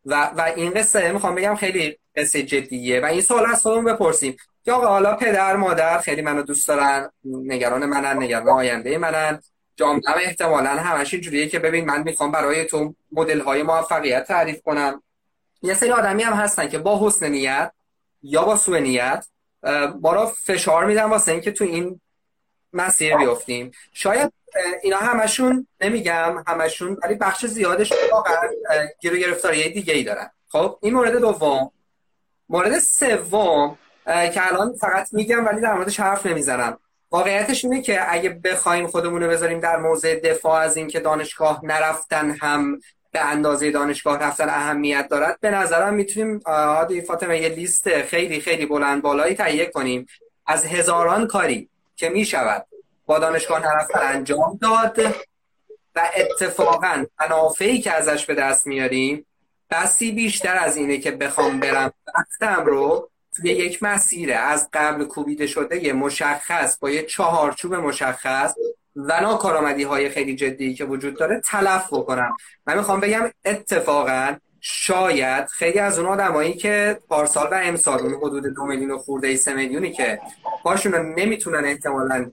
و 0.05 0.31
و 0.37 0.41
این 0.55 0.71
قصه 0.71 1.11
می‌خوام 1.11 1.35
بگم 1.35 1.55
خیلی 1.55 1.97
قصه 2.15 2.43
جدیه 2.43 3.01
و 3.01 3.05
این 3.05 3.21
سوال 3.21 3.45
از 3.45 3.61
خودمون 3.61 3.93
بپرسیم 3.93 4.37
که 4.65 4.71
آقا 4.71 4.87
حالا 4.87 5.15
پدر 5.15 5.55
مادر 5.55 5.97
خیلی 5.97 6.21
منو 6.21 6.41
دوست 6.41 6.67
دارن 6.67 7.09
نگران 7.25 7.85
منن 7.85 8.23
نگران 8.23 8.49
آینده 8.49 8.97
منن 8.97 9.39
جامعه 9.75 10.01
احتمالا 10.15 10.69
همش 10.69 11.13
اینجوریه 11.13 11.47
که 11.47 11.59
ببین 11.59 11.85
من 11.85 12.03
می‌خوام 12.03 12.31
برای 12.31 12.65
تو 12.65 12.95
مدل 13.11 13.39
های 13.39 13.63
موفقیت 13.63 14.27
تعریف 14.27 14.61
کنم. 14.61 15.03
یه 15.61 15.73
سری 15.73 15.91
آدمی 15.91 16.23
هم 16.23 16.33
هستن 16.33 16.69
که 16.69 16.77
با 16.77 17.07
حسن 17.07 17.29
نیت 17.29 17.71
یا 18.23 18.43
با 18.43 18.57
سوء 18.57 18.79
نیت 18.79 19.25
ما 20.01 20.25
فشار 20.25 20.85
میدن 20.85 21.03
واسه 21.03 21.31
اینکه 21.31 21.51
تو 21.51 21.63
این 21.63 21.99
مسیر 22.73 23.17
بیفتیم 23.17 23.71
شاید 23.93 24.33
اینا 24.83 24.97
همشون 24.97 25.67
نمیگم 25.81 26.43
همشون 26.47 26.97
ولی 27.03 27.15
بخش 27.15 27.45
زیادش 27.45 27.93
واقعا 28.11 28.41
گیر 29.01 29.17
گرفتاری 29.17 29.69
دیگه 29.69 29.93
ای 29.93 30.03
دارن. 30.03 30.31
خب 30.47 30.77
این 30.81 30.93
مورد 30.93 31.15
دوم. 31.17 31.71
مورد 32.49 32.79
سوم 32.79 33.77
که 34.05 34.47
الان 34.47 34.73
فقط 34.73 35.13
میگم 35.13 35.45
ولی 35.45 35.61
در 35.61 35.73
موردش 35.73 35.99
حرف 35.99 36.25
نمی‌زنم. 36.25 36.77
واقعیتش 37.11 37.65
اینه 37.65 37.81
که 37.81 38.13
اگه 38.13 38.29
بخوایم 38.29 38.87
خودمون 38.87 39.23
رو 39.23 39.29
بذاریم 39.29 39.59
در 39.59 39.77
موضع 39.77 40.19
دفاع 40.19 40.61
از 40.61 40.77
اینکه 40.77 40.99
دانشگاه 40.99 41.59
نرفتن 41.63 42.35
هم 42.41 42.79
به 43.11 43.19
اندازه 43.25 43.71
دانشگاه 43.71 44.19
رفتن 44.19 44.49
اهمیت 44.49 45.07
دارد 45.07 45.37
به 45.39 45.51
نظرم 45.51 45.93
می‌تونیم 45.93 46.41
عادی 46.45 47.01
فاطمه 47.01 47.39
یه 47.39 47.49
لیست 47.49 48.01
خیلی 48.01 48.41
خیلی 48.41 48.65
بلند 48.65 49.01
بالایی 49.01 49.35
تهیه 49.35 49.65
کنیم. 49.65 50.05
از 50.45 50.65
هزاران 50.65 51.27
کاری. 51.27 51.69
که 51.95 52.09
می‌شود. 52.09 52.65
با 53.05 53.19
دانشگاه 53.19 53.59
نرفتن 53.59 53.99
انجام 54.01 54.59
داد 54.61 54.99
و 55.95 56.09
اتفاقا 56.15 57.05
منافعی 57.19 57.81
که 57.81 57.91
ازش 57.91 58.25
به 58.25 58.35
دست 58.35 58.67
میاریم 58.67 59.25
بسی 59.69 60.11
بیشتر 60.11 60.55
از 60.55 60.77
اینه 60.77 60.97
که 60.97 61.11
بخوام 61.11 61.59
برم 61.59 61.93
وقتم 62.15 62.65
رو 62.65 63.09
توی 63.35 63.49
یک 63.49 63.83
مسیر. 63.83 64.33
از 64.33 64.69
قبل 64.73 65.05
کوبیده 65.05 65.47
شده 65.47 65.83
یه 65.83 65.93
مشخص 65.93 66.79
با 66.79 66.89
یه 66.89 67.03
چهارچوب 67.03 67.75
مشخص 67.75 68.55
و 68.95 69.21
ناکارآمدی 69.21 69.83
های 69.83 70.09
خیلی 70.09 70.35
جدی 70.35 70.73
که 70.73 70.85
وجود 70.85 71.17
داره 71.17 71.41
تلف 71.45 71.93
بکنم. 71.93 72.37
من 72.67 72.77
می‌خوام 72.77 72.99
بگم 72.99 73.31
اتفاقا 73.45 74.35
شاید 74.65 75.47
خیلی 75.47 75.79
از 75.79 75.99
اون 75.99 76.07
آدمایی 76.07 76.53
که 76.53 76.99
پارسال 77.09 77.47
و 77.51 77.59
امسال 77.63 77.99
اون 77.99 78.13
حدود 78.13 78.45
دو 78.45 78.65
میلیون 78.65 78.91
و 78.91 78.97
خورده 78.97 79.27
ای 79.27 79.37
سه 79.37 79.53
میلیونی 79.53 79.91
که 79.91 80.19
پاشون 80.63 80.95
نمی‌تونن 80.95 81.65
احتمالا 81.65 82.31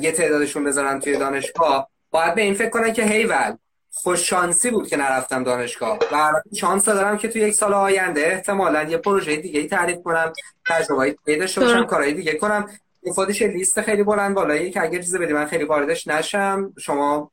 یه 0.00 0.12
تعدادشون 0.12 0.64
بذارن 0.64 1.00
توی 1.00 1.16
دانشگاه 1.16 1.88
باید 2.10 2.34
به 2.34 2.42
این 2.42 2.54
فکر 2.54 2.70
کنن 2.70 2.92
که 2.92 3.04
هیول 3.04 3.56
خوش 3.92 4.28
شانسی 4.28 4.70
بود 4.70 4.88
که 4.88 4.96
نرفتم 4.96 5.44
دانشگاه 5.44 5.98
و 6.12 6.32
شانس 6.54 6.84
دارم 6.84 7.18
که 7.18 7.28
توی 7.28 7.42
یک 7.42 7.54
سال 7.54 7.74
آینده 7.74 8.20
احتمالا 8.20 8.82
یه 8.82 8.96
پروژه 8.96 9.36
دیگه 9.36 9.60
ای 9.60 9.66
تعریف 9.66 10.02
کنم 10.02 10.32
تجربه 10.66 11.16
پیدا 11.26 11.46
باشم 11.56 11.84
کارهای 11.84 12.12
دیگه 12.12 12.34
کنم. 12.34 12.70
خودش 13.14 13.42
لیست 13.42 13.80
خیلی 13.80 14.02
بلند 14.02 14.34
بالایی 14.34 14.70
که 14.70 14.82
اگر 14.82 14.98
چیزی 14.98 15.18
بدی 15.18 15.32
من 15.32 15.46
خیلی 15.46 15.64
واردش 15.64 16.06
نشم. 16.06 16.72
شما 16.78 17.30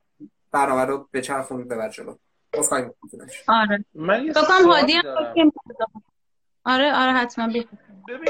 برنامه 0.52 0.86
رو 0.86 1.08
به 1.12 1.22
چرخون 1.22 1.68
ببر 1.68 1.90
جلو. 1.90 2.16
آره. 3.48 3.86
من 3.94 4.34
آره 6.66 6.94
آره 6.96 7.12
حتما 7.14 7.54
ببین 8.10 8.30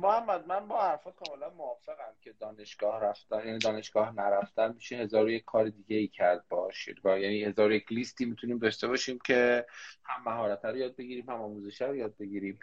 محمد 0.00 0.46
من 0.46 0.68
با 0.68 0.82
حرفات 0.82 1.14
کاملا 1.16 1.50
موافقم 1.50 2.12
که 2.20 2.32
دانشگاه 2.40 3.00
رفتن 3.00 3.46
یعنی 3.46 3.58
دانشگاه 3.58 4.14
نرفتن 4.14 4.72
میشه 4.74 4.96
هزار 4.96 5.30
یک 5.30 5.44
کار 5.44 5.68
دیگه 5.68 5.96
ای 5.96 6.08
کرد 6.08 6.44
باشید 6.48 6.96
یعنی 7.04 7.44
هزار 7.44 7.72
یک 7.72 7.92
لیستی 7.92 8.24
می‌تونیم 8.24 8.58
داشته 8.58 8.88
باشیم 8.88 9.18
که 9.24 9.66
هم 10.04 10.22
مهارت 10.32 10.64
رو 10.64 10.76
یاد 10.76 10.96
بگیریم 10.96 11.30
هم 11.30 11.40
آموزش 11.40 11.82
رو 11.82 11.96
یاد 11.96 12.16
بگیریم. 12.16 12.58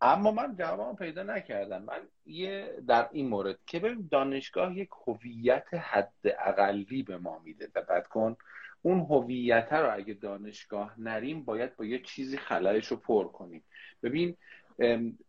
اما 0.00 0.30
من 0.30 0.56
جواب 0.56 0.96
پیدا 0.96 1.22
نکردم. 1.22 1.82
من 1.82 2.00
یه 2.26 2.74
در 2.88 3.08
این 3.12 3.28
مورد 3.28 3.58
که 3.66 3.78
ببین 3.78 4.08
دانشگاه 4.10 4.78
یک 4.78 4.88
هویت 5.06 5.74
حد 5.74 6.12
اقلی 6.24 7.02
به 7.02 7.18
ما 7.18 7.38
میده. 7.38 7.66
دقت 7.66 8.06
کن 8.06 8.36
اون 8.82 9.00
هویت 9.00 9.72
رو 9.72 9.94
اگه 9.96 10.14
دانشگاه 10.14 11.00
نریم 11.00 11.44
باید 11.44 11.76
با 11.76 11.84
یه 11.84 11.98
چیزی 11.98 12.36
خلایش 12.36 12.86
رو 12.86 12.96
پر 12.96 13.28
کنیم. 13.28 13.64
ببین 14.02 14.36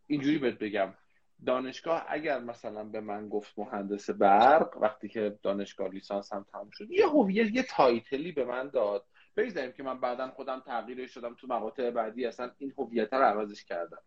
اینجوری 0.08 0.38
بهت 0.38 0.58
بگم. 0.58 0.94
دانشگاه 1.46 2.06
اگر 2.08 2.40
مثلا 2.40 2.84
به 2.84 3.02
من 3.02 3.30
گفت 3.30 3.60
مهندس 3.60 4.10
برق 4.10 4.78
وقتی 4.78 5.10
که 5.10 5.40
دانشگاه 5.44 5.90
لیسانس 5.90 6.34
هم 6.34 6.46
تموم 6.52 6.70
شد 6.70 6.92
یه 6.92 7.08
هویت 7.08 7.56
یه 7.56 7.64
تایتلی 7.64 8.32
به 8.32 8.46
من 8.46 8.70
داد. 8.70 9.06
بگذاریم 9.38 9.72
که 9.72 9.84
من 9.84 10.00
بعدا 10.00 10.32
خودم 10.32 10.60
تغییرش 10.60 11.14
شدم 11.14 11.34
تو 11.34 11.48
مقاطع 11.48 11.90
بعدی 11.92 12.26
اصلا 12.26 12.52
این 12.58 12.74
هویت 12.78 13.14
رو 13.14 13.24
عوضش 13.24 13.66
کردم. 13.66 14.02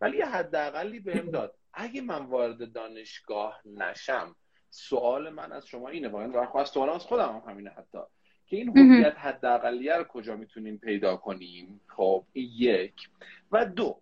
ولی 0.00 0.18
یه 0.18 0.26
حداقلی 0.26 1.00
بهم 1.00 1.30
داد. 1.30 1.54
اگه 1.74 2.00
من 2.00 2.26
وارد 2.26 2.72
دانشگاه 2.72 3.60
نشم 3.64 4.36
سوال 4.70 5.30
من 5.30 5.52
از 5.52 5.66
شما 5.66 5.88
اینه. 5.88 6.08
واقعا 6.08 6.60
از 6.60 6.68
سوال 6.68 6.88
از 6.88 7.02
خودم 7.02 7.28
هم 7.28 7.50
همینه 7.50 7.70
حتی. 7.70 7.98
که 8.52 8.58
این 8.58 8.78
هویت 8.78 9.18
حداقلیه 9.18 9.96
رو 9.96 10.04
کجا 10.04 10.36
می‌تونیم 10.36 10.78
پیدا 10.78 11.16
کنیم؟ 11.16 11.80
خب 11.88 12.24
این 12.32 12.50
یک. 12.54 13.08
و 13.52 13.64
دو. 13.66 14.00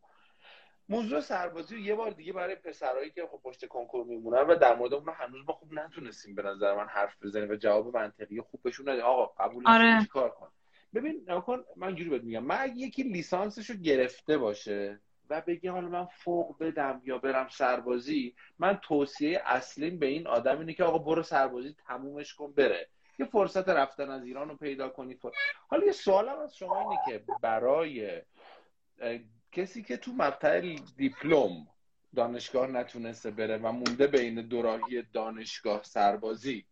موضوع 0.89 1.21
سربازی 1.21 1.75
رو 1.75 1.81
یه 1.81 1.95
بار 1.95 2.11
دیگه 2.11 2.33
برای 2.33 2.55
پسرهایی 2.55 3.11
که 3.11 3.27
خب 3.27 3.41
پشت 3.43 3.67
کنکور 3.67 4.05
میمونن 4.07 4.41
و 4.41 4.55
در 4.55 4.77
مورد 4.77 4.95
اون 4.95 5.09
هنوز 5.15 5.45
ما 5.47 5.53
خوب 5.53 5.73
نتونستیم 5.75 6.35
به 6.35 6.43
نظر 6.43 6.75
من 6.75 6.87
حرف 6.87 7.23
بزنیم 7.23 7.51
و 7.51 7.57
جواب 7.57 7.97
منطقی 7.97 8.41
خوب 8.41 8.63
بهشون 8.63 8.89
ندیم. 8.89 9.05
آقا 9.05 9.27
قبول 9.27 9.67
آره. 9.67 10.07
کار 10.07 10.31
کن 10.31 10.49
ببین 10.95 11.25
نکن 11.29 11.65
من 11.77 11.87
اینجوری 11.87 12.11
بهت 12.11 12.23
میگم. 12.23 12.45
من 12.45 12.73
یکی 12.77 13.03
لیسانسش 13.03 13.71
رو 13.71 13.77
گرفته 13.77 14.39
باشه 14.39 15.01
و 15.31 15.41
بگه 15.47 15.71
حالا 15.71 15.89
من 15.89 16.05
فوق 16.05 16.59
بدم 16.63 17.03
یا 17.05 17.19
برم 17.19 17.49
سربازی 17.51 18.35
من 18.59 18.79
توصیه 18.83 19.43
اصلیم 19.45 19.99
به 19.99 20.07
این 20.07 20.27
آدم 20.27 20.59
اینه 20.59 20.73
که 20.73 20.85
آقا 20.85 20.99
برو 20.99 21.23
سربازی 21.23 21.75
تمومش 21.87 22.35
کن 22.35 22.53
بره. 22.53 22.89
یه 23.21 23.27
فرصت 23.27 23.69
رفتن 23.69 24.11
از 24.11 24.25
ایران 24.25 24.49
رو 24.49 24.57
پیدا 24.57 24.89
کنی. 24.89 25.19
حالا 25.69 25.87
یه 25.87 25.93
سوالم 25.93 26.39
از 26.39 26.57
شما 26.57 26.81
اینه 26.81 27.01
که 27.07 27.25
برای 27.41 28.23
کسی 29.53 29.83
که 29.83 29.97
تو 29.97 30.13
مقطع 30.13 30.61
دیپلم 30.97 31.67
دانشگاه 32.17 32.67
نتونسته 32.67 33.31
بره 33.31 33.57
و 33.57 33.73
مونده 33.73 34.07
بین 34.07 34.49
دوراهی 34.49 35.03
دانشگاه 35.03 35.83
سربازی 35.83 36.67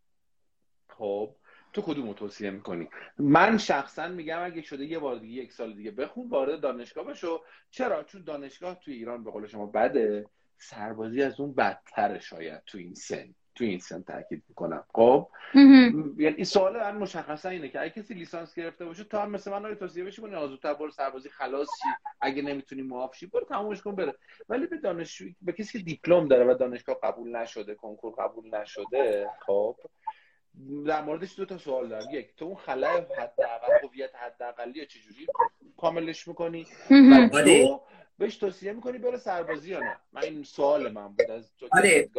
خب 0.88 1.34
تو 1.72 1.82
کدوم 1.82 2.12
توصیه 2.12 2.50
می‌کنی؟ 2.50 2.88
من 3.18 3.58
شخصا 3.58 4.08
میگم 4.08 4.42
اگه 4.42 4.62
شده 4.62 4.84
یه 4.84 4.98
بار 4.98 5.18
دیگه 5.18 5.42
یک 5.42 5.52
سال 5.52 5.74
دیگه 5.74 5.90
بخون 5.90 6.28
وارد 6.28 6.60
دانشگاه 6.60 7.04
بشو. 7.04 7.44
چرا؟ 7.70 8.02
چون 8.02 8.24
دانشگاه 8.24 8.74
تو 8.74 8.90
ایران 8.90 9.24
به 9.24 9.30
قول 9.30 9.46
شما 9.46 9.66
بده 9.66 10.26
سربازی 10.58 11.22
از 11.22 11.40
اون 11.40 11.54
بدتر 11.54 12.18
شاید 12.18 12.62
تو 12.66 12.78
این 12.78 12.94
سن. 12.94 13.34
تو 13.58 13.64
این 13.64 13.78
سن 13.78 14.02
تاکید 14.02 14.42
می‌کنم. 14.48 14.84
خب؟ 14.94 15.28
یعنی 15.54 16.36
این 16.36 16.44
سوال 16.44 16.76
من 16.76 16.96
مشخصا 16.96 17.48
اینه 17.48 17.68
که 17.68 17.80
اگه 17.80 17.90
کسی 17.90 18.14
لیسانس 18.14 18.54
گرفته 18.54 18.84
باشه 18.84 19.04
تا 19.04 19.22
هم 19.22 19.30
مثل 19.30 19.50
من 19.50 19.64
آره 19.64 19.74
توصیه 19.74 20.04
بشه 20.04 20.22
کنی 20.22 20.48
زودتر 20.48 20.74
برو 20.74 20.90
سربازی 20.90 21.28
خلاص 21.28 21.68
شی 21.82 21.88
اگه 22.20 22.42
نمی‌تونی 22.42 22.82
معاف 22.82 23.16
شی 23.16 23.26
برو 23.26 23.44
تمومش 23.44 23.82
کن 23.82 23.94
بره. 23.94 24.14
ولی 24.48 24.66
به 24.66 24.76
دانشجو 24.76 25.24
به 25.42 25.52
کسی 25.52 25.78
که 25.78 25.84
دیپلم 25.84 26.28
داره 26.28 26.44
و 26.44 26.54
دانشگاه 26.54 26.96
قبول 27.02 27.36
نشده 27.36 27.74
کنکور 27.74 28.14
قبول 28.18 28.54
نشده 28.54 29.30
خب 29.46 29.76
در 30.86 31.02
موردش 31.02 31.36
دو 31.36 31.44
تا 31.44 31.58
سوال 31.58 31.88
دارم. 31.88 32.06
یک 32.12 32.36
تو 32.36 32.44
اون 32.44 32.56
خلای 32.56 32.96
حداقل 33.18 33.72
هویت 33.82 34.16
حداقلی 34.16 34.86
چجوری 34.86 35.26
کاملش 35.76 36.28
می‌کنی؟ 36.28 36.66
و 37.32 37.42
دو 37.44 37.80
بهش 38.18 38.36
توصیه 38.36 38.72
می‌کنی 38.72 38.98
بره 38.98 39.18
سربازی 39.18 39.70
یا 39.70 39.80
نه؟ 39.80 39.96
من 40.12 40.22
این 40.22 40.44
سوال 40.44 40.92
من 40.92 41.08
بود. 41.08 41.30
از 41.30 41.50
تو 41.56 41.68
آره. 41.72 42.10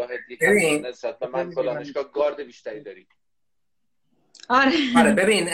نسبت 0.83 1.19
به 1.19 1.27
من 1.27 1.49
دانشگاه 1.49 2.11
گارد 2.11 2.43
بیشتری 2.43 2.81
داری 2.81 3.07
آره. 4.49 4.71
آره 4.97 5.13
ببین 5.13 5.49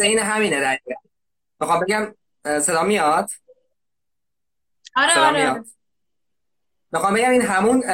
این 0.00 0.18
همینه 0.18 0.60
در 0.60 0.78
می‌خوام 1.60 1.80
بگم 1.80 2.14
صدا 2.60 2.82
میاد؟ 2.82 3.30
آره 4.96 5.18
آره. 5.18 5.64
می‌خوام 6.92 7.14
بگم 7.14 7.30
این 7.30 7.42
همون 7.42 7.84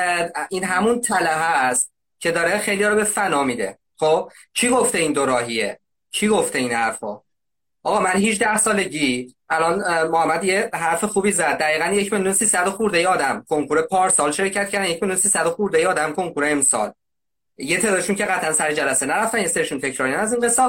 این 0.50 0.64
همون 0.64 1.00
تله 1.00 1.28
هست 1.28 1.92
که 2.18 2.30
داره 2.30 2.58
خیلی 2.58 2.84
رو 2.84 2.94
به 2.94 3.04
فنا 3.04 3.44
میده. 3.44 3.78
خب 3.96 4.32
کی 4.54 4.68
گفته 4.68 4.98
این 4.98 5.12
دو 5.12 5.26
راهیه؟ 5.26 5.80
کی 6.10 6.28
گفته 6.28 6.58
این 6.58 6.72
حرفا؟ 6.72 7.22
آقا 7.82 8.00
من 8.00 8.10
18 8.10 8.58
سالگی. 8.58 9.34
الان 9.48 10.06
محمد 10.08 10.44
یه 10.44 10.70
حرف 10.74 11.04
خوبی 11.04 11.32
زد. 11.32 11.58
دقیقا 11.58 11.86
یک 11.86 12.12
میلیون 12.12 12.32
سیصد 12.32 12.68
خورده 12.68 12.98
ای 12.98 13.06
آدم. 13.06 13.44
کنکور 13.48 13.82
پارسال 13.82 14.32
شرکت 14.32 14.68
کردن 14.68 14.86
یک 14.86 15.02
میلیون 15.02 15.20
سیصد 15.20 15.44
خورده 15.44 15.78
ای 15.78 15.86
آدم 15.86 16.12
کنکور 16.12 16.44
امسال. 16.44 16.92
یه 17.58 17.78
تعدادشون 17.78 18.16
که 18.16 18.24
قطعا 18.24 18.52
سر 18.52 18.72
جلسه 18.72 19.06
نرفتن 19.06 19.40
یه 19.40 19.48
سرشون 19.48 19.80
تکراری 19.80 20.14
از 20.14 20.32
این 20.32 20.42
قصه 20.42 20.62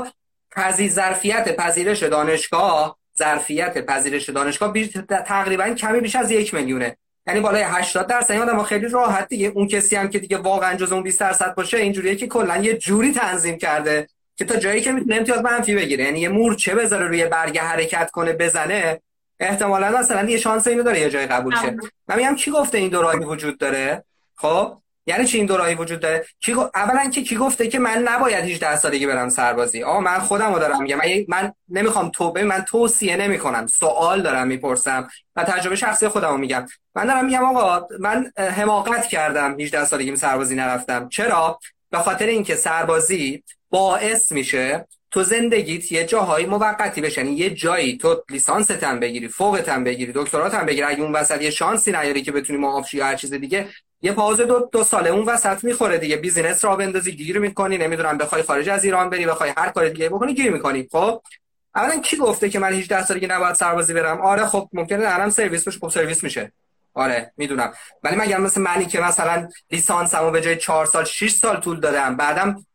پذیر 0.52 0.92
ظرفیت 0.92 1.56
پذیرش 1.56 2.04
دانشگاه 2.04 2.98
ظرفیت 3.18 3.86
پذیرش 3.86 4.30
دانشگاه 4.30 4.72
بیش 4.72 4.90
تقریبا 5.26 5.70
کمی 5.70 6.00
بیش 6.00 6.16
از 6.16 6.32
یک 6.32 6.54
میلیونه. 6.54 6.98
یعنی 7.28 7.40
بالای 7.40 7.64
80 7.64 8.08
درصد. 8.08 8.32
این 8.32 8.42
آدم 8.42 8.64
خیلی 8.64 8.88
راحت 8.88 9.28
دیگه. 9.28 9.48
اون 9.56 9.68
کسی 9.68 9.96
هم 9.96 10.10
که 10.10 10.20
دیگه 10.20 10.38
واقعا 10.38 10.76
جز 10.76 10.92
اون 10.92 11.04
20 11.04 11.20
درصد 11.20 11.56
باشه 11.56 11.78
اینجوریه 11.78 12.16
که 12.16 12.28
کلا 12.28 12.58
یه 12.58 12.78
جوری 12.78 13.12
تنظیم 13.12 13.58
کرده. 13.58 14.08
که 14.42 14.54
تا 14.54 14.60
جایی 14.60 14.82
که 14.82 14.92
می‌تونه 14.92 15.16
امتیاز 15.16 15.42
منفی 15.42 15.76
بگیره. 15.76 16.04
یعنی 16.04 16.20
یه 16.20 16.30
مورچه 16.30 16.76
بذاره 16.76 17.08
روی 17.08 17.26
برگه 17.26 17.62
حرکت 17.62 18.12
کنه 18.12 18.34
بزنه 18.34 19.02
احتمالا 19.40 20.00
مثلا 20.00 20.30
یه 20.30 20.38
شانس 20.38 20.68
اینو 20.68 20.84
داره 20.84 21.00
یه 21.00 21.10
جای 21.10 21.26
قبول 21.26 21.56
شه. 21.56 21.78
من 22.08 22.16
میگم 22.16 22.36
کی 22.36 22.52
گفته 22.52 22.78
این 22.78 22.90
دو 22.90 23.12
وجود 23.26 23.58
داره؟ 23.58 24.04
خب؟ 24.36 24.78
یعنی 25.06 25.26
چی 25.26 25.38
این 25.38 25.46
دو 25.46 25.66
وجود 25.80 26.00
داره؟ 26.00 26.26
کی 26.40 26.54
اولا 26.76 27.10
که 27.10 27.22
کی 27.22 27.36
گفته 27.36 27.68
که 27.68 27.80
من 27.80 27.98
نباید 27.98 28.46
18 28.46 28.76
سالگی 28.76 29.08
برم 29.08 29.30
سربازی؟ 29.30 29.84
آقا 29.84 30.00
من 30.00 30.20
خودمو 30.20 30.60
دارم 30.60 30.82
میگم. 30.82 30.98
من, 30.98 31.24
من 31.28 31.54
نمی‌خوام 31.70 32.10
توبه 32.10 32.44
من 32.44 32.62
توصیه 32.62 33.18
نمی‌کنم. 33.18 33.68
سوال 33.68 34.22
دارم 34.22 34.48
می‌پرسم 34.48 35.10
و 35.36 35.44
تجربه 35.44 35.76
شخصی 35.76 36.08
خودمو 36.08 36.38
میگم. 36.38 36.66
من 36.96 37.06
دارم 37.06 37.26
میگم 37.26 37.44
آقا 37.44 37.88
من 38.00 38.32
حماقت 38.38 39.08
کردم 39.08 39.60
18 39.60 39.86
سالگیم 39.86 40.16
سربازی 40.16 40.56
نرفتم. 40.56 41.10
چرا؟ 41.10 41.60
به 41.92 41.98
خاطر 41.98 42.26
اینکه 42.26 42.56
سربازی 42.56 43.44
باعث 43.70 44.32
میشه 44.32 44.88
تو 45.12 45.24
زندگیت 45.24 45.92
یه 45.92 46.06
جاهایی 46.06 46.46
موقتی 46.46 47.02
بشن 47.02 47.28
یه 47.28 47.50
جایی 47.50 47.98
تو 47.98 48.24
لیسانست 48.30 48.84
هم 48.84 49.00
بگیری 49.00 49.28
فوقت 49.28 49.70
هم 49.70 49.84
بگیری 49.84 50.12
دکترات 50.16 50.54
هم 50.54 50.66
بگیری. 50.66 50.84
اگه 50.84 51.02
اون 51.02 51.12
وسط 51.12 51.42
یه 51.42 51.50
شانسی 51.50 51.92
نیاری 51.92 52.22
که 52.22 52.32
بتونی 52.32 52.60
معاف 52.60 52.88
شی 52.88 52.98
یا 52.98 53.06
هر 53.06 53.16
چیز 53.16 53.34
دیگه 53.34 53.68
یه 54.02 54.12
pause 54.12 54.42
دو, 54.42 54.70
دو 54.72 54.84
ساله 54.84 55.10
اون 55.10 55.26
وسط 55.26 55.64
می‌خوره 55.64 55.98
دیگه. 55.98 56.18
business 56.18 56.66
راه 56.66 56.76
بندازی 56.76 57.12
گیر 57.12 57.40
می‌کنی. 57.40 57.78
نمی‌دونم 57.78 58.18
بخوای 58.18 58.42
خارج 58.42 58.70
از 58.70 58.84
ایران 58.84 59.10
بری 59.10 59.26
بخوای 59.26 59.54
هر 59.58 59.70
کار 59.70 59.90
دیگه 59.90 60.10
بکنی 60.10 60.34
گیر 60.34 60.52
می‌کنی. 60.52 60.88
خب؟ 60.92 61.22
اولا 61.76 62.00
کی 62.00 62.18
گفته 62.18 62.50
که 62.50 62.60
من 62.60 62.74
18 62.74 63.06
سالگی 63.06 63.28
نباید 63.28 63.56
سربازی 63.56 63.94
برم؟ 63.94 64.22
آره 64.22 64.46
خب 64.46 64.70
ممکنه 64.74 65.00
دهنم 65.00 65.30
سرویس 65.30 65.68
بشه 65.68 65.80
خب 65.80 65.90
سرویس 65.90 66.24
میشه. 66.24 66.52
آره 66.94 67.32
می‌دونم. 67.38 67.74
ولی 68.04 68.16
مگر 68.16 68.38
مثل 68.38 68.62
منی 68.62 68.86
که 68.86 69.00
مثلا 69.00 69.50
لیسانسمو 69.72 70.32
به 70.32 70.42
جای 70.42 70.58
4 70.58 70.86
سال 70.86 71.06
6 71.06 71.32
سال 71.32 71.60
طول 71.60 71.80
دادم 71.80 72.16
بعدم 72.16 72.66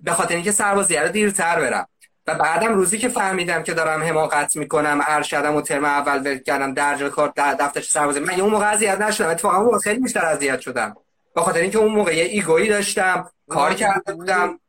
به 0.00 0.12
خاطر 0.12 0.34
اینکه 0.34 0.52
سربازی 0.52 0.96
رو 0.96 1.08
دیرتر 1.08 1.60
برم. 1.60 1.88
و 2.26 2.34
بعدم 2.34 2.74
روزی 2.74 2.98
که 2.98 3.08
فهمیدم 3.08 3.62
که 3.62 3.74
دارم 3.74 4.02
حماقت 4.02 4.56
می‌کنم 4.56 5.00
ارشدم 5.06 5.54
و 5.54 5.60
ترم 5.60 5.84
اول 5.84 6.18
ول 6.18 6.38
کردم 6.38 6.74
دفترچه 6.74 7.08
کار 7.08 7.32
در 7.36 7.54
دفتر 7.54 7.80
سربازی 7.80 8.20
من 8.20 8.40
اون 8.40 8.50
موقع 8.50 8.72
اذیت 8.72 9.00
نشدم. 9.00 9.28
اتفاقا 9.28 9.56
اون 9.56 9.78
خیلی 9.78 10.00
بیشتر 10.00 10.24
اذیت 10.24 10.60
شدم. 10.60 10.96
به 11.34 11.40
خاطر 11.40 11.60
اینکه 11.60 11.78
اون 11.78 11.92
موقع 11.92 12.16
یه 12.16 12.24
ایگویی 12.24 12.68
داشتم 12.68 13.30
کار 13.48 13.74
کرده 13.74 14.14
بودم. 14.14 14.60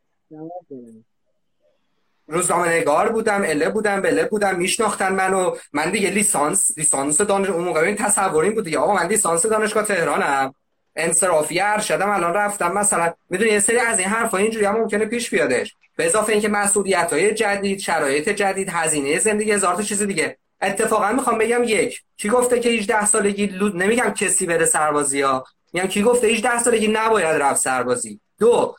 روزنامه 2.27 2.69
نگار 2.69 3.11
بودم 3.11 3.41
اله 3.45 3.69
بودم 3.69 4.01
بله 4.01 4.25
بودم 4.25 4.55
میشناختن 4.55 5.13
منو. 5.13 5.55
من 5.73 5.91
دیگه 5.91 6.09
لیسانس 6.09 6.77
لیسانس 6.77 7.21
دانش 7.21 7.49
اون 7.49 7.63
موقع 7.63 7.79
این 7.79 7.95
تصور 7.95 8.49
بود 8.49 8.63
دیگه. 8.63 8.79
آقا 8.79 8.93
من 8.93 9.07
لیسانس 9.07 9.45
دانشگاه 9.45 9.83
تهرانم. 9.83 10.53
انصرافی 10.95 11.59
ارشدم 11.59 12.09
الان 12.09 12.33
رفتم. 12.33 12.73
مثلا 12.73 13.13
می‌دونی 13.29 13.51
یه 13.51 13.59
سری 13.59 13.77
از 13.79 13.99
این 13.99 14.07
حرفا 14.07 14.37
اینجوری 14.37 14.65
هم 14.65 14.75
ممکنه 14.75 15.05
پیش 15.05 15.29
بیادش. 15.29 15.75
به 15.95 16.05
اضافه 16.05 16.31
اینکه 16.31 16.47
مسئولیت 16.47 17.13
های 17.13 17.33
جدید 17.33 17.79
شرایط 17.79 18.29
جدید 18.29 18.69
هزینه 18.71 19.19
زندگی 19.19 19.51
هزار 19.51 19.75
تا 19.75 19.81
چیز 19.81 20.01
دیگه. 20.01 20.37
اتفاقا 20.61 21.11
می‌خوام 21.11 21.37
بگم 21.37 21.63
یک 21.63 22.01
کی 22.17 22.29
گفته 22.29 22.59
که 22.59 22.69
18 22.69 23.05
سالگی 23.05 23.45
لود 23.45 23.75
نمیگم 23.75 24.09
کسی 24.09 24.45
بره 24.45 24.65
سربازی 24.65 25.21
ها 25.21 25.45
میگم 25.73 25.87
کی 25.87 26.03
گفته 26.03 26.27
18 26.27 26.63
سالگی 26.63 26.87
نباید 26.87 27.41
رفت 27.41 27.61
سربازی. 27.61 28.19
دو 28.39 28.75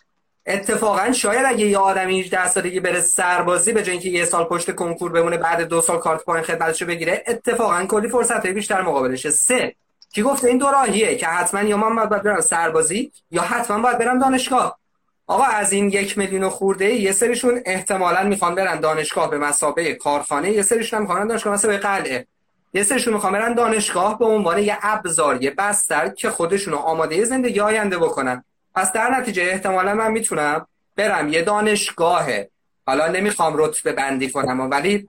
اتفاقا 0.47 1.13
شاید 1.13 1.45
اگه 1.47 1.67
یه 1.67 1.79
آدمی 1.79 2.21
18 2.21 2.49
سالگی 2.49 2.81
بره 2.81 3.01
سربازی 3.01 3.73
به 3.73 3.83
جای 3.83 3.93
اینکه 3.93 4.09
یه 4.09 4.25
سال 4.25 4.45
پشت 4.45 4.75
کنکور 4.75 5.13
بمونه 5.13 5.37
بعد 5.37 5.61
دو 5.61 5.81
سال 5.81 5.99
کارت 5.99 6.25
پایین 6.25 6.45
خدمتشو 6.45 6.87
بگیره 6.87 7.25
اتفاقا 7.27 7.87
کلی 7.87 8.09
فرصت 8.09 8.47
بیشتر 8.47 8.83
مقابلشه. 8.83 9.31
سه 9.31 9.75
کی 10.15 10.23
گفته 10.23 10.49
این 10.49 10.59
دو 10.59 10.67
راهیه 10.67 11.17
که 11.17 11.27
حتما 11.27 11.63
یا 11.63 11.77
من 11.77 12.09
باید 12.09 12.23
برم 12.23 12.41
سربازی 12.41 13.13
یا 13.31 13.43
حتما 13.43 13.79
باید 13.79 13.99
برم 13.99 14.19
دانشگاه. 14.19 14.79
آقا 15.27 15.45
از 15.45 15.73
این 15.73 15.91
یک 15.91 16.19
میلیون 16.19 16.49
خورده 16.49 16.93
یه 16.93 17.13
سریشون 17.13 17.61
احتمالا 17.67 18.23
می‌خوان 18.23 18.55
برن 18.55 18.81
دانشگاه 18.81 19.31
به 19.31 19.39
مسابقه 19.39 19.95
کارخانه 19.95 20.51
یه 20.51 20.63
سریشون 20.63 20.97
هم 20.97 21.03
می‌خوان 21.03 21.27
دانشگاه 21.27 21.55
مسابقه 21.55 21.79
قلعه. 21.79 22.27
یه 22.75 22.83
سریشون 22.83 23.15
می‌خوان 23.15 23.33
برن 23.33 23.55
دانشگاه 23.55 24.19
به 24.19 24.25
عنوان 24.25 24.59
یه 24.59 24.79
ابزار 24.83 25.43
یه 25.43 25.51
بستر 25.51 26.09
که 26.09 26.31
خودشون 26.31 26.75
آماده 26.75 27.25
زندگی 27.25 27.61
آینده 27.61 27.99
بکنن. 27.99 28.45
پس 28.77 28.93
در 28.93 29.11
نتیجه 29.11 29.43
احتمالا 29.43 29.95
من 29.95 30.11
می‌تونم 30.11 30.67
برم 30.97 31.29
یه 31.29 31.43
دانشگاهه 31.43 32.51
حالا 32.87 33.07
نمی‌خوام 33.07 33.55
رتبه 33.57 33.93
بندی 33.93 34.31
کنم 34.31 34.71
ولی 34.71 35.09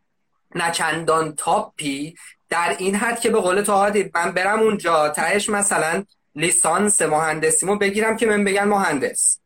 نه 0.56 0.72
چندان 0.72 1.36
تاپی 1.36 2.16
در 2.50 2.76
این 2.78 2.96
حد 2.96 3.20
که 3.20 3.30
به 3.30 3.40
قول 3.40 3.62
تو 3.62 3.72
عادی 3.72 4.12
من 4.16 4.32
برم 4.32 4.60
اونجا 4.60 5.10
تهش 5.10 5.50
مثلا 5.50 6.04
لیسانس 6.36 7.02
مهندسیمو 7.02 7.76
بگیرم 7.76 8.18
که 8.18 8.26
من 8.26 8.44
بگن 8.44 8.64
مهندس. 8.64 9.40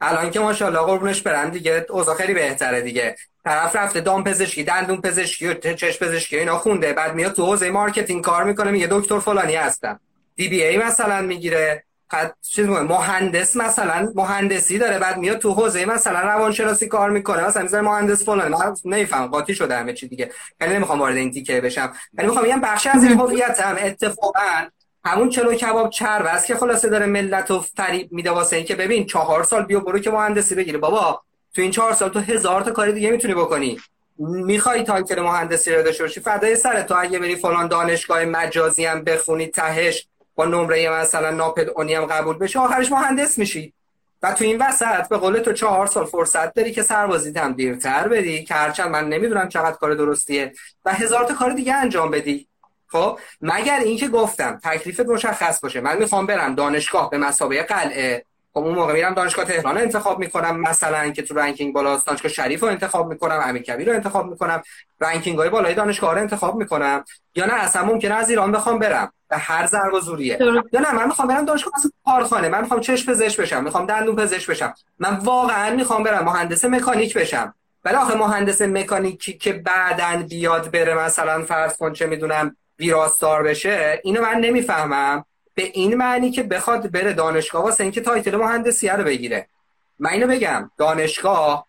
الان 0.00 0.30
که 0.30 0.40
ماشاءالله 0.40 0.80
قربونش 0.80 1.22
برن 1.22 1.50
دیگه 1.50 1.86
اوضاع 1.90 2.16
خیلی 2.16 2.34
بهتره 2.34 2.80
دیگه. 2.80 3.16
طرف 3.44 3.76
رفته 3.76 4.00
دام 4.00 4.24
پزشکی 4.24 4.64
دندون 4.64 5.00
پزشکی 5.00 5.46
و 5.46 5.54
چشم 5.54 6.06
پزشکی 6.06 6.38
اینا 6.38 6.58
خونده 6.58 6.92
بعد 6.92 7.14
میاد 7.14 7.32
تو 7.32 7.46
حوزه 7.46 7.70
marketing 7.70 8.24
کار 8.24 8.44
می‌کنه 8.44 8.70
میگه 8.70 8.88
دکتر 8.90 9.18
فلانی 9.18 9.54
هستم. 9.54 10.00
DBA 10.36 10.78
مثلا 10.78 11.22
می‌گیره. 11.22 11.84
بعد 12.12 12.36
چیز 12.42 12.66
مهندس 12.66 13.56
مثلا 13.56 14.12
مهندسی 14.14 14.78
داره 14.78 14.98
بعد 14.98 15.16
میاد 15.16 15.38
تو 15.38 15.52
حوزه 15.52 15.84
مثلا 15.84 16.20
روانشناسی 16.20 16.88
کار 16.88 17.10
می‌کنه 17.10 17.46
مثلا 17.46 17.62
می‌ذاره 17.62 17.84
مهندس 17.84 18.24
فلان. 18.24 18.50
من 18.50 18.74
نمیفهم 18.84 19.26
قاطی 19.26 19.54
شده 19.54 19.76
همه 19.76 19.92
چی 19.92 20.08
دیگه. 20.08 20.30
یعنی 20.60 20.74
نمی‌خوام 20.74 21.00
وارد 21.00 21.16
این 21.16 21.30
تیکه 21.30 21.60
بشم. 21.60 21.92
یعنی 22.18 22.28
می‌خوام 22.28 22.44
بگم 22.44 22.60
بخش 22.60 22.86
از 22.86 23.04
این 23.04 23.20
هویتم 23.20 23.76
اتفاقا 23.80 24.40
همون 25.04 25.28
چلو 25.28 25.54
کباب 25.54 25.90
چرب 25.90 26.19
ه 26.19 26.26
است 26.26 26.46
که 26.46 26.54
خلاصه 26.54 26.88
داره 26.88 27.06
ملت 27.06 27.50
و 27.50 27.64
فریب 27.76 28.12
میده 28.12 28.30
واسه 28.30 28.56
اینکه 28.56 28.74
ببین 28.74 29.06
چهار 29.06 29.42
سال 29.42 29.64
بیا 29.64 29.80
برو 29.80 29.98
که 29.98 30.10
مهندسی 30.10 30.54
بگیره 30.54 30.78
بابا 30.78 31.22
تو 31.54 31.62
این 31.62 31.70
چهار 31.70 31.92
سال 31.92 32.08
تو 32.08 32.20
هزار 32.20 32.62
تا 32.62 32.70
کار 32.70 32.90
دیگه 32.90 33.10
می‌تونی 33.10 33.34
بکنی. 33.34 33.80
می‌خوای 34.18 34.82
تایتل 34.82 35.20
مهندسی 35.20 35.72
رو 35.72 35.82
داشته 35.82 36.04
باشی؟ 36.04 36.20
فدای 36.20 36.56
سر 36.56 36.82
تو 36.82 36.94
اگه 36.98 37.18
بری 37.18 37.36
فلان 37.36 37.68
دانشگاه 37.68 38.24
مجازی 38.24 38.84
هم 38.84 39.04
بخونی 39.04 39.46
تهش 39.46 40.06
با 40.34 40.44
نمره 40.44 40.90
مثلا 40.90 41.30
ناپد 41.30 41.68
اونی 41.68 41.94
هم 41.94 42.04
قبول 42.04 42.38
بشه 42.38 42.58
آخرش 42.58 42.92
مهندس 42.92 43.38
میشی. 43.38 43.72
و 44.22 44.32
تو 44.32 44.44
این 44.44 44.62
وسط 44.62 45.08
به 45.08 45.16
قول 45.16 45.38
تو 45.38 45.52
چهار 45.52 45.86
سال 45.86 46.04
فرصت 46.04 46.54
داری 46.54 46.72
که 46.72 46.82
سربازی 46.82 47.38
هم 47.38 47.52
دیرتر 47.52 48.08
بدی 48.08 48.44
که 48.44 48.54
هرچند 48.54 48.90
من 48.90 49.08
نمی‌دونم 49.08 49.48
چقدر 49.48 49.76
کار 49.76 49.94
درستیه 49.94 50.52
و 50.84 50.92
هزار 50.94 51.24
تا 51.24 51.34
کار 51.34 51.50
دیگه 51.50 51.74
انجام 51.74 52.10
بدی. 52.10 52.46
خب 52.88 53.18
مگر 53.42 53.78
اینکه 53.78 54.08
گفتم 54.08 54.60
تکلیفت 54.64 55.00
مشخص 55.00 55.60
باشه. 55.60 55.80
من 55.80 55.98
می‌خوام 55.98 56.26
برم 56.26 56.54
دانشگاه 56.54 57.10
به 57.10 57.18
مسابقه 57.18 57.62
قلعه. 57.62 58.24
خب 58.52 58.60
اون 58.60 58.74
موقع 58.74 58.92
میرم 58.92 59.14
دانشگاه 59.14 59.44
تهران 59.44 59.78
انتخاب 59.78 60.18
می‌کنم 60.18 60.60
مثلا 60.60 61.10
که 61.10 61.22
تو 61.22 61.34
ranking 61.34 61.74
بالاست 61.74 62.06
دانشگاه 62.06 62.32
شریف 62.32 62.60
رو 62.60 62.68
انتخاب 62.68 63.08
می‌کنم 63.08 63.40
امیرکبیر 63.44 63.88
رو 63.88 63.94
انتخاب 63.94 64.26
می‌کنم 64.26 64.62
ranking 65.00 65.38
های 65.38 65.48
بالای 65.48 65.74
دانشگاه 65.74 66.14
رو 66.14 66.20
انتخاب 66.20 66.54
می‌کنم. 66.54 67.04
یا 67.34 67.46
نه 67.46 67.54
اصلا 67.54 67.84
ممکنه 67.84 68.14
از 68.14 68.30
ایران 68.30 68.52
بخوام 68.52 68.78
برم. 68.78 69.12
به 69.34 69.40
هر 69.40 69.66
ضرب 69.66 70.00
زوریه. 70.00 70.38
یا 70.72 70.80
نه 70.80 70.94
من 70.94 71.06
می‌خوام 71.06 71.28
برم 71.28 71.44
دانشگاه 71.44 71.72
کار 72.04 72.20
خاصه. 72.20 72.48
من 72.48 72.60
می‌خوام 72.60 72.80
چشم 72.80 73.12
پزشک 73.12 73.40
بشم. 73.40 73.64
می‌خوام 73.64 73.86
دندون 73.86 74.16
پزشک 74.16 74.50
بشم. 74.50 74.74
من 74.98 75.16
واقعا 75.16 75.76
می‌خوام 75.76 76.02
برم 76.02 76.24
مهندس 76.24 76.64
مکانیک 76.64 77.14
بشم. 77.14 77.54
ولی 77.84 77.96
آخه 77.96 78.14
مهندس 78.14 78.62
مکانیکی 78.62 79.32
که 79.32 79.52
بعدن 79.52 80.22
بیاد 80.22 80.70
بره 80.70 80.94
مثلا 80.94 81.42
فرض 81.42 81.76
کن 81.76 81.92
چه 81.92 82.06
می‌دونم 82.06 82.56
ویراستار 82.78 83.42
بشه 83.42 84.00
اینو 84.04 84.22
من 84.22 84.34
نمی‌فهمم. 84.34 85.24
به 85.54 85.62
این 85.62 85.94
معنی 85.94 86.30
که 86.30 86.42
بخواد 86.42 86.90
بره 86.90 87.12
دانشگاه 87.12 87.62
واسه 87.62 87.84
اینکه 87.84 88.00
تایتل 88.00 88.36
مهندسی 88.36 88.88
رو 88.88 89.04
بگیره. 89.04 89.48
من 89.98 90.10
اینو 90.10 90.26
بگم 90.26 90.70
دانشگاه 90.78 91.66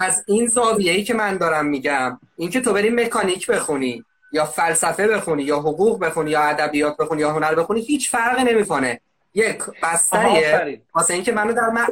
از 0.00 0.24
این 0.26 0.46
زاویه 0.46 0.92
ای 0.92 1.04
که 1.04 1.14
من 1.14 1.36
دارم 1.36 1.66
میگم 1.66 2.20
اینکه 2.36 2.60
تو 2.60 2.72
بری 2.72 2.90
مکانیک 2.90 3.46
بخونی 3.46 4.04
یا 4.32 4.44
فلسفه 4.44 5.08
بخونی 5.08 5.42
یا 5.42 5.58
حقوق 5.58 6.04
بخونی 6.04 6.30
یا 6.30 6.42
ادبیات 6.42 6.96
بخونی 6.96 7.20
یا 7.20 7.32
هنر 7.32 7.54
بخونی 7.54 7.80
هیچ 7.80 8.10
فرقی 8.10 8.44
نمی‌کنه. 8.44 9.00
یک 9.34 9.62
بستریه 9.82 10.82
واسه 10.94 11.14
اینکه 11.14 11.32
منو 11.32 11.52
در 11.52 11.68
من 11.68 11.86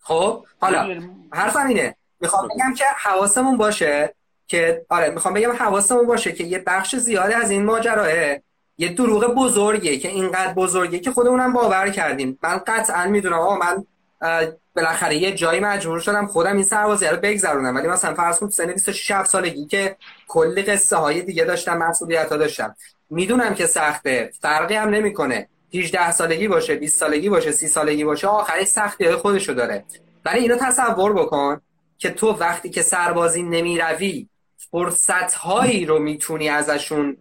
خب 0.00 0.46
حالا 0.60 1.00
حرفم 1.32 1.66
اینه. 1.66 1.96
می‌خوام 2.20 2.48
بگم 2.48 2.74
که 2.74 2.84
حواسمون 2.96 3.56
باشه 3.56 4.14
که 4.46 4.86
آره 4.88 5.10
می‌خوام 5.10 5.34
بگم 5.34 5.52
حواسمون 5.52 6.06
باشه 6.06 6.32
که 6.32 6.44
یه 6.44 6.58
بخش 6.66 6.96
زیاده 6.96 7.36
از 7.36 7.50
این 7.50 7.64
ماجراه 7.64 8.08
یه 8.78 8.88
دروغ 8.96 9.34
بزرگیه 9.34 9.98
که 9.98 10.08
اینقدر 10.08 10.54
بزرگیه 10.54 10.98
که 10.98 11.10
خودمونم 11.10 11.52
باور 11.52 11.90
کردیم. 11.90 12.38
من 12.42 12.58
قطعا 12.66 13.06
می‌دونم 13.06 13.38
آقا 13.38 13.56
من 13.56 13.84
بالاخره 14.76 15.16
یه 15.16 15.32
جایی 15.34 15.60
مجبور 15.60 16.00
شدم 16.00 16.26
خودم 16.26 16.54
این 16.54 16.64
سربازی 16.64 17.06
رو 17.06 17.16
بگذرونم. 17.16 17.76
ولی 17.76 17.88
مثلا 17.88 18.14
فرض 18.14 18.38
کن 18.38 18.48
سن 18.48 18.72
26 18.72 19.24
سالگی 19.24 19.66
که 19.66 19.96
کلی 20.28 20.62
قصه 20.62 20.96
های 20.96 21.22
دیگه 21.22 21.44
داشتم 21.44 21.78
مسئولیت 21.78 22.32
ها 22.32 22.36
داشتم. 22.36 22.76
می‌دونم 23.10 23.54
که 23.54 23.66
سخته. 23.66 24.32
فرقی 24.40 24.74
هم 24.74 24.88
نمی‌کنه. 24.88 25.48
18 25.74 26.10
سالگی 26.10 26.48
باشه 26.48 26.74
20 26.74 26.98
سالگی 26.98 27.28
باشه 27.28 27.52
30 27.52 27.68
سالگی 27.68 28.04
باشه 28.04 28.26
آخرش 28.26 28.66
سختی 28.66 29.04
های 29.04 29.16
خودشو 29.16 29.52
داره. 29.52 29.84
ولی 30.24 30.40
اینو 30.40 30.56
تصور 30.56 31.12
بکن 31.12 31.60
که 31.98 32.10
تو 32.10 32.32
وقتی 32.32 32.70
که 32.70 32.82
سربازی 32.82 33.42
نمی‌روی 33.42 34.28
فرصت 34.70 35.34
هایی 35.34 35.86
رو 35.86 35.98
می‌تونی 35.98 36.48
ازشون 36.48 37.16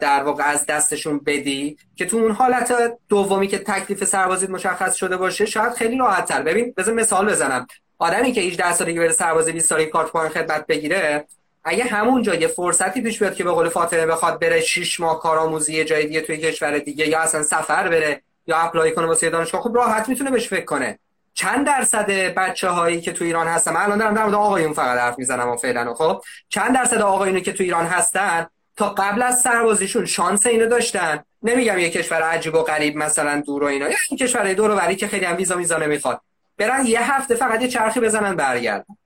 در 0.00 0.22
واقع 0.22 0.44
از 0.44 0.66
دستشون 0.66 1.18
بدی 1.18 1.76
که 1.96 2.06
تو 2.06 2.16
اون 2.16 2.30
حالت 2.30 2.72
دومی 3.08 3.48
که 3.48 3.58
تکلیف 3.58 4.04
سربازی 4.04 4.46
مشخص 4.46 4.94
شده 4.94 5.16
باشه 5.16 5.46
شاید 5.46 5.72
خیلی 5.72 5.98
راحت 5.98 6.24
تر 6.24 6.42
ببین 6.42 6.74
بذار 6.76 6.94
مثال 6.94 7.30
بزنم. 7.30 7.66
آدمی 7.98 8.32
که 8.32 8.40
18 8.40 8.72
سالگی 8.72 8.98
بره 8.98 9.12
سربازی 9.12 9.52
20 9.52 9.68
سالگی 9.68 9.90
کارت 9.90 10.10
پایان 10.10 10.28
خدمت 10.28 10.66
بگیره 10.66 11.26
اگه 11.64 11.84
همونجا 11.84 12.34
یه 12.34 12.46
فرصتی 12.46 13.02
پیش 13.02 13.18
بیاد 13.18 13.34
که 13.34 13.44
به 13.44 13.50
قول 13.50 13.68
فاطمه 13.68 14.06
بخواد 14.06 14.40
بره 14.40 14.60
6 14.60 15.00
ماه 15.00 15.20
کارآموزی 15.20 15.74
یه 15.74 15.84
جای 15.84 16.06
دیگه 16.06 16.20
توی 16.20 16.36
کشور 16.36 16.78
دیگه 16.78 17.08
یا 17.08 17.20
اصلا 17.20 17.42
سفر 17.42 17.88
بره 17.88 18.22
یا 18.46 18.56
اپلای 18.56 18.92
کنه 18.92 19.06
واسه 19.06 19.30
دانشگاه 19.30 19.60
خب 19.60 19.74
راحت 19.74 20.08
می‌تونه 20.08 20.30
بهش 20.30 20.48
فکر 20.48 20.64
کنه. 20.64 20.98
چند 21.34 21.66
درصد 21.66 22.10
بچه 22.10 22.68
هایی 22.68 23.00
که 23.00 23.12
تو 23.12 23.24
ایران 23.24 23.46
هستن 23.46 23.72
من 23.72 23.80
الان 23.80 23.98
دارم 23.98 24.14
در 24.14 24.22
مورد 24.22 24.34
آقایون 24.34 24.72
فقط 24.72 24.98
حرف 24.98 25.18
می‌زنم 25.18 25.48
و 25.48 25.56
فعلا 25.56 25.94
خب؟ 25.94 26.22
چند 26.48 26.74
درصد 26.74 27.00
آقایونی 27.00 27.40
که 27.40 27.52
تو 27.52 27.64
ایران 27.64 27.86
هستن 27.86 28.46
تا 28.76 28.88
قبل 28.88 29.22
از 29.22 29.40
سربازیشون 29.40 30.04
شانس 30.04 30.46
اینو 30.46 30.66
داشتن. 30.66 31.24
نمیگم 31.42 31.78
یه 31.78 31.90
کشور 31.90 32.22
عجیب 32.22 32.54
و 32.54 32.62
غریب 32.62 32.96
مثلا 32.96 33.40
دور 33.40 33.62
و 33.62 33.66
اینا. 33.66 33.88
یه 33.88 34.18
کشور 34.20 34.54
دور 34.54 34.70
و 34.70 34.94
که 34.94 35.08
خیلی 35.08 35.24
هم 35.24 35.36
ویزا 35.36 35.56
میزا 35.56 35.78
نمی‌خواد 35.78 36.20
برن 36.58 36.86
یه 36.86 37.12
هفته 37.12 37.34
فقط 37.34 37.62
یه 37.62 37.68
چرخی 37.68 38.00
بزنن 38.00 38.36
برگردن. 38.36 38.96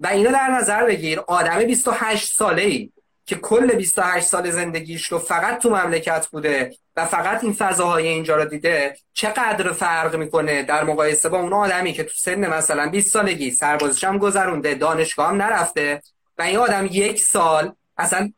و 0.00 0.06
اینو 0.06 0.32
در 0.32 0.48
نظر 0.48 0.84
بگیر 0.84 1.20
آدم 1.20 1.64
28 1.64 2.34
ساله 2.34 2.62
ای 2.62 2.90
که 3.26 3.36
کل 3.36 3.72
28 3.72 4.26
سال 4.26 4.50
زندگیش 4.50 5.12
رو 5.12 5.18
فقط 5.18 5.58
تو 5.58 5.70
مملکت 5.70 6.26
بوده 6.26 6.76
و 6.96 7.06
فقط 7.06 7.44
این 7.44 7.52
فضاهای 7.52 8.08
اینجا 8.08 8.36
رو 8.36 8.44
دیده 8.44 8.96
چقدر 9.14 9.72
فرق 9.72 10.16
می‌کنه 10.16 10.62
در 10.62 10.84
مقایسه 10.84 11.28
با 11.28 11.40
اون 11.40 11.52
آدمی 11.52 11.92
که 11.92 12.04
تو 12.04 12.12
سن 12.16 12.46
مثلا 12.46 12.88
20 12.88 13.12
سالگی 13.12 13.50
سربازش 13.50 14.04
هم 14.04 14.18
گذرونده 14.18 14.74
دانشگاه 14.74 15.28
هم 15.28 15.42
نرفته 15.42 16.02
و 16.38 16.42
این 16.42 16.56
آدم 16.56 16.88
یک 16.90 17.20
سال 17.20 17.72
اصلا 17.98 18.32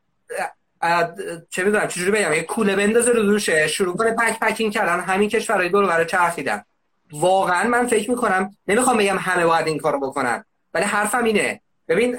چه 1.50 1.64
می‌دونم 1.64 1.86
چجوری 1.86 2.10
بگم 2.10 2.32
یه 2.32 2.42
کوله 2.42 2.76
بندازه 2.76 3.12
رو 3.12 3.22
دوشه 3.22 3.66
شروع 3.66 3.96
کنه 3.96 4.12
پک 4.12 4.40
پکینگ 4.40 4.72
کردن 4.72 5.00
همین 5.00 5.28
کشورهای 5.28 5.68
دور 5.68 5.86
برای 5.86 6.06
چرخیدن 6.06 6.64
واقعا 7.12 7.68
من 7.68 7.86
فکر 7.86 8.10
می‌کنم 8.10 8.56
نمی‌خوام 8.68 8.96
بگم 8.96 9.18
همه 9.18 9.46
باید 9.46 9.66
این 9.66 9.78
کارو 9.78 10.00
بکنن 10.00 10.44
ولی 10.74 10.84
حرفم 10.84 11.24
اینه. 11.24 11.60
ببین 11.88 12.16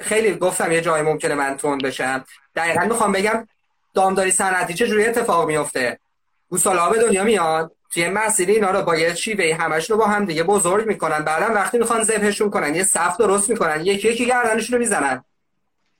خیلی 0.00 0.34
گفتم 0.34 0.72
یه 0.72 0.80
جای 0.80 1.02
ممکنه 1.02 1.34
من 1.34 1.56
تون 1.56 1.78
بشم. 1.78 2.24
دقیقا 2.56 2.84
می‌خوام 2.84 3.12
بگم 3.12 3.46
دامداری 3.94 4.30
صنعتی 4.30 4.74
چه 4.74 4.86
جوری 4.86 5.06
اتفاق 5.06 5.46
میفته 5.46 5.98
گوساله 6.48 6.90
به 6.90 6.98
دنیا 6.98 7.24
میاد 7.24 7.72
توی 7.90 8.08
مسیری 8.08 8.52
اینا 8.52 8.70
رو 8.70 8.82
با 8.82 8.96
یه 8.96 9.14
شیوه 9.14 9.56
همش 9.60 9.90
رو 9.90 9.96
با 9.96 10.06
هم 10.06 10.24
دیگه 10.24 10.42
بزرگ 10.42 10.86
می‌کنن. 10.86 11.24
بعدا 11.24 11.54
وقتی 11.54 11.78
می‌خوان 11.78 12.02
ذبحشون 12.02 12.50
کنن 12.50 12.74
یه 12.74 12.84
صف 12.84 13.16
درست 13.16 13.50
می‌کنن 13.50 13.84
یکی 13.84 14.08
یکی 14.08 14.26
گردنشون 14.26 14.74
رو 14.74 14.78
می‌زنن. 14.78 15.24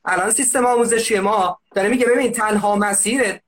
الان 0.09 0.31
سیستم 0.31 0.67
آموزشی 0.67 1.19
ما 1.19 1.59
داره 1.75 1.89
میگه 1.89 2.07
ببین 2.07 2.33
تنها 2.33 2.77
مسیر 2.77 3.41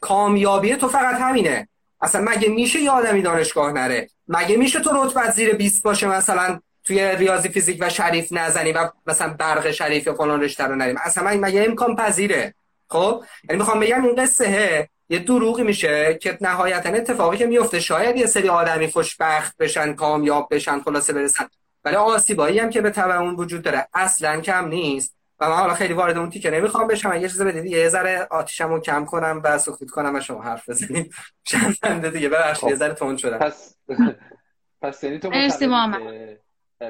کامیابی 0.00 0.76
تو 0.76 0.88
فقط 0.88 1.20
همینه. 1.20 1.68
اصلا 2.00 2.20
مگه 2.20 2.48
میشه 2.48 2.80
یه 2.80 2.90
آدمی 2.90 3.22
دانشگاه 3.22 3.72
نره؟ 3.72 4.10
مگه 4.28 4.56
میشه 4.56 4.80
تو 4.80 4.90
رتبت 5.04 5.30
زیر 5.30 5.54
20 5.54 5.82
باشه 5.82 6.06
مثلا 6.06 6.60
توی 6.84 7.16
ریاضی 7.16 7.48
فیزیک 7.48 7.78
و 7.80 7.90
شریف 7.90 8.32
نزنی 8.32 8.72
و 8.72 8.90
مثلا 9.06 9.34
برق 9.34 9.70
شریف 9.70 10.06
یا 10.06 10.14
فلان 10.14 10.42
رشته 10.42 10.64
رو 10.64 10.76
نریم؟ 10.76 10.96
اصلا 11.04 11.38
مگه 11.40 11.64
امکان 11.64 11.96
پذیره؟ 11.96 12.54
خب؟ 12.88 13.24
یعنی 13.48 13.58
می‌خوام 13.58 13.80
بگم 13.80 14.04
این 14.04 14.14
قصه 14.14 14.88
یه 15.08 15.18
دروغی 15.18 15.62
میشه 15.62 16.18
که 16.22 16.38
نهایتا 16.40 16.88
اتفاقی 16.88 17.36
که 17.36 17.46
میفته 17.46 17.80
شاید 17.80 18.16
یه 18.16 18.26
سری 18.26 18.48
آدمی 18.48 18.86
خوشبخت 18.86 19.56
بشن 19.56 19.92
کامیاب 19.92 20.48
بشن 20.50 20.80
خلاصه 20.80 21.12
برسن. 21.12 21.44
ولی 21.84 21.96
آسیبایی 21.96 22.58
هم 22.58 22.70
که 22.70 22.80
به 22.80 22.90
تبع 22.90 23.16
اون 23.16 23.34
وجود 23.34 23.62
داره. 23.62 23.88
اصلا 23.94 24.40
کم 24.40 24.68
نیست. 24.68 25.15
و 25.40 25.48
من 25.48 25.56
حالا 25.56 25.74
خیلی 25.74 25.94
وارد 25.94 26.18
اون 26.18 26.30
تیکه 26.30 26.50
نمی‌خوام 26.50 26.88
بشم. 26.88 27.12
یه 27.12 27.28
چیز 27.28 27.42
بدید 27.42 27.64
یه 27.64 27.88
ذره 27.88 28.26
آتیشمو 28.30 28.80
کم 28.80 29.04
کنم 29.04 29.40
و 29.44 29.58
سکوت 29.58 29.90
کنم 29.90 30.14
و 30.14 30.20
شما 30.20 30.42
حرف 30.42 30.68
بزنید 30.68 31.14
چند 31.44 32.06
دیگه. 32.14 32.28
ببخشید 32.28 32.68
یه 32.68 32.74
خب. 32.74 32.78
ذره 32.78 32.94
تون 32.94 33.16
شدم. 33.16 33.38
پس 33.38 33.76
پس 34.82 35.04
یعنی 35.04 35.18
تو 35.18 35.30
معتقدی 35.30 36.36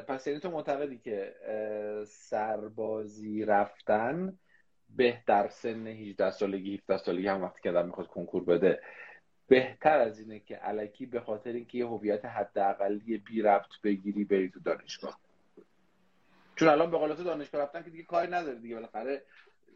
پس 0.09 0.27
یعنی 0.27 0.40
تو 0.40 0.51
معتقدی 0.51 0.98
که 0.98 1.35
سربازی 2.09 3.44
رفتن 3.44 4.39
بهتر 4.89 5.48
سن 5.48 5.86
18 5.86 6.31
سالگی 6.31 6.74
17 6.74 7.05
سالگی 7.05 7.28
هم 7.28 7.43
وقتی 7.43 7.60
که 7.62 7.70
آدم 7.70 7.86
می‌خواد 7.86 8.06
کنکور 8.06 8.44
بده. 8.44 8.81
بهتر 9.48 9.98
از 9.98 10.18
اینه 10.20 10.40
که 10.40 10.56
علکی 10.56 11.06
به 11.06 11.20
خاطر 11.20 11.52
اینکه 11.52 11.78
یه 11.78 11.86
هویت 11.86 12.24
حداقلی 12.24 13.18
بی 13.18 13.43
ربط 13.43 13.73
بگیری 13.85 14.24
بری 14.24 14.51
تو 14.51 14.60
دانشگاه. 14.60 15.20
چون 16.56 16.68
الان 16.68 16.90
به 16.90 17.14
تو 17.14 17.24
دانشگاه 17.24 17.62
رفتن 17.62 17.82
که 17.82 17.90
دیگه 17.90 18.04
کاری 18.04 18.30
نداره 18.30 18.58
دیگه 18.58 18.74
بالاخره 18.74 19.24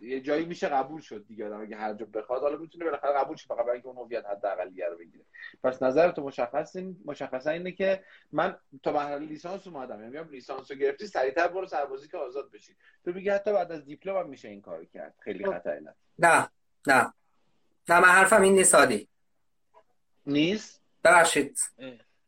یه 0.02 0.20
جایی 0.20 0.44
میشه 0.46 0.68
قبول 0.68 1.00
شد 1.00 1.26
دیگه 1.26 1.46
آدم 1.46 1.60
اگه 1.60 1.76
هر 1.76 1.94
جا 1.94 2.06
بخواد 2.06 2.42
حالا 2.42 2.56
می‌تونه 2.56 2.84
بالاخره 2.84 3.12
قبول 3.12 3.36
شه 3.36 3.46
فقط 3.46 3.58
برای 3.58 3.72
اینکه 3.72 3.88
اون 3.88 3.96
هویت 3.96 4.26
حداقلیه 4.26 4.86
رو 4.86 4.98
بگیره. 4.98 5.24
پس 5.64 5.82
نظر 5.82 6.10
تو 6.10 6.22
مشخص 6.22 6.76
این 6.76 6.96
مشخصا 7.04 7.50
اینه 7.50 7.72
که 7.72 8.04
من 8.32 8.58
تا 8.82 8.92
مرحله 8.92 9.18
لیسانس 9.18 9.66
اومدم 9.66 10.14
یعنی 10.14 10.30
لیسانس 10.30 10.70
رو 10.70 10.76
گرفتی 10.76 11.06
سریعتر 11.06 11.48
برو 11.48 11.66
سربازی 11.66 12.08
که 12.08 12.16
آزاد 12.18 12.50
بشی. 12.50 12.76
تو 13.04 13.12
میگی 13.12 13.28
حتی 13.28 13.52
بعد 13.52 13.72
از 13.72 13.84
دیپلم 13.84 14.16
هم 14.16 14.28
میشه 14.28 14.48
این 14.48 14.60
کارو 14.60 14.84
کرد. 14.84 15.14
خیلی 15.24 15.44
خب. 15.44 15.52
خطر 15.52 15.80
نه 15.80 15.94
نه. 16.18 16.48
نه 16.86 17.12
نه 17.88 18.00
من 18.00 18.08
حرفم 18.08 18.42
این 18.42 18.54
نیست 18.54 18.74
عادی. 18.74 19.08
نیست؟ 20.26 20.82
ببخشید. 21.04 21.58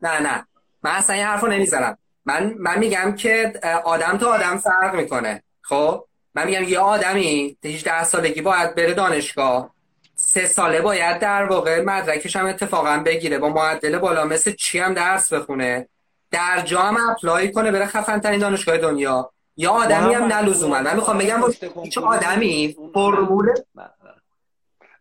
نه 0.02 0.22
نه. 0.22 0.46
من 0.82 0.90
اصلا 0.90 1.16
این 1.16 1.24
حرفو 1.24 1.46
نمی‌زنم 1.46 1.98
من 2.24 2.54
من 2.58 2.78
میگم 2.78 3.14
که 3.14 3.52
آدم 3.84 4.18
تو 4.18 4.28
آدم 4.28 4.58
فرق 4.58 4.94
می‌کنه. 4.94 5.42
خب؟ 5.60 6.04
من 6.34 6.46
میگم 6.46 6.62
یه 6.62 6.78
آدمی 6.78 7.56
18 7.64 8.04
سالگی 8.04 8.42
باید 8.42 8.74
بره 8.74 8.94
دانشگاه 8.94 9.74
سه 10.14 10.46
ساله 10.46 10.80
باید 10.80 11.18
در 11.18 11.44
واقع 11.44 11.80
مدرکش 11.80 12.36
هم 12.36 12.46
اتفاقا 12.46 13.02
بگیره. 13.06 13.38
با 13.38 13.48
معدل 13.48 13.98
بالا 13.98 14.24
مثل 14.24 14.52
چی 14.52 14.78
هم 14.78 14.94
درس 14.94 15.32
بخونه. 15.32 15.88
در 16.30 16.60
جا 16.60 16.80
هم 16.80 17.10
اپلای 17.10 17.52
کنه 17.52 17.70
بره 17.72 17.86
خفن 17.86 18.20
ترین 18.20 18.40
دانشگاه 18.40 18.78
دنیا. 18.78 19.32
یا 19.56 19.70
آدمی 19.70 20.14
هم 20.14 20.24
نلزوما 20.24 20.80
من 20.80 20.96
می‌خوام 20.96 21.18
بگم 21.18 21.40
هیچ 21.82 21.98
آدمی 21.98 22.76
فرمول 22.94 23.50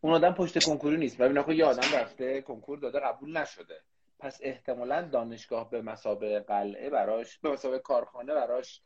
اون 0.01 0.13
آدم 0.13 0.33
پشت 0.33 0.65
کنکوری 0.65 0.97
نیست. 0.97 1.17
ببین 1.17 1.57
یه 1.57 1.65
آدم 1.65 1.97
رفته 1.97 2.41
کنکور 2.41 2.79
داده 2.79 2.99
قبول 2.99 3.37
نشده. 3.37 3.81
پس 4.21 4.39
احتمالا 4.41 5.01
دانشگاه 5.01 5.69
به 5.69 5.81
مسابقه 5.81 6.39
قلعه 6.39 6.89
براش 6.89 7.39
به 7.39 7.51
مسابقه 7.51 7.79
کارخانه 7.79 8.33
براش 8.33 8.81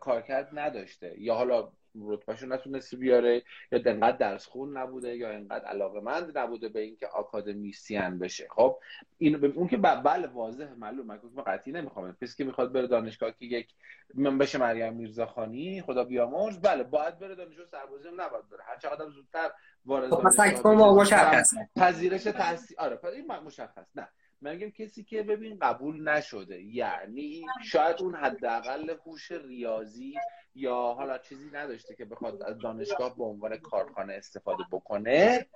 کارکرد 0.00 0.48
نداشته. 0.52 1.14
یا 1.18 1.34
حالا 1.34 1.72
رتبهشو 2.02 2.46
نتونسته 2.46 2.96
بیاره 2.96 3.42
یا 3.72 3.80
انقدر 3.86 4.16
درس 4.16 4.46
خون 4.46 4.76
نبوده 4.76 5.16
یا 5.16 5.30
انقدر 5.30 5.64
علاقه 5.64 6.00
مند 6.00 6.38
نبوده 6.38 6.68
به 6.68 6.80
اینکه 6.80 7.06
آکادمیسیان 7.06 8.18
بشه. 8.18 8.46
خب 8.50 8.78
این 9.18 9.44
اون 9.44 9.68
که 9.68 9.76
بله 9.76 10.26
واضح 10.26 10.72
معلوم 10.72 11.06
من 11.06 11.20
قطعی 11.46 11.72
نمی‌خوام. 11.72 12.16
پس 12.22 12.36
که 12.36 12.44
می‌خواد 12.44 12.72
بره 12.72 12.86
دانشگاه 12.86 13.30
که 13.30 13.44
یک 13.44 13.74
من 14.14 14.38
بشه 14.38 14.58
مریم 14.58 14.92
میرزاخانی 14.92 15.82
خدا 15.82 16.04
بیامرز 16.04 16.60
بله 16.60 16.82
باید 16.82 17.18
بره 17.18 17.34
دانشگاه 17.34 17.66
سربازی 17.66 18.08
هم 18.08 18.20
نباید 18.20 18.48
بره. 18.48 18.62
هر 18.62 18.76
چقدر 18.76 19.08
زودتر 19.08 19.50
وارد 19.84 20.10
خب، 20.10 20.26
مثلا 20.26 20.94
مشخصه 20.94 21.68
پذیرش 21.76 22.22
تحصیل 22.22 22.76
آره 22.78 22.98
این 23.04 23.26
مشخص. 23.26 23.86
نه. 23.94 24.08
میگم 24.40 24.70
کسی 24.70 25.04
که 25.04 25.22
ببین 25.22 25.58
قبول 25.58 26.08
نشده 26.08 26.62
یعنی 26.62 27.46
شاید 27.64 28.02
اون 28.02 28.14
حداقل 28.14 28.96
هوش 29.06 29.32
ریاضی 29.32 30.14
یا 30.54 30.74
حالا 30.74 31.18
چیزی 31.18 31.50
نداشته 31.52 31.94
که 31.94 32.04
بخواد 32.04 32.42
از 32.42 32.58
دانشگاه 32.58 33.16
به 33.16 33.24
عنوان 33.24 33.56
کارخانه 33.56 34.14
استفاده 34.14 34.64
بکنه. 34.72 35.46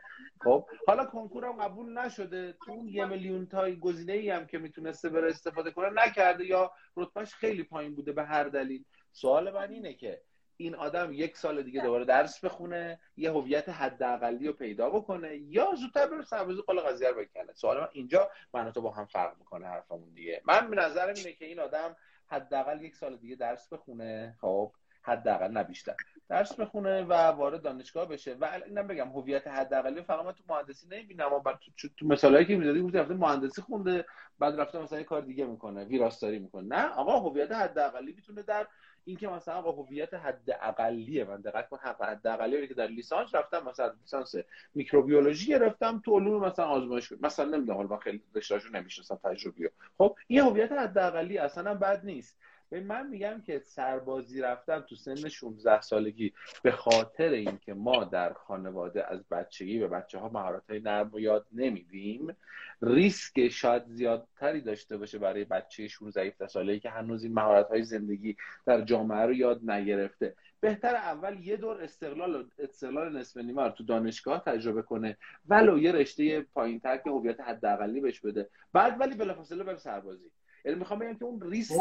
خب 0.40 0.66
حالا 0.86 1.04
کنکورم 1.04 1.52
قبول 1.52 1.98
نشده. 1.98 2.52
تو 2.52 2.72
اون 2.72 2.88
یه 2.88 3.04
میلیون 3.04 3.46
تا 3.46 3.70
گزینه 3.70 4.12
ای 4.12 4.30
هم 4.30 4.46
که 4.46 4.58
می‌تونسته 4.58 5.08
بره 5.08 5.30
استفاده 5.30 5.70
کنه 5.70 5.90
نکرده 6.06 6.46
یا 6.46 6.72
رتبهش 6.96 7.34
خیلی 7.34 7.62
پایین 7.62 7.94
بوده 7.94 8.12
به 8.12 8.24
هر 8.24 8.44
دلیل. 8.44 8.84
سوال 9.12 9.54
من 9.54 9.70
اینه 9.70 9.94
که 9.94 10.20
این 10.60 10.74
آدم 10.74 11.12
یک 11.12 11.36
سال 11.36 11.62
دیگه 11.62 11.82
دوباره 11.82 12.04
درس 12.04 12.44
بخونه 12.44 13.00
یه 13.16 13.30
هویت 13.30 13.68
حداقلی 13.68 14.46
رو 14.46 14.52
پیدا 14.52 14.90
بکنه 14.90 15.36
یا 15.36 15.74
زودتر 15.74 16.06
بره 16.06 16.22
سربازی 16.22 16.62
قول 16.62 16.80
قضیه 16.80 17.08
رو 17.08 17.20
بکنه. 17.20 17.52
سوال 17.54 17.80
من 17.80 17.88
اینجا 17.92 18.30
من 18.54 18.72
تو 18.72 18.80
با 18.80 18.90
هم 18.90 19.06
فرق 19.06 19.38
می‌کنه 19.38 19.66
حرفمون 19.66 20.10
دیگه. 20.14 20.42
من 20.44 20.70
به 20.70 20.76
نظرم 20.76 21.14
اینه 21.14 21.32
که 21.32 21.44
این 21.44 21.60
آدم 21.60 21.96
حداقل 22.26 22.82
یک 22.82 22.96
سال 22.96 23.16
دیگه 23.16 23.36
درس 23.36 23.68
بخونه. 23.72 24.36
خب 24.40 24.72
حداقل 25.02 25.50
نه 25.50 25.64
بیشتر. 25.64 25.94
درس 26.28 26.60
بخونه 26.60 27.02
و 27.02 27.12
وارد 27.12 27.62
دانشگاه 27.62 28.08
بشه. 28.08 28.34
و 28.34 28.60
اینم 28.66 28.86
بگم 28.86 29.08
هویت 29.08 29.46
حداقلی 29.46 30.02
فقط 30.02 30.24
من 30.24 30.32
تو 30.32 30.44
مهندسی 30.48 30.86
نمی‌بینم. 30.88 31.26
اما 31.26 31.58
تو, 31.78 31.88
تو 31.96 32.06
مثالایی 32.06 32.46
که 32.46 32.56
می‌زدی 32.56 32.82
گفتی 32.82 32.98
رفته 32.98 33.14
مهندسی 33.14 33.62
خونده 33.62 34.04
بعد 34.38 34.60
رفته 34.60 34.78
مثلا 34.78 35.02
کار 35.02 35.20
دیگه 35.20 35.44
می‌کنه 35.44 35.84
ویراستاری 35.84 36.38
می‌کنه. 36.38 36.76
نه 36.76 36.88
آقا 36.88 37.18
هویت 37.18 37.52
حداقلی 37.52 38.12
می‌تونه 38.12 38.42
در 38.42 38.66
اینکه 39.08 39.28
مثلا 39.28 39.62
با 39.62 39.72
هویت 39.72 40.14
حد 40.14 40.58
اقلیه 40.62 41.24
من 41.24 41.40
دقت 41.40 41.68
کن 41.68 41.78
حد 42.00 42.26
اقلیه 42.26 42.66
که 42.66 42.74
در 42.74 42.86
لیسانس 42.86 43.34
رفتم 43.34 43.68
مثلا 43.68 43.92
لیسانس 44.00 44.34
میکروبیولوژی 44.74 45.46
گرفتم 45.46 46.02
تو 46.04 46.18
علوم 46.18 46.44
مثلا 46.44 46.64
آزمایش 46.64 47.12
مثلا 47.20 47.44
نمی‌دونم 47.56 47.76
حالا 47.78 47.96
خیلی 47.96 48.22
رشتهاشو 48.34 48.68
نمی‌شناسم 48.68 49.20
تجربی 49.24 49.68
خب 49.98 50.16
این 50.26 50.40
هویت 50.40 50.72
حد 50.72 50.98
اقلی 50.98 51.38
اصلا 51.38 51.74
بد 51.74 52.04
نیست. 52.04 52.38
به 52.70 52.80
من 52.80 53.06
میگم 53.06 53.42
که 53.46 53.58
سربازی 53.64 54.40
رفتن 54.40 54.80
تو 54.80 54.94
سن 54.94 55.28
16 55.28 55.80
سالگی 55.80 56.32
به 56.62 56.70
خاطر 56.70 57.28
اینکه 57.28 57.74
ما 57.74 58.04
در 58.04 58.32
خانواده 58.32 59.12
از 59.12 59.28
بچگی 59.28 59.78
به 59.78 59.88
بچه 59.88 60.18
ها 60.18 60.28
مهارت 60.28 60.70
های 60.70 60.80
نرم 60.80 61.10
و 61.14 61.20
یاد 61.20 61.46
نمیدیم 61.52 62.36
ریسک 62.82 63.48
شاید 63.48 63.82
زیادتری 63.86 64.60
داشته 64.60 64.96
باشه 64.96 65.18
برای 65.18 65.44
بچه 65.44 65.88
16 65.88 66.46
ساله 66.46 66.78
که 66.78 66.90
هنوز 66.90 67.24
این 67.24 67.34
مهارت 67.34 67.68
های 67.68 67.82
زندگی 67.82 68.36
در 68.66 68.80
جامعه 68.80 69.26
رو 69.26 69.32
یاد 69.32 69.70
نگرفته. 69.70 70.34
بهتر 70.60 70.94
اول 70.94 71.46
یه 71.46 71.56
دور 71.56 71.82
استقلال 71.82 72.50
استقلال 72.58 73.16
نصف 73.16 73.36
نیمه 73.36 73.62
رو 73.62 73.70
تو 73.70 73.84
دانشگاه 73.84 74.42
تجربه 74.46 74.82
کنه 74.82 75.16
ولو 75.48 75.78
یه 75.78 75.92
رشته 75.92 76.40
پایینتر 76.40 76.96
که 76.96 77.10
هویت 77.10 77.40
حداقلی 77.40 78.00
بهش 78.00 78.20
بده. 78.20 78.50
بعد 78.72 79.00
ولی 79.00 79.14
بلافاصله 79.14 79.64
بره 79.64 79.78
سربازی. 79.78 80.30
یعنی 80.68 80.80
می‌خوام 80.80 80.98
بگم 80.98 81.14
که 81.14 81.24
اون 81.24 81.40
ریسک 81.50 81.74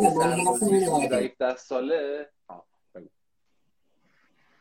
در 1.10 1.22
یک 1.22 1.38
دست 1.38 1.68
ساله 1.68 2.30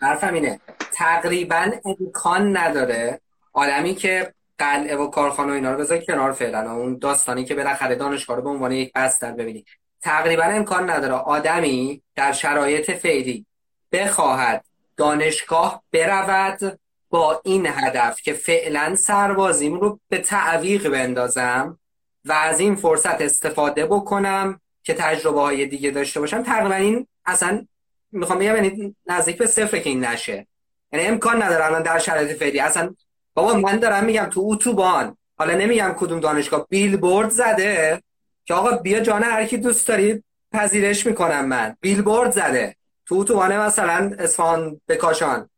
حرفم 0.01 0.35
اینه 0.35 0.61
تقریبا 0.93 1.73
امکان 1.85 2.57
نداره 2.57 3.21
آدمی 3.53 3.95
که 3.95 4.35
قلعه 4.59 4.97
و 4.97 5.11
کارخانه 5.11 5.53
و 5.53 5.55
اینا 5.55 5.73
رو 5.73 5.79
بذار 5.79 5.99
کنار 5.99 6.33
فعلا. 6.33 6.73
اون 6.73 6.99
داستانی 6.99 7.45
که 7.45 7.55
بالاخره 7.55 7.95
دانشگاه 7.95 8.37
رو 8.37 8.43
به 8.43 8.49
عنوان 8.49 8.73
یک 8.73 8.93
بستر 8.93 9.33
ببینی. 9.33 9.65
تقریبا 10.03 10.43
امکان 10.43 10.91
نداره 10.91 11.15
آدمی 11.15 12.03
در 12.15 12.33
شرایط 12.33 12.91
فعلی 12.91 13.47
بخواهد 13.93 14.65
دانشگاه 14.97 15.83
برود 15.93 16.79
با 17.11 17.41
این 17.45 17.67
هدف 17.67 18.21
که 18.21 18.33
فعلا 18.33 18.95
سربازیم 18.95 19.75
رو 19.75 20.01
به 20.09 20.19
تعویق 20.19 20.89
بندازم. 20.89 21.79
و 22.27 22.33
از 22.33 22.61
این 22.61 22.75
فرصت 22.75 23.21
استفاده 23.21 23.87
بکنم 23.87 24.61
که 24.83 24.95
تجربه 24.95 25.41
های 25.41 25.67
دیگه 25.67 25.91
داشته 25.91 26.21
باشم. 26.21 26.43
تقریبا 26.43 26.75
این 26.75 27.07
اصلا 27.25 27.67
می‌خوام 28.13 28.39
بگم 28.39 28.55
یعنی 28.55 28.97
نزدیک 29.07 29.39
به 29.39 29.47
صفر 29.47 29.79
که 29.79 29.91
این 29.91 30.05
نشه. 30.05 30.47
یعنی 30.93 31.07
امکان 31.07 31.43
نداره 31.43 31.65
الان 31.65 31.83
در 31.83 31.99
شرایط 31.99 32.39
فعلی. 32.39 32.61
اصلا 32.61 32.95
بابا 33.35 33.55
من 33.55 33.77
دارم 33.77 34.05
میگم 34.05 34.25
تو 34.25 34.43
اتوبان 34.45 35.17
حالا 35.39 35.55
نمیگم 35.55 35.95
کدوم 35.99 36.21
دانشگاه 36.21 36.67
بیل 36.69 36.97
بورد 36.97 37.31
زده 37.31 38.03
که 38.45 38.55
آقا 38.55 38.77
بیا 38.77 39.01
جان 39.01 39.23
هر 39.23 39.47
کی 39.47 39.57
دوست 39.57 39.89
داری 39.89 40.23
پذیرش 40.53 41.07
می‌کنم 41.07 41.45
من. 41.45 41.77
بیل 41.81 42.03
بورد 42.03 42.31
زده. 42.31 42.77
تو 43.07 43.15
اتوبان 43.15 43.57
مثلا 43.59 44.15
اصفهان 44.19 44.81
به 44.87 44.97
کاشان. 44.97 45.51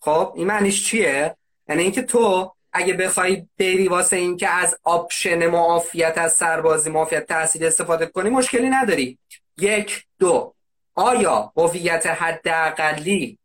خب 0.00 0.32
این 0.36 0.46
معنیش 0.46 0.86
چیه؟ 0.86 1.36
یعنی 1.68 1.82
اینکه 1.82 2.02
تو 2.02 2.53
اگه 2.74 2.94
بخوای 2.94 3.46
بری 3.58 3.88
واسه 3.88 4.16
این 4.16 4.36
که 4.36 4.48
از 4.48 4.78
option 4.82 5.46
معافیت 5.46 6.18
از 6.18 6.32
سربازی 6.32 6.90
معافیت 6.90 7.26
تحصیلی 7.26 7.64
استفاده 7.64 8.06
کنی 8.06 8.30
مشکلی 8.30 8.68
نداری. 8.68 9.18
یک 9.58 10.04
دو 10.18 10.54
آیا 10.94 11.52
هویت 11.56 12.06
حداقلی؟ 12.06 13.38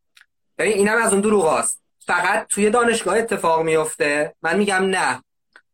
ببین 0.57 0.73
اینم 0.73 0.97
از 0.97 1.14
اون 1.14 1.22
دروغاست 1.22 1.81
فقط 1.99 2.47
توی 2.47 2.69
دانشگاه 2.69 3.18
اتفاق 3.18 3.61
میفته. 3.61 4.35
من 4.41 4.57
میگم 4.57 4.85
نه. 4.85 5.23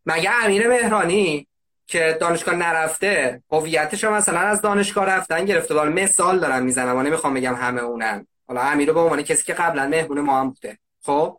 مگه 0.06 0.32
امیر 0.44 0.68
مهرانی 0.68 1.48
که 1.88 2.18
دانشگاه 2.22 2.56
نرفته 2.56 3.44
هویتش 3.52 4.03
مثلا 4.03 4.40
از 4.40 4.61
دانشگاه 4.61 5.06
رفتن 5.06 5.45
گرفته. 5.45 5.73
حالا 5.73 5.91
مثال 5.91 6.40
دارم 6.40 6.64
می‌زنم 6.64 6.98
و 6.98 7.02
نمی‌خوام 7.02 7.34
بگم 7.34 7.56
همه 7.56 7.82
اونن. 7.82 8.27
حالا 8.48 8.61
امیر 8.61 8.94
به 8.94 8.99
عنوان 8.99 9.22
کسی 9.22 9.44
که 9.44 9.53
قبلا 9.53 9.88
مهمون 9.88 10.22
ما 10.22 10.40
هم 10.40 10.49
بوده. 10.49 10.77
خب؟ 11.02 11.38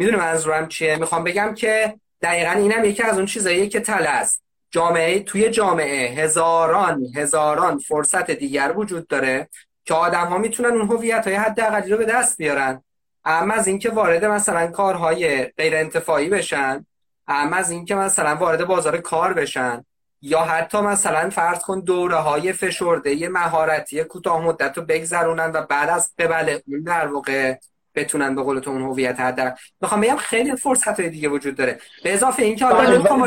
می‌دونی 0.00 0.16
منظورم 0.16 0.68
چیه. 0.68 0.96
می‌خوام 0.96 1.24
بگم 1.24 1.54
که 1.54 1.94
دقیقا 2.22 2.50
اینم 2.50 2.84
یکی 2.84 3.02
از 3.02 3.16
اون 3.16 3.26
چیزاییه 3.26 3.68
که 3.68 3.80
تل 3.80 4.06
است. 4.06 4.42
جامعه 4.70 5.22
توی 5.22 5.50
جامعه 5.50 6.08
هزاران 6.08 7.06
هزاران 7.16 7.78
فرصت 7.78 8.30
دیگر 8.30 8.72
وجود 8.76 9.06
داره 9.06 9.48
که 9.84 9.94
آدم 9.94 10.26
ها 10.26 10.38
می‌تونن 10.38 10.70
اون 10.70 10.88
هویت 10.90 11.26
های 11.26 11.36
حداقلی 11.36 11.90
رو 11.90 11.98
به 11.98 12.04
دست 12.04 12.38
بیارن. 12.38 12.84
اما 13.24 13.54
از 13.54 13.66
اینکه 13.66 13.90
وارد 13.90 14.24
مثلا 14.24 14.66
کارهای 14.66 15.44
غیر 15.44 15.76
انتفاعی 15.76 16.28
بشن 16.28 16.86
اما 17.26 17.56
از 17.56 17.70
اینکه 17.70 17.94
مثلا 17.94 18.36
وارد 18.36 18.64
بازار 18.64 18.96
کار 18.98 19.32
بشن 19.32 19.84
یا 20.22 20.40
حتی 20.40 20.80
مثلا 20.80 21.30
فرض 21.30 21.58
کن 21.62 21.80
دوره 21.80 22.16
های 22.16 22.52
فشرده 22.52 23.28
مهارتی 23.28 24.04
کوتاه 24.04 24.44
مدت 24.44 24.78
رو 24.78 24.84
بگذرونن 24.84 25.50
و 25.54 25.62
بعد 25.62 25.88
از 25.88 26.12
قبل 26.18 26.58
اون 26.66 26.82
در 26.82 27.06
واقع 27.06 27.56
بتونن 27.94 28.34
به 28.34 28.42
قول 28.42 28.60
تو 28.60 28.70
اون 28.70 28.82
هویت 28.82 29.16
در 29.16 29.58
می‌خوام 29.80 30.00
بگم 30.00 30.16
خیلی 30.16 30.56
فرصت 30.56 31.00
های 31.00 31.10
دیگه 31.10 31.28
وجود 31.28 31.54
داره. 31.54 31.80
به 32.04 32.14
اضافه 32.14 32.42
اینکه 32.42 32.64
حالا 32.64 32.90
نمی‌خوام 32.90 33.22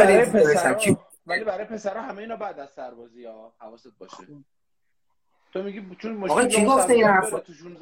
ولی 1.26 1.44
برای 1.44 1.66
پسرها 1.66 2.02
همه 2.02 2.22
اینا 2.22 2.36
بعد 2.36 2.60
از 2.60 2.70
سربازی 2.70 3.26
ها 3.26 3.54
حواست 3.60 3.92
باشه. 4.00 4.18
تو 5.54 5.64
میگی 5.64 5.82
چون 6.00 6.14
مشکل 6.14 6.48
کی 6.48 6.66
گفته 6.66 6.94
این 6.94 7.08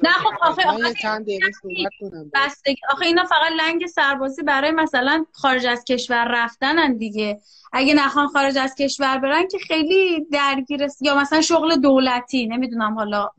نه 0.02 0.10
خب 0.10 0.30
آخه 0.42 0.68
آخه 0.68 0.94
چند 1.02 1.22
دقیقه 1.22 1.50
صحبت 1.52 2.52
آخه 2.90 3.06
اینا 3.06 3.24
فقط 3.24 3.52
لنگ 3.58 3.86
سربازی 3.86 4.42
برای 4.42 4.70
مثلا 4.70 5.24
خارج 5.32 5.66
از 5.66 5.84
کشور 5.84 6.28
رفتنن 6.30 6.96
دیگه. 6.96 7.40
اگه 7.72 7.94
نخوان 7.94 8.28
خارج 8.28 8.58
از 8.58 8.74
کشور 8.74 9.18
برن 9.18 9.48
که 9.48 9.58
خیلی 9.58 10.26
درگیر 10.32 10.86
یا 11.00 11.16
مثلا 11.16 11.40
شغل 11.40 11.76
دولتی 11.76 12.46
نمی‌دونم 12.46 12.94
حالا 12.94 13.30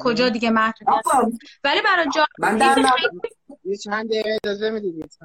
کجا 0.00 0.28
دیگه 0.28 0.50
محدود 0.50 0.88
ولی 1.64 1.80
برای 1.82 2.06
جا 2.14 2.26
من 2.38 2.58
در 2.58 2.74
چند 3.84 4.10
دقیقه 4.10 4.38
اجازه 4.44 4.70
می‌دید؟ 4.70 5.18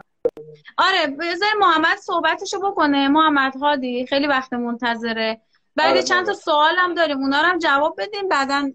آره 0.78 1.08
بذار 1.20 1.50
محمد 1.60 1.98
صحبتشو 1.98 2.60
بکنه. 2.60 3.08
محمد 3.08 3.56
هادی 3.56 4.08
خیلی 4.08 4.28
وقت 4.28 4.54
منتظره. 4.54 5.42
بعد 5.76 5.90
آره 5.90 6.04
چند 6.04 6.26
تا 6.26 6.34
سوال 6.34 6.76
هم 6.78 6.94
داریم. 6.94 7.18
اونا 7.18 7.42
رو 7.42 7.48
هم 7.48 7.60
جواب 7.60 7.96
بدیم 8.02 8.30
بعدا 8.30 8.72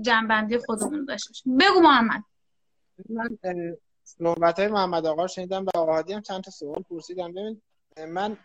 جنبندی 0.00 0.58
خودمون 0.58 1.04
داشته 1.04 1.50
بگو 1.60 1.80
محمد. 1.80 2.22
من 3.10 3.38
صحبت 4.04 4.58
های 4.58 4.68
محمد 4.68 5.06
آقا 5.06 5.26
شنیدم 5.26 5.64
و 5.64 5.70
آقا 5.74 5.96
هم 5.96 6.22
چند 6.22 6.40
تا 6.40 6.50
سوال 6.50 6.82
پرسیدم. 6.90 7.32
ببین 7.32 7.62
من 8.08 8.36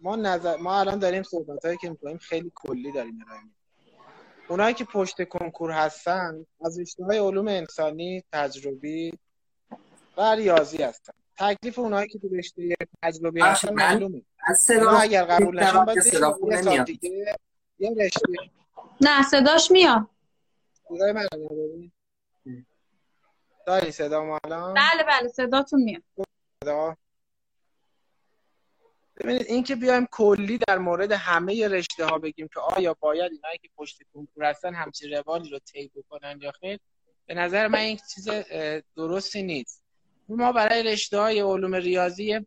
ما 0.00 0.16
نظر 0.16 0.56
ما 0.56 0.80
الان 0.80 0.98
داریم 0.98 1.22
صحبت 1.22 1.64
هایی 1.64 1.78
که 1.80 1.90
می‌کنیم 1.90 2.18
خیلی 2.18 2.52
کلی 2.54 2.92
داریم 2.92 3.18
ارائه 3.26 3.42
اونایی 4.48 4.74
که 4.74 4.84
پشت 4.84 5.28
کنکور 5.28 5.70
هستن 5.70 6.46
از 6.64 6.78
رشته 6.80 7.04
های 7.04 7.18
علوم 7.18 7.48
انسانی 7.48 8.24
تجربی 8.32 9.18
و 10.16 10.34
ریاضی 10.34 10.82
هستن. 10.82 11.12
تکلیف 11.38 11.78
اونایی 11.78 12.08
که 12.08 12.18
تو 12.18 12.28
رشته 12.28 12.74
تجربی 13.02 13.40
هستن 13.40 13.74
معلومه. 13.74 14.22
صدا 14.56 14.90
اگر 14.90 15.24
قبول 15.24 15.62
نشن 15.62 15.84
باید 15.84 16.06
یه 16.06 16.62
سال 16.62 16.84
دیگه 16.84 17.36
یه 17.78 17.94
رشته. 18.00 18.20
نه 19.00 19.22
صداش 19.22 19.70
میاد. 19.70 20.06
صدای 20.88 21.12
من 21.12 21.26
داری 23.66 23.90
صدا 23.90 24.38
الان 24.44 24.74
بله 24.74 25.04
بله 25.08 25.28
صداتون 25.28 25.82
میاد. 25.82 26.02
صدا؟ 26.64 26.96
ببینید 29.16 29.46
این 29.48 29.62
که 29.62 29.76
بیایم 29.76 30.06
کلی 30.10 30.58
در 30.68 30.78
مورد 30.78 31.12
همه 31.12 31.68
رشته 31.68 32.04
ها 32.04 32.18
بگیم 32.18 32.48
که 32.54 32.60
آیا 32.60 32.96
باید 33.00 33.32
اینایی 33.32 33.58
که 33.62 33.68
پشت 33.76 33.98
کنکور 34.14 34.44
هستن 34.44 34.74
همچین 34.74 35.12
روالی 35.12 35.50
رو 35.50 35.58
طی 35.58 35.90
بکنن 35.96 36.38
یا 36.42 36.52
خیر 36.52 36.78
به 37.26 37.34
نظر 37.34 37.68
من 37.68 37.78
این 37.78 37.98
چیز 38.14 38.28
درستی 38.96 39.42
نیست. 39.42 39.82
ما 40.28 40.52
برای 40.52 40.82
رشته 40.82 41.18
های 41.18 41.40
علوم 41.40 41.74
ریاضی 41.74 42.46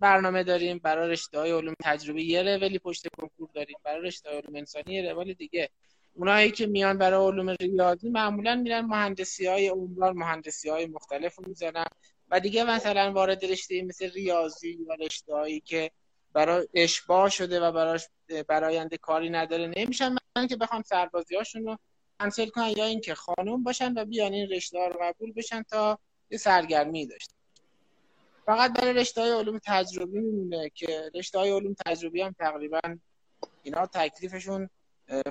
برنامه 0.00 0.42
داریم 0.42 0.78
برای 0.78 1.10
رشته 1.10 1.38
های 1.38 1.50
علوم 1.50 1.74
تجربی 1.82 2.24
یه 2.24 2.42
رولی 2.42 2.78
پشت 2.78 3.06
کنکور 3.18 3.48
داریم 3.54 3.76
برای 3.84 4.06
رشته 4.06 4.28
های 4.28 4.38
علوم 4.38 4.56
انسانی 4.56 4.94
یه 4.94 5.12
رولی 5.12 5.34
دیگه. 5.34 5.70
اونایی 6.14 6.50
که 6.50 6.66
میان 6.66 6.98
برای 6.98 7.26
علوم 7.26 7.56
ریاضی 7.60 8.10
معمولا 8.10 8.54
میرن 8.54 8.80
مهندسی 8.80 9.46
های 9.46 9.68
عمران 9.68 10.16
مهندسی 10.16 10.68
های 10.68 10.86
مختلف 10.86 11.34
رو 11.38 11.44
می‌زنن. 11.48 11.86
و 12.28 12.40
دیگه 12.40 12.64
مثلا 12.64 13.12
وارد 13.12 13.44
رشته 13.44 13.82
مثل 13.82 14.10
ریاضی 14.10 14.78
و 14.88 14.96
رشته 15.00 15.34
هایی 15.34 15.60
که 15.60 15.90
برای 16.34 16.68
اشباه 16.74 17.30
شده 17.30 17.60
و 17.60 17.72
براش 17.72 18.08
براینده 18.48 18.96
کاری 18.96 19.30
نداره. 19.30 19.72
نمیشن 19.76 20.16
من 20.36 20.46
که 20.46 20.56
بخوان 20.56 20.82
سربازی 20.82 21.36
هاشون 21.36 21.64
رو 21.64 21.78
کنسل 22.20 22.46
کنن 22.46 22.72
یا 22.76 22.84
اینکه 22.84 23.14
خانم 23.14 23.62
باشن 23.62 23.92
و 23.98 24.04
بیان 24.04 24.32
این 24.32 24.48
رشته 24.50 24.88
رو 24.88 25.00
قبول 25.02 25.32
بشن 25.32 25.62
تا 25.62 25.98
یه 26.30 26.38
سرگرمی 26.38 27.06
داشته 27.06 27.34
فقط 28.46 28.72
برای 28.72 28.92
رشته 28.92 29.20
های 29.20 29.30
علوم 29.30 29.60
تجربی 29.64 30.20
میمونه 30.20 30.70
که 30.74 31.10
رشته 31.14 31.38
های 31.38 31.50
علوم 31.50 31.74
تجربی 31.86 32.22
هم 32.22 32.32
تقریبا 32.32 32.80
اینا 33.62 33.86
تکلیفشون 33.86 34.70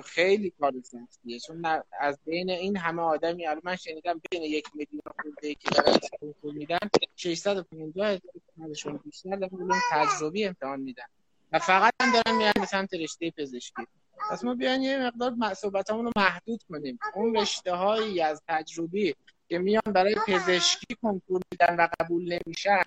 خیلی 0.04 0.50
کار 0.50 0.72
سختیه. 0.82 1.40
چون 1.40 1.82
از 2.00 2.18
بین 2.24 2.50
این 2.50 2.76
همه 2.76 3.02
آدمی 3.02 3.46
الان 3.46 3.60
من 3.64 3.76
شنیدم 3.76 4.20
بین 4.30 4.42
یک 4.42 4.66
میلیون 4.74 5.02
خورده 5.22 5.54
که 5.54 5.70
برای 5.70 5.98
کنکور 6.20 6.54
میدن 6.54 6.78
650 7.16 8.18
هزار 8.58 8.96
بیشتر 9.04 9.36
در 9.36 9.48
علوم 9.52 9.80
تجربی 9.90 10.44
امتحان 10.44 10.80
میدن. 10.80 11.04
و 11.52 11.58
فقط 11.58 11.92
هم 12.02 12.12
دارن 12.12 12.36
میرن 12.36 12.52
به 12.54 12.66
سمت 12.66 12.94
رشته 12.94 13.30
پزشکی. 13.30 13.86
پس 14.30 14.44
ما 14.44 14.54
بیان 14.54 14.82
یه 14.82 14.98
مقدار 14.98 15.54
صحبتمون 15.54 16.04
رو 16.04 16.10
محدود 16.16 16.62
کنیم. 16.68 16.98
اون 17.14 17.36
رشته 17.36 17.72
هایی 17.72 18.20
از 18.20 18.42
تجربی 18.48 19.14
که 19.48 19.58
میان 19.58 19.92
برای 19.94 20.14
پزشکی 20.28 20.94
کنکور 21.02 21.40
میدن 21.52 21.76
و 21.76 21.88
قبول 22.00 22.38
نمیشن 22.38 22.82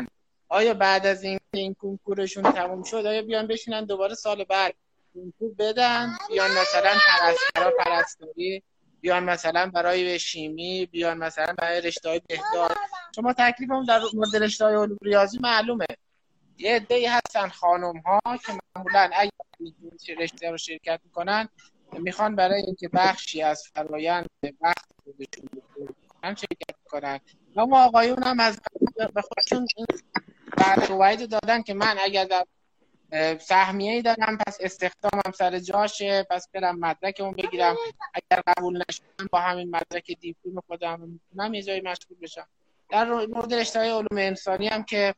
آیا 0.49 0.73
بعد 0.73 1.05
از 1.05 1.23
این 1.23 1.39
این 1.53 1.73
کنکورشون 1.73 2.43
تموم 2.43 2.83
شد 2.83 3.05
آیا 3.05 3.21
بیان 3.21 3.47
بشینن 3.47 3.85
دوباره 3.85 4.15
سال 4.15 4.43
بعد 4.43 4.73
کنکور 5.17 5.53
بدن 5.59 6.17
بیان 6.29 6.51
مثلا 6.51 6.93
پرستارا 7.07 7.71
پرستاری 7.79 8.63
بیان 9.01 9.23
مثلا 9.23 9.71
برای 9.73 10.19
شیمی 10.19 10.85
بیان 10.85 11.17
مثلا 11.17 11.53
برای 11.57 11.81
رشته 11.81 12.09
های 12.09 12.21
بهداشت. 12.27 12.79
شما 13.15 13.33
تکلیفم 13.33 13.85
در 13.85 14.01
مورد 14.13 14.35
رشته 14.35 14.65
های 14.65 14.75
علوم 14.75 14.97
ریاضی 15.01 15.39
معلومه. 15.39 15.85
یه 16.57 16.75
عده 16.75 17.11
هستن 17.11 17.49
خانم 17.49 17.97
ها 17.97 18.37
که 18.37 18.53
معمولا 18.75 19.09
اگر 19.13 19.31
رشته 20.19 20.51
رو 20.51 20.57
شرکت 20.57 20.99
می‌کنن 21.03 21.49
می‌خوان 21.93 22.35
برای 22.35 22.61
اینکه 22.61 22.89
بخشی 22.93 23.41
از 23.41 23.63
فرایند 23.75 24.29
وقت 24.61 24.85
خودشون 25.03 25.49
کنن 26.21 26.35
شرکت 26.35 26.75
کنن 26.85 27.19
اما 27.57 27.85
آقایون 27.85 28.23
هم 28.23 28.39
از 28.39 28.59
به 29.13 29.21
خودشون 29.21 29.67
بعد 30.57 31.29
دادن 31.29 31.61
که 31.61 31.73
من 31.73 31.95
اگر 31.99 32.25
در 32.25 32.45
سهمیه 33.39 33.91
ای 33.91 34.01
دارم 34.01 34.37
پس 34.37 34.57
استخدامم 34.61 35.31
سر 35.35 35.59
جاشه 35.59 36.27
پس 36.29 36.49
برم 36.53 36.79
مدرکمو 36.79 37.31
بگیرم. 37.31 37.75
اگر 38.13 38.41
قبول 38.47 38.83
نشدم 38.89 39.27
با 39.31 39.39
همین 39.39 39.69
مدرک 39.69 40.11
دیپلم 40.19 40.61
خودم 40.67 40.99
می‌تونم 40.99 41.53
یه 41.53 41.61
جایی 41.61 41.81
مشغول 41.81 42.17
بشم. 42.21 42.47
در 42.89 43.05
مورد 43.05 43.53
رشته 43.53 43.79
علوم 43.79 44.17
انسانی 44.17 44.67
هم 44.67 44.83
که 44.83 45.15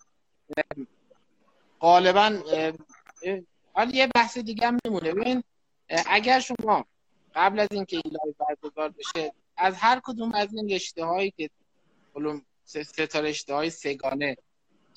غالبا 1.79 2.39
حالا 3.73 3.91
یه 3.91 4.07
بحث 4.15 4.37
دیگه 4.37 4.67
هم 4.67 4.77
میمونه. 4.85 5.11
ببین 5.13 5.43
اگر 6.05 6.39
شما 6.39 6.85
قبل 7.35 7.59
از 7.59 7.67
اینکه 7.71 8.01
ایلای 8.05 8.35
برگزار 8.39 8.89
بشه 8.89 9.33
از 9.57 9.75
هر 9.75 10.01
کدوم 10.03 10.33
از 10.33 10.53
این 10.53 10.69
رشته 10.69 11.05
هایی 11.05 11.33
که 11.37 11.49
علوم 12.15 12.45
سه 12.65 13.07
تا 13.07 13.19
رشته 13.19 13.53
های 13.53 13.69
سگانه 13.69 14.37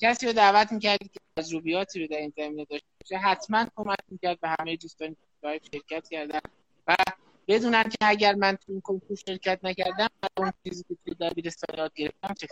کسی 0.03 0.27
رو 0.27 0.33
دعوت 0.33 0.71
می‌کردی 0.71 1.07
که 1.07 1.19
تجربیاتی 1.37 2.01
رو 2.01 2.07
در 2.07 2.17
این 2.17 2.33
زمینه 2.37 2.65
داشته 2.65 2.87
باشه؟ 3.01 3.17
حتما 3.17 3.65
کمک 3.75 3.97
می‌کرد 4.11 4.39
به 4.39 4.55
همه 4.59 4.75
دوستانی 4.75 5.15
که 5.41 5.59
شرکت 5.73 6.09
کردن 6.09 6.39
و 6.87 6.95
بدونن 7.47 7.83
که 7.83 7.97
اگر 8.01 8.35
من 8.35 8.55
تو 8.55 8.71
این 8.71 8.81
کنکور 8.81 9.17
شرکت 9.27 9.59
نکردم 9.63 10.07
اون 10.37 10.53
چیزی 10.63 10.83
که 10.89 10.97
توی 11.05 11.29
دبیرستان 11.29 11.77
یاد 11.77 11.93
گرفتم 11.95 12.33
چه 12.33 12.47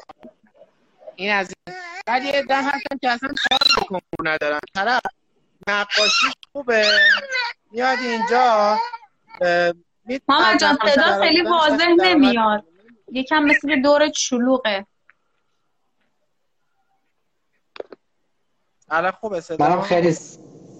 این 1.15 1.31
از 1.31 1.53
این. 1.67 1.77
بعد 2.05 2.23
یه 2.23 2.43
دم 2.43 2.63
هستن 2.63 2.97
که 3.01 3.09
اصلا 3.09 3.29
کار 3.29 3.59
به 3.75 3.81
کنکور 3.81 4.29
ندارن 4.33 4.59
طرف 4.73 5.01
نقاشی 5.67 6.27
خوبه. 6.51 6.85
میاد 7.71 7.99
اینجا 7.99 8.77
ماما 10.27 10.57
جان 10.57 10.77
صدا 10.85 11.19
خیلی 11.21 11.41
واضح 11.41 11.87
نمیاد. 11.97 12.65
یکم 13.11 13.43
مثل 13.43 13.81
دور 13.81 14.11
شلوغه 14.15 14.85
الان 18.91 19.11
خوبه 19.11 19.41
صدا 19.41 19.69
منم 19.69 19.81
خیلی 19.81 20.11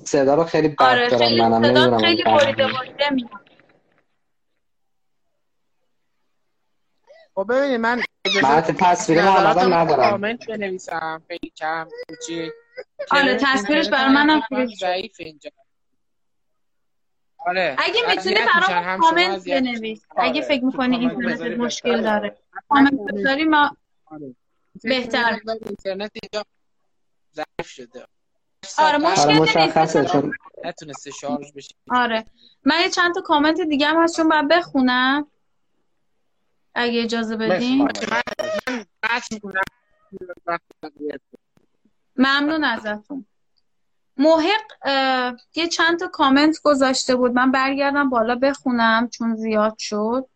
صدا 0.05 0.35
رو 0.35 0.43
خیلی 0.43 0.67
بد 0.67 0.81
آره 0.81 1.09
دارم 1.09 1.27
خیلی 1.27 1.41
منم 1.41 1.63
صدا 1.63 1.97
خیلی 1.97 2.23
بریده 2.23 2.67
بریده 2.67 3.09
میاد 3.09 3.29
خب 7.35 7.45
ببینید 7.49 7.79
من 7.79 8.01
من 8.43 8.61
تصویر 8.61 9.21
محمدم 9.21 9.73
ندارم. 9.73 10.09
کامنت 10.09 10.47
بنویسم 10.47 11.21
خیلی 11.27 11.51
کم 11.57 11.87
کوچیک. 12.09 12.51
آره 13.11 13.37
تصویرش 13.41 13.89
برای 13.89 14.13
منم 14.13 14.41
خیلی 14.41 14.75
ضعیف 14.75 15.15
اینجا. 15.19 15.49
آره 17.45 17.75
اگه 17.77 17.93
می‌تونی 18.07 18.35
اذیت 18.35 18.55
میشن، 18.55 18.81
برام 18.83 18.99
کامنت 18.99 19.45
بنویس. 19.45 20.01
آره، 20.15 20.29
اگه 20.29 20.41
فکر 20.41 20.59
تو 20.59 20.65
می‌کنی 20.65 20.95
اینترنت 20.97 21.57
مشکل. 21.59 22.01
داره. 22.01 22.37
کامنت 22.69 22.93
بذاری 23.13 23.43
ما 23.43 23.77
آره. 24.05 24.35
بهتر. 24.83 25.39
اینترنت 25.65 26.11
اینجا 26.23 26.45
ضعیف 27.33 27.67
شده. 27.67 28.05
آره 28.77 28.97
مشکل 28.97 30.05
چون 30.05 30.33
نتونسته 30.63 31.11
شارژ 31.11 31.51
بشه 31.51 31.75
آره. 31.91 32.25
من 32.65 32.75
یه 32.81 32.89
چند 32.89 33.15
تا 33.15 33.21
کامنت 33.21 33.61
دیگه 33.61 33.87
هم 33.87 34.03
هست 34.03 34.15
چون 34.15 34.29
باید 34.29 34.47
بخونم. 34.47 35.27
اگه 36.75 37.03
اجازه 37.03 37.35
بدین. 37.35 37.87
ممنون 42.15 42.63
ازتون. 42.63 43.25
محق 44.17 44.71
یه 45.55 45.67
چند 45.67 45.99
تا 45.99 46.07
کامنت 46.07 46.61
گذاشته 46.63 47.15
بود. 47.15 47.31
من 47.31 47.51
برگردم 47.51 48.09
بالا 48.09 48.35
بخونم 48.35 49.09
چون 49.09 49.35
زیاد 49.35 49.75
شد. 49.77 50.27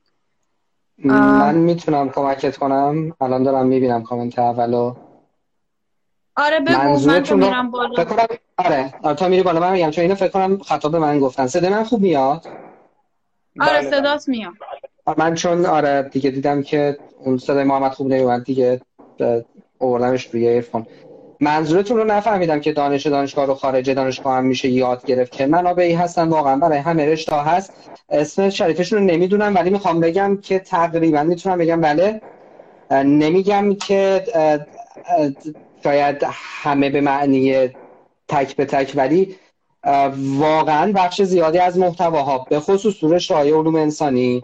من 0.97 1.55
می‌تونم 1.55 2.09
کمکت 2.09 2.57
کنم. 2.57 3.15
الان 3.21 3.43
دارم 3.43 3.67
می‌بینم 3.67 4.03
کامنت 4.03 4.39
اولو. 4.39 4.95
آره 6.37 6.59
بگو 6.59 6.99
من 7.07 7.25
رو 7.25 7.37
میرم 7.37 7.71
بالا. 7.71 8.03
فکر 8.03 8.15
کنم 8.15 8.25
آره 8.57 8.93
آره 9.03 9.15
تا 9.15 9.27
میری 9.27 9.43
بالا 9.43 9.59
من 9.59 9.71
میگم 9.71 9.91
چون 9.91 10.01
اینو 10.01 10.15
فکر 10.15 10.27
کنم 10.29 10.57
خطاب 10.57 10.91
به 10.91 10.99
من 10.99 11.19
گفتن. 11.19 11.47
صدای 11.47 11.69
من 11.69 11.83
خوب 11.83 12.01
میاد؟ 12.01 12.45
آره 13.59 13.79
بله، 13.79 13.89
صدات 13.89 14.27
میاد. 14.29 14.53
آره، 15.07 15.19
من 15.19 15.35
چون 15.35 15.65
آره 15.65 16.09
دیگه 16.11 16.29
دیدم 16.29 16.63
که 16.63 16.97
اون 17.17 17.37
صدای 17.37 17.63
محمد 17.63 17.91
خوب 17.91 18.07
نمیومد 18.07 18.43
دیگه 18.43 18.81
اه، 19.19 19.41
آوردمش 19.79 20.25
روی 20.25 20.47
ایرفون. 20.47 20.85
منظورتون 21.39 21.97
رو 21.97 22.03
نفهمیدم 22.03 22.59
که 22.59 22.71
دانش 22.73 23.07
دانشگاه 23.07 23.45
رو 23.45 23.53
خارج 23.53 23.89
دانشگاه 23.89 24.37
هم 24.37 24.45
میشه 24.45 24.69
یاد 24.69 25.03
گرفت 25.05 25.31
که 25.31 25.45
منابعی 25.45 25.93
هستن 25.93 26.27
واقعا 26.27 26.55
برای 26.55 26.77
همه 26.77 27.05
رشته 27.05 27.35
هست. 27.35 27.73
اسم 28.09 28.49
شریفشون 28.49 28.99
رو 28.99 29.05
نمی‌دونم 29.05 29.55
ولی 29.55 29.69
می‌خوام 29.69 29.99
بگم 29.99 30.37
که 30.41 30.59
تقریبا 30.59 31.23
می‌تونم 31.23 31.57
بگم 31.57 31.81
بله. 31.81 32.21
نمیگم 32.91 33.75
که 33.75 34.25
شاید 35.85 36.25
همه 36.63 36.89
به 36.89 37.01
معنی 37.01 37.69
تک 38.27 38.55
به 38.55 38.65
تک 38.65 38.93
ولی 38.95 39.35
واقعا 40.39 40.91
بخش 40.95 41.21
زیادی 41.21 41.59
از 41.59 41.77
محتواها 41.77 42.45
به 42.49 42.59
خصوص 42.59 42.99
تو 42.99 43.13
رشته‌های 43.13 43.51
علوم 43.51 43.75
انسانی 43.75 44.43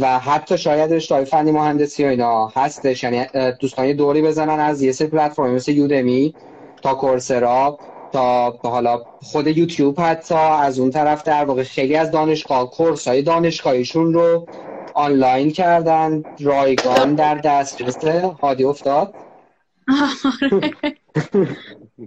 و 0.00 0.18
حتی 0.18 0.58
شاید 0.58 0.92
رشته‌های 0.92 1.24
فنی 1.24 1.50
مهندسی 1.50 2.04
و 2.04 2.06
اینا 2.06 2.46
هستش. 2.46 3.02
یعنی 3.02 3.26
دوستان 3.60 3.92
دوری 3.92 4.22
بزنن 4.22 4.60
از 4.60 4.82
یه 4.82 4.92
سری 4.92 5.08
پلتفرم 5.08 5.50
مثل 5.50 5.72
یودمی 5.72 6.34
تا 6.82 6.94
کورسرا 6.94 7.78
تا 8.12 8.50
حالا 8.62 9.02
خود 9.22 9.46
یوتیوب 9.46 10.00
حتی 10.00 10.34
از 10.34 10.78
اون 10.78 10.90
طرف 10.90 11.22
در 11.22 11.44
واقع 11.44 11.62
خیلی 11.62 11.96
از 11.96 12.10
دانشگاه 12.10 12.70
کورس 12.70 13.08
های 13.08 13.22
دانشگاهیشون 13.22 14.14
رو 14.14 14.46
آنلاین 14.94 15.50
کردن 15.50 16.24
رایگان 16.40 17.14
در 17.14 17.34
دسترس 17.34 18.04
هادی 18.40 18.64
افتاد. 18.64 19.14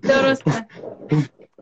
درسته 0.01 0.65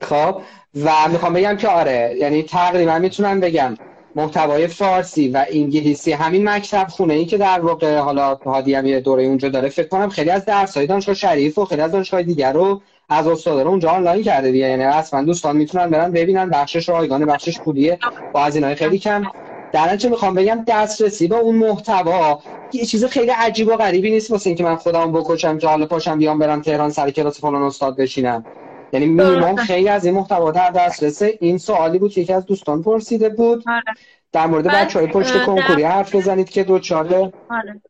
خب 0.01 0.41
و 0.83 0.91
می‌خوام 1.11 1.33
بگم 1.33 1.57
که 1.57 1.67
آره 1.67 2.15
یعنی 2.19 2.43
تقریبا 2.43 2.99
می‌تونم 2.99 3.39
بگم 3.39 3.77
محتوای 4.15 4.67
فارسی 4.67 5.29
و 5.29 5.45
انگلیسی 5.49 6.11
همین 6.11 6.49
مکتب 6.49 6.87
خونه 6.87 7.13
ای 7.13 7.25
که 7.25 7.37
در 7.37 7.59
واقع 7.59 7.97
حالا 7.97 8.35
هادی 8.35 8.73
هم 8.73 8.85
یه 8.85 8.99
دوره 8.99 9.23
اونجا 9.23 9.49
داره 9.49 9.69
فکر 9.69 9.87
کنم 9.87 10.09
خیلی 10.09 10.29
از 10.29 10.45
درس 10.45 10.77
های 10.77 10.87
دانشگاه 10.87 11.15
شریف 11.15 11.57
و 11.57 11.65
خیلی 11.65 11.81
از 11.81 11.91
دانشگاه 11.91 12.23
دیگر 12.23 12.53
رو 12.53 12.81
از 13.09 13.27
استادا 13.27 13.69
اونجا 13.69 13.89
آنلاین 13.89 14.23
کرده 14.23 14.51
دیگه. 14.51 14.69
یعنی 14.69 14.83
اصلا 14.83 15.23
دوستان 15.23 15.57
می‌تونن 15.57 15.89
برن 15.89 16.11
ببینن 16.11 16.49
بخشش 16.49 16.89
رایگانه 16.89 17.25
بخشش 17.25 17.61
پولیه 17.61 17.99
با 18.31 18.43
هزینه‌های 18.43 18.75
خیلی 18.75 18.99
کم. 18.99 19.23
در 19.71 19.97
چه 19.97 20.09
می‌خوام 20.09 20.33
بگم 20.33 20.63
دسترسی 20.67 21.27
به 21.27 21.35
اون 21.35 21.55
محتوا 21.55 22.41
یه 22.73 22.85
چیز 22.85 23.05
خیلی 23.05 23.31
عجیب 23.31 23.67
و 23.67 23.75
غریبی 23.75 24.11
نیست 24.11 24.31
واسه 24.31 24.49
اینکه 24.49 24.63
من 24.63 24.75
خودم 24.75 25.11
بکشم 25.11 25.57
که 25.57 25.67
حالا 25.67 25.85
پاشم 25.85 26.17
بیام 26.17 26.39
برم 26.39 26.61
تهران 26.61 26.89
سر 26.89 27.11
کلاس 27.11 27.41
فلان 27.41 27.61
استاد 27.61 27.95
بشینم 27.95 28.45
یعنی 28.93 29.05
مینیمم 29.05 29.55
خیلی 29.55 29.89
از 29.89 30.05
این 30.05 30.13
محتوا 30.13 30.51
در 30.51 30.71
دسترس 30.71 31.21
این 31.21 31.57
سوالی 31.57 31.99
بود 31.99 32.11
که 32.11 32.21
یکی 32.21 32.33
از 32.33 32.45
دوستان 32.45 32.83
پرسیده 32.83 33.29
بود 33.29 33.63
آره. 33.67 33.83
در 34.31 34.47
مورد 34.47 34.67
بچه 34.67 34.99
های 34.99 35.07
پشت 35.07 35.45
کنکوری 35.45 35.83
حرف 35.83 36.15
بزنید 36.15 36.49
که 36.49 36.63
دوچاره 36.63 37.33
آره. 37.49 37.81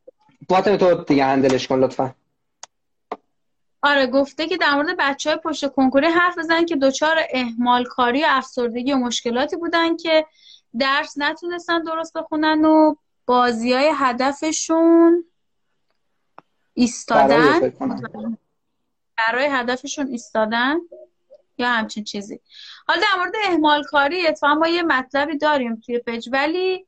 باطن 0.49 0.77
تو 0.77 0.93
دیگه 1.03 1.25
هندلش 1.25 1.67
کن 1.67 1.79
لطفا 1.79 2.13
آره 3.81 4.07
گفته 4.07 4.47
که 4.47 4.57
در 4.57 4.75
مورد 4.75 4.97
بچه 4.99 5.29
های 5.29 5.39
پشت 5.39 5.67
کنکوری 5.67 6.07
حرف 6.07 6.37
بزنید 6.37 6.67
که 6.67 6.75
دچار 6.75 7.17
اهمال 7.33 7.83
کاری 7.83 8.23
و 8.23 8.27
افسردگی 8.29 8.93
و 8.93 8.97
مشکلاتی 8.97 9.55
بودن 9.55 9.97
که 9.97 10.25
درس 10.79 11.13
نتونستن 11.17 11.83
درست 11.83 12.17
بخونن 12.17 12.65
و 12.65 12.95
بازی 13.25 13.73
های 13.73 13.91
هدفشون 13.95 15.25
ایستادن. 16.73 17.59
برای 19.17 19.47
هدفشون 19.51 20.07
ایستادن 20.07 20.77
یا 21.57 21.69
همچین 21.69 22.03
چیزی. 22.03 22.39
حالا 22.87 23.01
در 23.01 23.19
مورد 23.19 23.33
اهمال 23.45 23.83
کاری 23.83 24.27
اتفاقا 24.27 24.55
ما 24.55 24.67
یه 24.67 24.83
مطلبی 24.83 25.37
داریم 25.37 25.75
توی 25.75 25.99
پیج 25.99 26.29
ولی 26.31 26.87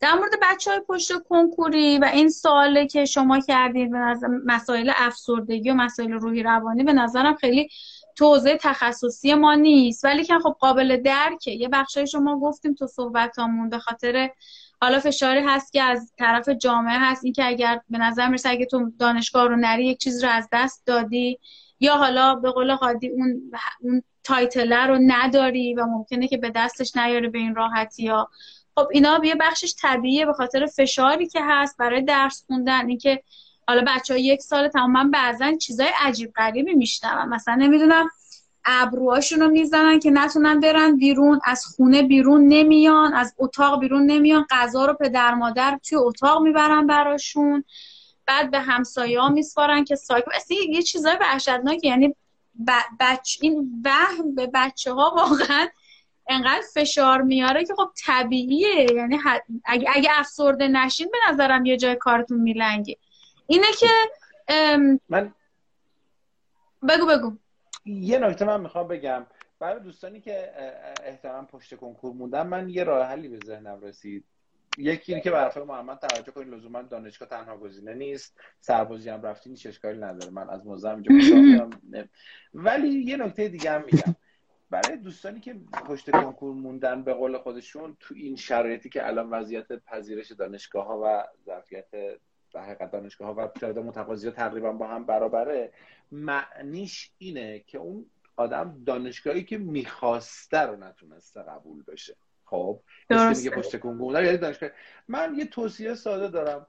در 0.00 0.14
مورد 0.14 0.30
بچه 0.42 0.70
های 0.70 0.80
پشت 0.80 1.22
کنکوری 1.22 1.98
و 1.98 2.04
این 2.04 2.28
سواله 2.28 2.86
که 2.86 3.04
شما 3.04 3.40
کردید 3.40 3.90
به 3.90 3.98
نظر 3.98 4.26
مسائل 4.26 4.92
افسردگی 4.96 5.70
و 5.70 5.74
مسائل 5.74 6.12
روحی 6.12 6.42
روانی 6.42 6.84
به 6.84 6.92
نظرم 6.92 7.34
خیلی 7.34 7.68
توضیح 8.16 8.56
تخصصی 8.56 9.34
ما 9.34 9.54
نیست. 9.54 10.04
ولی 10.04 10.24
که 10.24 10.38
خب 10.38 10.56
قابل 10.60 10.96
درکه. 10.96 11.50
یه 11.50 11.68
بخشای 11.68 12.06
شما 12.06 12.40
گفتیم 12.40 12.74
تو 12.74 12.86
صحبتامون 12.86 13.70
به 13.70 13.78
خاطر 13.78 14.30
حالا 14.82 15.00
فشاری 15.00 15.40
هست 15.40 15.72
که 15.72 15.82
از 15.82 16.12
طرف 16.18 16.48
جامعه 16.48 16.98
هست. 16.98 17.24
اینکه 17.24 17.46
اگر 17.46 17.80
به 17.90 17.98
نظر 17.98 18.26
می‌رسه 18.26 18.48
اگه 18.48 18.66
تو 18.66 18.92
دانشگاه 18.98 19.48
رو 19.48 19.56
نری 19.56 19.86
یک 19.86 19.98
چیز 19.98 20.24
رو 20.24 20.30
از 20.30 20.48
دست 20.52 20.86
دادی 20.86 21.38
یا 21.80 21.96
حالا 21.96 22.34
به 22.34 22.50
قول 22.50 22.70
حادی 22.70 23.08
اون 23.08 23.52
اون 23.80 24.02
تایتله 24.24 24.86
رو 24.86 24.98
نداری 25.06 25.74
و 25.74 25.86
ممکنه 25.86 26.28
که 26.28 26.36
به 26.36 26.50
دستش 26.50 26.96
نیاره 26.96 27.28
به 27.28 27.38
این 27.38 27.54
راحتی 27.54 28.02
یا 28.02 28.28
خب 28.76 28.88
اینا 28.92 29.20
یه 29.24 29.34
بخشش 29.34 29.74
طبیعیه 29.80 30.26
به 30.26 30.32
خاطر 30.32 30.66
فشاری 30.66 31.28
که 31.28 31.40
هست 31.42 31.76
برای 31.78 32.02
درس 32.02 32.44
خوندن. 32.46 32.88
اینکه 32.88 33.22
حالا 33.68 33.84
بچه 33.86 34.14
ها 34.14 34.20
یک 34.20 34.40
سال 34.40 34.68
تماما 34.68 35.10
بعضا 35.12 35.56
چیزای 35.56 35.88
عجیب 36.00 36.32
غریبی 36.36 36.74
میشنون 36.74 37.28
مثلا 37.28 37.54
نمی‌دونم 37.54 38.10
ابروهاشون 38.64 39.40
رو 39.40 39.48
می‌زنن 39.50 39.98
که 39.98 40.10
نتونن 40.10 40.60
برن 40.60 40.96
بیرون 40.96 41.40
از 41.44 41.64
خونه 41.66 42.02
بیرون 42.02 42.48
نمیان 42.48 43.14
از 43.14 43.34
اتاق 43.38 43.80
بیرون 43.80 44.06
نمیان 44.06 44.46
غذا 44.50 44.86
رو 44.86 44.94
پدر 44.94 45.34
مادر 45.34 45.78
توی 45.88 45.98
اتاق 45.98 46.42
می‌برن 46.42 46.86
براشون. 46.86 47.64
بعد 48.26 48.50
به 48.50 48.60
همسایه 48.60 49.20
ها 49.20 49.28
میسپارن 49.28 49.84
که 49.84 49.96
سایک 49.96 50.24
یه 50.68 50.82
چیزای 50.82 51.16
وحشتناک 51.20 51.84
یعنی 51.84 52.14
بچ... 53.00 53.38
این 53.40 53.82
وهم 53.84 54.34
به 54.34 54.50
بچه 54.54 54.92
ها 54.92 55.14
واقعا 55.16 55.68
انقدر 56.28 56.62
فشار 56.74 57.22
میاره 57.22 57.64
که 57.64 57.74
خب 57.74 57.90
طبیعیه. 58.06 58.86
یعنی 58.94 59.18
اگه, 59.64 59.90
اگه 59.94 60.10
افسرده 60.12 60.68
نشین 60.68 61.08
به 61.12 61.18
نظرم 61.28 61.66
یه 61.66 61.76
جای 61.76 61.96
کارتون 61.96 62.40
میلنگه. 62.40 62.96
اینه 63.46 63.66
که 63.80 63.86
من 65.08 65.34
بگو 66.88 67.06
بگو. 67.06 67.36
یه 67.84 68.18
نکته 68.18 68.44
من 68.44 68.60
می‌خوام 68.60 68.88
بگم. 68.88 69.26
برای 69.58 69.80
دوستانی 69.80 70.20
که 70.20 70.52
احتمالا 71.04 71.44
پشت 71.44 71.74
کنکور 71.74 72.12
موندن 72.12 72.46
من 72.46 72.68
یه 72.68 72.84
راه 72.84 73.06
حلی 73.06 73.28
به 73.28 73.38
ذهنم 73.46 73.80
رسید. 73.80 74.24
یکی 74.78 75.12
اینه 75.12 75.24
که 75.24 75.30
برای 75.30 75.64
محمد 75.64 75.98
توجه 75.98 76.32
کنید 76.32 76.48
لزوما 76.48 76.82
دانشگاه 76.82 77.28
تنها 77.28 77.56
گزینه 77.56 77.94
نیست. 77.94 78.40
سربازی 78.60 79.10
هم 79.10 79.22
رفتی 79.22 79.50
هیچ 79.50 79.66
اشکالی 79.66 79.98
نداره. 79.98 80.32
من 80.32 80.50
از 80.50 80.66
موزه 80.66 80.88
اینجا 80.88 81.70
ولی 82.54 82.88
یه 82.88 83.16
نکته 83.16 83.48
دیگه 83.48 83.70
هم 83.70 83.84
میگم. 83.84 84.16
برای 84.70 84.96
دوستانی 84.96 85.40
که 85.40 85.54
پشت 85.86 86.10
کنکور 86.10 86.54
موندن 86.54 87.02
به 87.02 87.14
قول 87.14 87.38
خودشون 87.38 87.96
تو 88.00 88.14
این 88.14 88.36
شرایطی 88.36 88.88
که 88.88 89.06
الان 89.06 89.30
وضعیت 89.30 89.72
پذیرش 89.72 90.32
دانشگاه 90.32 90.86
ها 90.86 91.00
و 91.04 91.24
ظرفیت 91.46 91.86
در 92.54 92.62
حقیقت 92.62 92.90
دانشگاه 92.90 93.28
ها 93.28 93.34
و 93.34 93.46
تعداد 93.46 93.84
متقاضی 93.84 94.30
تقریبا 94.30 94.72
با 94.72 94.88
هم 94.88 95.06
برابره. 95.06 95.72
معنیش 96.12 97.10
اینه 97.18 97.58
که 97.58 97.78
اون 97.78 98.06
آدم 98.36 98.82
دانشگاهی 98.86 99.44
که 99.44 99.58
می‌خواسته 99.58 100.58
رو 100.58 100.76
نتونسته 100.76 101.42
قبول 101.42 101.82
بشه. 101.82 102.16
خب؟ 102.44 102.80
میگه 103.10 103.50
پشت 103.50 103.80
کنکور 103.80 104.24
یعنی 104.24 104.38
دانشگاه. 104.38 104.70
من 105.08 105.34
یه 105.34 105.44
توصیه 105.44 105.94
ساده 105.94 106.28
دارم. 106.28 106.66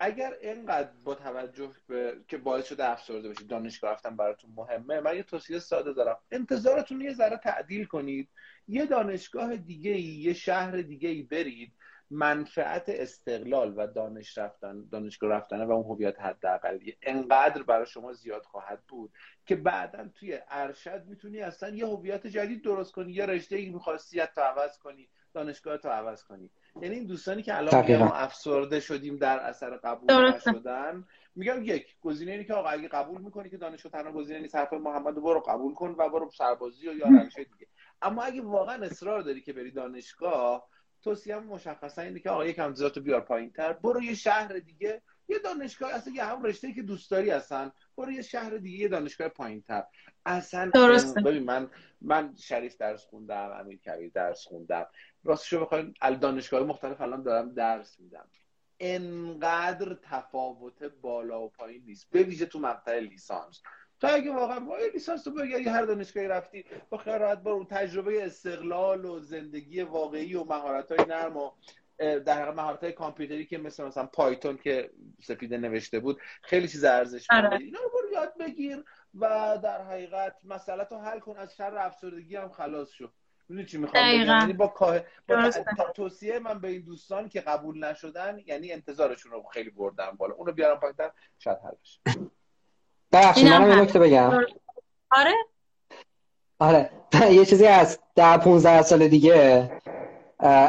اگر 0.00 0.34
اینقدر 0.40 0.90
با 1.04 1.14
توجه 1.14 1.70
به 1.86 2.20
که 2.28 2.38
باعث 2.38 2.66
شده 2.66 2.90
افسرده 2.90 3.28
بشید 3.28 3.46
دانشگاه 3.46 3.92
رفتن 3.92 4.16
براتون 4.16 4.50
مهمه 4.56 5.00
من 5.00 5.16
یه 5.16 5.22
توصیه 5.22 5.58
ساده 5.58 5.92
دارم. 5.92 6.18
انتظارتون 6.30 7.00
یه 7.00 7.14
ذره 7.14 7.36
تعدیل 7.36 7.84
کنید. 7.84 8.28
یه 8.68 8.86
دانشگاه 8.86 9.56
دیگه 9.56 9.90
ای 9.90 10.02
یه 10.02 10.32
شهر 10.32 10.76
دیگه 10.76 11.08
ای 11.08 11.22
برید. 11.22 11.72
منفعت 12.10 12.88
استقلال 12.88 13.74
و 13.76 13.86
دانش 13.86 14.38
رفتن 14.38 14.84
دانشگاه 14.92 15.30
رفتن 15.30 15.64
و 15.64 15.72
اون 15.72 15.84
هویت 15.84 16.20
حداقلی 16.20 16.96
انقدر 17.02 17.62
برای 17.62 17.86
شما 17.86 18.12
زیاد 18.12 18.42
خواهد 18.42 18.82
بود 18.88 19.10
که 19.46 19.56
بعدا 19.56 20.08
توی 20.14 20.38
ارشد 20.48 21.04
می‌تونی 21.06 21.40
اصلا 21.40 21.68
یه 21.68 21.86
هویت 21.86 22.26
جدید 22.26 22.62
درست 22.62 22.92
کنی 22.92 23.12
یه 23.12 23.26
رشته 23.26 23.56
ای 23.56 23.68
می‌خواستی 23.68 24.20
تو 24.34 24.40
عوض 24.40 24.78
کنی 24.78 25.08
دانشگاه 25.34 25.76
تو 25.76 25.88
عوض 25.88 26.24
کنی. 26.24 26.50
یعنی 26.82 26.94
این 26.94 27.06
دوستانی 27.06 27.42
که 27.42 27.56
الان 27.56 27.96
ما 27.96 28.12
افسرده 28.12 28.80
شدیم 28.80 29.16
در 29.16 29.38
اثر 29.38 29.76
قبول 29.76 30.34
نشدن 30.34 31.04
میگم 31.34 31.62
یک 31.62 31.96
گزینه 32.00 32.32
اینه 32.32 32.44
که 32.44 32.54
آقا 32.54 32.68
اگه 32.68 32.88
قبول 32.88 33.20
می‌کنی 33.20 33.50
که 33.50 33.56
دانشگاه 33.56 33.92
تنها 33.92 34.12
گزینه 34.12 34.40
نیست 34.40 34.54
حرف 34.54 34.72
محمد 34.72 35.14
برو 35.14 35.40
قبول 35.40 35.74
کن 35.74 35.94
و 35.98 36.08
برو 36.08 36.30
سربازی 36.30 36.88
و 36.88 36.92
یا 36.92 37.06
روش 37.06 37.36
دیگه. 37.36 37.66
اما 38.02 38.22
اگه 38.22 38.42
واقعا 38.42 38.84
اصرار 38.84 39.20
داری 39.20 39.40
که 39.40 39.52
بری 39.52 39.70
دانشگاه 39.70 40.68
توصیه 41.02 41.38
مشخصا 41.38 42.02
اینه 42.02 42.20
که 42.20 42.30
آقا 42.30 42.46
یکم 42.46 42.74
رو 42.74 43.02
بیار 43.02 43.20
پایین 43.20 43.50
تر. 43.50 43.72
برو 43.72 44.02
یه 44.02 44.14
شهر 44.14 44.58
دیگه. 44.58 45.02
یه 45.28 45.38
دانشگاه 45.38 45.94
اصلا 45.94 46.12
یه 46.12 46.24
هم 46.24 46.42
رشته 46.42 46.72
که 46.72 46.82
دوست 46.82 47.10
داری 47.10 47.30
اصلا 47.30 47.72
برو 47.96 48.12
یه 48.12 48.22
شهر 48.22 48.56
دیگه 48.56 48.78
یه 48.78 48.88
دانشگاه 48.88 49.28
پایین 49.28 49.62
تر. 49.62 49.84
اصلا 50.26 50.70
ببین 51.24 51.42
من 51.42 51.70
من 52.00 52.34
شریف 52.36 52.76
درس 52.76 53.04
خوندم 53.04 53.50
امیر 53.60 53.78
کبیر 53.78 54.10
درس 54.14 54.44
خوندم. 54.44 54.86
راستشو 55.24 55.60
بخوایم 55.60 55.94
دانشگاه 56.20 56.62
مختلف 56.62 57.00
الان 57.00 57.22
دارم 57.22 57.54
درس 57.54 58.00
میدم. 58.00 58.30
انقدر 58.80 59.94
تفاوت 60.02 60.82
بالا 60.82 61.42
و 61.42 61.48
پایین 61.48 61.82
نیست. 61.84 62.10
به 62.10 62.22
ویژه 62.22 62.46
تو 62.46 62.58
مقطع 62.58 62.98
لیسانس. 62.98 63.62
تا 64.00 64.08
اگه 64.08 64.32
واقعا 64.32 64.60
با 64.60 64.76
لیسانس 64.94 65.22
تو 65.22 65.30
بگیری 65.30 65.64
هر 65.64 65.84
دانشگاهی 65.84 66.28
رفتی 66.28 66.64
با 66.90 66.98
خیال 66.98 67.18
راحت 67.18 67.46
اون 67.46 67.66
تجربه 67.66 68.26
استقلال 68.26 69.04
و 69.04 69.20
زندگی 69.20 69.82
واقعی 69.82 70.34
و 70.34 70.44
مهارت 70.44 70.92
های 70.92 71.08
نرم 71.08 71.36
و 71.36 71.50
در 71.98 72.34
حقیقت 72.34 72.56
مهارت 72.56 72.82
های 72.82 72.92
کامپیوتری 72.92 73.46
که 73.46 73.58
مثل 73.58 73.84
مثلا 73.84 74.06
پایتون 74.06 74.56
که 74.56 74.90
سپیده 75.22 75.56
نوشته 75.56 76.00
بود 76.00 76.20
خیلی 76.42 76.68
چیز 76.68 76.84
ارزش 76.84 77.26
آره. 77.30 77.58
اینا 77.58 77.78
رو 77.80 77.88
برو 77.88 78.12
یاد 78.12 78.38
بگیر 78.40 78.84
و 79.14 79.58
در 79.62 79.82
حقیقت 79.82 80.36
مسئله 80.44 80.84
تو 80.84 80.98
حل 80.98 81.18
کن 81.18 81.36
از 81.36 81.56
شر 81.56 81.76
افسردگی 81.76 82.36
هم 82.36 82.48
خلاص 82.48 82.90
شو. 82.90 83.08
می‌دونی 83.48 83.68
چی 83.68 83.78
می‌خوام 83.78 84.04
یعنی 84.06 84.52
با, 84.52 84.68
کاه... 84.68 85.00
با 85.28 85.50
توصیه 85.94 86.38
من 86.38 86.60
به 86.60 86.68
این 86.68 86.82
دوستان 86.82 87.28
که 87.28 87.40
قبول 87.40 87.84
نشدن 87.84 88.38
یعنی 88.46 88.72
انتظارشون 88.72 89.32
رو 89.32 89.42
خیلی 89.42 89.70
بردن 89.70 90.10
بالا. 90.10 90.34
اونو 90.34 90.52
بیارم 90.52 90.80
پایین 90.80 90.94
شاید 91.38 91.58
حل 91.64 91.74
بشه. 91.82 92.00
ببخشید 93.12 93.48
منم 93.48 93.70
یه 93.70 93.76
نکته 93.76 93.98
بگم. 93.98 94.32
آره. 95.10 95.34
آره. 96.60 96.90
یه 97.38 97.44
چیزی 97.44 97.66
از 97.66 97.98
ده 98.14 98.36
15 98.36 98.82
سال 98.82 99.08
دیگه 99.08 99.70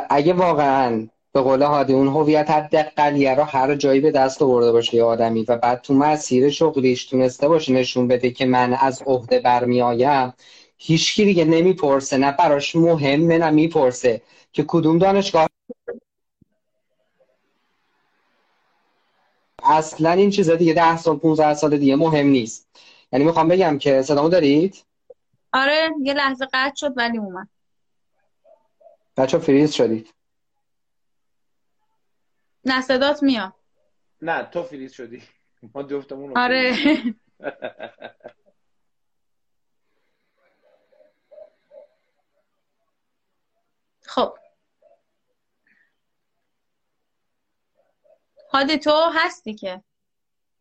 اگه 0.10 0.34
واقعا 0.34 1.08
به 1.34 1.42
قول 1.42 1.62
هادی 1.62 1.94
اون 1.94 2.08
هویت 2.08 2.50
حداقلیه 2.50 3.36
رو 3.36 3.44
هر 3.44 3.76
جایی 3.76 4.00
به 4.00 4.12
دست 4.12 4.42
آورده 4.42 4.72
باشه 4.72 4.96
یه 4.96 5.04
آدمی 5.04 5.44
و 5.44 5.58
بعد 5.58 5.82
تو 5.82 5.94
مسیر 5.94 6.50
شغلیش 6.50 7.06
تونسته 7.06 7.48
باشه 7.48 7.74
نشون 7.74 8.08
بده 8.08 8.32
که 8.32 8.46
من 8.46 8.74
از 8.74 9.04
عهده 9.06 9.40
برمیآیم 9.40 10.34
هیچکی 10.78 11.26
دیگه 11.26 11.46
نمی‌پرسه. 11.46 12.18
نه 12.18 12.32
براش 12.32 12.76
مهمه 12.76 13.38
نه 13.38 13.50
می‌پرسه 13.50 14.22
که 14.52 14.66
کدوم 14.68 14.98
دانشگاه 14.98 15.48
اصلا 19.70 20.12
این 20.12 20.30
چیزا 20.30 20.56
دیگه 20.56 20.74
ده 20.74 20.98
سال 20.98 21.18
15 21.18 21.54
سال 21.54 21.78
دیگه 21.78 21.96
مهم 21.96 22.28
نیست. 22.28 22.70
یعنی 23.12 23.26
می‌خوام 23.26 23.48
بگم 23.48 23.78
که 23.78 24.02
صدامو 24.02 24.30
دارید؟ 24.30 24.86
آره 25.54 25.90
یه 26.04 26.14
لحظه 26.14 26.46
قطع 26.54 26.76
شد 26.76 26.94
ولی 26.98 27.18
اومد. 27.18 27.48
بچه 29.18 29.38
فریز 29.38 29.72
شدید. 29.74 30.14
نه 32.66 32.82
صدات 32.82 33.24
میاد. 33.24 33.54
نه 34.22 34.44
تو 34.44 34.64
فریز 34.64 34.94
شدی. 34.94 35.24
ما 35.76 35.84
جفتمون 35.84 36.38
آره. 36.38 36.76
خب. 44.02 44.38
هادی 48.50 48.78
تو 48.78 48.92
هستی 49.14 49.54
که. 49.54 49.84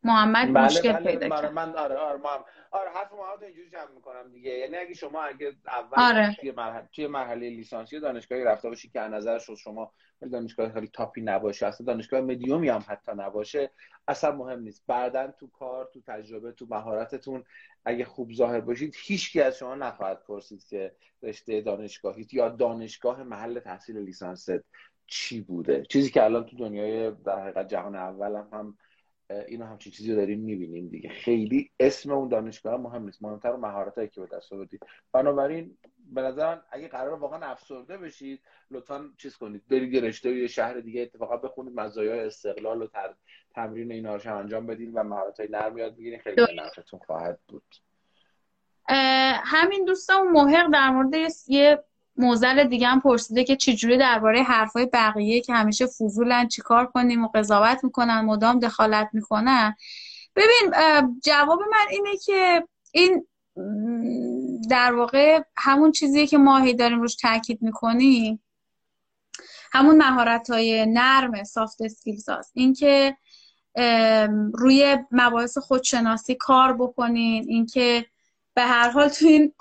محمد 0.03 0.55
بله 0.55 0.65
مشکل 0.65 0.93
بله 0.93 1.07
پیدا 1.07 1.29
کرد. 1.29 1.53
من 1.53 1.77
آره 1.77 1.97
آره 1.97 2.19
محمد 2.19 2.45
آره 2.71 2.91
حرف 2.91 3.13
محمد 3.13 3.43
اینجوری 3.45 3.71
جمع 3.71 3.91
می‌کنم 3.95 4.33
دیگه. 4.33 4.51
یعنی 4.51 4.77
اگه 4.77 4.95
شما 4.95 5.23
اگه 5.23 5.53
اول 5.67 6.03
آره. 6.03 6.37
توی 6.41 6.51
مرحله 6.51 6.89
توی 6.93 7.07
مرحله 7.07 7.51
لیسانسی 7.51 8.01
دانشگاهی 8.01 8.45
رفته 8.45 8.69
باشی 8.69 8.89
که 8.89 9.01
از 9.01 9.13
نظر 9.13 9.39
شما 9.39 9.93
دانشگاه 10.33 10.73
خیلی 10.73 10.89
تاپی 10.89 11.21
نباشه 11.21 11.67
اصلا 11.67 11.87
دانشگاه 11.87 12.21
مدیومی 12.21 12.69
هم 12.69 12.85
حتی 12.89 13.13
نباشه 13.17 13.71
اصلا 14.09 14.33
مهم 14.33 14.61
نیست. 14.61 14.85
بعدا 14.87 15.27
تو 15.41 15.47
کار 15.47 15.91
تو 15.95 16.01
تجربه 16.07 16.53
تو 16.53 16.67
مهارتتون 16.71 17.45
اگه 17.85 18.05
خوب 18.05 18.33
ظاهر 18.33 18.61
باشید 18.61 18.97
هیچکی 18.99 19.41
از 19.41 19.59
شما 19.59 19.75
نخواهد 19.75 20.25
پرسید 20.25 20.65
که 20.65 20.95
رشته 21.23 21.61
دانشگاهیت 21.61 22.35
یا 22.35 22.49
دانشگاه 22.49 23.23
محل 23.23 23.61
تحصیل 23.61 23.99
لیسانست 23.99 24.51
چی 25.09 25.41
بوده؟ 25.41 25.83
چیزی 25.83 26.11
که 26.11 26.25
الان 26.25 26.47
تو 26.47 26.57
دنیای 26.57 27.11
در 27.11 27.43
حقیقت 27.43 27.69
جهان 27.69 27.97
اول 27.97 28.35
هم, 28.35 28.49
هم 28.53 28.79
اینو 29.49 29.65
همچین 29.65 29.93
چیزی 29.93 30.11
رو 30.11 30.17
داریم 30.17 30.41
می‌بینیم 30.41 30.89
دیگه. 30.89 31.09
خیلی 31.09 31.71
اسم 31.81 32.13
اون 32.13 32.29
دانشگاه 32.29 32.81
مهم 32.81 33.05
نیست. 33.05 33.23
مهمتر 33.23 33.57
مهارت 33.57 33.95
هایی 33.95 34.09
که 34.09 34.21
به 34.21 34.27
دست 34.37 34.53
آوردید. 34.53 34.81
بنابراین 35.13 35.79
به 36.15 36.23
نظر 36.23 36.59
اگه 36.71 36.89
قرار 36.89 37.19
واقعا 37.19 37.47
افسرده 37.47 37.99
بشید 37.99 38.41
لطفا 38.71 39.11
چیز 39.17 39.37
کنید. 39.37 39.63
برید 39.69 39.95
یه 39.95 40.01
رشته 40.01 40.37
یه 40.37 40.47
شهر 40.47 40.81
دیگه 40.81 41.03
اتفاقا 41.03 41.37
بخونید 41.37 41.81
مزایای 41.81 42.21
استقلال 42.21 42.83
و 42.83 42.87
تر... 42.87 43.15
تمرین 43.55 43.93
اینا 43.93 44.17
رو 44.17 44.37
انجام 44.37 44.67
بدین 44.67 44.93
و 44.93 45.03
مهارت 45.03 45.41
های 45.41 45.49
نرم 45.53 45.79
یاد 45.79 45.97
بگیرید 45.97 46.21
خیلی 46.21 46.43
نفعتون 46.57 47.01
خواهد 47.07 47.41
بود. 47.49 47.75
همین 49.45 49.85
دوستم 49.85 50.23
محق 50.33 50.73
در 50.73 50.91
مورد 50.91 51.15
یه 51.49 51.85
موزل 52.19 52.65
دیگه 52.65 52.87
هم 52.87 53.01
پرسیده 53.01 53.45
که 53.45 53.57
چجوری 53.57 53.99
درباره 53.99 54.43
حرفای 54.43 54.87
بقیه 54.87 55.41
که 55.41 55.53
همیشه 55.53 55.87
فضولن 55.87 56.49
چیکار 56.49 56.87
کنیم 56.87 57.25
و 57.25 57.29
قضاوت 57.35 57.85
می‌کنن 57.85 58.21
مدام 58.21 58.59
دخالت 58.59 59.09
می‌کنن. 59.13 59.75
ببین 60.37 60.75
جواب 61.25 61.61
من 61.61 61.87
اینه 61.91 62.17
که 62.17 62.69
این 62.93 63.27
در 64.71 64.95
واقع 64.95 65.43
همون 65.57 65.93
چیزیه 65.93 66.27
که 66.27 66.39
ماهی 66.39 66.75
داریم 66.75 67.01
روش 67.01 67.17
تاکید 67.17 67.63
می‌کنیم. 67.63 68.43
همون 69.73 69.97
مهارت 69.97 70.51
های 70.51 70.87
نرم 70.87 71.45
سافت 71.45 71.83
اسکیلز 71.83 72.29
هست 72.29 72.53
اینکه 72.55 73.17
روی 74.55 74.99
مباحث 75.11 75.59
خودشناسی 75.59 76.35
کار 76.35 76.73
بکنین 76.73 77.45
اینکه 77.49 78.07
به 78.55 78.63
هر 78.63 78.91
حال 78.91 79.09
تو 79.09 79.27
این 79.27 79.55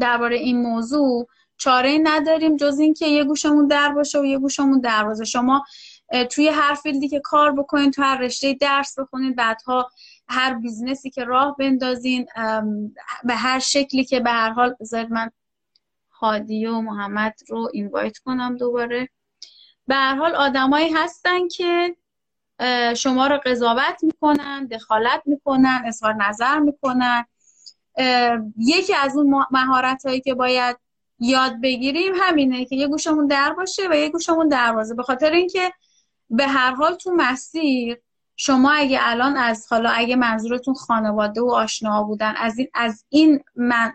درباره 0.00 0.36
این 0.36 0.62
موضوع 0.62 1.28
چاره 1.56 1.98
نداریم 2.02 2.56
جز 2.56 2.78
اینکه 2.78 3.06
یه 3.06 3.24
گوشمون 3.24 3.66
در 3.66 3.88
باشه 3.88 4.18
و 4.18 4.24
یه 4.24 4.38
گوشمون 4.38 4.80
دروازه 4.80 5.24
شما 5.24 5.64
توی 6.30 6.48
هر 6.48 6.74
field 6.74 7.02
ی 7.02 7.08
که 7.08 7.20
کار 7.20 7.52
بکنین 7.52 7.90
تو 7.90 8.02
هر 8.02 8.18
رشته 8.18 8.54
درس 8.54 8.98
بخونین 8.98 9.34
بعدها 9.34 9.90
هر 10.28 10.54
business 10.54 11.04
ی 11.04 11.10
که 11.10 11.24
راه 11.24 11.56
بندازین 11.58 12.26
به 13.24 13.34
هر 13.34 13.58
شکلی 13.58 14.04
که 14.04 14.20
به 14.20 14.30
هر 14.30 14.50
حال 14.50 14.74
زد 14.80 15.10
من 15.10 15.30
هادی 16.10 16.66
و 16.66 16.80
محمد 16.80 17.34
رو 17.48 17.68
invite 17.72 18.18
کنم 18.18 18.56
دوباره. 18.56 19.08
به 19.86 19.94
هر 19.94 20.14
حال 20.14 20.34
آدمایی 20.34 20.88
هستن 20.88 21.48
که 21.48 21.96
شما 22.96 23.26
رو 23.26 23.40
قضاوت 23.46 23.98
می‌کنن 24.02 24.66
دخالت 24.66 25.22
می‌کنن 25.26 25.82
اظهار 25.86 26.14
نظر 26.14 26.58
می‌کنن. 26.58 27.24
یکی 28.58 28.94
از 28.94 29.16
اون 29.16 29.46
مهارت 29.50 30.06
هایی 30.06 30.20
که 30.20 30.34
باید 30.34 30.76
یاد 31.20 31.60
بگیریم 31.60 32.12
همینه 32.20 32.64
که 32.64 32.76
یه 32.76 32.88
گوشمون 32.88 33.26
در 33.26 33.52
باشه 33.52 33.82
و 33.90 33.94
یه 33.94 34.08
گوشمون 34.08 34.48
دروازه 34.48 34.94
به 34.94 35.02
خاطر 35.02 35.30
اینکه 35.30 35.72
به 36.30 36.46
هر 36.46 36.74
حال 36.74 36.94
تو 36.94 37.12
مسیر 37.16 37.98
شما 38.40 38.70
اگه 38.72 38.98
الان 39.02 39.36
از 39.36 39.66
حالا 39.70 39.90
اگه 39.90 40.16
منظورتون 40.16 40.74
خانواده 40.74 41.40
و 41.40 41.50
آشنا 41.50 42.02
بودن 42.02 42.34
از 42.36 42.58
این 42.58 42.68
از 42.74 43.04
این 43.08 43.44
من 43.56 43.92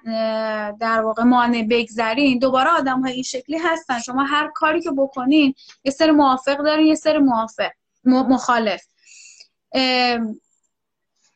در 0.80 1.01
واقع 1.01 1.23
مانع 1.23 1.67
بگذرین 1.69 2.39
دوباره 2.39 2.69
آدم 2.69 3.01
های 3.01 3.13
این 3.13 3.23
شکلی 3.23 3.57
هستن. 3.57 3.99
شما 3.99 4.23
هر 4.23 4.51
کاری 4.55 4.81
که 4.81 4.91
بکنین 4.91 5.53
یه 5.84 5.91
سر 5.91 6.11
موافق 6.11 6.57
دارین 6.57 6.88
یه 6.88 6.95
سر 6.95 7.17
موافق 7.17 7.71
مخالف. 8.05 8.84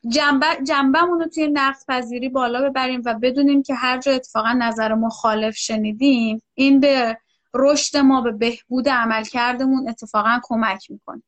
جنبه 0.08 0.46
جنبمون 0.64 1.20
رو 1.20 1.28
توی 1.28 1.48
نقد 1.48 1.80
پذیری 1.88 2.30
بالا 2.30 2.70
ببریم 2.70 3.02
و 3.06 3.14
بدونیم 3.14 3.64
که 3.64 3.76
هر 3.76 3.98
جا 3.98 4.12
اتفاقا 4.12 4.54
نظر 4.54 4.94
مخالف 4.94 5.56
شنیدیم 5.56 6.42
این 6.54 6.80
به 6.80 7.18
رشد 7.54 7.98
ما 7.98 8.22
به 8.22 8.32
بهبود 8.32 8.90
عملکردمون 8.90 9.90
اتفاقا 9.90 10.40
کمک 10.44 10.92
می‌کنه. 10.92 11.24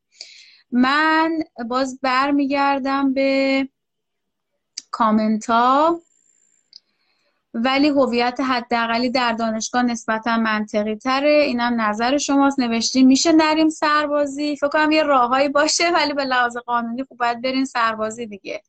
من 0.70 1.38
باز 1.68 1.98
برمیگردم 2.02 3.14
به 3.14 3.68
کامنت 4.90 5.50
ها 5.50 6.00
ولی 7.54 7.88
هویت 7.88 8.40
حداقلی 8.40 9.10
در 9.10 9.32
دانشگاه 9.32 9.82
نسبتا 9.82 10.36
منطقی 10.36 10.96
تره 10.96 11.42
اینم 11.46 11.80
نظر 11.80 12.18
شماست. 12.18 12.58
نوشتیم 12.58 13.06
میشه 13.06 13.32
نریم 13.32 13.68
سربازی؟ 13.68 14.56
فکر 14.56 14.68
کنم 14.68 14.90
یه 14.90 15.02
راههایی 15.02 15.48
باشه 15.48 15.90
ولی 15.90 16.12
به 16.12 16.24
لحاظ 16.24 16.56
قانونی 16.56 17.04
خوب 17.04 17.18
باید 17.18 17.42
برین 17.42 17.64
سربازی 17.64 18.26
دیگه. 18.26 18.62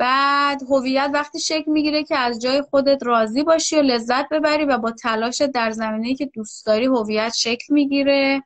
بعد 0.00 0.62
هویت 0.62 1.10
وقتی 1.14 1.40
شکل 1.40 1.70
می‌گیره 1.70 2.04
که 2.04 2.16
از 2.16 2.42
جای 2.42 2.62
خودت 2.62 3.02
راضی 3.02 3.42
باشی 3.42 3.76
و 3.76 3.82
لذت 3.82 4.28
ببری 4.28 4.64
و 4.64 4.78
با 4.78 4.90
تلاش 4.90 5.42
در 5.42 5.70
زمینه 5.70 6.14
که 6.14 6.26
دوست 6.26 6.66
داری 6.66 6.86
هویت 6.86 7.34
شکل 7.34 7.74
می‌گیره. 7.74 8.42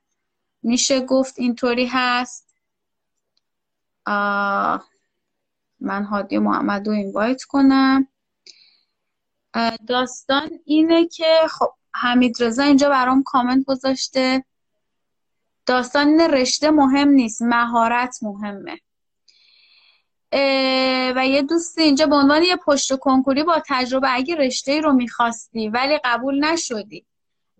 میشه 0.62 1.01
گفت 1.01 1.39
اینطوری 1.39 1.86
هست. 1.86 2.55
من 5.81 6.05
هادی 6.05 6.39
محمد 6.39 6.86
رو 6.86 6.93
اینوایت 6.93 7.43
کنم. 7.43 8.09
داستان 9.86 10.51
اینه 10.64 11.09
که 11.09 11.40
خب 11.51 11.72
حمید 11.94 12.43
رضا 12.43 12.62
اینجا 12.62 12.89
برام 12.89 13.22
کامنت 13.22 13.64
گذاشته. 13.64 14.44
داستان 15.66 16.09
این 16.09 16.20
رشته 16.20 16.70
مهم 16.70 17.09
نیست 17.09 17.43
مهارت 17.43 18.18
مهمه. 18.22 18.81
و 21.16 21.27
یه 21.27 21.43
دوستی 21.43 21.82
اینجا 21.82 22.06
به 22.06 22.15
عنوان 22.15 22.43
یه 22.43 22.56
پشت 22.56 22.97
کنکوری 22.97 23.43
با 23.43 23.62
تجربه 23.69 24.15
اگه 24.15 24.36
رشته 24.36 24.81
رو 24.81 24.93
می‌خواستی 24.93 25.69
ولی 25.69 25.98
قبول 26.05 26.44
نشدی 26.44 27.05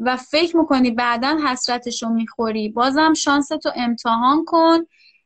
و 0.01 0.17
فکر 0.17 0.57
می‌کنی 0.57 0.91
بعدا 0.91 1.39
حسرتش 1.47 2.03
رو 2.03 2.09
می‌خوری 2.09 2.69
بازم 2.69 3.15
شانس 3.15 3.49
تو 3.49 3.71
امتحان 3.77 4.45
کن 4.45 4.79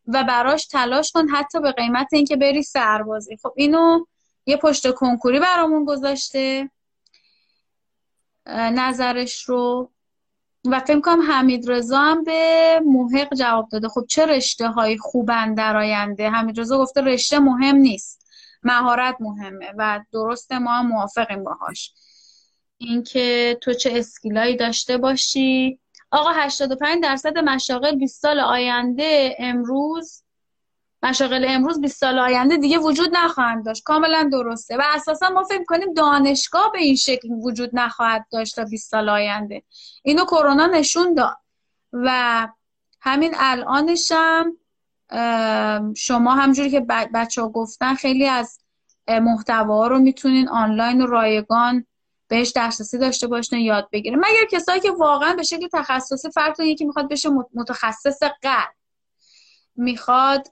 و 0.07 0.25
براش 0.25 0.67
تلاش 0.67 1.13
کن 1.13 1.29
حتی 1.29 1.61
به 1.61 1.73
قیمت 1.73 2.09
اینکه 2.13 2.37
بری 2.37 2.63
سربازی. 2.63 3.37
خب 3.37 3.53
اینو 3.57 4.05
یه 4.47 4.57
پشت 4.57 4.95
کنکوری 4.95 5.41
برامون 5.41 5.85
گذاشته. 5.85 6.71
نظرش 8.51 9.45
رو 9.45 9.91
و 10.65 10.81
فکر 10.81 11.01
کنم 11.01 11.23
حمید 11.33 11.71
رضا 11.71 11.99
هم 11.99 12.25
به 12.25 12.81
محق 12.87 13.35
جواب 13.35 13.69
داده. 13.69 13.89
خب 13.89 14.05
چه 14.09 14.27
رشته 14.27 14.69
های 14.69 14.99
خوبن 14.99 15.55
در 15.55 15.77
آینده؟ 15.77 16.31
حمید 16.31 16.61
رضا 16.61 16.79
گفته 16.79 17.01
رشته 17.01 17.39
مهم 17.39 17.77
نیست. 17.77 18.27
مهارت 18.63 19.17
مهمه 19.21 19.73
و 19.79 20.01
درست 20.13 20.53
ما 20.53 20.71
هم 20.71 20.87
موافقیم 20.87 21.45
باهاش. 21.45 21.93
اینکه 22.79 23.59
تو 23.63 23.73
چه 23.73 23.91
اسکیلایی 23.95 24.57
داشته 24.57 24.99
باشی؟ 24.99 25.81
آقا 26.11 26.33
85 26.33 27.03
درصد 27.03 27.39
مشاغل 27.39 27.97
20 27.97 28.23
سال 28.23 28.41
آینده 28.41 29.37
امروز 29.39 30.23
مشاغل 31.03 31.45
امروز 31.49 31.81
20 31.81 32.01
سال 32.01 32.19
آینده 32.19 32.57
دیگه 32.57 32.79
وجود 32.79 33.17
نخواهند 33.17 33.65
داشت. 33.65 33.83
کاملا 33.83 34.29
درسته. 34.33 34.77
و 34.77 34.83
اساسا 34.95 35.29
ما 35.29 35.45
فکر 35.45 35.65
کنیم 35.65 35.95
دانشگاه 35.95 36.73
به 36.73 36.79
این 36.79 36.97
شکل 36.97 37.29
وجود 37.29 37.71
نخواهد 37.73 38.27
داشت 38.33 38.57
تا 38.57 38.65
20 38.65 38.91
سال 38.91 39.09
آینده. 39.09 39.63
اینو 40.03 40.25
کرونا 40.25 40.67
نشون 40.67 41.15
داد. 41.15 41.37
و 41.93 42.49
همین 43.01 43.35
الانش 43.37 44.13
هم 44.15 44.57
شما 45.95 46.35
همجوری 46.35 46.71
که 46.71 46.81
بچه 47.15 47.43
ها 47.43 47.49
گفتن 47.49 47.95
خیلی 47.95 48.27
از 48.27 48.59
محتوا 49.09 49.87
رو 49.87 49.99
می‌تونین 49.99 50.49
آنلاین 50.49 51.03
و 51.03 51.07
رایگان 51.07 51.87
بهش 52.29 52.53
دسترسی 52.57 52.99
داشته 52.99 53.27
باشین 53.27 53.59
یاد 53.59 53.89
بگیرین. 53.93 54.19
مگر 54.19 54.47
کسایی 54.51 54.81
که 54.81 54.91
واقعا 54.91 55.35
به 55.35 55.43
شکل 55.43 55.69
تخصصی 55.73 56.31
فرق 56.31 56.61
یکی 56.61 56.85
می‌خواد 56.85 57.11
بشه 57.11 57.29
متخصص 57.55 58.23
قلب 58.23 58.78
می‌خواد 59.79 60.49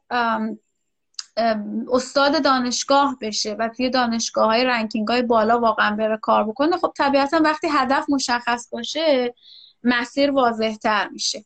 استاد 1.92 2.42
دانشگاه 2.42 3.16
بشه 3.20 3.56
و 3.58 3.68
توی 3.68 3.90
دانشگاه 3.90 4.46
های 4.46 4.64
رنکینگ 4.64 5.08
های 5.08 5.22
بالا 5.22 5.60
واقعا 5.60 5.96
بره 5.96 6.16
کار 6.16 6.44
بکنه 6.44 6.76
خب 6.76 6.92
طبیعتا 6.96 7.40
وقتی 7.44 7.68
هدف 7.70 8.06
مشخص 8.08 8.68
باشه 8.70 9.34
مسیر 9.82 10.30
واضح 10.30 10.74
تر 10.74 11.08
میشه. 11.08 11.44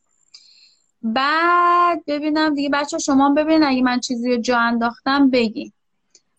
بعد 1.01 2.03
ببینم 2.07 2.53
دیگه 2.53 2.69
بچه 2.69 2.97
شما 2.97 3.29
ببینن 3.29 3.63
اگه 3.63 3.81
من 3.81 3.99
چیزی 3.99 4.35
رو 4.35 4.41
جا 4.41 4.59
انداختم 4.59 5.29
بگی 5.29 5.73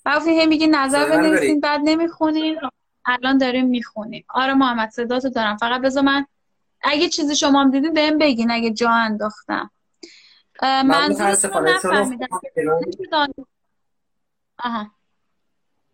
بعد 0.05 0.29
هم 0.29 0.49
میگی 0.49 0.67
نظر 0.67 1.09
بنویسین 1.09 1.61
بعد 1.61 1.81
نمی‌خونین 1.85 2.59
الان 3.05 3.39
داریم 3.39 3.67
می‌خونیم. 3.67 4.25
آره 4.29 4.55
محمد 4.55 4.91
صداتو 4.91 5.29
دارم 5.29 5.57
فقط 5.57 5.81
بذار 5.81 6.03
من 6.03 6.27
اگه 6.83 7.09
چیزی 7.09 7.37
شما 7.37 7.61
هم 7.61 7.71
دیدین 7.71 7.93
بهم 7.93 8.19
بگین 8.19 8.51
اگه 8.51 8.71
جا 8.71 8.91
انداختم. 8.91 9.71
منظورتون 10.63 11.69
نفهمیدم. 11.69 12.27
آها. 14.59 14.91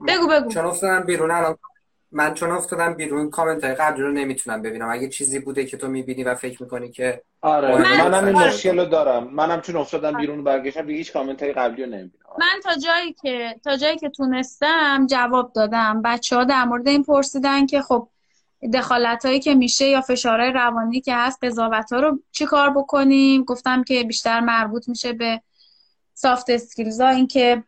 بگو 0.08 0.28
بگو. 0.28 0.50
چون 0.50 0.64
افتادم 0.64 1.00
بیرون 1.00 1.30
الان 1.30 1.58
من 2.12 2.34
چون 2.34 2.50
افتادم 2.50 2.94
بیرون 2.94 3.30
کامنت 3.30 3.64
های 3.64 3.74
قبلی 3.74 4.02
رو 4.02 4.12
نمی‌تونم 4.12 4.62
ببینم. 4.62 4.88
اگه 4.90 5.08
چیزی 5.08 5.38
بوده 5.38 5.64
که 5.64 5.76
تو 5.76 5.88
می‌بینی 5.88 6.24
و 6.24 6.34
فکر 6.34 6.62
می‌کنی 6.62 6.90
که 6.90 7.22
آره 7.42 7.78
من 7.78 8.10
منم 8.10 8.24
این 8.24 8.36
مشکل 8.36 8.78
رو 8.78 8.84
دارم. 8.84 9.24
منم 9.24 9.60
چون 9.60 9.76
افتادم 9.76 10.16
بیرون 10.16 10.44
برگشتم 10.44 10.86
به 10.86 10.92
هیچ 10.92 11.12
کامنت 11.12 11.42
های 11.42 11.52
قبلی 11.52 11.82
رو 11.84 11.90
نمی‌بینم. 11.90 12.24
من 12.38 12.60
تا 12.64 12.74
جایی 12.74 13.12
که 13.12 13.60
تا 13.64 13.76
جایی 13.76 13.96
که 13.96 14.08
تونستم 14.08 15.06
جواب 15.06 15.52
دادم. 15.52 16.02
بچه 16.02 16.36
ها 16.36 16.44
در 16.44 16.64
مورد 16.64 16.88
این 16.88 17.04
پرسیدن 17.04 17.66
که 17.66 17.82
خب 17.82 18.08
دخالت 18.74 19.26
هایی 19.26 19.40
که 19.40 19.54
میشه 19.54 19.88
یا 19.88 20.00
فشارهای 20.00 20.52
روانی 20.52 21.00
که 21.00 21.14
هست 21.16 21.44
قضاوت 21.44 21.92
ها 21.92 22.00
رو 22.00 22.18
چی 22.32 22.46
کار 22.46 22.70
بکنیم؟ 22.70 23.44
گفتم 23.44 23.84
که 23.84 24.04
بیشتر 24.04 24.40
مربوط 24.40 24.88
میشه 24.88 25.12
به 25.12 25.42
soft 26.20 26.50
skills 26.50 27.00
ها 27.00 27.08
اینکه 27.08 27.64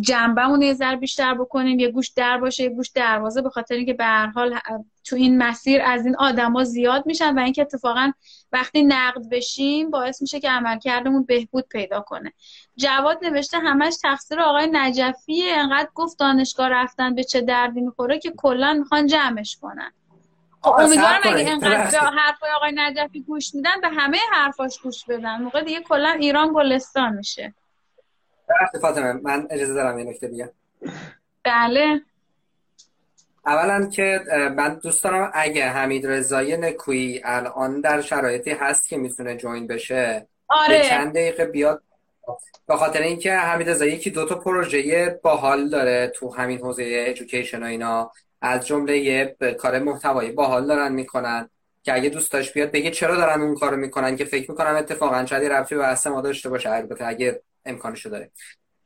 جنبمون 0.00 0.62
یه 0.62 0.74
ذره 0.74 0.96
بیشتر 0.96 1.34
بکنیم 1.34 1.78
یه 1.78 1.88
گوش 1.88 2.08
در 2.08 2.38
باشه 2.38 2.62
یه 2.62 2.68
گوش 2.68 2.88
دروازه 2.88 3.42
به 3.42 3.50
خاطر 3.50 3.74
اینکه 3.74 3.92
به 3.92 4.04
هر 4.04 4.26
حال 4.26 4.58
تو 5.04 5.16
این 5.16 5.38
مسیر 5.38 5.82
از 5.82 6.06
این 6.06 6.16
آدما 6.16 6.64
زیاد 6.64 7.06
میشن 7.06 7.38
و 7.38 7.42
اینکه 7.42 7.62
اتفاقا 7.62 8.12
وقتی 8.52 8.82
نقد 8.82 9.28
بشیم 9.30 9.90
باعث 9.90 10.22
میشه 10.22 10.40
که 10.40 10.50
عملکردمون 10.50 11.24
بهبود 11.24 11.68
پیدا 11.68 12.00
کنه. 12.00 12.32
جواد 12.76 13.24
نوشته 13.24 13.58
همش 13.58 13.96
تقصیر 14.02 14.40
آقای 14.40 14.68
نجفیه 14.72 15.54
انقدر 15.56 15.88
گفت 15.94 16.18
دانشگاه 16.18 16.68
رفتن 16.68 17.14
به 17.14 17.24
چه 17.24 17.40
دردی 17.40 17.80
می‌خوره 17.80 18.18
که 18.18 18.32
کلا 18.36 18.72
می‌خوان 18.72 19.06
جمعش 19.06 19.56
کنن. 19.56 19.92
امیدوارم 20.66 21.20
اگه 21.24 21.50
انقدر 21.50 22.00
به 22.00 22.06
حرفای 22.06 22.50
آقای 22.56 22.72
نجفی 22.74 23.20
گوش 23.20 23.54
میدن 23.54 23.80
به 23.80 23.88
همه 23.88 24.18
حرفاش 24.32 24.78
گوش 24.78 25.04
بدن. 25.04 25.42
موقع 25.42 25.62
دیگه 25.62 25.80
کلا 25.80 26.10
ایران 26.20 26.52
گلستان 26.52 27.16
میشه. 27.16 27.54
فاطمه. 28.80 29.12
من 29.12 29.46
اجازه 29.50 29.74
دارم 29.74 29.98
یه 29.98 30.04
نکته 30.04 30.28
بگم. 30.28 30.50
بله. 31.44 32.00
اولا 33.46 33.86
که 33.86 34.20
من 34.56 34.74
دوست 34.74 35.04
دارم 35.04 35.30
اگه 35.34 35.68
حمید 35.68 36.06
رضایی 36.06 36.56
نکویی 36.56 37.20
الان 37.24 37.80
در 37.80 38.00
شرایطی 38.00 38.50
هست 38.50 38.88
که 38.88 38.96
می‌تونه 38.96 39.36
جوین 39.36 39.66
بشه 39.66 40.26
آره. 40.48 40.82
چند 40.82 41.12
دقیقه 41.12 41.44
بیاد. 41.44 41.82
به 42.66 42.76
خاطر 42.76 43.00
اینکه 43.00 43.32
حمید 43.34 43.70
رضایی 43.70 43.92
یکی 43.92 44.10
دو 44.10 44.28
تا 44.28 44.34
پروژه 44.34 45.20
باحال 45.22 45.68
داره 45.68 46.12
تو 46.14 46.34
همین 46.34 46.58
حوزه 46.58 47.04
ادویکیشن 47.08 47.62
و 47.62 47.66
اینا. 47.66 48.12
از 48.44 48.66
جمله 48.66 48.98
یه 48.98 49.36
کار 49.58 49.78
محتوایی 49.78 50.32
باحال 50.32 50.66
دارن 50.66 50.92
می‌کنن 50.92 51.48
که 51.82 51.94
اگه 51.94 52.08
دوست 52.08 52.32
داشت 52.32 52.54
بیاد 52.54 52.70
بگه 52.70 52.90
چرا 52.90 53.16
دارن 53.16 53.40
اون 53.40 53.54
کارو 53.54 53.76
می‌کنن 53.76 54.16
که 54.16 54.24
فکر 54.24 54.50
می‌کنم 54.50 54.76
اتفاقا 54.76 55.26
شاید 55.26 55.52
ربطی 55.52 55.74
به 55.74 55.96
ما 56.06 56.20
داشته 56.20 56.48
باشه. 56.48 56.70
البته 56.70 57.06
اگه 57.06 57.42
امکانشو 57.64 58.08
داره. 58.08 58.30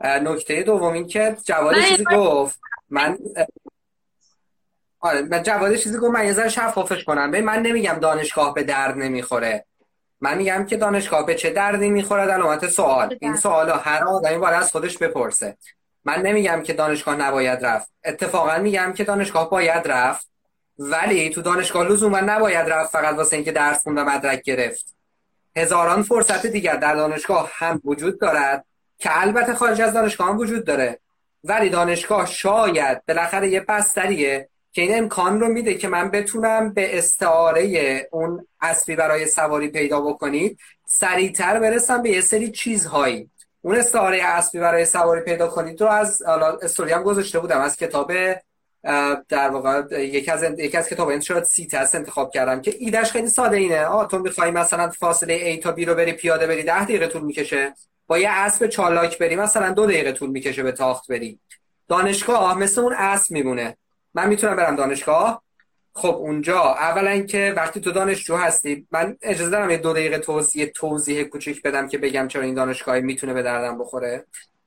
نکته 0.01 0.63
دوم 0.63 0.93
این 0.93 1.07
که 1.07 1.37
جواد 1.45 1.75
چیزی 1.81 2.05
گفت 2.05 2.61
من 2.91 3.19
آره 5.01 5.23
من 5.23 5.43
جواد 5.43 5.75
چیزی 5.75 5.99
گفت 5.99 6.15
من 6.15 6.27
یه 6.27 6.33
ذره 6.33 6.49
شفافش 6.49 7.05
کنم. 7.05 7.31
به 7.31 7.41
من 7.41 7.63
نمیگم 7.63 7.99
دانشگاه 8.01 8.55
به 8.55 8.63
درد 8.63 8.97
نمی‌خوره. 8.97 9.65
من 10.21 10.39
میگم 10.39 10.67
که 10.67 10.77
دانشگاه 10.77 11.27
به 11.27 11.35
چه 11.35 11.51
دردی 11.51 11.91
می‌خوره؟ 11.91 12.23
علامت 12.23 12.69
سوال. 12.69 13.19
این 13.21 13.37
سوالا 13.37 13.77
هر 13.77 14.05
آدمی 14.05 14.39
باید 14.39 14.55
از 14.55 14.73
خودش 14.73 14.99
بپرسه. 14.99 15.57
من 16.05 16.23
نمیگم 16.23 16.63
که 16.63 16.73
دانشگاه 16.73 17.17
نباید 17.17 17.65
رفت. 17.65 17.91
اتفاقا 18.05 18.59
میگم 18.59 18.93
که 18.93 19.05
دانشگاه 19.05 19.51
باید 19.51 19.89
رفت. 19.89 20.29
ولی 20.79 21.31
تو 21.31 21.43
دانشگاه 21.43 21.89
لزوما 21.89 22.21
نباید 22.21 22.69
رفت 22.69 22.93
فقط 22.93 23.15
واسه 23.15 23.37
اینکه 23.37 23.53
درس 23.53 23.83
خوند 23.83 23.99
و 23.99 24.05
مدرک 24.05 24.43
گرفت. 24.43 24.97
هزاران 25.57 26.03
فرصت 26.03 26.47
دیگر 26.47 26.77
در 26.77 26.95
دانشگاه 26.95 27.51
هم 27.55 27.81
وجود 27.85 28.21
دارد 28.21 28.65
که 28.99 29.11
البته 29.23 29.55
خارج 29.55 29.81
از 29.81 29.93
دانشگاه 29.93 30.29
هم 30.29 30.39
وجود 30.39 30.65
داره. 30.65 31.01
ولی 31.45 31.69
دانشگاه 31.69 32.27
شاید 32.27 33.07
بالاخره 33.07 33.49
یه 33.49 33.61
بستریه 33.61 34.49
که 34.73 34.83
این 34.83 34.99
امکان 34.99 35.41
رو 35.41 35.49
میده 35.49 35.75
که 35.75 35.89
من 35.89 36.11
بتونم 36.11 36.73
به 36.73 36.99
استعاره 36.99 38.09
اون 38.13 38.47
اسبی 38.61 38.97
برای 38.97 39.27
سواری 39.27 39.69
پیدا 39.69 40.01
بکنید 40.01 40.59
سریعتر 40.87 41.61
برسم 41.61 42.03
به 42.03 42.11
یه 42.11 42.21
سری 42.21 42.51
چیزهایی. 42.51 43.31
اون 43.69 43.77
استعاره 43.77 44.23
اسبی 44.25 44.59
برای 44.59 44.85
سواری 44.85 45.21
پیدا 45.21 45.49
کنید 45.49 45.81
رو 45.81 45.89
از 45.89 46.23
استوری 46.63 46.93
هم 46.93 47.03
گذاشته 47.03 47.39
بودم 47.39 47.61
از 47.61 47.77
کتاب 47.77 48.13
در 49.29 49.49
واقع 49.51 50.05
یکی 50.05 50.31
از 50.31 50.43
یکی 50.43 50.77
از 50.77 50.89
کتاب 50.89 51.09
انتشارات 51.09 51.45
سیت 51.45 51.75
هست 51.75 51.95
انتخاب 51.95 52.31
کردم 52.31 52.61
که 52.61 52.75
ایدهش 52.79 53.11
خیلی 53.11 53.29
ساده 53.29 53.57
اینه. 53.57 53.85
آه 53.85 54.09
تو 54.09 54.19
می‌خوای 54.19 54.51
مثلا 54.51 54.91
فاصله 54.91 55.57
A 55.57 55.63
تا 55.63 55.75
B 55.77 55.85
رو 55.85 55.95
بری 55.95 56.13
پیاده 56.13 56.47
بری 56.47 56.63
10 56.63 56.85
دقیقه 56.85 57.07
طول 57.07 57.23
می‌کشه. 57.23 57.75
با 58.07 58.19
یه 58.19 58.31
اسب 58.31 58.67
چالاک 58.67 59.19
بری 59.19 59.37
مثلا 59.37 59.71
دو 59.71 59.87
دقیقه 59.87 60.13
طول 60.13 60.31
می‌کشه 60.31 60.63
به 60.63 60.73
تاخت 60.73 61.11
بری. 61.11 61.39
دانشگاه 61.89 62.59
مثل 62.59 62.81
اون 62.81 62.95
اسب 62.99 63.33
میمونه. 63.33 63.77
من 64.15 64.29
می‌تونم 64.29 64.57
برم 64.57 64.77
دانشگاه؟ 64.77 65.43
خب 65.99 66.15
اونجا 66.15 66.61
اولا 66.61 67.19
که 67.19 67.53
وقتی 67.57 67.81
تو 67.81 67.91
دانشجو 67.91 68.37
هستی 68.37 68.87
من 68.91 69.17
اجازه 69.23 69.51
دارم 69.51 69.71
یه 69.71 69.77
دو 69.77 69.93
دقیقه 69.93 70.19
توضیح 70.19 70.67
توضیح 70.67 71.23
کوچیک 71.23 71.63
بدم 71.63 71.89
که 71.89 71.99
بگم 71.99 72.29
چرا 72.29 72.43
این 72.43 72.55
دانشگاه 72.55 73.01
می‌تونه 73.01 73.35
به 73.35 73.43
دردم 73.43 73.79
بخوره. 73.79 74.25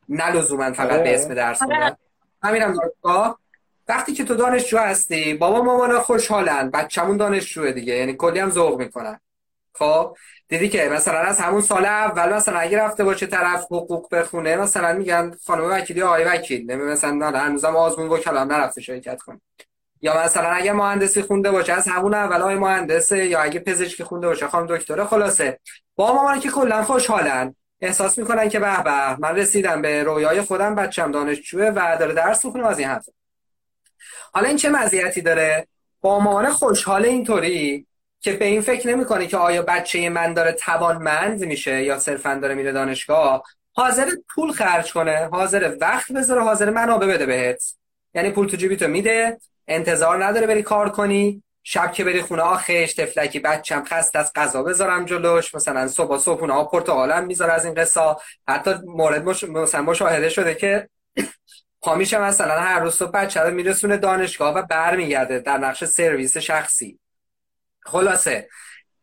نه 0.09 0.31
لزوما 0.31 0.71
فقط 0.71 1.03
به 1.03 1.15
اسم 1.15 1.33
درس 1.33 1.63
آره. 1.63 1.75
خوندن. 1.75 1.95
من 2.43 2.51
میرم 2.51 2.73
دانشگاه. 2.73 3.39
وقتی 3.87 4.13
که 4.13 4.23
تو 4.23 4.35
دانشجو 4.35 4.77
هستی 4.77 5.33
بابا 5.33 5.61
مامانا 5.61 5.99
خوشحالن 5.99 6.71
بچه‌مون 6.71 7.17
دانشجوه 7.17 7.71
دیگه 7.71 7.93
یعنی 7.93 8.13
کلی 8.13 8.39
هم 8.39 8.49
ذوق 8.49 8.79
می‌کنن. 8.79 9.19
خب 9.73 10.17
دیدی 10.47 10.69
که 10.69 10.89
مثلا 10.89 11.19
از 11.19 11.39
همون 11.39 11.61
سال 11.61 11.85
اول 11.85 12.33
مثلا 12.33 12.59
اگه 12.59 12.77
رفته 12.77 13.03
باشه 13.03 13.25
طرف 13.25 13.63
حقوق 13.63 14.15
بخونه 14.15 14.55
مثلا 14.55 14.93
میگن 14.93 15.31
خانم 15.45 15.71
وکیلی 15.71 16.01
آقای 16.01 16.23
وکیل 16.23 16.71
نمی 16.71 16.83
مثلا 16.83 17.11
نه 17.11 17.37
هنوزم 17.37 17.75
آزمون 17.75 18.09
وکلا 18.09 18.43
نرفته 18.43 18.81
شرکت 18.81 19.21
کنه. 19.21 19.41
یا 20.01 20.23
مثلا 20.23 20.49
اگه 20.49 20.73
مهندسی 20.73 21.21
خونده 21.21 21.51
باشه 21.51 21.73
از 21.73 21.87
همون 21.87 22.13
اول 22.13 22.41
های 22.41 22.55
مهندسه 22.55 23.25
یا 23.25 23.41
اگه 23.41 23.59
پزشکی 23.59 24.03
خونده 24.03 24.27
باشه 24.27 24.47
خانم 24.47 24.77
دکتره 24.77 25.05
خلاصه. 25.05 25.59
با 25.95 26.13
مامان 26.13 26.39
که 26.39 26.49
کلا 26.49 26.83
خوشحالن. 26.83 27.55
احساس 27.81 28.17
می‌کنن 28.17 28.49
که 28.49 28.59
به 28.59 28.83
به 28.83 29.19
من 29.19 29.35
رسیدم 29.35 29.81
به 29.81 30.03
رویای 30.03 30.41
خودم 30.41 30.75
بچم 30.75 31.11
دانشجوه 31.11 31.65
و 31.75 31.97
داره 31.99 32.13
درس 32.13 32.45
می‌خونه 32.45 32.67
از 32.67 32.79
این 32.79 32.87
حرف 32.87 33.09
حالا 34.33 34.47
این 34.47 34.57
چه 34.57 34.69
مزیتی 34.69 35.21
داره؟ 35.21 35.67
با 36.01 36.19
مامان 36.19 36.49
خوشحال 36.49 37.05
اینطوری 37.05 37.87
که 38.19 38.33
به 38.33 38.45
این 38.45 38.61
فکر 38.61 38.87
نمی‌کنه 38.87 39.27
که 39.27 39.37
آیا 39.37 39.61
بچه 39.61 40.09
من 40.09 40.33
داره 40.33 40.51
توانمند 40.51 41.45
میشه 41.45 41.83
یا 41.83 41.99
صرفا 41.99 42.35
داره 42.35 42.55
میره 42.55 42.71
دانشگاه؟ 42.71 43.43
حاضر 43.73 44.09
پول 44.35 44.51
خرج 44.51 44.93
کنه 44.93 45.29
حاضر 45.31 45.77
وقت 45.81 46.11
بذاره 46.11 46.43
حاضر 46.43 46.69
منابع 46.69 47.07
بده 47.07 47.25
بهت. 47.25 47.63
یعنی 48.13 48.31
پول 48.31 48.47
تو 48.47 48.57
جیبی 48.57 48.75
تو 48.75 48.87
میده 48.87 49.37
انتظار 49.75 50.25
نداره 50.25 50.47
بری 50.47 50.63
کار 50.63 50.89
کنی. 50.89 51.43
شب 51.63 51.91
که 51.91 52.03
بری 52.03 52.21
خونه 52.21 52.41
آخش 52.41 52.93
تفلکی 52.93 53.39
بچم 53.39 53.83
خست 53.83 54.15
از 54.15 54.31
غذا 54.35 54.63
بذارم 54.63 55.05
جلوش. 55.05 55.55
مثلا 55.55 55.87
صبح 55.87 56.17
صبحونه 56.17 56.53
ها 56.53 56.63
پرتقالم 56.65 57.25
می‌ذاره 57.25 57.53
از 57.53 57.65
این 57.65 57.73
قصه. 57.73 58.15
حتی 58.47 58.73
مورد 58.85 59.23
مش... 59.25 59.43
مثلا 59.43 59.81
مشاهده 59.81 60.29
شده 60.29 60.55
که 60.55 60.89
پامیشه 61.81 62.21
مثلا 62.21 62.59
هر 62.59 62.79
روز 62.79 62.95
صبح 62.95 63.11
بچه 63.11 63.41
رو 63.41 63.53
میرسونه 63.53 63.97
دانشگاه 63.97 64.53
و 64.55 64.61
برمیگرده 64.61 65.39
در 65.39 65.57
نقش 65.57 65.83
سرویس 65.83 66.37
شخصی. 66.37 66.99
خلاصه 67.81 68.49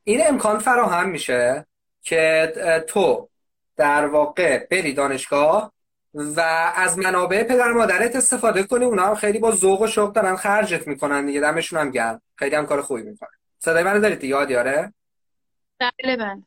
این 0.05 0.27
امکان 0.27 0.59
فراهم 0.59 1.09
میشه 1.09 1.67
که 2.03 2.53
تو 2.89 3.29
در 3.77 4.07
واقع 4.07 4.67
بری 4.71 4.93
دانشگاه 4.93 5.73
و 6.37 6.41
از 6.77 6.99
منابع 6.99 7.43
پدر 7.43 7.73
مادرت 7.73 8.17
استفاده 8.17 8.63
کنی. 8.63 8.85
اونا 8.85 9.07
هم 9.07 9.15
خیلی 9.15 9.39
با 9.39 9.51
ذوق 9.51 9.81
و 9.83 9.87
شوق 9.87 10.13
دارن 10.13 10.37
خرجت 10.37 10.87
می‌کنن 10.87 11.27
دیگه. 11.27 11.41
دمشون 11.41 11.81
هم 11.81 11.91
گرم. 11.91 12.23
خیلی 12.37 12.57
هم 12.57 12.67
کار 12.67 12.83
خوبی 12.83 13.03
می‌کنن. 13.03 13.29
صدای 13.59 13.83
منو 13.83 14.01
دارید 14.01 14.25
یاد 14.25 14.51
یاره 14.51 14.93
بله 15.81 16.17
بله. 16.17 16.43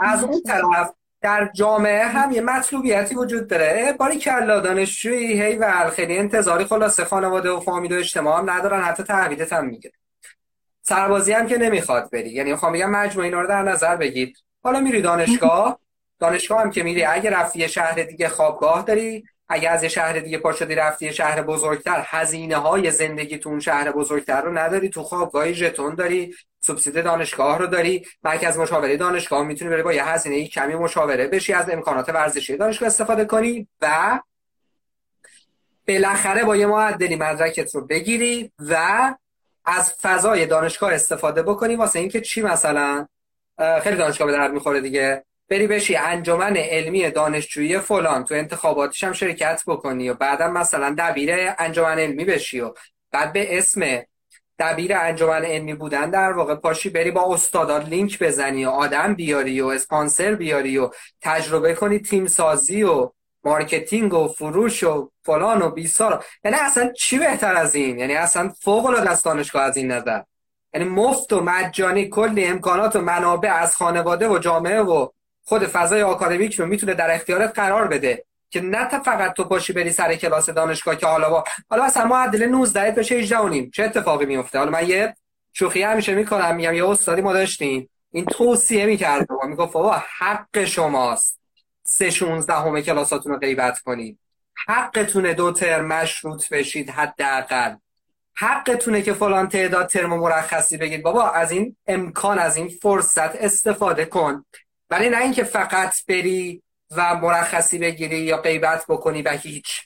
از 0.00 0.24
اون 0.24 0.42
طرف 0.46 0.92
در 1.20 1.50
جامعه 1.54 2.06
هم 2.06 2.32
یه 2.32 2.40
مطلوبیتی 2.40 3.14
وجود 3.14 3.46
داره. 3.46 3.94
باری 3.98 4.18
کلا 4.18 4.60
دانشجویی 4.60 5.42
هی 5.42 5.56
و 5.56 5.90
خیلی 5.90 6.18
انتظاری 6.18 6.64
خلاصه. 6.64 7.04
خانواده 7.04 7.50
و 7.50 7.60
فامیل 7.60 7.92
و 7.92 7.98
اجتماع 7.98 8.38
هم 8.38 8.50
ندارن. 8.50 8.82
حتی 8.82 9.02
تحویلت 9.02 9.52
هم 9.52 9.66
می‌گیره. 9.66 9.94
سربازی 10.82 11.32
هم 11.32 11.46
که 11.46 11.58
نمی‌خواد 11.58 12.10
بری. 12.10 12.30
یعنی 12.30 12.50
می‌خوام 12.50 12.72
بگم 12.72 12.90
مجموعه 12.90 13.26
اینا 13.26 13.40
رو 13.40 13.48
در 13.48 13.62
نظر 13.62 13.96
بگید 13.96 14.38
حالا 14.62 14.80
میری 14.80 15.02
دانشگاه. 15.02 15.78
دانشگاه 16.18 16.60
هم 16.60 16.70
که 16.70 16.82
میری 16.82 17.04
اگه 17.04 17.30
رفتی 17.30 17.58
یه 17.58 17.66
شهر 17.66 18.02
دیگه 18.02 18.28
خوابگاه 18.28 18.82
داری 18.82 19.24
اگه 19.48 19.70
از 19.70 19.84
شهر 19.84 20.18
دیگه 20.18 20.38
پا 20.38 20.52
شدی 20.52 20.74
رفتی 20.74 21.12
شهر 21.12 21.42
بزرگتر 21.42 22.02
هزینه 22.06 22.56
های 22.56 22.90
زندگی 22.90 23.38
تو 23.38 23.48
اون 23.48 23.60
شهر 23.60 23.92
بزرگتر 23.92 24.42
رو 24.42 24.58
نداری 24.58 24.88
تو 24.88 25.02
خوابگاهی 25.02 25.54
ژتون 25.54 25.94
داری 25.94 26.34
سوبسید 26.60 27.04
دانشگاه 27.04 27.58
رو 27.58 27.66
داری 27.66 28.06
مرکز 28.22 28.58
مشاوره 28.58 28.96
دانشگاه 28.96 29.42
می‌تونی 29.42 29.70
بری 29.70 29.82
با 29.82 29.92
یه 29.92 30.04
هزینه 30.04 30.48
کمی 30.48 30.74
مشاوره 30.74 31.26
بشی 31.26 31.52
از 31.52 31.70
امکانات 31.70 32.08
ورزشی 32.08 32.56
دانشگاه 32.56 32.86
استفاده 32.86 33.24
کنی 33.24 33.68
و 33.80 34.20
بالاخره 35.88 36.44
با 36.44 36.56
یه 36.56 36.66
معدلی 36.66 37.16
مدرکت 37.16 37.74
رو 37.74 37.86
بگیری 37.86 38.52
و 38.58 39.14
از 39.64 39.94
فضای 40.02 40.46
دانشگاه 40.46 40.92
استفاده 40.92 41.42
بکنی. 41.42 41.76
واسه 41.76 41.98
اینکه 41.98 42.20
چی 42.20 42.42
مثلا؟ 42.42 43.06
خیلی 43.82 43.96
دانشگاه 43.96 44.26
به 44.26 44.32
درد 44.32 44.52
می‌خوره 44.52 44.80
دیگه. 44.80 45.24
بری 45.48 45.66
بشی 45.66 45.96
انجمن 45.96 46.56
علمی 46.56 47.10
دانشجویی 47.10 47.78
فلان 47.78 48.24
تو 48.24 48.34
انتخاباتش 48.34 49.04
هم 49.04 49.12
شرکت 49.12 49.62
بکنی 49.66 50.08
و 50.08 50.14
بعدم 50.14 50.52
مثلا 50.52 50.94
دبیر 50.98 51.30
انجمن 51.58 51.98
علمی 51.98 52.24
بشی 52.24 52.60
و 52.60 52.74
بعد 53.12 53.32
به 53.32 53.58
اسم 53.58 54.02
دبیر 54.58 54.94
انجمن 54.94 55.44
علمی 55.44 55.74
بودن 55.74 56.10
در 56.10 56.32
واقع 56.32 56.54
پاشی 56.54 56.90
بری 56.90 57.10
با 57.10 57.34
استادان 57.34 57.82
لینک 57.82 58.18
بزنی 58.18 58.64
و 58.64 58.70
آدم 58.70 59.14
بیاری 59.14 59.60
و 59.60 59.66
اسپانسر 59.66 60.34
بیاری 60.34 60.78
و 60.78 60.90
تجربه 61.20 61.74
کنی 61.74 61.98
تیم 61.98 62.26
سازی 62.26 62.82
و 62.82 63.10
marketing 63.44 64.14
و 64.14 64.28
فروش 64.28 64.84
و 64.84 65.10
فلان 65.22 65.62
و 65.62 65.70
بیسار. 65.70 66.24
یعنی 66.44 66.56
اصلا 66.56 66.92
چی 66.92 67.18
بهتر 67.18 67.54
از 67.54 67.74
این؟ 67.74 67.98
یعنی 67.98 68.14
اصلا 68.14 68.52
فوق 68.60 68.86
العاده 68.86 69.10
است 69.10 69.24
دانشگاه 69.24 69.62
از 69.62 69.76
این 69.76 69.90
نظر. 69.90 70.22
یعنی 70.74 70.88
مفت 70.88 71.32
و 71.32 71.40
مجانی 71.40 72.08
کلی 72.08 72.44
امکانات 72.44 72.96
و 72.96 73.00
منابع 73.00 73.52
از 73.52 73.76
خانواده 73.76 74.28
و 74.28 74.38
جامعه 74.38 74.80
و 74.80 75.08
خود 75.48 75.66
فضای 75.66 76.02
آکادمیک 76.02 76.54
رو 76.54 76.66
می‌تونه 76.66 76.94
در 76.94 77.14
اختیارت 77.14 77.54
قرار 77.54 77.88
بده 77.88 78.24
که 78.50 78.60
نه 78.60 78.88
فقط 78.88 79.32
تو 79.32 79.44
پاشی 79.44 79.72
بری 79.72 79.90
سر 79.90 80.14
کلاس 80.14 80.50
دانشگاه 80.50 80.96
که 80.96 81.06
حالا 81.06 81.30
با 81.30 81.44
حالا 81.70 81.84
مثلا 81.84 82.06
معدل 82.06 82.46
19 82.46 82.90
بشه 82.90 83.14
18 83.14 83.38
و 83.38 83.70
چه 83.70 83.84
اتفاقی 83.84 84.26
میفته 84.26 84.58
حالا 84.58 84.70
من 84.70 84.88
یه 84.88 85.14
شوخی 85.52 85.82
همیشه 85.82 86.14
می‌کنم 86.14 86.56
میگم 86.56 86.74
یه 86.74 86.88
استادی 86.88 87.22
ما 87.22 87.32
داشتیم 87.32 87.90
این 88.12 88.24
توصیه 88.24 88.86
می‌کرد 88.86 89.30
و 89.30 89.46
می‌گفت 89.46 89.72
بابا 89.72 90.02
حق 90.18 90.64
شماست. 90.64 91.40
سه 91.82 92.10
16 92.10 92.54
همه 92.54 92.82
کلاساتون 92.82 93.32
رو 93.32 93.38
غیبت 93.38 93.78
کنید 93.78 94.18
حقتونه 94.68 95.34
دو 95.34 95.52
ترم 95.52 95.86
مشروط 95.86 96.48
بشید 96.48 96.90
حداقل. 96.90 97.74
حقتونه 98.34 99.02
که 99.02 99.12
فلان 99.12 99.48
تعداد 99.48 99.86
ترم 99.86 100.18
مرخصی 100.18 100.76
بگید. 100.76 101.02
بابا 101.02 101.30
از 101.30 101.50
این 101.50 101.76
امکان 101.86 102.38
از 102.38 102.56
این 102.56 102.68
فرصت 102.68 103.36
استفاده 103.36 104.04
کن. 104.04 104.44
ولی 104.90 105.08
نه 105.08 105.22
اینکه 105.22 105.44
فقط 105.44 105.94
بری 106.08 106.62
و 106.96 107.14
مرخصی 107.14 107.78
بگیری 107.78 108.18
یا 108.18 108.36
غیبت 108.36 108.84
بکنی 108.88 109.22
و 109.22 109.30
هیچ. 109.30 109.82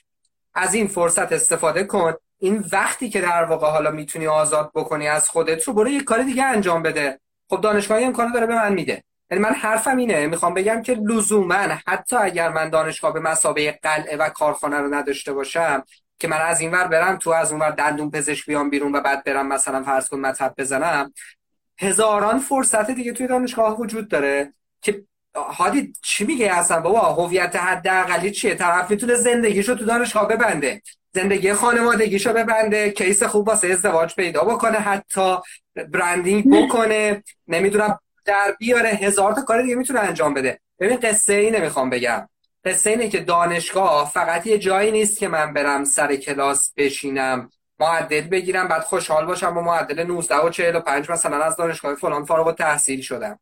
از 0.53 0.73
این 0.73 0.87
فرصت 0.87 1.31
استفاده 1.31 1.83
کن. 1.83 2.13
این 2.37 2.63
وقتی 2.71 3.09
که 3.09 3.21
در 3.21 3.43
واقع 3.43 3.67
حالا 3.67 3.91
می‌تونی 3.91 4.27
آزاد 4.27 4.71
بکنی 4.75 5.07
از 5.07 5.29
خودت 5.29 5.63
رو 5.63 5.73
برو 5.73 5.89
یه 5.89 6.03
کار 6.03 6.23
دیگه 6.23 6.43
انجام 6.43 6.83
بده. 6.83 7.19
خب 7.49 7.61
دانشگاه 7.61 8.01
امکانو 8.01 8.33
داره 8.33 8.45
به 8.45 8.55
من 8.55 8.73
میده. 8.73 9.03
یعنی 9.31 9.43
من 9.43 9.53
حرفم 9.53 9.97
اینه 9.97 10.27
می‌خوام 10.27 10.53
بگم 10.53 10.81
که 10.81 10.93
لزوما 10.93 11.67
حتی 11.87 12.15
اگر 12.15 12.49
من 12.49 12.69
دانشگاه 12.69 13.13
به 13.13 13.19
مسابقه 13.19 13.79
قلعه 13.83 14.17
و 14.17 14.29
کارخانه 14.29 14.77
رو 14.77 14.93
نداشته 14.93 15.33
باشم 15.33 15.83
که 16.19 16.27
من 16.27 16.41
از 16.41 16.61
این 16.61 16.71
ور 16.71 16.87
برم 16.87 17.17
تو 17.17 17.29
از 17.29 17.51
اون 17.51 17.61
ور 17.61 17.71
دندون 17.71 18.11
پزشک 18.11 18.45
بیام 18.45 18.69
بیرون 18.69 18.95
و 18.95 19.01
بعد 19.01 19.23
برم 19.23 19.47
مثلا 19.47 19.83
فرض 19.83 20.09
کن 20.09 20.19
مطب 20.19 20.53
بزنم 20.57 21.13
هزاران 21.79 22.39
فرصت 22.39 22.91
دیگه 22.91 23.13
توی 23.13 23.27
دانشگاه 23.27 23.79
وجود 23.79 24.07
داره. 24.07 24.53
که 24.81 25.03
هادی 25.35 25.93
چی 26.01 26.25
میگه 26.25 26.53
اصلا؟ 26.53 26.79
بابا 26.79 26.99
هویت 26.99 27.55
حداقلی 27.55 28.31
چیه؟ 28.31 28.55
طرف 28.55 28.91
می‌تونه 28.91 29.15
زندگیشو 29.15 29.75
تو 29.75 29.85
دانشگاه 29.85 30.27
ببنده. 30.27 30.81
زندگی 31.13 31.53
خانوادگیشو 31.53 32.33
ببنده 32.33 32.91
کیس 32.91 33.23
خوب 33.23 33.47
واسه 33.47 33.67
ازدواج 33.67 34.15
پیدا 34.15 34.43
بکنه 34.43 34.77
حتی 34.77 35.35
برندینگ 35.91 36.55
بکنه. 36.55 37.23
نمی‌دونم 37.47 37.99
در 38.25 38.55
بیاره. 38.59 38.89
هزار 38.89 39.33
تا 39.33 39.41
کار 39.41 39.61
دیگه 39.61 39.75
می‌تونه 39.75 39.99
انجام 39.99 40.33
بده. 40.33 40.59
ببین 40.79 40.97
قصه 40.97 41.33
ای 41.33 41.51
نمی‌خوام 41.51 41.89
بگم. 41.89 42.29
قصه 42.65 42.89
اینه 42.89 43.09
که 43.09 43.19
دانشگاه 43.19 44.11
فقط 44.11 44.47
یه 44.47 44.57
جایی 44.57 44.91
نیست 44.91 45.19
که 45.19 45.27
من 45.27 45.53
برم 45.53 45.83
سر 45.83 46.15
کلاس 46.15 46.73
بشینم 46.77 47.49
معدل 47.79 48.21
بگیرم 48.21 48.67
بعد 48.67 48.81
خوشحال 48.81 49.25
باشم 49.25 49.53
با 49.53 49.61
معدل 49.61 50.03
19 50.03 50.35
و 50.35 50.49
45 50.49 51.09
مثلا 51.09 51.43
از 51.43 51.55
دانشگاه 51.55 51.95
فلان 51.95 52.25
فارغ 52.25 52.47
التحصیل 52.47 53.01
شدم. 53.01 53.39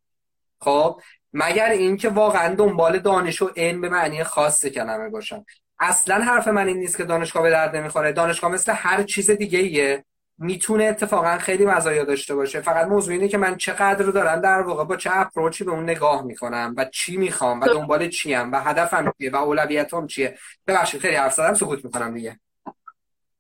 خب؟ 0.60 1.02
مگر 1.34 1.70
اینکه 1.70 2.10
واقعا 2.10 2.56
دنبال 2.56 3.00
دانش 3.00 3.42
و 3.42 3.52
علم 3.58 3.82
به 3.82 3.90
معنی 3.90 4.24
خاص 4.24 4.66
کلمه 4.66 5.10
باشم 5.10 5.46
اصلا 5.80 6.16
حرف 6.16 6.48
من 6.48 6.68
این 6.68 6.78
نیست 6.78 6.98
که 6.98 7.04
دانشگاه 7.04 7.44
به 7.44 7.50
درد 7.50 7.76
نمی‌خوره. 7.76 8.12
دانشگاه 8.12 8.52
مثل 8.52 8.74
هر 8.76 9.04
چیز 9.04 9.32
دیگه 9.32 9.60
ایه 9.60 10.06
می‌تونه 10.38 10.84
اتفاقا 10.84 11.38
خیلی 11.38 11.66
مزایا 11.66 12.04
داشته 12.04 12.36
باشه. 12.36 12.62
فقط 12.62 12.88
موضوع 12.88 13.14
اینه 13.14 13.28
که 13.28 13.38
من 13.38 13.58
چقدر 13.58 14.06
رو 14.06 14.12
دارم 14.12 14.42
در 14.42 14.62
واقع 14.62 14.84
با 14.84 14.96
چه 14.96 15.10
اپروچی 15.14 15.64
به 15.64 15.72
اون 15.72 15.84
نگاه 15.84 16.22
می‌کنم 16.22 16.74
و 16.78 16.86
چی 16.86 17.18
می‌خوام 17.18 17.62
و 17.62 17.68
دنبال 17.68 18.10
چیم 18.10 18.52
و 18.52 18.60
هدفم 18.60 19.14
چیه 19.18 19.32
و 19.32 19.36
اولویتم 19.36 20.08
چیه. 20.08 20.38
ببخشید 20.68 21.02
خیلی 21.02 21.16
حرف 21.16 21.34
زدم 21.34 21.54
سکوت 21.54 21.86
می‌کنم 21.86 22.14
دیگه. 22.14 22.40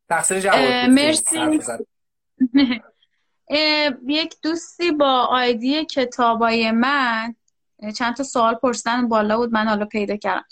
تقصیر 0.09 0.39
جواب 0.39 0.89
مرسی. 0.89 1.59
یک 4.07 4.35
دوستی 4.43 4.91
با 4.91 5.25
آیدی 5.25 5.85
کتابای 5.85 6.71
من 6.71 7.35
چند 7.95 8.15
تا 8.15 8.23
سوال 8.23 8.55
پرسیدن 8.55 9.07
بالا 9.07 9.37
بود 9.37 9.53
من 9.53 9.67
حالا 9.67 9.85
پیدا 9.85 10.15
کردم. 10.15 10.43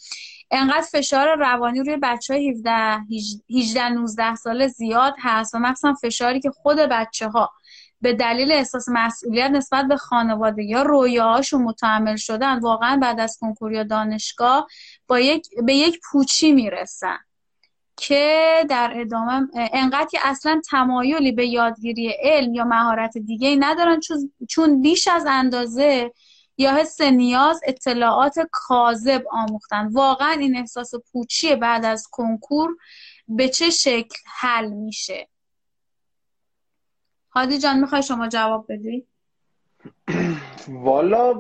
انقدر 0.52 0.88
فشار 0.92 1.36
روانی 1.36 1.80
روی 1.80 1.98
بچه 1.98 2.34
های 2.34 2.50
17 2.50 3.00
18 3.50 3.90
19 3.90 4.36
ساله 4.36 4.68
زیاد 4.68 5.16
هست 5.20 5.56
و 5.56 5.60
مخصوصا 5.60 5.94
فشاری 5.94 6.40
که 6.40 6.50
خود 6.52 6.78
بچه 6.78 7.28
ها 7.28 7.52
به 8.02 8.14
دلیل 8.14 8.52
احساس 8.52 8.86
مسئولیت 8.90 9.52
نسبت 9.52 9.86
به 9.86 9.98
خانواده 9.98 10.64
یا 10.64 10.82
رویاهاشون 10.82 11.62
متحمل 11.62 12.16
شدن 12.16 12.60
واقعا 12.60 12.98
بعد 13.02 13.20
از 13.20 13.38
کنکور 13.42 13.74
یا 13.74 13.84
دانشگاه 13.84 14.68
با 15.08 15.20
یک 15.20 15.48
به 15.66 15.74
یک 15.74 16.00
پوچی 16.12 16.52
می‌رسن 16.52 17.18
که 17.98 18.66
در 18.70 18.94
ادامه 18.96 19.48
انقدر 19.54 20.08
که 20.12 20.20
اصلا 20.24 20.62
تمایلی 20.70 21.32
به 21.32 21.48
یادگیری 21.48 22.14
علم 22.22 22.54
یا 22.54 22.64
مهارت 22.64 23.18
دیگه 23.18 23.56
ندارن 23.60 24.00
چون 24.50 24.82
بیش 24.82 25.08
از 25.08 25.26
اندازه 25.28 26.12
یا 26.58 26.76
حس 26.76 27.02
نیاز 27.02 27.62
اطلاعات 27.68 28.36
کاذب 28.52 29.24
آموختن. 29.32 29.88
واقعا 29.88 30.32
این 30.32 30.58
احساس 30.58 30.92
پوچی 31.12 31.56
بعد 31.56 31.86
از 31.86 32.08
کنکور 32.12 32.78
به 33.28 33.50
چه 33.50 33.70
شکل 33.70 34.16
حل 34.26 34.70
میشه؟ 34.70 35.28
هادی 37.30 37.58
جان 37.58 37.80
می‌خوای 37.80 38.04
شما 38.04 38.28
جواب 38.28 38.66
بدی؟ 38.70 39.08
والا 40.68 41.34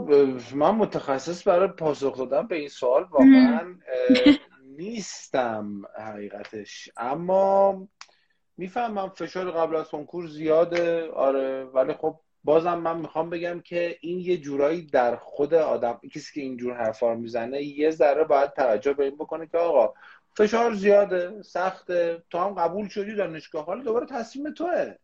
من 0.53 0.71
متخصص 0.71 1.47
برای 1.47 1.67
پاسخ 1.67 2.17
دادن 2.17 2.47
به 2.47 2.55
این 2.55 2.69
سوال 2.69 3.03
واقعا 3.03 3.75
نیستم 4.77 5.81
حقیقتش. 5.99 6.89
اما 6.97 7.87
می‌فهمم 8.57 9.09
فشار 9.09 9.51
قبل 9.51 9.75
از 9.75 9.87
کنکور 9.87 10.27
زیاده. 10.27 11.11
آره 11.11 11.63
ولی 11.63 11.93
خب 11.93 12.19
بازم 12.47 12.77
من 12.77 12.97
می‌خوام 12.97 13.29
بگم 13.29 13.61
که 13.61 13.97
این 14.01 14.19
یه 14.19 14.37
جورایی 14.37 14.81
در 14.81 15.15
خود 15.15 15.53
آدم 15.53 15.99
کسی 16.13 16.33
که 16.33 16.41
اینجور 16.41 16.73
حرفا 16.73 17.15
می‌زنه 17.15 17.63
یه 17.63 17.91
ذره 17.91 18.23
باید 18.23 18.53
توجه 18.53 18.93
به 18.93 19.03
این 19.03 19.15
بکنه 19.15 19.47
که 19.47 19.57
آقا 19.57 19.93
فشار 20.37 20.73
زیاده 20.73 21.41
سخته 21.41 22.23
تو 22.29 22.37
هم 22.37 22.53
قبول 22.53 22.87
شدی 22.87 23.15
دانشگاه 23.15 23.65
حالا 23.65 23.83
دوباره 23.83 24.05
تصمیم 24.05 24.53
توه. 24.53 24.95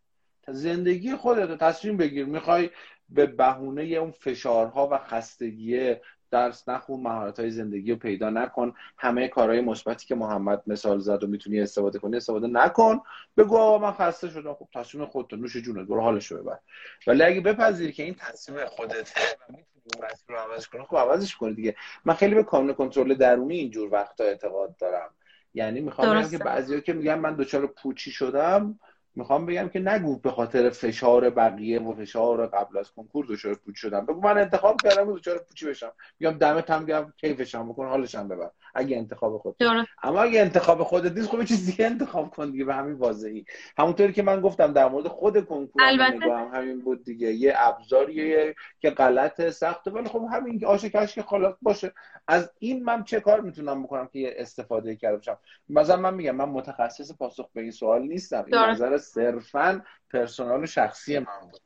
زندگی 0.47 1.15
خودت 1.15 1.59
تصمیم 1.59 1.97
بگیر. 1.97 2.25
می‌خوای 2.25 2.69
به 3.09 3.25
بهونه 3.25 3.83
اون 3.83 4.11
فشارها 4.11 4.89
و 4.91 4.97
خستگی 4.97 5.95
درس 6.33 6.69
نخون 6.69 6.99
مهارت 6.99 7.39
های 7.39 7.51
زندگی 7.51 7.91
رو 7.91 7.97
پیدا 7.97 8.29
نکن. 8.29 8.73
همه 8.97 9.27
کارهای 9.27 9.61
مثبتی 9.61 10.07
که 10.07 10.15
محمد 10.15 10.63
مثال 10.67 10.99
زد 10.99 11.23
و 11.23 11.27
می‌تونی 11.27 11.61
استفاده 11.61 11.99
کنی 11.99 12.17
استفاده 12.17 12.47
نکن. 12.47 12.99
بگو 13.37 13.57
آقا 13.57 13.77
من 13.77 13.91
خسته 13.91 14.29
شدم. 14.29 14.53
خب 14.53 14.67
تصمیم 14.73 15.05
خودت 15.05 15.33
نوش 15.33 15.57
جونت 15.57 15.87
برو 15.87 16.01
حالش 16.01 16.27
رو 16.27 16.43
ببر. 16.43 16.59
ولی 17.07 17.23
اگه 17.23 17.41
بپذیری 17.41 17.91
که 17.91 18.03
این 18.03 18.15
تصمیم 18.15 18.65
خودته 18.65 19.21
و 19.39 19.43
می‌تونی 19.47 20.05
مسیر 20.05 20.25
رو 20.27 20.35
عوض 20.35 20.67
کنی 20.67 20.83
خب 20.83 20.97
عوضش 20.97 21.35
کنی 21.35 21.53
دیگه. 21.53 21.75
من 22.05 22.13
خیلی 22.13 22.35
به 22.35 22.43
کانون 22.43 22.73
کنترل 22.73 23.13
درونی 23.13 23.55
اینجور 23.55 23.93
وقتا 23.93 24.23
اعتقاد 24.23 24.77
دارم. 24.77 25.09
یعنی 25.53 25.81
می‌خوام 25.81 26.29
که 26.29 26.37
بعضیا 26.37 26.79
که 26.79 26.93
میگن 26.93 27.15
من 27.15 27.35
دچار 27.35 27.67
پوچی 27.67 28.11
شدم 28.11 28.79
می‌خوام 29.15 29.45
بگم 29.45 29.69
که 29.69 29.79
نگو 29.79 30.19
به 30.19 30.31
خاطر 30.31 30.69
فشار 30.69 31.29
بقیه 31.29 31.81
و 31.81 31.93
فشار 31.93 32.47
قبل 32.47 32.77
از 32.77 32.91
کنکور 32.91 33.25
دچار 33.29 33.53
پوچ 33.53 33.75
شدم. 33.77 34.05
بگو 34.05 34.21
من 34.21 34.37
انتخاب 34.37 34.81
کردم 34.81 35.15
دچار 35.15 35.37
پوچی 35.37 35.65
بشم. 35.65 35.91
میگم 36.19 36.37
دمت 36.37 36.71
هم 36.71 36.85
گرم 36.85 37.13
کیفشم 37.17 37.69
بکن 37.69 37.87
حالشم 37.87 38.27
ببر. 38.27 38.49
اگه 38.75 38.97
انتخاب 38.97 39.37
خود 39.37 39.55
اما 40.03 40.21
اگه 40.21 40.41
انتخاب 40.41 40.83
خودت 40.83 41.11
نیست 41.11 41.29
خب 41.29 41.39
یه 41.39 41.45
چیز 41.45 41.65
دیگه 41.65 41.85
انتخاب 41.85 42.29
کن 42.29 42.51
دیگه 42.51 42.65
به 42.65 42.73
همین 42.73 42.95
واضحی. 42.95 43.45
همونطوری 43.77 44.13
که 44.13 44.23
من 44.23 44.41
گفتم 44.41 44.73
در 44.73 44.89
مورد 44.89 45.07
خود 45.07 45.45
کنکور 45.45 45.83
هم 45.83 46.51
همین 46.53 46.81
بود 46.81 47.03
دیگه. 47.03 47.31
یه 47.33 47.53
ابزاریه 47.57 48.55
که 48.79 48.89
غلط 48.89 49.49
سخته 49.49 49.91
ولی 49.91 50.09
خب 50.09 50.27
همین 50.31 50.65
آش 50.65 50.85
کش 50.85 51.15
که 51.15 51.23
خلاق 51.23 51.57
باشه. 51.61 51.93
از 52.27 52.51
این 52.59 52.83
من 52.83 53.03
چه 53.03 53.19
کار 53.19 53.41
می‌تونم 53.41 53.83
بکنم 53.83 54.09
که 54.13 54.41
استفاده 54.41 54.95
کرده 54.95 55.15
باشم؟ 55.15 55.37
مثلا 55.69 55.97
من 55.97 56.13
میگم 56.13 56.35
من 56.35 56.49
متخصص 56.49 57.17
پاسخ 57.17 57.49
به 57.53 57.61
این 57.61 57.71
سوال 57.71 58.01
نیستم. 58.01 58.45
این 58.47 58.55
نظر 58.55 58.97
صرفا 59.03 59.81
پرسونال 60.13 60.65
شخصی 60.65 61.19
من 61.19 61.39
بود. 61.51 61.61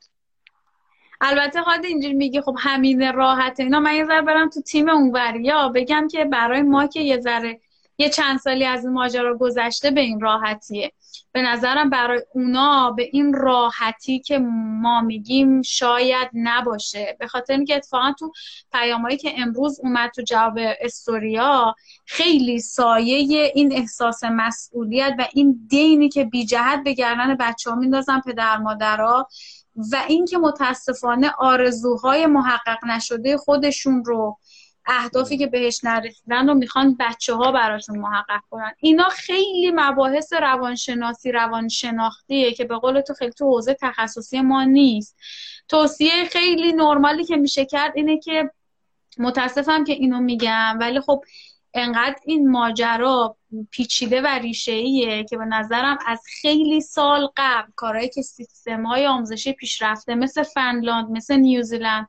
البته 1.22 1.61
خواهد 1.61 1.85
اینجوری 1.85 2.14
میگه 2.14 2.41
خب 2.41 2.55
همین 2.59 3.14
راحت 3.14 3.59
اینا 3.59 3.80
من 3.80 3.95
یه 3.95 4.05
ذره 4.05 4.22
برم 4.22 4.49
تو 4.49 4.61
تیم 4.61 4.89
اونوریا 4.89 5.69
بگم 5.69 6.07
که 6.11 6.26
برای 6.26 6.61
ما 6.61 6.88
که 6.88 6.99
یه 6.99 7.19
ذره 7.19 7.59
یه 7.97 8.09
چند 8.09 8.39
سالی 8.39 8.65
از 8.65 8.85
این 8.85 8.93
ماجرا 8.93 9.37
گذشته 9.37 9.91
به 9.91 10.01
این 10.01 10.19
راحتیه. 10.19 10.91
به 11.31 11.41
نظرم 11.41 11.89
برای 11.89 12.21
اونا 12.33 12.91
به 12.91 13.09
این 13.11 13.33
راحتی 13.33 14.19
که 14.19 14.39
ما 14.81 15.01
میگیم 15.01 15.61
شاید 15.61 16.29
نباشه. 16.33 17.17
به 17.19 17.27
خاطر 17.27 17.53
اینکه 17.53 17.75
اتفاقا 17.75 18.13
تو 18.19 18.31
پیامایی 18.71 19.17
که 19.17 19.33
امروز 19.37 19.79
اومد 19.83 20.11
تو 20.15 20.21
جواب 20.21 20.59
استوریا 20.81 21.75
خیلی 22.05 22.59
سایه 22.59 23.51
این 23.55 23.73
احساس 23.73 24.23
مسئولیت 24.23 25.15
و 25.19 25.27
این 25.33 25.67
دینی 25.69 26.09
که 26.09 26.23
بی 26.23 26.45
جهت 26.45 26.83
به 26.83 26.93
گردن 26.93 27.35
بچه 27.35 27.69
ها 27.69 27.75
میندازن 27.75 28.19
پدر 28.19 28.57
مادرها 28.57 29.27
و 29.91 30.03
اینکه 30.07 30.37
متاسفانه 30.37 31.31
آرزوهای 31.37 32.25
محقق 32.25 32.85
نشده 32.85 33.37
خودشون 33.37 34.03
رو 34.05 34.37
اهدافی 34.88 35.38
که 35.38 35.47
بهش 35.47 35.84
نرسیدن 35.84 36.47
رو 36.47 36.53
می‌خوان 36.53 36.97
بچه 36.99 37.34
ها 37.34 37.51
براشون 37.51 37.99
محقق 37.99 38.41
کنن. 38.49 38.72
اینا 38.80 39.09
خیلی 39.09 39.72
مباحث 39.76 40.34
روانشناسی 40.34 41.31
روانشناختیه 41.31 42.53
که 42.53 42.65
به 42.65 42.77
قول 42.77 43.01
تو 43.01 43.14
خیلی 43.14 43.31
تو 43.31 43.45
حوزه 43.45 43.77
تخصصی 43.81 44.41
ما 44.41 44.64
نیست. 44.64 45.18
توصیه 45.68 46.26
خیلی 46.31 46.73
نرمالی 46.73 47.23
که 47.23 47.38
میشه 47.38 47.65
کرد 47.65 47.91
اینه 47.95 48.19
که 48.19 48.51
متاسفم 49.18 49.84
که 49.84 49.93
اینو 49.93 50.19
میگم 50.19 50.77
ولی 50.80 50.99
خب 50.99 51.23
انقدر 51.73 52.15
این 52.26 52.51
ماجرا 52.51 53.38
پیچیده 53.72 54.22
و 54.22 54.27
ریشه 54.27 54.72
ایه 54.72 55.23
که 55.23 55.38
به 55.38 55.45
نظرم 55.45 55.97
از 56.05 56.22
خیلی 56.41 56.81
سال 56.81 57.30
قبل 57.38 57.72
کارهایی 57.76 58.09
که 58.09 58.22
سیستم 58.22 58.85
های 58.85 59.07
آموزشی 59.07 59.53
پیشرفته 59.53 60.15
مثل 60.15 60.43
فنلاند 60.43 61.09
مثل 61.09 61.35
نیوزیلند 61.35 62.07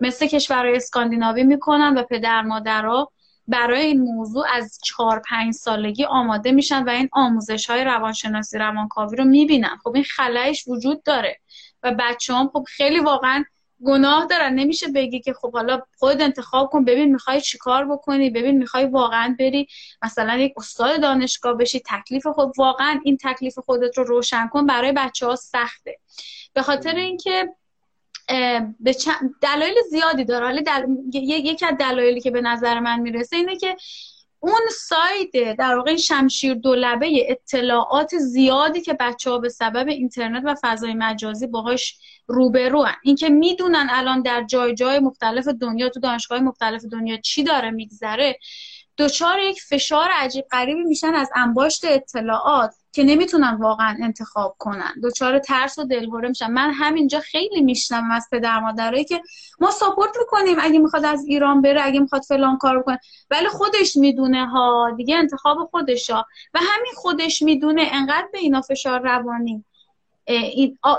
مثل 0.00 0.26
کشورهای 0.26 0.76
اسکاندیناوی 0.76 1.44
می‌کنن 1.44 1.94
و 1.98 2.02
پدر 2.02 2.42
مادرها 2.42 3.12
برای 3.48 3.80
این 3.80 4.00
موضوع 4.00 4.46
از 4.52 4.78
چهار 4.84 5.22
پنج 5.30 5.54
سالگی 5.54 6.04
آماده 6.04 6.52
میشن 6.52 6.84
و 6.84 6.88
این 6.88 7.08
آموزش 7.12 7.70
های 7.70 7.84
روانشناسی 7.84 8.58
روانکاوی 8.58 9.16
رو 9.16 9.24
می‌بینن. 9.24 9.76
خب 9.82 9.94
این 9.94 10.04
خلایش 10.04 10.68
وجود 10.68 11.02
داره 11.02 11.40
و 11.82 11.94
بچه 11.98 12.34
هم 12.34 12.48
خب 12.48 12.64
خیلی 12.68 13.00
واقعا 13.00 13.44
گناه 13.84 14.26
دارن. 14.26 14.54
نمیشه 14.54 14.88
بگی 14.88 15.20
که 15.20 15.32
خب 15.32 15.52
حالا 15.52 15.80
خود 15.98 16.22
انتخاب 16.22 16.70
کن 16.70 16.84
ببین 16.84 17.12
می‌خوای 17.12 17.40
چیکار 17.40 17.84
بکنی 17.84 18.30
ببین 18.30 18.58
می‌خوای 18.58 18.86
واقعا 18.86 19.36
بری 19.38 19.68
مثلا 20.02 20.36
یک 20.36 20.52
استاد 20.56 21.00
دانشگاه 21.00 21.54
بشی. 21.54 21.82
تکلیف 21.86 22.26
خود 22.26 22.52
واقعا 22.58 23.00
این 23.04 23.18
تکلیف 23.22 23.58
خودت 23.58 23.98
رو 23.98 24.04
روشن 24.04 24.48
کن 24.48 24.66
برای 24.66 24.92
بچه 24.92 25.26
ها 25.26 25.36
سخته. 25.36 25.98
به 26.52 26.62
خاطر 26.62 26.94
اینکه 26.94 27.48
به 28.80 28.96
دلایل 29.40 29.74
زیادی 29.90 30.24
داره 30.24 30.46
حالا 30.46 30.60
دل... 30.60 30.84
یکی 31.14 31.66
از 31.66 31.74
دلایلی 31.78 32.20
که 32.20 32.30
به 32.30 32.40
نظر 32.40 32.80
من 32.80 33.00
می‌رسه 33.00 33.36
اینه 33.36 33.56
که 33.56 33.76
اون 34.40 34.60
ساید 34.70 35.56
در 35.58 35.76
واقع 35.76 35.96
شمشیر 35.96 36.54
دولبه 36.54 37.30
اطلاعات 37.30 38.18
زیادی 38.18 38.80
که 38.80 38.94
بچه 39.00 39.30
ها 39.30 39.38
به 39.38 39.48
سبب 39.48 39.88
اینترنت 39.88 40.42
و 40.46 40.54
فضای 40.62 40.94
مجازی 40.94 41.46
باهاش 41.46 41.98
روبرو 42.26 42.82
هن. 42.82 42.94
اینکه 43.02 43.28
می‌دونن 43.28 43.86
الان 43.90 44.22
در 44.22 44.42
جای 44.42 44.74
جای 44.74 44.98
مختلف 44.98 45.48
دنیا 45.48 45.88
تو 45.88 46.00
دانشگاه 46.00 46.40
مختلف 46.40 46.84
دنیا 46.84 47.16
چی 47.16 47.42
داره 47.42 47.70
میگذره 47.70 48.38
دچار 48.98 49.38
یک 49.38 49.62
فشار 49.62 50.08
عجیب 50.12 50.44
غریبی 50.50 50.82
میشن 50.84 51.14
از 51.14 51.30
انباشت 51.34 51.84
اطلاعات 51.84 52.74
که 52.94 53.04
نمی‌تونن 53.04 53.54
واقعا 53.54 53.96
انتخاب 54.02 54.56
کنن. 54.58 54.94
دچار 55.02 55.38
ترس 55.38 55.78
و 55.78 55.84
دلهوره 55.84 56.28
میشن. 56.28 56.50
من 56.50 56.72
همینجا 56.72 57.20
خیلی 57.20 57.60
میشنم 57.60 58.10
از 58.10 58.28
پدر 58.32 58.60
مادرایی 58.60 59.04
که 59.04 59.22
ما 59.60 59.70
ساپورت 59.70 60.10
می‌کنیم 60.18 60.56
اگه 60.60 60.78
می‌خواد 60.78 61.04
از 61.04 61.24
ایران 61.26 61.62
بره 61.62 61.80
اگه 61.84 62.00
می‌خواد 62.00 62.22
فلان 62.22 62.58
کار 62.58 62.82
کنه 62.82 62.98
ولی 63.30 63.48
خودش 63.48 63.96
می‌دونه 63.96 64.46
ها 64.46 64.90
دیگه 64.96 65.16
انتخاب 65.16 65.68
خودش 65.70 66.10
ها 66.10 66.26
و 66.54 66.58
همین 66.62 66.92
خودش 66.96 67.42
می‌دونه 67.42 67.88
انقدر 67.92 68.28
به 68.32 68.38
اینا 68.38 68.60
فشار 68.60 69.00
روانی. 69.00 69.64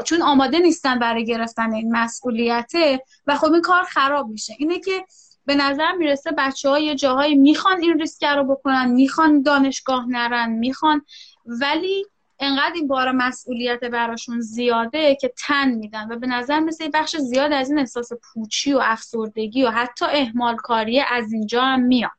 چون 0.06 0.22
آماده 0.22 0.60
نیستن 0.60 1.00
برای 1.00 1.26
گرفتن 1.26 1.74
این 1.74 1.92
مسئولیته. 1.92 3.04
و 3.28 3.38
خب 3.38 3.54
این 3.54 3.62
کار 3.62 3.84
خراب 3.84 4.28
میشه. 4.28 4.56
اینه 4.60 4.80
که 4.80 5.06
به 5.46 5.56
نظر 5.56 5.92
می‌رسه 5.92 6.32
بچه 6.38 6.70
ها 6.70 6.80
یه 6.80 6.96
جاهایی 6.96 7.36
می‌خوان 7.36 7.82
این 7.82 8.00
ریسک 8.00 8.24
رو 8.24 8.44
بکنن 8.44 8.90
می‌خوان 8.90 9.42
دانشگاه 9.42 10.06
نرن 10.10 10.52
می‌خوان 10.52 11.02
ولی 11.46 12.06
انقدر 12.40 12.74
این 12.76 12.88
بار 12.88 13.12
مسئولیت 13.12 13.84
براشون 13.84 14.42
زیاده 14.42 15.16
که 15.16 15.34
تن 15.48 15.70
میدن 15.70 16.12
و 16.12 16.20
به 16.20 16.28
نظر 16.28 16.60
مثل 16.60 16.90
بخش 16.94 17.18
زیاد 17.18 17.52
از 17.52 17.70
این 17.70 17.80
احساس 17.80 18.10
پوچی 18.14 18.74
و 18.74 18.80
افسردگی 18.84 19.64
و 19.64 19.70
حتی 19.70 20.06
اهمال 20.06 20.56
کاری 20.56 21.00
از 21.00 21.34
اینجا 21.34 21.62
هم 21.64 21.82
میاد. 21.82 22.12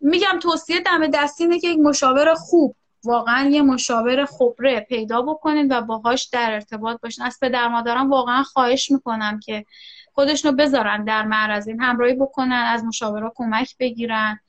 میگم 0.00 0.38
توصیه 0.42 0.80
دم 0.80 1.06
دستی 1.06 1.44
اینه 1.44 1.60
که 1.60 1.68
یک 1.68 1.78
مشاور 1.78 2.34
خوب 2.34 2.76
واقعا 3.04 3.48
یه 3.48 3.62
مشاور 3.62 4.24
خبره 4.24 4.80
پیدا 4.80 5.22
بکنید 5.22 5.66
و 5.70 5.80
باهاش 5.80 6.24
در 6.24 6.52
ارتباط 6.52 7.00
باشین. 7.00 7.24
از 7.24 7.38
پدر 7.42 7.68
مادران 7.68 8.08
واقعا 8.08 8.42
خواهش 8.42 8.90
می‌کنم 8.90 9.40
که 9.40 9.64
خودشونو 10.12 10.56
بذارن 10.56 11.04
در 11.04 11.24
معرض 11.24 11.68
این 11.68 11.80
همراهی 11.80 12.14
بکنن 12.14 12.52
از 12.52 12.84
مشاورا 12.84 13.32
کمک 13.36 13.76
بگیرن 13.80 14.40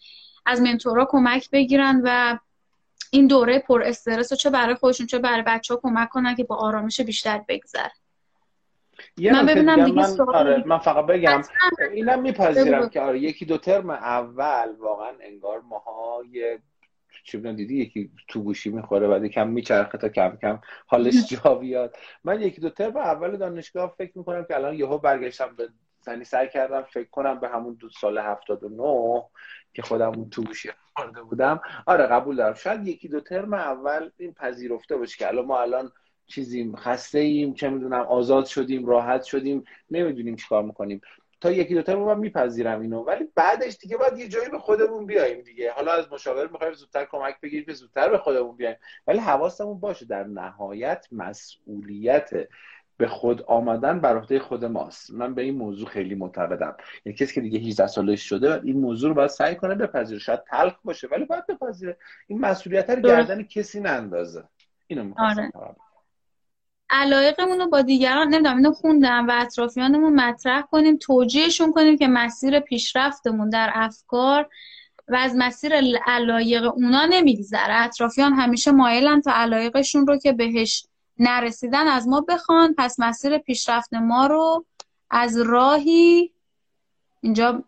از 0.45 0.61
منتورا 0.61 1.07
کمک 1.09 1.49
بگیرن 1.51 2.01
و 2.03 2.37
این 3.11 3.27
دوره 3.27 3.59
پر 3.59 3.83
استرس 3.83 4.33
چه 4.33 4.49
برای 4.49 4.75
خودشون 4.75 5.07
چه 5.07 5.19
برای 5.19 5.43
بچه 5.47 5.73
ها 5.73 5.79
کمک 5.83 6.09
کنن 6.09 6.35
که 6.35 6.43
با 6.43 6.55
آرامش 6.55 7.01
بیشتر 7.01 7.41
بگذره. 7.47 7.91
من 9.17 9.45
ببینم 9.45 9.85
دیگه 9.85 10.01
من, 10.01 10.19
آره 10.33 10.63
من 10.65 10.77
فقط 10.77 11.05
بگم 11.05 11.41
اینم 11.93 12.21
میپذیرم 12.21 12.89
که 12.89 13.01
آره 13.01 13.19
یکی 13.19 13.45
دو 13.45 13.57
ترم 13.57 13.89
اول 13.89 14.75
واقعا 14.79 15.11
انگار 15.21 15.59
ماها 15.59 16.23
یه 16.31 16.59
چی 17.23 17.37
دیدی؟ 17.37 17.77
یکی 17.77 18.11
تو 18.27 18.43
گوشی 18.43 18.69
می‌خوره 18.69 19.07
بعد 19.07 19.25
کم 19.25 19.47
میچرخه 19.47 19.97
تا 19.97 20.09
کم 20.09 20.37
کم 20.41 20.59
حالش 20.87 21.13
جا 21.29 21.55
بیاد. 21.55 21.97
من 22.23 22.41
یکی 22.41 22.61
دو 22.61 22.69
ترم 22.69 22.97
اول 22.97 23.37
دانشگاه 23.37 23.95
فکر 23.97 24.17
می‌کنم 24.17 24.45
که 24.45 24.55
الان 24.55 24.73
یهو 24.73 24.97
برگشتم 24.97 25.55
به 25.55 25.69
زنی 25.99 26.23
سعی 26.23 26.49
کردم 26.49 26.81
فکر 26.81 27.09
کنم 27.09 27.39
به 27.39 27.49
همون 27.49 27.73
دو 27.73 27.89
سال 27.89 28.17
هفتاد 28.17 28.63
و 28.63 28.69
نه 28.69 29.23
که 29.73 29.81
خودم 29.81 30.11
اون 30.15 30.29
تو 30.29 30.43
خورده 30.95 31.21
بودم. 31.21 31.61
آره 31.85 32.05
قبول 32.05 32.35
دارم. 32.35 32.53
شاید 32.53 32.87
یکی 32.87 33.07
دو 33.07 33.21
ترم 33.21 33.53
اول 33.53 34.09
این 34.17 34.33
پذیرفته 34.33 34.97
باشه 34.97 35.17
که 35.17 35.27
الان 35.27 35.45
ما 35.45 35.61
الان 35.61 35.91
چیزیم 36.27 36.75
خسته 36.75 37.19
ایم 37.19 37.53
چه 37.53 37.69
می‌دونم 37.69 38.01
آزاد 38.01 38.45
شدیم 38.45 38.85
راحت 38.85 39.23
شدیم 39.23 39.63
نمی‌دونیم 39.91 40.35
چیکار 40.35 40.63
می‌کنیم. 40.63 41.01
تا 41.41 41.51
یکی 41.51 41.75
دو 41.75 41.81
ترم 41.81 41.99
من 41.99 42.19
میپذیرم 42.19 42.81
اینو. 42.81 43.03
ولی 43.03 43.27
بعدش 43.35 43.77
دیگه 43.77 43.97
باید 43.97 44.17
یه 44.17 44.27
جایی 44.27 44.49
به 44.49 44.59
خودمون 44.59 45.05
بیایم 45.05 45.41
دیگه. 45.41 45.71
حالا 45.71 45.91
از 45.91 46.11
مشاور 46.11 46.47
می‌خوایم 46.47 46.73
زودتر 46.73 47.05
کمک 47.05 47.41
بگیریم 47.41 47.65
که 47.65 47.73
زودتر 47.73 48.09
به 48.09 48.17
خودمون 48.17 48.55
بیایم. 48.55 48.77
ولی 49.07 49.19
حواسمون 49.19 49.79
باشه 49.79 50.05
در 50.05 50.23
نهایت 50.23 51.07
مسئولیت 51.11 52.29
به 52.97 53.07
خود 53.07 53.41
آمدن 53.41 53.99
بر 53.99 54.17
عهده 54.17 54.39
خود 54.39 54.65
ماست. 54.65 55.11
من 55.13 55.33
به 55.35 55.41
این 55.41 55.57
موضوع 55.57 55.87
خیلی 55.87 56.15
معتقدم. 56.15 56.75
یعنی 57.05 57.17
کسی 57.17 57.33
که 57.33 57.41
دیگه 57.41 57.59
18 57.59 57.87
سالش 57.87 58.21
شده 58.21 58.61
این 58.63 58.79
موضوع 58.79 59.09
رو 59.09 59.15
باید 59.15 59.29
سعی 59.29 59.55
کنه 59.55 59.75
بپذیره. 59.75 60.19
شاید 60.19 60.43
تلخ 60.43 60.73
باشه 60.83 61.07
ولی 61.11 61.25
باید 61.25 61.45
بپذیره. 61.47 61.97
این 62.27 62.39
مسئولیت 62.39 62.89
رو 62.89 63.01
گردن 63.01 63.43
کسی 63.43 63.79
نندازه. 63.79 64.43
اینو 64.87 65.03
می‌خواستم 65.03 65.51
آره. 65.55 65.75
علایقمون 66.89 67.59
رو 67.59 67.69
با 67.69 67.81
دیگران 67.81 68.27
نمی‌دونم 68.27 68.57
اینو 68.57 68.71
خوندم 68.71 69.27
و 69.27 69.31
اطرافیانمون 69.33 70.15
مطرح 70.15 70.61
کنیم. 70.61 70.97
توجیهشون 70.97 71.71
کنیم 71.71 71.97
که 71.97 72.07
مسیر 72.07 72.59
پیشرفتمون 72.59 73.49
در 73.49 73.71
افکار 73.73 74.49
و 75.07 75.15
از 75.15 75.33
مسیر 75.37 75.73
علایق 76.05 76.63
اونا 76.63 77.05
نمیگذره. 77.05 77.73
اطرافیان 77.83 78.33
همیشه 78.33 78.71
مایلن 78.71 79.21
تا 79.21 79.31
علایقشون 79.33 80.07
رو 80.07 80.17
که 80.17 80.33
بهش 80.33 80.87
نرسیدن 81.19 81.87
از 81.87 82.07
ما 82.07 82.21
بخوان 82.21 82.75
پس 82.77 82.99
مسیر 82.99 83.37
پیشرفت 83.37 83.93
ما 83.93 84.27
رو 84.27 84.65
از 85.09 85.37
راهی 85.37 86.33
اینجا 87.21 87.63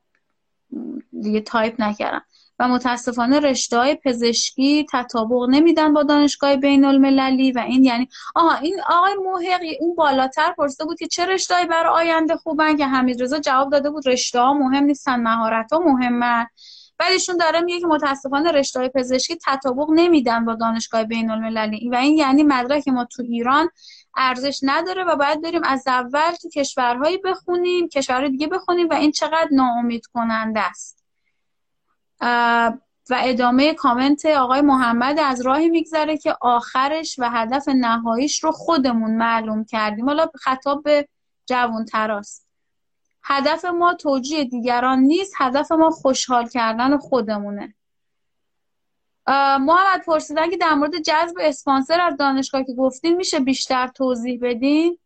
دیگه 1.21 1.41
تایپ 1.41 1.81
نکردم. 1.81 2.21
و 2.59 2.67
متاسفانه 2.67 3.39
رشته 3.39 3.77
های 3.77 3.95
پزشکی 3.95 4.85
تطابق 4.91 5.49
نمیدن 5.49 5.93
با 5.93 6.03
دانشگاه 6.03 6.55
بین 6.55 6.85
المللی 6.85 7.51
و 7.51 7.59
این 7.59 7.83
یعنی 7.83 8.07
آها 8.35 8.55
این 8.55 8.81
آقای 8.89 9.15
موهقی 9.15 9.77
اون 9.79 9.95
بالاتر 9.95 10.53
پرسیده 10.57 10.85
بود 10.85 10.99
که 10.99 11.07
چه 11.07 11.25
رشتهایی 11.25 11.65
برای 11.65 12.07
آینده 12.07 12.35
خوبن؟ 12.35 12.77
که 12.77 12.85
حمید 12.85 13.23
رضا 13.23 13.39
جواب 13.39 13.71
داده 13.71 13.89
بود 13.89 14.07
رشته 14.07 14.39
ها 14.39 14.53
مهم 14.53 14.83
نیستن 14.83 15.19
مهارت 15.19 15.73
ها 15.73 15.79
مهمن. 15.79 16.47
بعدشون 16.99 17.37
داره 17.37 17.61
میگه 17.61 17.79
که 17.79 17.87
متاسفانه 17.87 18.51
رشته 18.51 18.89
پزشکی 18.89 19.37
تطابق 19.45 19.87
نمیدن 19.89 20.45
با 20.45 20.55
دانشگاه 20.55 21.03
بین 21.03 21.31
المللی 21.31 21.89
و 21.89 21.95
این 21.95 22.17
یعنی 22.17 22.43
مدرک 22.43 22.87
ما 22.87 23.05
تو 23.05 23.23
ایران 23.23 23.69
ارزش 24.15 24.59
نداره 24.63 25.03
و 25.03 25.15
باید 25.15 25.41
بریم 25.41 25.63
از 25.63 25.83
اول 25.87 26.31
تو 26.41 26.49
کشورهایی 26.49 27.17
بخونیم 27.17 27.89
کشورهای 27.89 28.29
دیگه 28.29 28.47
بخونیم 28.47 28.89
و 28.89 28.93
این 28.93 29.11
چقدر 29.11 29.47
ناامید 29.51 30.05
کننده 30.05 30.59
است. 30.59 31.03
و 33.09 33.21
ادامه 33.23 33.73
کامنت 33.73 34.25
آقای 34.25 34.61
محمد 34.61 35.19
از 35.19 35.41
راهی 35.41 35.69
میگذره 35.69 36.17
که 36.17 36.35
آخرش 36.41 37.15
و 37.19 37.29
هدف 37.29 37.67
نهاییش 37.67 38.43
رو 38.43 38.51
خودمون 38.51 39.11
معلوم 39.11 39.65
کردیم. 39.65 40.05
حالا 40.05 40.27
خطاب 40.35 40.83
به 40.83 41.07
جوان 41.45 41.85
تراست 41.85 42.48
هدف 43.29 43.65
ما 43.65 43.93
توجیه 43.93 44.43
دیگران 44.43 44.99
نیست 44.99 45.33
هدف 45.37 45.71
ما 45.71 45.89
خوشحال 45.89 46.47
کردن 46.47 46.97
خودمونه. 46.97 47.75
محمد 49.59 50.03
پرسیدن 50.05 50.49
که 50.49 50.57
در 50.57 50.73
مورد 50.73 50.99
جذب 51.01 51.35
اسپانسر 51.39 52.01
از 52.01 52.17
دانشگاه 52.17 52.63
که 52.63 52.73
گفتین 52.73 53.15
میشه 53.15 53.39
بیشتر 53.39 53.87
توضیح 53.87 54.39
بدین؟ 54.41 54.97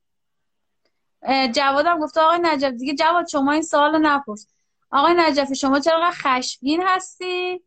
جوادم 1.53 1.99
گفته 1.99 2.21
آقای 2.21 2.39
نجف 2.41 2.71
دیگه 2.71 2.95
جواد 2.95 3.27
شما 3.27 3.51
این 3.51 3.61
سوال 3.61 4.05
نپرس. 4.05 4.47
آقای 4.91 5.13
نجفی 5.17 5.55
شما 5.55 5.79
چرا 5.79 6.11
خشمگین 6.11 6.83
هستی؟ 6.85 7.61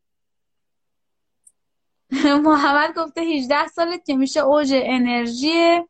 محمد 2.44 2.94
گفته 2.94 3.20
18 3.20 3.66
سالت 3.66 4.04
که 4.04 4.16
میشه 4.16 4.40
اوج 4.40 4.70
انرژی 4.74 5.80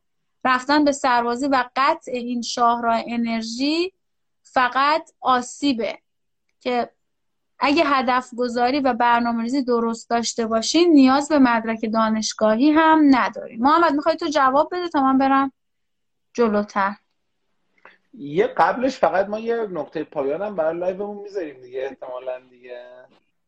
رفتن 0.44 0.84
به 0.84 0.92
سربازی 0.92 1.46
و 1.46 1.64
قطع 1.76 2.12
این 2.12 2.42
شاهراه 2.42 3.02
انرژی. 3.06 3.92
فقط 4.56 5.10
آسیبه 5.20 5.98
که 6.60 6.90
اگه 7.58 7.82
هدف 7.86 8.34
گذاری 8.34 8.80
و 8.80 8.92
برنامه 8.92 9.42
ریزی 9.42 9.62
درست 9.64 10.10
داشته 10.10 10.46
باشین 10.46 10.92
نیاز 10.92 11.28
به 11.28 11.38
مدرک 11.38 11.90
دانشگاهی 11.92 12.70
هم 12.70 13.02
نداریم 13.10 13.60
محمد 13.62 13.92
می‌خوای 13.92 14.16
تو 14.16 14.26
جواب 14.26 14.68
بده 14.72 14.88
تا 14.88 15.00
من 15.02 15.18
برم 15.18 15.52
جلوتر. 16.34 16.94
یه 18.14 18.46
قبلش 18.46 18.96
فقط 18.98 19.26
ما 19.28 19.38
یه 19.38 19.56
نقطه 19.56 20.04
پایانم 20.04 20.56
برای 20.56 20.78
لایومون 20.78 21.22
می‌ذاریم 21.22 21.60
دیگه 21.60 21.82
احتمالا 21.82 22.40
دیگه. 22.50 22.82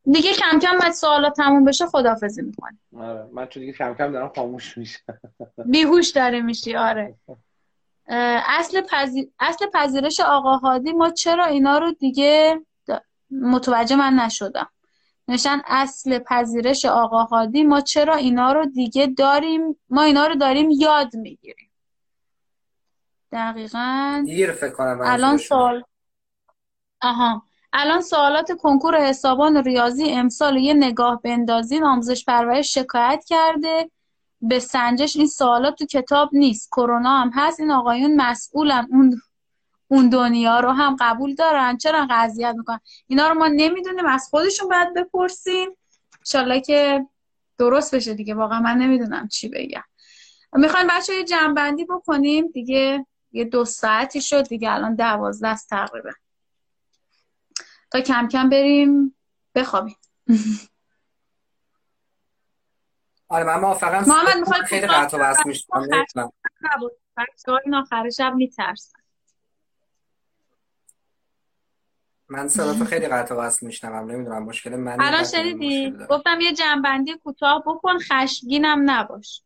دیگه 0.05 0.33
کم 0.33 0.59
کم 0.59 0.79
بعد 0.79 0.93
سوالا 0.93 1.31
تموم 1.31 1.65
بشه 1.65 1.87
خدافزی 1.87 2.43
می‌کنیم 2.43 2.81
آره 2.99 3.29
من 3.33 3.47
چون 3.47 3.61
دیگه 3.61 3.73
کم 3.73 3.95
کم 3.95 4.13
دارم 4.13 4.29
خاموش 4.37 4.79
میشه 4.79 4.99
بیهوش 5.67 6.09
داره 6.09 6.41
میشی 6.41 6.77
آره. 6.77 7.15
اصل, 8.09 8.81
پذیر... 8.81 9.29
اصل 9.41 9.67
پذیرش 9.75 10.21
آقا 10.21 10.57
هادی 10.57 10.93
ما 10.93 11.11
چرا 11.11 11.45
اینا 11.45 11.79
رو 11.79 11.93
دیگه 11.93 12.61
متوجه 13.31 13.97
من 13.97 14.15
نشدم. 14.15 14.69
نشن 15.29 15.63
اصل 15.67 16.19
پذیرش 16.19 16.85
آقا 16.85 17.25
هادی 17.25 17.63
ما 17.63 17.81
چرا 17.81 18.15
اینا 18.15 18.53
رو 18.53 18.67
دیگه 18.67 19.07
داریم 19.07 19.81
ما 19.91 20.03
اینا 20.03 20.27
رو 20.27 20.35
داریم 20.35 20.71
یاد 20.71 21.17
می‌گیریم. 21.17 21.71
دقیقا. 23.33 24.23
دیر 24.27 24.53
فکر 24.53 24.71
کنم 24.73 25.01
الان 25.03 25.37
سوال 25.37 25.83
آها. 27.03 27.43
الان 27.73 28.01
سوالات 28.01 28.53
کنکور 28.53 28.97
حسابان 28.97 29.57
ریاضی 29.57 30.11
امسال 30.11 30.57
یه 30.57 30.75
نگاه 30.75 31.21
بندازین 31.23 31.85
آموزش 31.85 32.25
پرورش 32.25 32.75
شکایت 32.75 33.25
کرده. 33.25 33.91
به 34.41 34.61
سنجش 34.61 35.17
این 35.17 35.27
سوالات 35.27 35.75
تو 35.75 35.87
کتاب 35.87 36.31
نیست. 36.33 36.69
کرونا 36.73 37.19
هم 37.21 37.31
هست. 37.35 37.61
این 37.61 37.71
آقایون 37.71 38.17
مسئولن. 38.17 38.89
اون 38.91 39.21
اون 39.89 40.09
دنیا 40.09 40.61
رو 40.61 40.71
هم 40.71 40.97
قبول 41.01 41.35
دارن. 41.35 41.77
چرا 41.77 42.07
قضیت 42.11 42.55
می‌کنن؟ 42.59 42.81
اینا 43.07 43.29
رو 43.29 43.35
ما 43.35 43.49
نمی‌دونیم. 43.49 44.07
از 44.07 44.29
خودشون 44.31 44.69
باید 44.69 44.95
بپرسین. 44.95 45.77
انشالله 46.19 46.61
که 46.61 47.07
درست 47.59 47.95
بشه 47.95 48.15
دیگه. 48.15 48.35
واقعا 48.35 48.61
من 48.61 48.79
نمی‌دونم 48.79 49.29
چی 49.29 49.49
بگم. 49.49 49.85
می‌خوایم 50.53 50.87
بچه 50.91 51.15
یه 51.15 51.25
جنبندی 51.25 51.85
بکنیم. 51.85 52.51
دیگه 52.51 53.07
یه 53.33 53.45
دو 53.45 53.65
ساعتی 53.65 54.21
شد. 54.21 54.49
دیگه 54.49 54.73
الان 54.73 54.95
دوازده 54.95 55.49
است 55.49 55.69
تقریبا. 55.71 56.11
تا 57.91 58.01
کم 58.01 58.29
کم 58.29 58.49
بریم 58.49 59.17
بخوابیم. 59.55 59.97
آره 63.29 63.45
من 63.45 63.61
موافقم. 63.61 64.05
محمد 64.07 64.37
می‌خوای 64.41 64.63
خیلی 64.63 64.87
قطع 64.87 65.17
و 65.17 65.21
بس 65.21 65.47
میشتم 65.47 65.81
این 67.65 67.75
آخر 67.75 68.11
شب 68.11 68.35
میترسن 68.35 68.99
من 72.29 72.49
صدا 72.49 72.85
خیلی 72.85 73.09
قطع 73.09 73.35
و 73.35 73.39
وصل 73.39 73.67
میشنوم. 73.67 74.11
نمی‌دونم 74.11 74.43
مشکل 74.43 74.77
من 74.77 75.01
الان 75.01 75.25
شنیدی؟ 75.25 75.97
گفتم 76.11 76.41
یه 76.41 76.53
جنبندی 76.53 77.19
کوتاه 77.19 77.63
بکن 77.67 77.99
خشمگینم 77.99 78.91
نباش. 78.91 79.43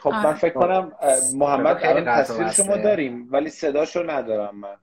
خب 0.00 0.10
من 0.10 0.34
فکر 0.34 0.54
کنم 0.54 0.92
محمد 1.34 1.84
الان 1.84 2.04
تصویر 2.04 2.50
شما 2.50 2.76
داریم 2.76 3.28
ولی 3.32 3.50
صداشو 3.50 4.10
ندارم 4.10 4.56
من. 4.56 4.76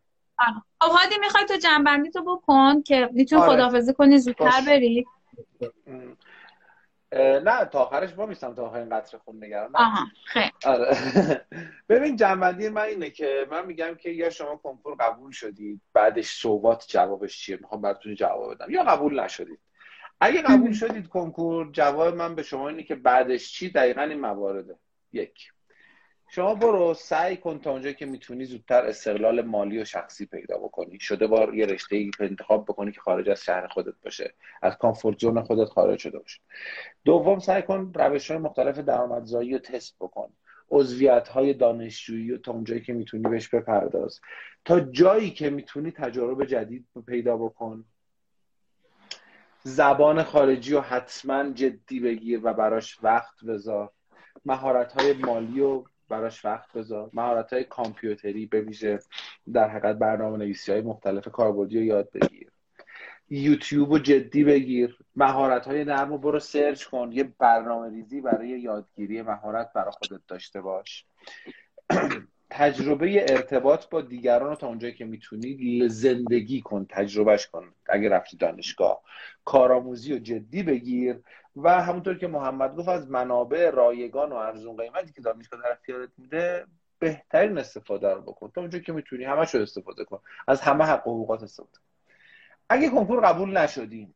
خب 0.82 0.92
هادی 0.92 1.16
می‌خوای 1.22 1.46
تو 1.46 1.58
جنبندی 1.58 2.10
تو 2.10 2.24
بکن 2.24 2.82
که 2.82 3.10
می‌تونی 3.14 3.42
آره. 3.42 3.52
خدافزی 3.52 3.94
کنی 3.94 4.18
زودتر 4.18 4.62
بری. 4.68 5.06
نه 7.44 7.66
تا 7.66 7.80
آخرش 7.80 8.14
با 8.14 8.26
میستم 8.26 8.56
تا 8.56 8.66
آخرین 8.66 8.90
قطر 8.90 9.18
خون 9.18 9.44
نگرم 9.44 9.72
آها 9.76 10.06
خیلی 10.26 10.52
آره. 10.66 10.98
ببین 11.90 12.16
جنبندی 12.16 12.70
من 12.70 12.82
اینه 12.82 13.10
که 13.10 13.48
من 13.52 13.66
میگم 13.66 13.96
که 13.96 14.10
یا 14.10 14.30
شما 14.30 14.56
کنکور 14.56 14.96
قبول 15.00 15.32
شدید 15.32 15.82
بعدش 15.94 16.30
صحبات 16.30 16.86
جوابش 16.88 17.42
چیه؟ 17.42 17.58
می‌خوام 17.62 17.82
براتون 17.82 18.16
جواب 18.16 18.56
بدم. 18.56 18.70
یا 18.70 18.84
قبول 18.84 19.20
نشدید. 19.20 19.60
اگه 20.20 20.42
قبول 20.42 20.74
شدید 20.74 21.08
کنکور 21.08 21.72
جواب 21.72 22.16
من 22.16 22.36
به 22.36 22.44
شما 22.44 22.70
اینه 22.70 22.84
که 22.84 22.96
بعدش 22.96 23.54
چی؟ 23.54 23.70
دقیقا 23.70 24.02
این 24.02 24.20
موارده. 24.20 24.76
یک. 25.12 25.53
شما 26.36 26.56
برو 26.56 26.94
سعی 26.94 27.38
کن 27.38 27.60
تا 27.60 27.72
اونجایی 27.72 27.96
که 27.96 28.06
می‌تونی 28.06 28.46
زودتر 28.46 28.86
استقلال 28.86 29.42
مالی 29.42 29.82
و 29.82 29.86
شخصی 29.86 30.26
پیدا 30.26 30.58
بکنی. 30.58 31.00
شده 31.00 31.28
بار 31.28 31.56
یه 31.56 31.66
رشته 31.66 31.96
ای 31.96 32.12
انتخاب 32.20 32.66
بکنی 32.66 32.92
که 32.92 33.02
خارج 33.02 33.30
از 33.30 33.44
شهر 33.44 33.68
خودت 33.68 33.94
باشه. 34.04 34.34
از 34.62 34.78
کامفورت 34.78 35.20
زون 35.20 35.44
خودت 35.44 35.70
خارج 35.70 36.00
شده 36.00 36.20
باشه. 36.20 36.40
دوم 37.06 37.40
سعی 37.40 37.62
کن 37.62 37.92
روش 37.96 38.32
های 38.32 38.40
مختلف 38.40 38.80
درآمدزایی 38.80 39.54
رو 39.54 39.60
تست 39.60 39.96
بکن. 40.00 40.34
عضویت 40.70 41.28
های 41.28 41.54
دانشجویی 41.54 42.32
و 42.32 42.38
تا 42.38 42.52
اونجایی 42.52 42.82
که 42.82 42.94
می‌تونی 42.94 43.24
بهش 43.24 43.48
بپرداز. 43.48 44.22
تا 44.66 44.80
جایی 44.80 45.32
که 45.32 45.50
می‌تونی 45.50 45.92
تجارب 45.92 46.46
جدید 46.46 46.86
پیدا 47.08 47.38
بکن. 47.38 47.86
زبان 49.64 50.24
خارجی 50.24 50.74
رو 50.74 50.82
حتما 50.82 51.52
جدی 51.52 52.00
بگیر 52.00 52.40
و 52.44 52.54
براش 52.54 52.98
وقت 53.04 53.46
بذار. 53.46 53.90
مهارت 54.46 54.92
های 54.92 55.14
مالی 55.14 55.62
و 55.62 55.84
براش 56.10 56.46
وقت 56.46 56.74
بذار. 56.74 57.10
مهارت 57.14 57.54
های 57.54 57.64
کامپیوتری 57.64 58.46
به 58.46 58.62
ویژه 58.62 59.00
در 59.54 59.70
حقیقت 59.70 59.96
برنامه 59.96 60.38
نویسی 60.38 60.72
های 60.72 60.82
مختلف 60.82 61.28
کاربردی 61.28 61.80
رو 61.80 61.86
یاد 61.86 62.10
بگیر. 62.12 62.52
یوتیوب 63.30 63.92
رو 63.92 64.00
جدی 64.00 64.44
بگیر. 64.44 64.98
مهارت 65.16 65.68
های 65.68 65.86
نرم 65.86 66.10
رو 66.10 66.18
برو 66.18 66.40
سرچ 66.40 66.84
کن. 66.84 67.10
یه 67.12 67.24
برنامه 67.40 67.90
ریزی 67.90 68.22
برای 68.22 68.50
یادگیری 68.50 69.22
مهارت 69.22 69.74
برای 69.74 69.92
خودت 69.92 70.22
داشته 70.28 70.62
باش. 70.62 71.06
تجربه 72.50 73.26
ارتباط 73.34 73.90
با 73.90 74.02
دیگران 74.02 74.50
رو 74.50 74.56
تا 74.56 74.68
اونجایی 74.68 74.94
که 74.94 75.06
می‌تونی 75.06 75.90
زندگی 75.90 76.62
کن 76.62 76.86
تجربهش 76.90 77.48
کن. 77.48 77.74
اگه 77.86 78.10
رفتی 78.10 78.38
دانشگاه. 78.38 79.02
کارآموزی 79.46 80.14
رو 80.14 80.20
جدی 80.20 80.64
بگیر. 80.64 81.20
و 81.56 81.82
همونطور 81.82 82.18
که 82.18 82.28
محمد 82.28 82.76
گفت 82.76 82.90
از 82.90 83.10
منابع 83.10 83.70
رایگان 83.70 84.32
و 84.32 84.36
ارزون 84.36 84.78
قیمتی 84.78 85.14
که 85.14 85.22
دانشگاه 85.22 85.62
در 85.62 85.72
اختیارت 85.72 86.10
میده 86.18 86.66
بهترین 87.00 87.58
استفاده 87.58 88.14
رو 88.14 88.22
بکن. 88.22 88.52
تا 88.56 88.62
اونجایی 88.62 88.84
که 88.84 88.94
می‌تونی 88.94 89.24
همش 89.24 89.56
رو 89.56 89.62
استفاده 89.62 90.06
کن. 90.06 90.20
از 90.48 90.62
همه 90.62 90.84
حق 90.84 91.08
و 91.08 91.12
حقوقات 91.12 91.44
استفاده 91.44 91.72
کن. 91.72 91.84
اگه 92.70 92.90
کنکور 92.90 93.22
قبول 93.22 93.58
نشدیم 93.58 94.16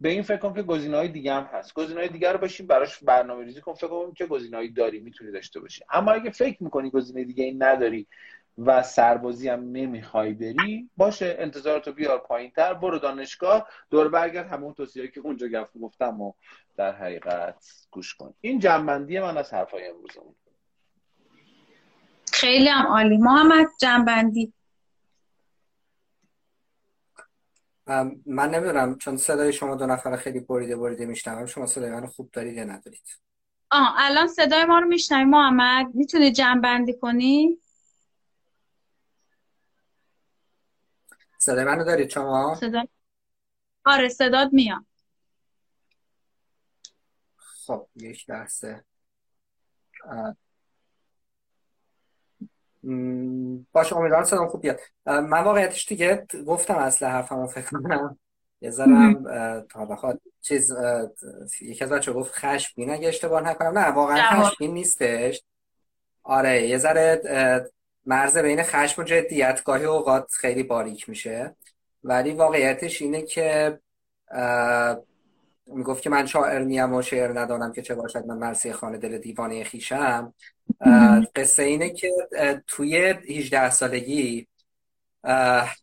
به 0.00 0.08
این 0.08 0.22
فکر 0.22 0.36
کن 0.36 0.54
که 0.54 0.62
گزینه‌های 0.62 1.08
دیگه 1.08 1.32
هم 1.32 1.42
هست. 1.42 1.74
گزینه‌های 1.74 2.08
دیگه 2.08 2.32
رو 2.32 2.38
باشیم 2.38 2.66
براش 2.66 3.04
برنامه 3.04 3.44
ریزی 3.44 3.60
کن. 3.60 3.74
فکر 3.74 3.88
کن 3.88 4.12
که 4.12 4.26
گزینه‌ای 4.26 4.68
داری 4.68 5.00
می‌تونی 5.00 5.30
داشته 5.30 5.60
باشی. 5.60 5.84
اما 5.90 6.12
اگه 6.12 6.30
فکر 6.30 6.62
می‌کنی 6.62 6.90
گزینه 6.90 7.24
دیگه 7.24 7.44
این 7.44 7.62
نداری 7.62 8.06
و 8.58 8.82
سربازی 8.82 9.48
هم 9.48 9.60
نمی‌خوای 9.60 10.32
بری 10.32 10.90
باشه 10.96 11.36
انتظارتو 11.38 11.92
بیار 11.92 12.18
پایین 12.18 12.50
تر 12.50 12.74
برو 12.74 12.98
دانشگاه 12.98 13.68
دور 13.90 14.08
برگرد 14.08 14.46
همون 14.46 14.74
توصیه 14.74 15.08
که 15.08 15.20
اونجا 15.20 15.68
گفتم 15.82 16.20
و 16.20 16.32
در 16.76 16.92
حقیقت 16.92 17.64
گوش 17.90 18.14
کن. 18.14 18.34
این 18.40 18.58
جنبندی 18.58 19.20
من 19.20 19.36
از 19.36 19.54
حرفای 19.54 19.88
امروزمون. 19.88 20.34
خیلی 22.32 22.68
هم 22.68 22.86
عالی. 22.86 23.16
محمد 23.16 23.66
جنبندی. 23.80 24.52
من 28.26 28.50
نمی‌دونم 28.50 28.98
چون 28.98 29.16
صدای 29.16 29.52
شما 29.52 29.74
دو 29.74 29.86
نفر 29.86 30.16
خیلی 30.16 30.40
بریده 30.40 30.76
بریده 30.76 31.06
میشنوم 31.06 31.46
شما 31.46 31.66
صدای 31.66 31.90
من 31.90 32.06
خوب 32.06 32.30
دارید 32.32 32.56
یا 32.56 32.64
ندارید؟ 32.64 33.02
آه 33.70 33.94
الان 33.98 34.28
صدای 34.28 34.64
ما 34.64 34.78
رو 34.78 34.88
میشنوی 34.88 35.24
محمد. 35.24 35.86
می‌تونی 35.94 36.32
جمع 36.32 36.60
بندی 36.60 36.92
کنی؟ 36.92 37.58
صدای 41.42 41.64
منو 41.64 41.84
دارید 41.84 42.10
شما؟ 42.10 42.54
صدا 42.54 42.84
آره 43.84 44.08
صدات 44.08 44.48
میاد. 44.52 44.84
خب 47.36 47.88
یک 47.96 48.30
لحظه. 48.30 48.84
باشه 53.72 53.96
امیدوارم 53.96 54.24
صدام 54.24 54.48
خوب 54.48 54.62
بیاد. 54.62 54.80
من 55.06 55.44
واقعیتش 55.44 55.88
دیگه 55.88 56.26
گفتم 56.46 56.74
اصل 56.74 57.06
حرفمو 57.06 57.46
فکر 57.46 57.70
کنم. 57.70 58.18
یه 58.60 58.70
ذرم 58.70 59.28
حالا 59.74 59.96
خواهد 59.96 60.20
چیز 60.40 60.72
یکی 61.60 61.84
از 61.84 61.90
بچه 61.90 62.12
گفت 62.12 62.32
خشمگین 62.32 62.90
اگه 62.90 63.08
اشتباه 63.08 63.40
نکنم. 63.42 63.78
نه 63.78 63.86
واقعا 63.86 64.42
خشمگین 64.42 64.74
نیستش. 64.74 65.42
آره 66.22 66.68
یه 66.68 66.78
ذره 66.78 67.22
مرز 68.06 68.38
بین 68.38 68.62
خشم 68.62 69.02
و 69.02 69.04
جدیت 69.04 69.64
گاهی 69.64 69.84
اوقات 69.84 70.32
خیلی 70.32 70.62
باریک 70.62 71.08
میشه. 71.08 71.56
ولی 72.04 72.32
واقعیتش 72.32 73.02
اینه 73.02 73.22
که 73.22 73.78
می‌گفت 75.66 76.02
که 76.02 76.10
من 76.10 76.26
شاعر 76.26 76.58
نیم 76.58 76.94
و 76.94 77.02
شعر 77.02 77.40
ندانم 77.40 77.72
که 77.72 77.82
چه 77.82 77.94
باشد. 77.94 78.26
من 78.26 78.38
مرسی 78.38 78.72
خانه 78.72 78.98
دل 78.98 79.18
دیوانه 79.18 79.64
خیشم 79.64 80.34
قصه 81.36 81.62
اینه 81.62 81.90
که 81.90 82.10
توی 82.66 82.96
18 82.96 83.70
سالگی 83.70 84.48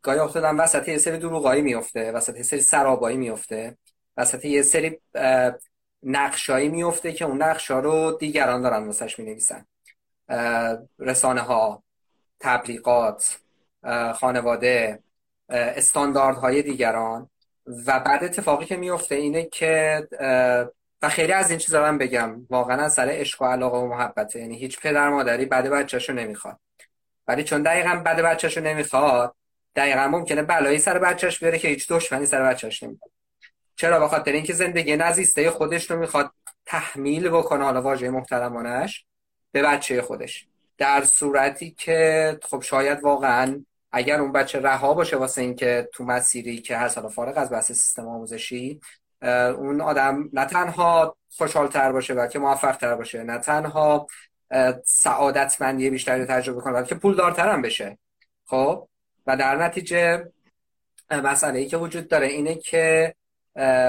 گاهی 0.02 0.20
افتادم 0.20 0.60
وسط 0.60 0.88
یه 0.88 0.98
سری 0.98 1.18
دروغایی 1.18 1.62
میفته 1.62 2.12
وسط 2.12 2.38
یه 2.38 2.44
سری 2.44 2.62
سرابایی 2.62 3.18
میفته 3.18 3.78
وسط 4.18 4.46
یه 4.46 4.62
سری 4.62 5.00
نقشایی 6.04 6.70
میفته 6.70 7.12
که 7.12 7.26
اون 7.26 7.42
نقشا 7.44 7.80
رو 7.80 8.18
دیگران 8.20 8.62
دارن 8.62 8.86
واسش 8.86 9.20
می 9.20 9.26
نویسن 9.26 9.66
رسانه 11.00 11.42
ها 11.42 11.84
تبلیغات 12.40 13.38
خانواده 14.16 15.00
استانداردهای 15.50 16.62
دیگران. 16.62 17.30
و 17.88 18.00
بعد 18.00 18.24
اتفاقی 18.24 18.66
که 18.66 18.78
میفته 18.78 19.16
اینه 19.16 19.46
که 19.46 20.08
و 21.02 21.10
خیلی 21.10 21.34
از 21.34 21.50
این 21.50 21.60
چیزا 21.60 21.82
من 21.82 21.98
بگم 21.98 22.46
واقعا 22.50 22.90
سر 22.90 23.08
عشق 23.12 23.42
و 23.42 23.46
علاقه 23.46 23.78
و 23.78 23.88
محبته 23.88 24.40
یعنی 24.40 24.58
هیچ 24.58 24.80
پدر 24.80 25.10
مادری 25.10 25.46
بعد 25.46 25.70
بچهشو 25.70 26.14
نمی‌خواد. 26.14 26.60
ولی 27.28 27.44
چون 27.44 27.64
دقیقا 27.64 28.02
بعد 28.06 28.22
بچهشو 28.22 28.62
نمی‌خواد 28.62 29.36
دقیقا 29.76 30.08
ممکنه 30.08 30.42
بلایی 30.42 30.80
سر 30.80 31.00
بچهش 31.00 31.40
بیاره 31.40 31.58
که 31.58 31.68
هیچ 31.68 31.92
دشمنی 31.92 32.26
سر 32.26 32.44
بچهش 32.44 32.84
نمی‌خواد 32.84 33.12
چرا؟ 33.76 34.00
بخاطر 34.00 34.32
اینکه 34.32 34.54
زندگی 34.54 34.96
نزیسته 34.96 35.52
خودش 35.52 35.92
رو 35.92 36.00
می‌خواد 36.00 36.32
تحمیل 36.66 37.30
بکنه 37.30 37.64
حالا 37.64 37.82
واژه 37.82 38.10
محترمانش 38.10 39.06
به 39.52 39.64
بچه 39.64 40.02
خودش. 40.02 40.48
در 40.80 41.04
صورتی 41.04 41.72
که 41.72 42.40
خب 42.44 42.62
شاید 42.62 43.04
واقعا 43.04 43.64
اگر 43.92 44.22
اون 44.22 44.32
بچه 44.32 44.60
رها 44.60 44.94
باشه 44.94 45.18
واسه 45.18 45.42
اینکه 45.42 45.90
تو 45.94 46.04
مسیری 46.04 46.62
که 46.62 46.78
هر 46.78 46.88
سال 46.88 47.10
فارغ 47.10 47.38
از 47.38 47.52
بحث 47.52 47.68
سیستم 47.72 48.08
آموزشی 48.08 48.80
اون 49.58 49.82
آدم 49.82 50.30
نه 50.34 50.46
تنها 50.46 51.18
خوشحالتر 51.38 51.92
باشه 51.92 52.14
بلکه 52.14 52.40
موفقتر 52.40 52.96
باشه 52.96 53.24
نه 53.24 53.38
تنها 53.38 54.08
سعادتمندی 54.84 55.90
بیشتری 55.90 56.26
تجربه 56.26 56.62
کنه 56.62 56.74
بلکه 56.74 56.96
پولدارتر 56.96 57.50
هم 57.50 57.62
بشه. 57.62 57.98
خب؟ 58.46 58.88
و 59.28 59.38
در 59.38 59.56
نتیجه 59.56 60.32
مسئله 61.12 61.60
ای 61.60 61.66
که 61.68 61.78
وجود 61.78 62.08
داره 62.08 62.28
اینه 62.28 62.56
که 62.56 63.16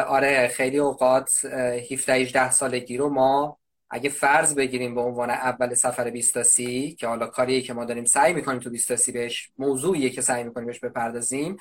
آره 0.06 0.48
خیلی 0.48 0.78
اوقات 0.78 1.44
17 1.92 2.12
18 2.12 2.50
سالگی 2.50 2.96
رو 2.96 3.08
ما 3.08 3.59
اگه 3.90 4.10
فرض 4.10 4.54
بگیریم 4.54 4.94
به 4.94 5.00
عنوان 5.00 5.30
اول 5.30 5.74
سفر 5.74 6.10
20 6.10 6.34
تا 6.34 6.42
30 6.42 6.94
که 6.94 7.06
حالا 7.06 7.26
کاریه 7.26 7.60
که 7.60 7.72
ما 7.72 7.84
داریم 7.84 8.04
سعی 8.04 8.32
می‌کنیم 8.32 8.58
تو 8.58 8.70
20 8.70 8.88
تا 8.88 8.96
30 8.96 9.12
بهش 9.12 9.50
موضوعیه 9.58 10.10
که 10.10 10.20
سعی 10.20 10.44
می‌کنیم 10.44 10.66
بهش 10.66 10.78
بپردازیم 10.78 11.56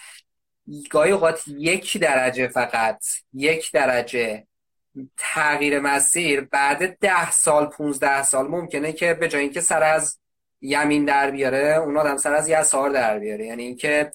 گاهی 0.90 1.12
اوقات 1.12 1.48
یک 1.48 1.98
درجه 1.98 2.48
فقط 2.48 3.06
یک 3.34 3.72
درجه 3.72 4.48
تغییر 5.18 5.80
مسیر 5.80 6.42
بعد 6.42 6.98
ده 6.98 7.32
سال 7.32 7.66
15 7.66 8.24
سال 8.24 8.48
ممکنه 8.48 8.94
که 8.94 9.14
به 9.14 9.28
جای 9.28 9.42
اینکه 9.42 9.62
سر 9.62 9.84
از 9.84 10.20
یمین 10.62 11.06
در 11.06 11.32
بیاره 11.32 11.78
اون 11.78 11.98
آدم 11.98 12.18
سر 12.18 12.34
از 12.34 12.50
یسار 12.50 12.90
در 12.90 13.20
بیاره. 13.20 13.46
یعنی 13.46 13.64
اینکه 13.64 14.12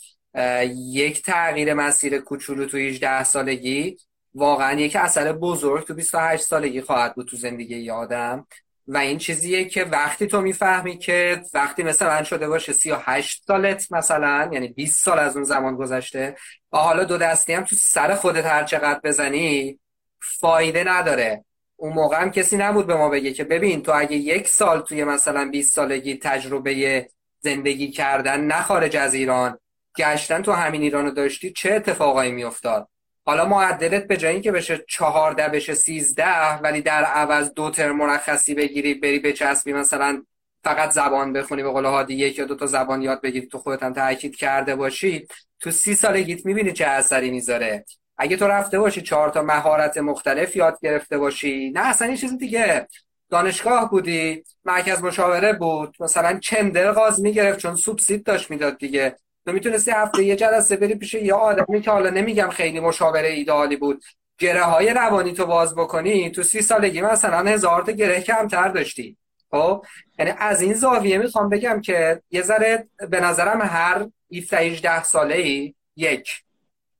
یک 0.75 1.23
تغییر 1.23 1.75
مسیر 1.75 2.19
کوچولو 2.19 2.67
تو 2.67 2.77
18 2.77 3.25
سالگی 3.25 3.97
واقعا 4.35 4.81
یک 4.81 4.97
اثر 4.97 5.33
بزرگ 5.33 5.87
تو 5.87 5.95
28 5.95 6.43
سالگی 6.45 6.81
خواهد 6.81 7.15
بود 7.15 7.27
تو 7.27 7.37
زندگی 7.37 7.77
ی 7.77 7.91
آدم. 7.91 8.47
و 8.89 8.97
این 8.97 9.19
چیزیه 9.19 9.65
که 9.65 9.85
وقتی 9.85 10.27
تو 10.27 10.41
می‌فهمی 10.41 10.99
که 10.99 11.43
وقتی 11.55 11.83
مثل 11.83 12.07
من 12.07 12.23
شده 12.23 12.49
باشه 12.49 12.73
38 12.73 13.43
سالت 13.47 13.93
مثلا 13.93 14.51
یعنی 14.53 14.69
20 14.69 15.05
سال 15.05 15.19
از 15.19 15.37
اون 15.37 15.45
زمان 15.45 15.77
گذشته 15.77 16.37
و 16.73 16.79
حالا 16.79 17.05
دو 17.05 17.19
دستی 17.19 17.53
هم 17.53 17.65
تو 17.65 17.77
سر 17.77 18.15
خودت 18.15 18.47
هر 18.47 18.65
چقدر 18.65 19.01
بزنی 19.05 19.79
فایده 20.23 20.85
نداره. 20.85 21.45
اون 21.77 21.93
موقع 21.93 22.21
هم 22.23 22.31
کسی 22.31 22.57
نبود 22.57 22.87
به 22.87 22.95
ما 22.95 23.09
بگه 23.09 23.33
که 23.33 23.45
ببین 23.45 23.83
تو 23.83 23.93
اگه 23.95 24.17
یک 24.17 24.49
سال 24.49 24.81
توی 24.81 25.05
مثلا 25.05 25.49
20 25.51 25.75
سالگی 25.75 26.17
تجربه 26.17 27.09
زندگی 27.41 27.91
کردن 27.91 28.41
نه 28.41 28.63
خارج 28.63 28.97
از 28.97 29.15
ایران 29.15 29.59
گشتن 29.99 30.43
تو 30.43 30.53
همین 30.53 30.83
ایرانو 30.83 31.11
داشتی 31.11 31.53
چه 31.53 31.73
اتفاقایی 31.73 32.33
میافتاد؟ 32.33 32.89
حالا 33.27 33.45
معدلت 33.45 34.07
به 34.07 34.17
جایی 34.17 34.41
که 34.41 34.53
بشه 34.53 34.85
چهارده 34.89 35.49
بشه 35.49 35.75
سیزده 35.75 36.55
ولی 36.59 36.83
در 36.83 37.05
عوض 37.05 37.51
دو 37.55 37.71
تر 37.71 37.93
مرخصی 37.93 38.55
بگیری 38.55 38.95
بری 38.95 39.19
بچسبی 39.19 39.73
مثلا 39.73 40.23
فقط 40.65 40.91
زبان 40.91 41.33
بخونی 41.33 41.63
به 41.63 41.71
قول 41.71 41.85
هادی 41.85 42.15
یک 42.15 42.39
یا 42.39 42.45
دو 42.45 42.55
تا 42.57 42.67
زبان 42.67 43.03
یاد 43.03 43.21
بگیری 43.21 43.47
تو 43.47 43.59
خودت 43.59 43.83
هم 43.83 43.93
تاکید 43.93 44.37
کرده 44.37 44.77
باشی 44.77 45.27
تو 45.61 45.71
سی 45.71 45.95
سالگیت 45.95 46.47
می‌بینی 46.47 46.73
چه 46.73 46.87
اثری 46.87 47.31
می‌ذاره. 47.31 47.85
اگه 48.17 48.37
تو 48.37 48.47
رفته 48.47 48.79
باشی 48.79 49.03
چهار 49.03 49.31
تا 49.31 49.43
مهارت 49.43 49.99
مختلف 49.99 50.57
یاد 50.57 50.79
گرفته 50.83 51.19
باشی 51.19 51.71
نه 51.71 51.81
اصلا 51.87 52.09
این 52.09 52.17
چیز 52.17 52.39
دیگه. 52.39 52.89
دانشگاه 53.31 53.91
بودی 53.91 54.45
مرکز 54.65 55.03
مشاوره 55.03 55.53
بود 55.53 55.97
مثلا 56.01 56.39
چندر 56.39 56.93
غاز 56.93 57.21
می‌گرفت 57.21 57.59
چون 57.59 57.77
سوبسید 57.77 58.25
داشت 58.25 58.51
می‌داد 58.51 58.79
دیگه. 58.79 59.17
تو 59.47 59.53
می‌تونستی 59.53 59.91
هفته 59.91 60.25
یه 60.25 60.37
جلسه 60.37 60.77
بری 60.77 60.95
پیش 60.95 61.15
یه 61.15 61.35
آدمی 61.35 61.81
که 61.81 61.91
حالا 61.91 62.11
نمیگم 62.11 62.51
خیلی 62.51 62.81
مشاوره 62.81 63.29
ایدالی 63.29 63.77
بود. 63.77 64.05
گره 64.39 64.63
های 64.63 64.95
روانی 64.95 65.33
تو 65.33 65.47
باز 65.47 65.75
بکنی 65.75 66.31
تو 66.31 66.43
سی 66.43 66.63
سالگی 66.63 67.03
مثلا 67.03 67.51
هزار 67.51 67.83
تا 67.83 67.93
گره 67.93 68.21
کمتر 68.21 68.69
داشتی. 68.69 69.17
خب؟ 69.51 69.85
یعنی 70.19 70.33
از 70.39 70.63
این 70.63 70.75
زاویه 70.75 71.19
می‌خوام 71.19 71.49
بگم 71.49 71.81
که 71.81 72.23
یه 72.31 72.43
ذره 72.43 72.89
به 73.11 73.21
نظرم 73.21 73.63
هر 73.63 74.07
17 74.33 74.59
18 74.59 75.03
ساله 75.03 75.35
ای 75.35 75.75
یک. 75.97 76.43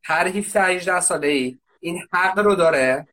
هر 0.05 0.27
17 0.27 0.63
18 0.63 1.01
ساله 1.01 1.29
ای 1.29 1.59
این 1.81 2.03
حق 2.13 2.39
رو 2.39 2.55
داره 2.55 3.07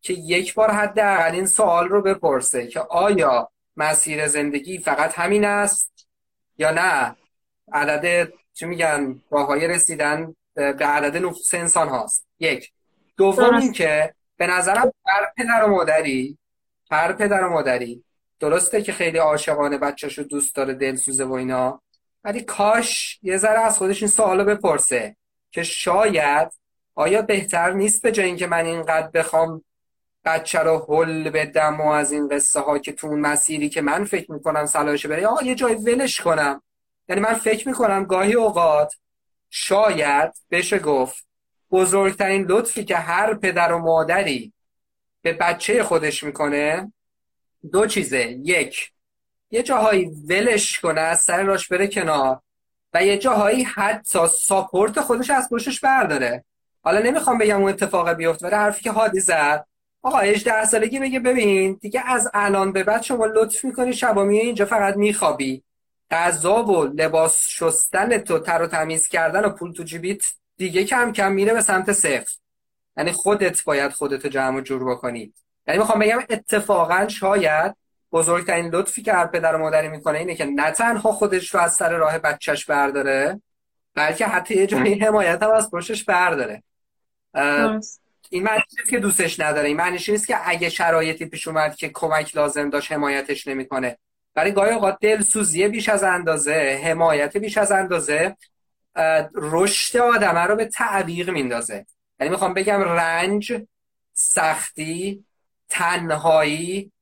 که 0.00 0.12
یک 0.12 0.54
بار 0.54 0.70
حداقل 0.70 1.34
این 1.34 1.46
سوال 1.46 1.88
رو 1.88 2.02
بپرسه 2.02 2.66
که 2.66 2.80
آیا 2.80 3.50
مسیر 3.76 4.28
زندگی 4.28 4.78
فقط 4.78 5.18
همین 5.18 5.44
است 5.44 6.08
یا 6.58 6.70
نه؟ 6.70 7.16
عدد 7.72 8.32
چی 8.54 8.66
میگن 8.66 9.20
راههای 9.30 9.66
رسیدن 9.66 10.34
به 10.54 10.86
عدد 10.86 11.16
نفوس 11.16 11.54
انسان 11.54 11.88
هاست. 11.88 12.26
یک. 12.38 12.72
دوم 13.16 13.54
این 13.54 13.72
که 13.72 14.14
به 14.36 14.46
نظرم 14.46 14.92
هر 15.06 15.32
پدر 15.36 15.64
و 15.64 15.68
مادری 15.68 16.38
هر 16.90 17.12
پدر 17.12 17.44
و 17.44 17.50
مادری 17.50 18.04
درسته 18.40 18.82
که 18.82 18.92
خیلی 18.92 19.18
عاشقانه 19.18 19.78
بچهش 19.78 20.18
رو 20.18 20.24
دوست 20.24 20.54
داره 20.54 20.74
دلسوزه 20.74 21.24
و 21.24 21.32
اینا 21.32 21.82
ولی 22.24 22.40
کاش 22.40 23.18
یه 23.22 23.36
ذره 23.36 23.60
از 23.60 23.78
خودش 23.78 24.02
این 24.02 24.10
سوالو 24.10 24.44
بپرسه 24.44 25.16
که 25.50 25.62
شاید 25.62 26.52
آیا 26.94 27.22
بهتر 27.22 27.72
نیست 27.72 28.02
به 28.02 28.12
جای 28.12 28.26
اینکه 28.26 28.46
من 28.46 28.66
اینقدر 28.66 29.08
بخوام 29.08 29.64
بچه 30.24 30.58
رو 30.58 30.86
حل 30.88 31.30
بدم 31.30 31.80
و 31.80 31.88
از 31.88 32.12
این 32.12 32.28
قصه 32.28 32.60
ها 32.60 32.78
که 32.78 32.92
تو 32.92 33.06
اون 33.06 33.20
مسیری 33.20 33.68
که 33.68 33.80
من 33.82 34.04
فکر 34.04 34.32
می‌کنم 34.32 34.66
صلاحشه 34.66 35.08
بره 35.08 35.26
آقا 35.26 35.42
یه 35.42 35.54
جای 35.54 35.74
ولش 35.74 36.20
کنم. 36.20 36.62
یعنی 37.08 37.20
من 37.20 37.34
فکر 37.34 37.68
می‌کنم 37.68 38.04
گاهی 38.04 38.34
اوقات 38.34 38.94
شاید 39.50 40.32
بشه 40.50 40.78
گفت 40.78 41.26
بزرگترین 41.70 42.42
لطفی 42.42 42.84
که 42.84 42.96
هر 42.96 43.34
پدر 43.34 43.72
و 43.72 43.78
مادری 43.78 44.52
به 45.22 45.32
بچه 45.32 45.82
خودش 45.82 46.22
می‌کنه 46.22 46.92
دو 47.72 47.86
چیزه. 47.86 48.38
یک 48.44 48.92
یه 49.50 49.62
جاهایی 49.62 50.04
ولش 50.04 50.80
کنه 50.80 51.00
از 51.00 51.20
سر 51.20 51.42
راش 51.42 51.68
بره 51.68 51.86
کنار 51.86 52.40
و 52.94 53.04
یه 53.04 53.18
جاهایی 53.18 53.62
حتی 53.62 54.18
ساپورت 54.28 55.00
خودش 55.00 55.30
از 55.30 55.48
پشتش 55.50 55.80
برداره. 55.80 56.44
حالا 56.82 56.98
نمی‌خوام 56.98 57.38
بگم 57.38 57.60
اون 57.60 57.68
اتفاق 57.68 58.12
بیفته 58.12 58.46
ولی 58.46 58.56
حرفی 58.56 58.82
که 58.82 58.90
حادی 58.90 59.20
زد 59.20 59.66
آقا 60.02 60.18
18 60.18 60.64
سالگی 60.64 60.98
بگه 60.98 61.20
ببین 61.20 61.78
دیگه 61.80 62.02
از 62.06 62.30
الان 62.34 62.72
به 62.72 62.84
بعد 62.84 63.02
شما 63.02 63.26
لطف 63.26 63.64
می‌کنی 63.64 63.92
شبا 63.92 64.28
اینجا 64.28 64.64
فقط 64.64 64.96
میخوابی. 64.96 65.62
غذا 66.12 66.64
و 66.64 66.84
لباس 66.84 67.46
شستن 67.48 68.18
تو 68.18 68.38
تر 68.38 68.62
و 68.62 68.66
تمیز 68.66 69.08
کردن 69.08 69.44
و 69.44 69.48
پول 69.48 69.72
تو 69.72 69.82
جیبیت 69.82 70.22
دیگه 70.56 70.84
کم 70.84 71.12
کم 71.12 71.32
میره 71.32 71.54
به 71.54 71.60
سمت 71.60 71.92
صفر. 71.92 72.32
یعنی 72.96 73.12
خودت 73.12 73.64
باید 73.64 73.92
خودتو 73.92 74.28
جمع 74.28 74.58
و 74.58 74.60
جور 74.60 74.90
بکنی. 74.90 75.32
یعنی 75.66 75.80
می‌خوام 75.80 75.98
بگم 75.98 76.22
اتفاقا 76.30 77.08
شاید 77.08 77.76
بزرگترین 78.12 78.68
لطفی 78.68 79.02
که 79.02 79.12
هر 79.12 79.26
پدر 79.26 79.54
و 79.54 79.58
مادری 79.58 79.88
می‌کنه 79.88 80.18
اینه 80.18 80.34
که 80.34 80.44
نه 80.44 80.70
تنها 80.70 81.12
خودش 81.12 81.54
رو 81.54 81.60
از 81.60 81.74
سر 81.74 81.92
راه 81.92 82.18
بچهش 82.18 82.64
برداره 82.64 83.42
بلکه 83.94 84.26
حتی 84.26 84.54
یه 84.54 84.66
جایی 84.66 84.98
حمایت 84.98 85.42
هم 85.42 85.50
از 85.50 85.70
پشتش 85.70 86.04
برداره. 86.04 86.62
این 88.30 88.42
معنی 88.42 88.62
که 88.90 88.98
دوستش 88.98 89.40
نداره. 89.40 89.68
این 89.68 89.76
معنیش 89.76 90.08
نیست 90.08 90.26
که 90.26 90.36
اگه 90.44 90.68
شرایطی 90.68 91.26
پیش 91.26 91.48
اومد 91.48 91.74
که 91.74 91.88
کمک 91.88 92.36
لازم 92.36 92.70
داشت 92.70 92.92
حمایتش 92.92 93.46
نمی‌کنه. 93.46 93.98
برای 94.34 94.52
گاهی 94.52 94.74
اوقات 94.74 94.98
دلسوزی 95.00 95.68
بیش 95.68 95.88
از 95.88 96.02
اندازه 96.02 96.80
حمایت 96.84 97.36
بیش 97.36 97.58
از 97.58 97.72
اندازه 97.72 98.36
رشد 99.34 99.96
آدمه 99.98 100.40
رو 100.40 100.56
به 100.56 100.64
تعویق 100.64 101.30
میندازه. 101.30 101.86
یعنی 102.20 102.30
می‌خوام 102.30 102.54
بگم 102.54 102.80
رنج 102.80 103.62
سختی 104.12 105.24
تنهایی 105.68 106.92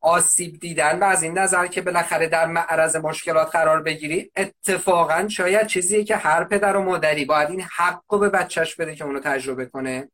آسیب 0.00 0.60
دیدن 0.60 0.98
و 0.98 1.04
از 1.04 1.22
این 1.22 1.38
نظر 1.38 1.66
که 1.66 1.82
بالاخره 1.82 2.26
در 2.26 2.46
معرض 2.46 2.96
مشکلات 2.96 3.50
قرار 3.50 3.82
بگیری 3.82 4.30
اتفاقا 4.36 5.28
شاید 5.28 5.66
چیزیه 5.66 6.04
که 6.04 6.16
هر 6.16 6.44
پدر 6.44 6.76
و 6.76 6.82
مادری 6.82 7.24
باید 7.24 7.50
این 7.50 7.62
حق 7.76 8.02
رو 8.08 8.18
به 8.18 8.28
بچهش 8.28 8.74
بده 8.74 8.94
که 8.94 9.04
اونو 9.04 9.20
تجربه 9.20 9.66
کنه 9.66 10.08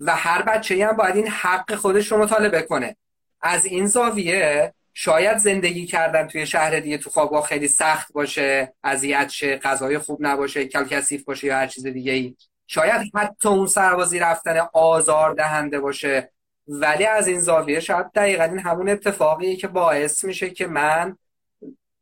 و 0.00 0.16
هر 0.16 0.42
بچه 0.42 0.86
هم 0.86 0.96
باید 0.96 1.16
این 1.16 1.28
حق 1.28 1.74
خودش 1.74 2.12
رو 2.12 2.18
مطالبه 2.18 2.62
کنه. 2.62 2.96
از 3.40 3.64
این 3.64 3.86
زاویه 3.86 4.74
شاید 4.98 5.38
زندگی 5.38 5.86
کردن 5.86 6.26
توی 6.26 6.46
شهر 6.46 6.80
دیگه 6.80 6.98
تو 6.98 7.10
خوابگاه 7.10 7.46
خیلی 7.46 7.68
سخت 7.68 8.12
باشه 8.12 8.74
اذیت 8.84 9.28
شه 9.28 9.56
غذای 9.56 9.98
خوب 9.98 10.18
نباشه 10.20 10.66
کل 10.66 10.84
کثیف 10.84 11.24
باشه 11.24 11.46
یا 11.46 11.56
هر 11.56 11.66
چیز 11.66 11.86
دیگه 11.86 12.12
ای 12.12 12.36
شاید 12.66 13.10
حتی 13.14 13.48
اون 13.48 13.66
سربازی 13.66 14.18
رفتن 14.18 14.66
آزار 14.72 15.34
دهنده 15.34 15.80
باشه. 15.80 16.32
ولی 16.68 17.04
از 17.04 17.28
این 17.28 17.40
زاویه 17.40 17.80
شاید 17.80 18.12
دقیقا 18.14 18.44
این 18.44 18.58
همون 18.58 18.88
اتفاقیه 18.88 19.56
که 19.56 19.68
باعث 19.68 20.24
میشه 20.24 20.50
که 20.50 20.66
من 20.66 21.16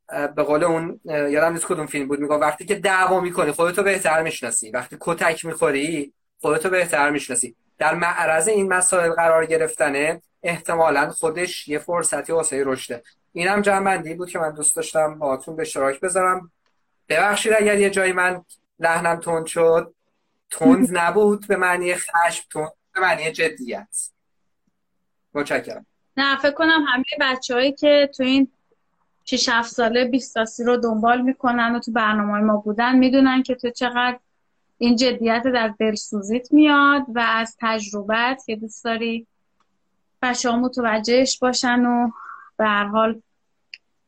به 0.08 0.42
قول 0.42 0.64
اون 0.64 1.00
یادم 1.04 1.52
نیست 1.52 1.66
کدوم 1.66 1.86
فیلم 1.86 2.08
بود 2.08 2.20
میگه 2.20 2.34
وقتی 2.34 2.64
که 2.64 2.74
دعوا 2.74 3.20
می‌کنی 3.20 3.52
خودتو 3.52 3.82
بهتر 3.82 4.22
می‌شناسی. 4.22 4.70
وقتی 4.70 4.96
کتک 5.00 5.44
می‌خوری 5.44 6.12
خودتو 6.40 6.70
بهتر 6.70 7.10
می‌شناسی. 7.10 7.56
در 7.78 7.94
معرض 7.94 8.48
این 8.48 8.68
مسائل 8.68 9.10
قرار 9.10 9.46
گرفتنه 9.46 10.22
احتمالا 10.44 11.10
خودش 11.10 11.68
یه 11.68 11.78
فرصتی 11.78 12.32
واسه 12.32 12.62
رشده. 12.66 13.02
اینم 13.32 13.60
جنبندی 13.60 14.14
بود 14.14 14.30
که 14.30 14.38
من 14.38 14.50
دوست 14.50 14.76
داشتم 14.76 15.18
باهاتون 15.18 15.56
به 15.56 15.62
اشتراک 15.62 16.00
بذارم. 16.00 16.52
ببخشید 17.08 17.52
اگر 17.58 17.78
یه 17.78 17.90
جایی 17.90 18.12
من 18.12 18.44
لحنم 18.78 19.20
تند 19.20 19.46
شد. 19.46 19.94
تند 20.50 20.88
نبود 20.98 21.46
به 21.48 21.56
معنی 21.56 21.94
خشم 21.94 22.44
تند 22.52 22.72
به 22.94 23.00
معنی 23.00 23.32
جدیت. 23.32 24.10
متشکرم. 25.34 25.86
نه 26.16 26.38
فکر 26.38 26.50
کنم 26.50 26.86
همه 26.88 27.04
بچههایی 27.20 27.72
که 27.72 28.10
تو 28.16 28.22
این 28.22 28.48
6 29.24 29.48
7 29.48 29.72
ساله 29.72 30.04
20 30.04 30.60
رو 30.60 30.76
دنبال 30.76 31.20
می‌کنن 31.20 31.74
و 31.74 31.78
تو 31.78 31.92
برنامه 31.92 32.40
ما 32.40 32.56
بودن 32.56 32.98
می‌دونن 32.98 33.42
که 33.42 33.54
تو 33.54 33.70
چقدر 33.70 34.18
این 34.78 34.96
جدیت 34.96 35.42
در 35.42 35.74
دلسوزیت 35.78 36.52
میاد 36.52 37.02
و 37.14 37.18
از 37.18 37.56
تجربت 37.60 38.42
که 38.46 38.56
دوست 38.56 38.84
داری 38.84 39.26
بچه 40.24 40.50
ها 40.50 40.56
متوجهش 40.56 41.38
باشن 41.38 41.86
و 41.86 42.10
به 42.56 42.64
هر 42.64 42.84
حال 42.84 43.22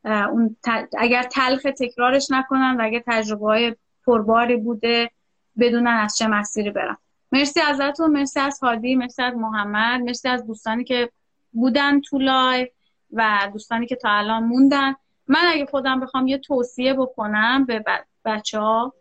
اون 0.05 0.57
اگر 0.99 1.23
تلخ 1.23 1.63
تکرارش 1.63 2.31
نکنن 2.31 2.77
و 2.79 2.85
اگر 2.85 3.03
تجربه 3.07 3.47
های 3.47 3.77
پرباری 4.07 4.57
بوده 4.57 5.11
بدونن 5.59 5.87
از 5.87 6.17
چه 6.17 6.27
مسیری 6.27 6.71
برن. 6.71 6.97
مرسی 7.33 7.61
ازتون 7.61 8.11
مرسی 8.11 8.41
از 8.41 8.61
هادی 8.63 8.97
مرسی 8.97 9.23
از 9.23 9.35
محمد 9.35 10.01
مرسی 10.01 10.29
از 10.29 10.47
دوستانی 10.47 10.85
که 10.85 11.11
بودن 11.53 12.01
تو 12.01 12.19
live 12.19 12.69
و 13.13 13.49
دوستانی 13.53 13.87
که 13.87 13.97
تا 13.97 14.11
الان 14.11 14.45
موندن. 14.45 14.95
من 15.27 15.45
اگه 15.53 15.67
خودم 15.67 16.01
بخوام 16.01 16.27
یه 16.27 16.39
توصیه 16.39 16.95
بکنم 16.95 17.65
به 17.65 17.85
بچه 18.25 18.59
ها 18.59 18.95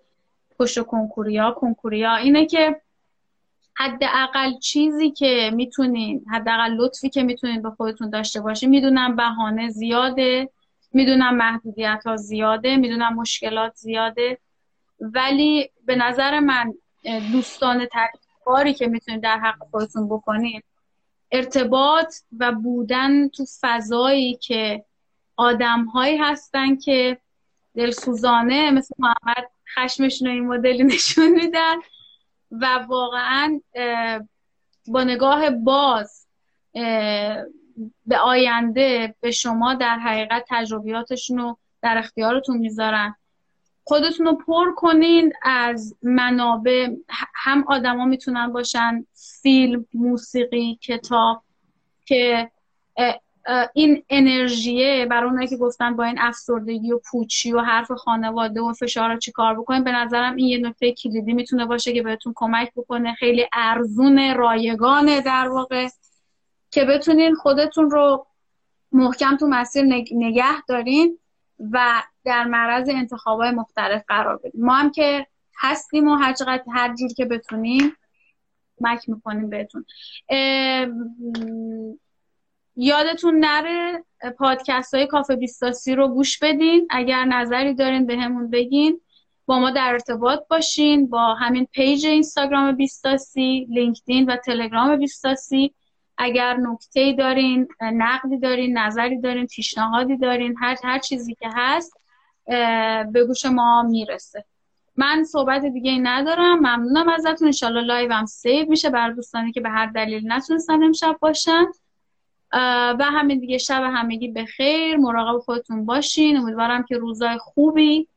پشت 0.59 0.81
کنکوریا 0.81 1.51
کنکوریا 1.51 2.15
اینه 2.15 2.45
که 2.45 2.81
حداقل 3.77 4.59
چیزی 4.59 5.11
که 5.11 5.51
می‌تونین 5.53 6.25
حداقل 6.31 6.71
لطفی 6.71 7.09
که 7.09 7.23
می‌تونین 7.23 7.61
به 7.61 7.69
خودتون 7.69 8.09
داشته 8.09 8.41
باشین. 8.41 8.69
می‌دونم 8.69 9.15
بهانه 9.15 9.69
زیاده 9.69 10.49
می‌دونم 10.93 11.35
محدودیت 11.35 12.03
ها 12.05 12.15
زیاده 12.15 12.75
می‌دونم 12.75 13.13
مشکلات 13.13 13.75
زیاده. 13.75 14.37
ولی 14.99 15.69
به 15.85 15.95
نظر 15.95 16.39
من 16.39 16.73
دوستان 17.31 17.87
کاری 18.45 18.73
که 18.73 18.87
می‌تونید 18.87 19.21
در 19.21 19.39
حق 19.39 19.57
خودتون 19.71 20.09
بکنین 20.09 20.61
ارتباط 21.31 22.15
و 22.39 22.51
بودن 22.51 23.27
تو 23.27 23.45
فضایی 23.61 24.35
که 24.35 24.85
آدم 25.37 25.85
هایی 25.85 26.17
هستن 26.17 26.75
که 26.75 27.17
دلسوزانه 27.75 28.71
مثل 28.71 28.95
محمد 28.99 29.49
خشمشون 29.75 30.27
این 30.27 30.47
مدلی 30.47 30.83
نشون 30.83 31.27
میدن. 31.27 31.75
و 32.61 32.85
واقعا 32.87 33.61
با 34.87 35.03
نگاه 35.03 35.49
باز 35.49 36.27
به 38.05 38.17
آینده 38.23 39.15
به 39.21 39.31
شما 39.31 39.73
در 39.73 39.99
حقیقت 39.99 40.45
تجربیاتشون 40.49 41.37
رو 41.37 41.57
در 41.81 41.97
اختیارتون 41.97 42.57
می‌ذارن. 42.57 43.15
خودتون 43.83 44.25
رو 44.25 44.35
پر 44.35 44.71
کنین 44.75 45.33
از 45.43 45.95
منابع. 46.03 46.89
هم 47.35 47.63
آدما 47.67 48.05
می‌تونن 48.05 48.53
باشن 48.53 49.05
فیلم 49.41 49.85
موسیقی 49.93 50.79
کتاب 50.81 51.43
که 52.05 52.51
این 53.73 54.03
انرژیه 54.09 55.05
برای 55.05 55.29
اونایی 55.29 55.47
که 55.47 55.57
گفتن 55.57 55.95
با 55.95 56.03
این 56.03 56.19
افسردگی 56.19 56.91
و 56.91 56.99
پوچی 57.11 57.51
و 57.51 57.61
حرف 57.61 57.91
خانواده 57.91 58.61
و 58.61 58.73
فشار 58.73 59.13
رو 59.13 59.19
چیکار 59.19 59.59
بکنیم 59.59 59.83
به 59.83 59.91
نظرم 59.91 60.35
این 60.35 60.47
یه 60.47 60.57
نکته 60.57 60.91
کلیدی 60.91 61.33
می‌تونه 61.33 61.65
باشه 61.65 61.93
که 61.93 62.03
بهتون 62.03 62.33
کمک 62.35 62.71
بکنه. 62.75 63.13
خیلی 63.13 63.45
ارزون 63.53 64.35
رایگانه 64.35 65.21
در 65.21 65.47
واقع 65.47 65.87
که 66.71 66.85
بتونین 66.85 67.35
خودتون 67.35 67.91
رو 67.91 68.25
محکم 68.91 69.37
تو 69.37 69.47
مسیر 69.47 69.83
نگه 70.11 70.61
دارین 70.67 71.19
و 71.71 72.03
در 72.25 72.43
معرض 72.43 72.89
انتخابای 72.89 73.51
مختلف 73.51 74.03
قرار 74.07 74.37
بدین. 74.37 74.65
ما 74.65 74.73
هم 74.73 74.91
که 74.91 75.27
هستیم 75.57 76.07
و 76.07 76.15
هر 76.15 76.33
چقدر 76.33 76.63
هر 76.73 76.95
جور 76.95 77.13
که 77.13 77.25
بتونیم 77.25 77.97
کمک 78.79 79.09
می‌کنیم 79.09 79.49
بهتون. 79.49 79.85
یادتون 82.75 83.39
نره 83.39 84.03
پادکست 84.37 84.93
های 84.93 85.07
کافه 85.07 85.35
بیستاسی 85.35 85.95
رو 85.95 86.07
گوش 86.07 86.39
بدین. 86.39 86.87
اگر 86.89 87.25
نظری 87.25 87.73
دارین 87.73 88.05
بهمون 88.05 88.49
بگین. 88.49 89.01
با 89.45 89.59
ما 89.59 89.71
در 89.71 89.91
ارتباط 89.91 90.39
باشین. 90.49 91.09
با 91.09 91.33
همین 91.33 91.67
page 91.71 92.05
اینستاگرام 92.05 92.71
بیستاسی 92.71 93.67
لینکدین 93.69 94.25
و 94.25 94.35
تلگرام 94.35 94.95
بیستاسی. 94.95 95.73
اگر 96.17 96.57
نکته 96.57 97.13
دارین 97.13 97.67
نقدی 97.81 98.39
دارین 98.39 98.77
نظری 98.77 99.21
دارین 99.21 99.47
پیشنهادی 99.47 100.17
دارین 100.17 100.55
هر 100.59 100.75
هر 100.83 100.99
چیزی 100.99 101.35
که 101.35 101.49
هست 101.53 101.93
به 103.11 103.25
گوش 103.27 103.45
ما 103.45 103.83
می‌رسه. 103.83 104.45
من 104.95 105.23
صحبت 105.23 105.65
دیگه 105.65 105.97
ندارم. 106.01 106.57
ممنونم 106.59 107.09
ازتون. 107.09 107.47
انشالله 107.47 107.81
live 107.81 108.16
م 108.16 108.25
save 108.25 108.69
میشه. 108.69 108.89
برای 108.89 109.15
دوستانی 109.15 109.51
که 109.51 109.61
به 109.61 109.69
هر 109.69 109.85
دلیل 109.85 110.31
نتونستن 110.31 110.83
امشب 110.83 111.17
باشن. 111.21 111.65
و 112.99 113.03
همین 113.03 113.39
دیگه 113.39 113.57
شب 113.57 113.83
همگی 113.83 114.27
به 114.27 114.45
خیر 114.45 114.97
مراقب 114.97 115.39
خودتون 115.39 115.85
باشین. 115.85 116.37
امیدوارم 116.37 116.83
که 116.83 116.97
روزای 116.97 117.37
خوبی 117.37 118.07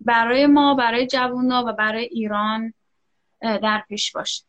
برای 0.00 0.46
ما 0.46 0.74
برای 0.74 1.06
جوونا 1.06 1.64
و 1.66 1.72
برای 1.72 2.04
ایران 2.04 2.74
در 3.40 3.84
پیش 3.88 4.12
باشه 4.12 4.44